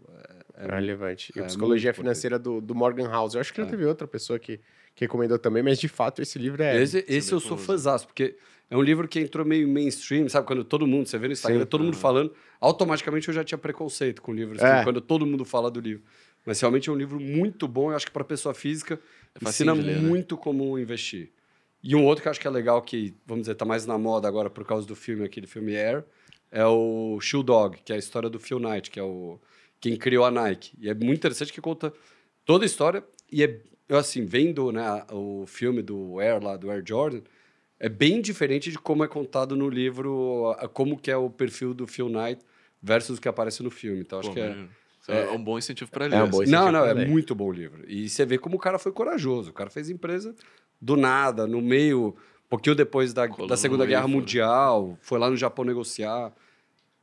é, 0.56 0.64
É 0.66 0.74
relevante. 0.74 1.32
E 1.36 1.38
é 1.40 1.42
a 1.42 1.46
Psicologia 1.46 1.90
muito 1.90 1.96
Financeira 1.96 2.38
do, 2.38 2.60
do 2.62 2.74
Morgan 2.74 3.10
Housel. 3.14 3.38
Eu 3.38 3.40
acho 3.42 3.52
que 3.52 3.60
já 3.60 3.66
É. 3.66 3.70
teve 3.70 3.84
outra 3.84 4.06
pessoa 4.08 4.38
que, 4.38 4.58
que 4.94 5.04
recomendou 5.04 5.38
também, 5.38 5.62
mas 5.62 5.78
de 5.78 5.88
fato 5.88 6.20
esse 6.22 6.38
livro 6.38 6.62
é. 6.62 6.80
esse 6.82 7.04
esse 7.08 7.32
eu 7.32 7.40
sou 7.40 7.56
fãzaço, 7.56 8.06
porque 8.06 8.36
é 8.70 8.76
um 8.76 8.82
livro 8.82 9.06
que 9.06 9.20
entrou 9.20 9.44
meio 9.44 9.68
mainstream, 9.68 10.28
sabe? 10.28 10.46
Quando 10.46 10.64
todo 10.64 10.86
mundo, 10.86 11.06
você 11.06 11.18
vê 11.18 11.26
no 11.26 11.32
Instagram, 11.32 11.60
Sim. 11.60 11.66
todo 11.66 11.84
mundo 11.84 11.96
falando, 11.96 12.32
automaticamente 12.60 13.28
eu 13.28 13.34
já 13.34 13.44
tinha 13.44 13.58
preconceito 13.58 14.22
com 14.22 14.32
livros, 14.32 14.62
É. 14.62 14.82
quando 14.82 15.00
todo 15.00 15.26
mundo 15.26 15.44
fala 15.44 15.70
do 15.70 15.80
livro. 15.80 16.02
Mas 16.44 16.60
realmente 16.60 16.88
é 16.88 16.92
um 16.92 16.96
livro 16.96 17.20
muito 17.20 17.68
bom, 17.68 17.90
eu 17.90 17.96
acho 17.96 18.06
que 18.06 18.12
para 18.12 18.24
pessoa 18.24 18.54
física 18.54 18.98
É 19.40 19.48
ensina 19.48 19.72
ler, 19.74 19.96
né? 19.96 20.08
muito 20.08 20.36
como 20.36 20.78
investir. 20.78 21.30
E 21.82 21.94
um 21.94 22.04
outro 22.04 22.22
que 22.22 22.28
eu 22.28 22.30
acho 22.30 22.40
que 22.40 22.46
é 22.46 22.50
legal, 22.50 22.80
que, 22.80 23.14
vamos 23.26 23.42
dizer, 23.42 23.54
tá 23.56 23.64
mais 23.64 23.84
na 23.86 23.98
moda 23.98 24.26
agora 24.26 24.48
por 24.48 24.64
causa 24.64 24.86
do 24.86 24.94
filme, 24.96 25.24
aquele 25.24 25.46
filme 25.46 25.76
Air, 25.76 26.04
é 26.50 26.64
o 26.64 27.18
Shoe 27.20 27.42
Dog, 27.42 27.78
que 27.84 27.92
é 27.92 27.96
a 27.96 27.98
história 27.98 28.30
do 28.30 28.38
Phil 28.38 28.58
Knight, 28.58 28.90
que 28.90 29.00
é 29.00 29.02
o 29.02 29.40
quem 29.80 29.96
criou 29.96 30.24
a 30.24 30.30
Nike. 30.30 30.76
E 30.80 30.88
é 30.88 30.94
muito 30.94 31.18
interessante 31.18 31.52
que 31.52 31.60
conta 31.60 31.92
toda 32.44 32.64
a 32.64 32.66
história 32.66 33.04
e 33.30 33.42
é 33.42 33.60
eu 33.94 33.98
assim, 33.98 34.24
vendo, 34.24 34.72
né, 34.72 35.04
o 35.10 35.44
filme 35.46 35.82
do 35.82 36.18
Air 36.18 36.42
lá 36.42 36.56
do 36.56 36.70
Air 36.70 36.82
Jordan, 36.86 37.20
é 37.78 37.88
bem 37.88 38.20
diferente 38.20 38.70
de 38.70 38.78
como 38.78 39.04
é 39.04 39.08
contado 39.08 39.54
no 39.54 39.68
livro, 39.68 40.56
como 40.72 40.98
que 40.98 41.10
é 41.10 41.16
o 41.16 41.28
perfil 41.28 41.74
do 41.74 41.86
Phil 41.86 42.08
Knight 42.08 42.42
versus 42.82 43.18
o 43.18 43.20
que 43.20 43.28
aparece 43.28 43.62
no 43.62 43.70
filme. 43.70 44.00
Então 44.00 44.20
acho 44.20 44.28
Pô, 44.28 44.34
que 44.34 44.40
é. 44.40 44.56
Isso 45.00 45.10
é, 45.10 45.30
um 45.32 45.42
bom 45.42 45.58
incentivo 45.58 45.90
para 45.90 46.06
ler. 46.06 46.16
É 46.16 46.22
um 46.22 46.30
bom 46.30 46.42
assim. 46.42 46.50
não, 46.50 46.60
incentivo 46.60 46.72
não, 46.72 46.80
pra 46.82 46.90
é 46.90 47.04
ler. 47.04 47.08
muito 47.08 47.34
bom 47.34 47.48
o 47.48 47.52
livro. 47.52 47.84
E 47.88 48.08
você 48.08 48.24
vê 48.24 48.38
como 48.38 48.56
o 48.56 48.58
cara 48.58 48.78
foi 48.78 48.92
corajoso. 48.92 49.50
O 49.50 49.52
cara 49.52 49.68
fez 49.68 49.90
empresa 49.90 50.34
do 50.80 50.96
nada, 50.96 51.46
no 51.46 51.60
meio, 51.60 52.16
um 52.46 52.48
pouquinho 52.48 52.76
depois 52.76 53.12
da, 53.12 53.26
da 53.26 53.56
Segunda 53.56 53.84
Guerra 53.84 54.06
meio, 54.06 54.20
Mundial, 54.20 54.96
foi 55.00 55.18
lá 55.18 55.28
no 55.28 55.36
Japão 55.36 55.64
negociar. 55.64 56.32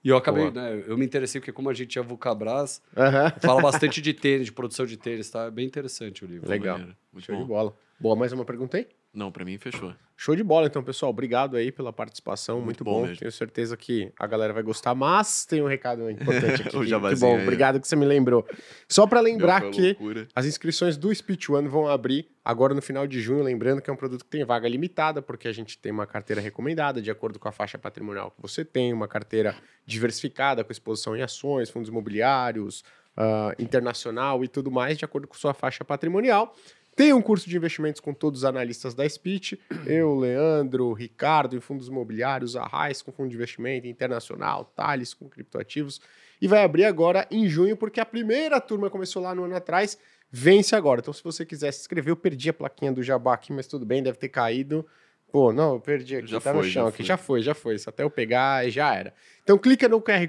E 0.04 0.10
eu 0.10 0.18
acabei, 0.18 0.50
né? 0.52 0.84
Eu 0.88 0.98
me 0.98 1.06
interessei 1.06 1.42
porque, 1.42 1.52
como 1.52 1.70
a 1.70 1.74
gente 1.74 2.00
é 2.00 2.02
Vulcabras, 2.02 2.82
Aham. 2.96 3.32
fala 3.40 3.62
bastante 3.62 4.02
de 4.02 4.14
tênis, 4.14 4.46
de 4.46 4.52
produção 4.52 4.86
de 4.86 4.96
tênis, 4.96 5.30
tá? 5.30 5.46
É 5.46 5.52
bem 5.52 5.66
interessante 5.66 6.24
o 6.24 6.28
livro. 6.28 6.50
Legal. 6.50 6.80
Muito 7.12 7.26
Show 7.26 7.36
de 7.36 7.42
bom. 7.42 7.48
bola. 7.48 7.74
Boa, 8.00 8.16
mais 8.16 8.32
uma 8.32 8.46
pergunta 8.46 8.78
aí? 8.78 8.88
Não, 9.14 9.32
pra 9.32 9.44
mim 9.44 9.58
fechou. 9.58 9.94
Show 10.16 10.36
de 10.36 10.44
bola, 10.44 10.68
então, 10.68 10.84
pessoal. 10.84 11.10
Obrigado 11.12 11.56
aí 11.56 11.72
pela 11.72 11.94
participação. 11.94 12.58
Muito, 12.58 12.66
Muito 12.66 12.84
bom. 12.84 13.08
bom. 13.08 13.16
Tenho 13.16 13.32
certeza 13.32 13.78
que 13.78 14.12
a 14.20 14.28
galera 14.28 14.52
vai 14.52 14.62
gostar, 14.62 14.94
mas 14.94 15.46
tem 15.46 15.62
um 15.62 15.68
recado 15.68 16.10
importante 16.12 16.62
aqui. 16.62 16.76
O 16.76 16.80
que, 16.82 16.86
que 16.86 16.88
jabazinho 16.88 17.32
bom, 17.32 17.38
aí. 17.38 17.44
obrigado 17.44 17.80
que 17.80 17.88
você 17.88 17.96
me 17.96 18.06
lembrou. 18.06 18.46
Só 18.88 19.08
para 19.08 19.22
lembrar 19.22 19.72
que 19.72 19.88
loucura. 19.88 20.28
as 20.36 20.46
inscrições 20.46 20.98
do 20.98 21.14
Speech 21.16 21.50
One 21.52 21.70
vão 21.70 21.88
abrir 21.88 22.28
agora 22.44 22.74
no 22.74 22.82
final 22.82 23.08
de 23.08 23.22
junho, 23.22 23.42
lembrando 23.42 23.82
que 23.82 23.90
é 23.90 23.94
um 23.94 23.96
produto 23.96 24.26
que 24.26 24.30
tem 24.30 24.44
vaga 24.44 24.68
limitada, 24.68 25.22
porque 25.22 25.48
a 25.48 25.54
gente 25.54 25.78
tem 25.78 25.92
uma 25.92 26.06
carteira 26.06 26.42
recomendada 26.42 27.02
de 27.02 27.10
acordo 27.10 27.40
com 27.40 27.48
a 27.48 27.52
faixa 27.52 27.78
patrimonial 27.78 28.32
que 28.32 28.42
você 28.42 28.66
tem, 28.66 28.92
uma 28.92 29.08
carteira 29.08 29.56
diversificada 29.86 30.64
com 30.66 30.72
exposição 30.72 31.16
em 31.16 31.22
ações, 31.22 31.70
fundos 31.70 31.90
imobiliários, 31.90 32.84
ah, 33.16 33.54
internacional 33.60 34.44
e 34.44 34.48
tudo 34.48 34.72
mais, 34.72 34.98
de 34.98 35.04
acordo 35.04 35.28
com 35.28 35.36
sua 35.36 35.54
faixa 35.54 35.84
patrimonial. 35.84 36.56
Tem 37.00 37.14
um 37.14 37.22
curso 37.22 37.50
de 37.50 37.56
investimentos 37.56 38.02
com 38.02 38.14
todos 38.14 38.42
os 38.42 38.44
analistas 38.46 38.94
da 38.94 39.08
Speech, 39.08 39.58
eu, 39.88 40.14
Leandro, 40.20 40.92
Ricardo 40.92 41.56
em 41.56 41.62
fundos 41.62 41.88
imobiliários, 41.88 42.58
a 42.58 42.66
Raiz 42.66 43.02
com 43.02 43.10
fundo 43.10 43.30
de 43.30 43.36
investimento 43.38 43.88
internacional, 43.88 44.66
Thales 44.76 45.14
com 45.14 45.30
criptoativos. 45.30 46.02
E 46.42 46.46
vai 46.46 46.62
abrir 46.62 46.84
agora 46.84 47.26
em 47.32 47.48
junho, 47.48 47.78
porque 47.78 48.02
a 48.02 48.06
primeira 48.06 48.60
turma 48.60 48.90
começou 48.90 49.24
lá 49.24 49.34
no 49.34 49.46
ano 49.46 49.56
atrás, 49.56 49.98
vence 50.30 50.76
agora. 50.76 51.00
Então, 51.00 51.14
se 51.14 51.24
você 51.24 51.46
quiser 51.46 51.72
se 51.72 51.80
inscrever, 51.80 52.12
eu 52.12 52.18
perdi 52.18 52.50
a 52.50 52.54
plaquinha 52.54 52.92
do 52.92 53.02
Jabá 53.02 53.34
aqui, 53.34 53.54
mas 53.54 53.66
tudo 53.66 53.86
bem, 53.86 54.04
deve 54.04 54.18
ter 54.18 54.28
caído. 54.28 54.86
Pô, 55.32 55.54
não, 55.54 55.76
eu 55.76 55.80
perdi 55.80 56.18
aqui, 56.18 56.28
Já 56.28 56.42
tá 56.42 56.52
no 56.52 56.60
foi, 56.60 56.70
chão 56.70 56.84
já 56.84 56.90
aqui. 56.90 56.98
foi. 56.98 57.06
Já 57.06 57.18
foi, 57.18 57.42
já 57.42 57.54
foi. 57.54 57.78
Se 57.78 57.88
até 57.88 58.04
eu 58.04 58.10
pegar, 58.10 58.70
já 58.70 58.94
era. 58.94 59.14
Então, 59.42 59.58
clica 59.58 59.88
no 59.88 60.02
QR, 60.02 60.28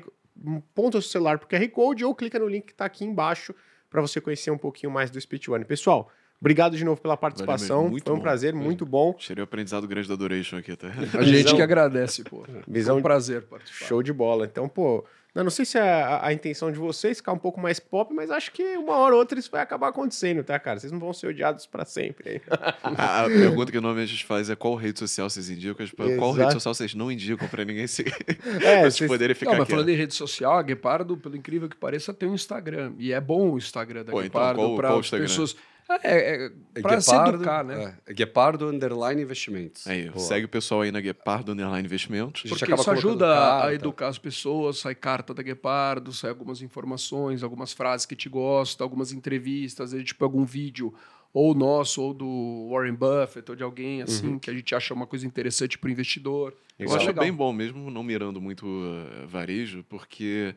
ponta 0.73 0.99
o 0.99 1.03
celular 1.03 1.37
pro 1.37 1.49
QR 1.49 1.69
Code 1.71 2.05
ou 2.05 2.15
clica 2.15 2.39
no 2.39 2.47
link 2.47 2.67
que 2.67 2.75
tá 2.75 2.85
aqui 2.85 3.05
embaixo 3.05 3.53
para 3.91 4.01
você 4.01 4.21
conhecer 4.21 4.53
um 4.53 4.59
pouquinho 4.59 4.93
mais 4.93 5.11
do 5.11 5.21
Speech 5.21 5.51
One. 5.51 5.65
Pessoal, 5.65 6.09
obrigado 6.41 6.77
de 6.77 6.85
novo 6.85 7.01
pela 7.01 7.17
participação. 7.17 7.89
Foi 7.91 8.13
um 8.13 8.17
bom. 8.17 8.21
prazer, 8.21 8.55
muito 8.55 8.87
bom. 8.87 9.13
Tirei 9.15 9.43
o 9.43 9.45
aprendizado 9.45 9.87
grande 9.87 10.09
da 10.09 10.17
Duration 10.17 10.57
aqui, 10.59 10.75
tá? 10.77 10.89
A 11.19 11.23
gente 11.23 11.55
que 11.55 11.63
agradece, 11.63 12.23
pô. 12.25 12.45
Visão- 12.67 12.97
É 12.97 12.99
um 12.99 13.03
prazer 13.03 13.43
participar. 13.43 13.87
Show 13.87 14.03
de 14.03 14.13
bola. 14.13 14.45
Então, 14.47 14.69
pô, 14.69 15.05
eu 15.33 15.45
não 15.45 15.51
sei 15.51 15.65
se 15.65 15.79
é 15.79 15.81
a, 15.83 16.27
a 16.27 16.33
intenção 16.33 16.73
de 16.73 16.79
vocês 16.79 17.19
ficar 17.19 17.33
um 17.33 17.39
pouco 17.39 17.61
mais 17.61 17.79
pop, 17.79 18.13
mas 18.13 18.33
acho 18.33 18.51
que 18.51 18.63
uma 18.77 18.97
hora 18.97 19.15
ou 19.15 19.21
outra 19.21 19.39
isso 19.39 19.49
vai 19.51 19.63
acabar 19.63 19.89
acontecendo, 19.89 20.43
tá, 20.43 20.59
cara? 20.59 20.81
Vocês 20.81 20.91
não 20.91 20.99
vão 20.99 21.13
ser 21.13 21.29
odiados 21.29 21.67
para 21.67 21.85
sempre. 21.85 22.31
aí. 22.31 22.41
A, 22.83 23.21
a 23.23 23.29
pergunta 23.29 23.71
que 23.71 23.79
normalmente 23.79 24.09
a 24.09 24.13
gente 24.13 24.25
faz 24.27 24.51
é 24.51 24.57
qual 24.57 24.75
rede 24.75 24.99
social 24.99 25.31
vocês 25.31 25.49
indicam? 25.49 25.87
Tipo, 25.87 26.03
qual 26.17 26.33
rede 26.33 26.53
social 26.55 26.75
vocês 26.75 26.95
não 26.95 27.13
indicam 27.13 27.47
pra 27.49 27.65
ninguém 27.65 27.87
seguir? 27.87 28.13
É, 28.65 28.91
vocês 28.91 29.09
poderem 29.09 29.35
ficar 29.37 29.53
Não, 29.53 29.59
mas 29.61 29.69
falando 29.69 29.89
em 29.89 29.95
rede 29.95 30.15
social, 30.15 30.55
a 30.59 30.63
Guepardo, 30.63 31.17
pelo 31.17 31.37
incrível 31.37 31.69
que 31.69 31.77
pareça, 31.77 32.13
tem 32.13 32.29
um 32.29 32.35
Instagram. 32.35 32.93
E 32.99 33.13
é 33.13 33.21
bom 33.21 33.53
o 33.53 33.59
Instagram 33.59 34.05
da 34.05 34.11
Pô, 34.13 34.23
então 34.23 34.41
Guepardo 34.41 34.61
qual- 34.61 34.77
para 34.77 34.99
as 34.99 35.11
pessoas. 35.11 35.57
É, 36.03 36.45
é, 36.45 36.51
É 36.77 36.81
para 36.81 37.01
se 37.01 37.15
educar, 37.15 37.65
né? 37.65 37.97
É, 38.07 38.11
é 38.13 38.15
Guepardo 38.15 38.67
Underline 38.69 39.21
Investimentos. 39.23 39.87
Aí, 39.87 40.09
Boa. 40.11 40.19
segue 40.19 40.47
o 40.47 40.49
pessoal 40.49 40.83
aí 40.83 40.93
na 40.93 41.01
Guepardo 41.01 41.53
Underline 41.53 41.85
Investimentos. 41.87 42.43
A 42.45 42.49
gente 42.49 42.59
Porque 42.59 42.65
acaba 42.65 42.81
isso 42.83 42.91
ajuda 42.91 43.27
a- 43.27 43.33
a 43.59 43.61
carta. 43.63 43.75
educar 43.75 44.09
as 44.09 44.19
pessoas, 44.19 44.79
sai 44.79 44.95
carta 44.95 45.35
da 45.35 45.43
Guepardo, 45.43 46.13
sai 46.13 46.31
algumas 46.31 46.63
informações, 46.63 47.43
algumas 47.43 47.73
frases 47.73 48.07
que 48.07 48.15
te 48.17 48.29
gostam, 48.29 48.85
algumas 48.85 49.13
entrevistas, 49.13 49.91
tipo 50.05 50.25
algum 50.25 50.45
vídeo 50.45 50.95
ou 51.33 51.55
nosso, 51.55 52.03
ou 52.03 52.13
do 52.13 52.69
Warren 52.73 52.95
Buffett, 52.95 53.49
ou 53.51 53.57
de 53.57 53.63
alguém 53.63 54.03
assim, 54.03 54.37
que 54.39 54.51
a 54.51 54.53
gente 54.53 54.75
acha 54.75 54.93
uma 54.93 55.07
coisa 55.07 55.25
interessante 55.25 55.79
para 55.79 55.87
o 55.89 55.91
investidor. 55.91 56.53
Eu 56.77 56.87
Exato. 56.87 56.97
acho 56.99 57.07
legal. 57.09 57.25
bem 57.25 57.33
bom, 57.33 57.53
mesmo 57.53 57.89
não 57.91 58.03
mirando 58.03 58.41
muito 58.41 58.67
uh, 58.67 59.29
varejo, 59.29 59.85
porque, 59.89 60.55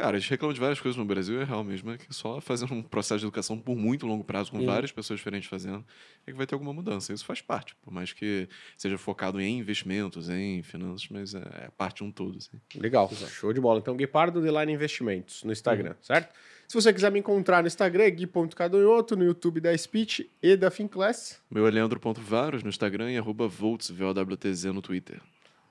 Cara, 0.00 0.16
a 0.16 0.18
gente 0.18 0.30
reclama 0.30 0.54
de 0.54 0.60
várias 0.60 0.80
coisas 0.80 0.96
no 0.96 1.04
Brasil, 1.04 1.42
é 1.42 1.44
real 1.44 1.62
mesmo. 1.62 1.90
É 1.90 1.98
que 1.98 2.06
só 2.08 2.40
fazendo 2.40 2.72
um 2.72 2.82
processo 2.82 3.18
de 3.18 3.26
educação 3.26 3.58
por 3.58 3.76
muito 3.76 4.06
longo 4.06 4.24
prazo, 4.24 4.50
com 4.50 4.64
várias 4.64 4.90
pessoas 4.90 5.18
diferentes 5.20 5.46
fazendo, 5.46 5.84
é 6.26 6.30
que 6.30 6.38
vai 6.38 6.46
ter 6.46 6.54
alguma 6.54 6.72
mudança. 6.72 7.12
Isso 7.12 7.22
faz 7.22 7.42
parte, 7.42 7.76
por 7.82 7.92
mais 7.92 8.10
que 8.10 8.48
seja 8.78 8.96
focado 8.96 9.38
em 9.38 9.58
investimentos, 9.58 10.30
em 10.30 10.62
finanças, 10.62 11.06
mas 11.10 11.34
é, 11.34 11.40
é 11.66 11.70
parte 11.76 11.98
de 11.98 12.04
um 12.04 12.10
todo. 12.10 12.38
Assim. 12.38 12.58
Legal, 12.76 13.10
show 13.28 13.52
de 13.52 13.60
bola. 13.60 13.78
Então, 13.78 13.94
Guepardo 13.94 14.38
Underline 14.38 14.72
Investimentos 14.72 15.44
no 15.44 15.52
Instagram, 15.52 15.94
certo? 16.00 16.34
Se 16.66 16.74
você 16.74 16.94
quiser 16.94 17.12
me 17.12 17.18
encontrar 17.18 17.60
no 17.60 17.66
Instagram, 17.66 18.04
é 18.04 18.10
gui.cadonhoto, 18.10 19.14
no 19.16 19.24
YouTube 19.24 19.60
da 19.60 19.76
Speech 19.76 20.30
e 20.42 20.56
da 20.56 20.70
Finclass. 20.70 21.42
Meu 21.50 21.66
é 21.66 21.70
leandro.varos 21.70 22.62
no 22.62 22.70
Instagram 22.70 23.12
e 23.12 23.18
arroba 23.18 23.46
volts, 23.46 23.90
VOWTZ 23.90 24.64
no 24.72 24.80
Twitter. 24.80 25.20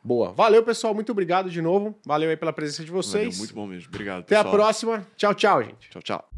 Boa. 0.04 0.32
Valeu, 0.32 0.64
pessoal. 0.64 0.94
Muito 0.94 1.12
obrigado 1.12 1.50
de 1.50 1.62
novo. 1.62 1.96
Valeu 2.06 2.30
aí 2.30 2.38
pela 2.38 2.54
presença 2.54 2.84
de 2.84 2.92
vocês. 2.92 3.26
Valeu, 3.26 3.38
muito 3.40 3.54
bom 3.56 3.68
mesmo. 3.68 3.90
Obrigado, 3.90 4.20
Até 4.20 4.36
a 4.36 4.44
pessoal. 4.44 4.56
próxima. 4.56 5.08
Tchau, 5.18 5.34
tchau, 5.34 5.64
gente. 5.64 5.90
Tchau, 5.90 6.02
tchau. 6.02 6.29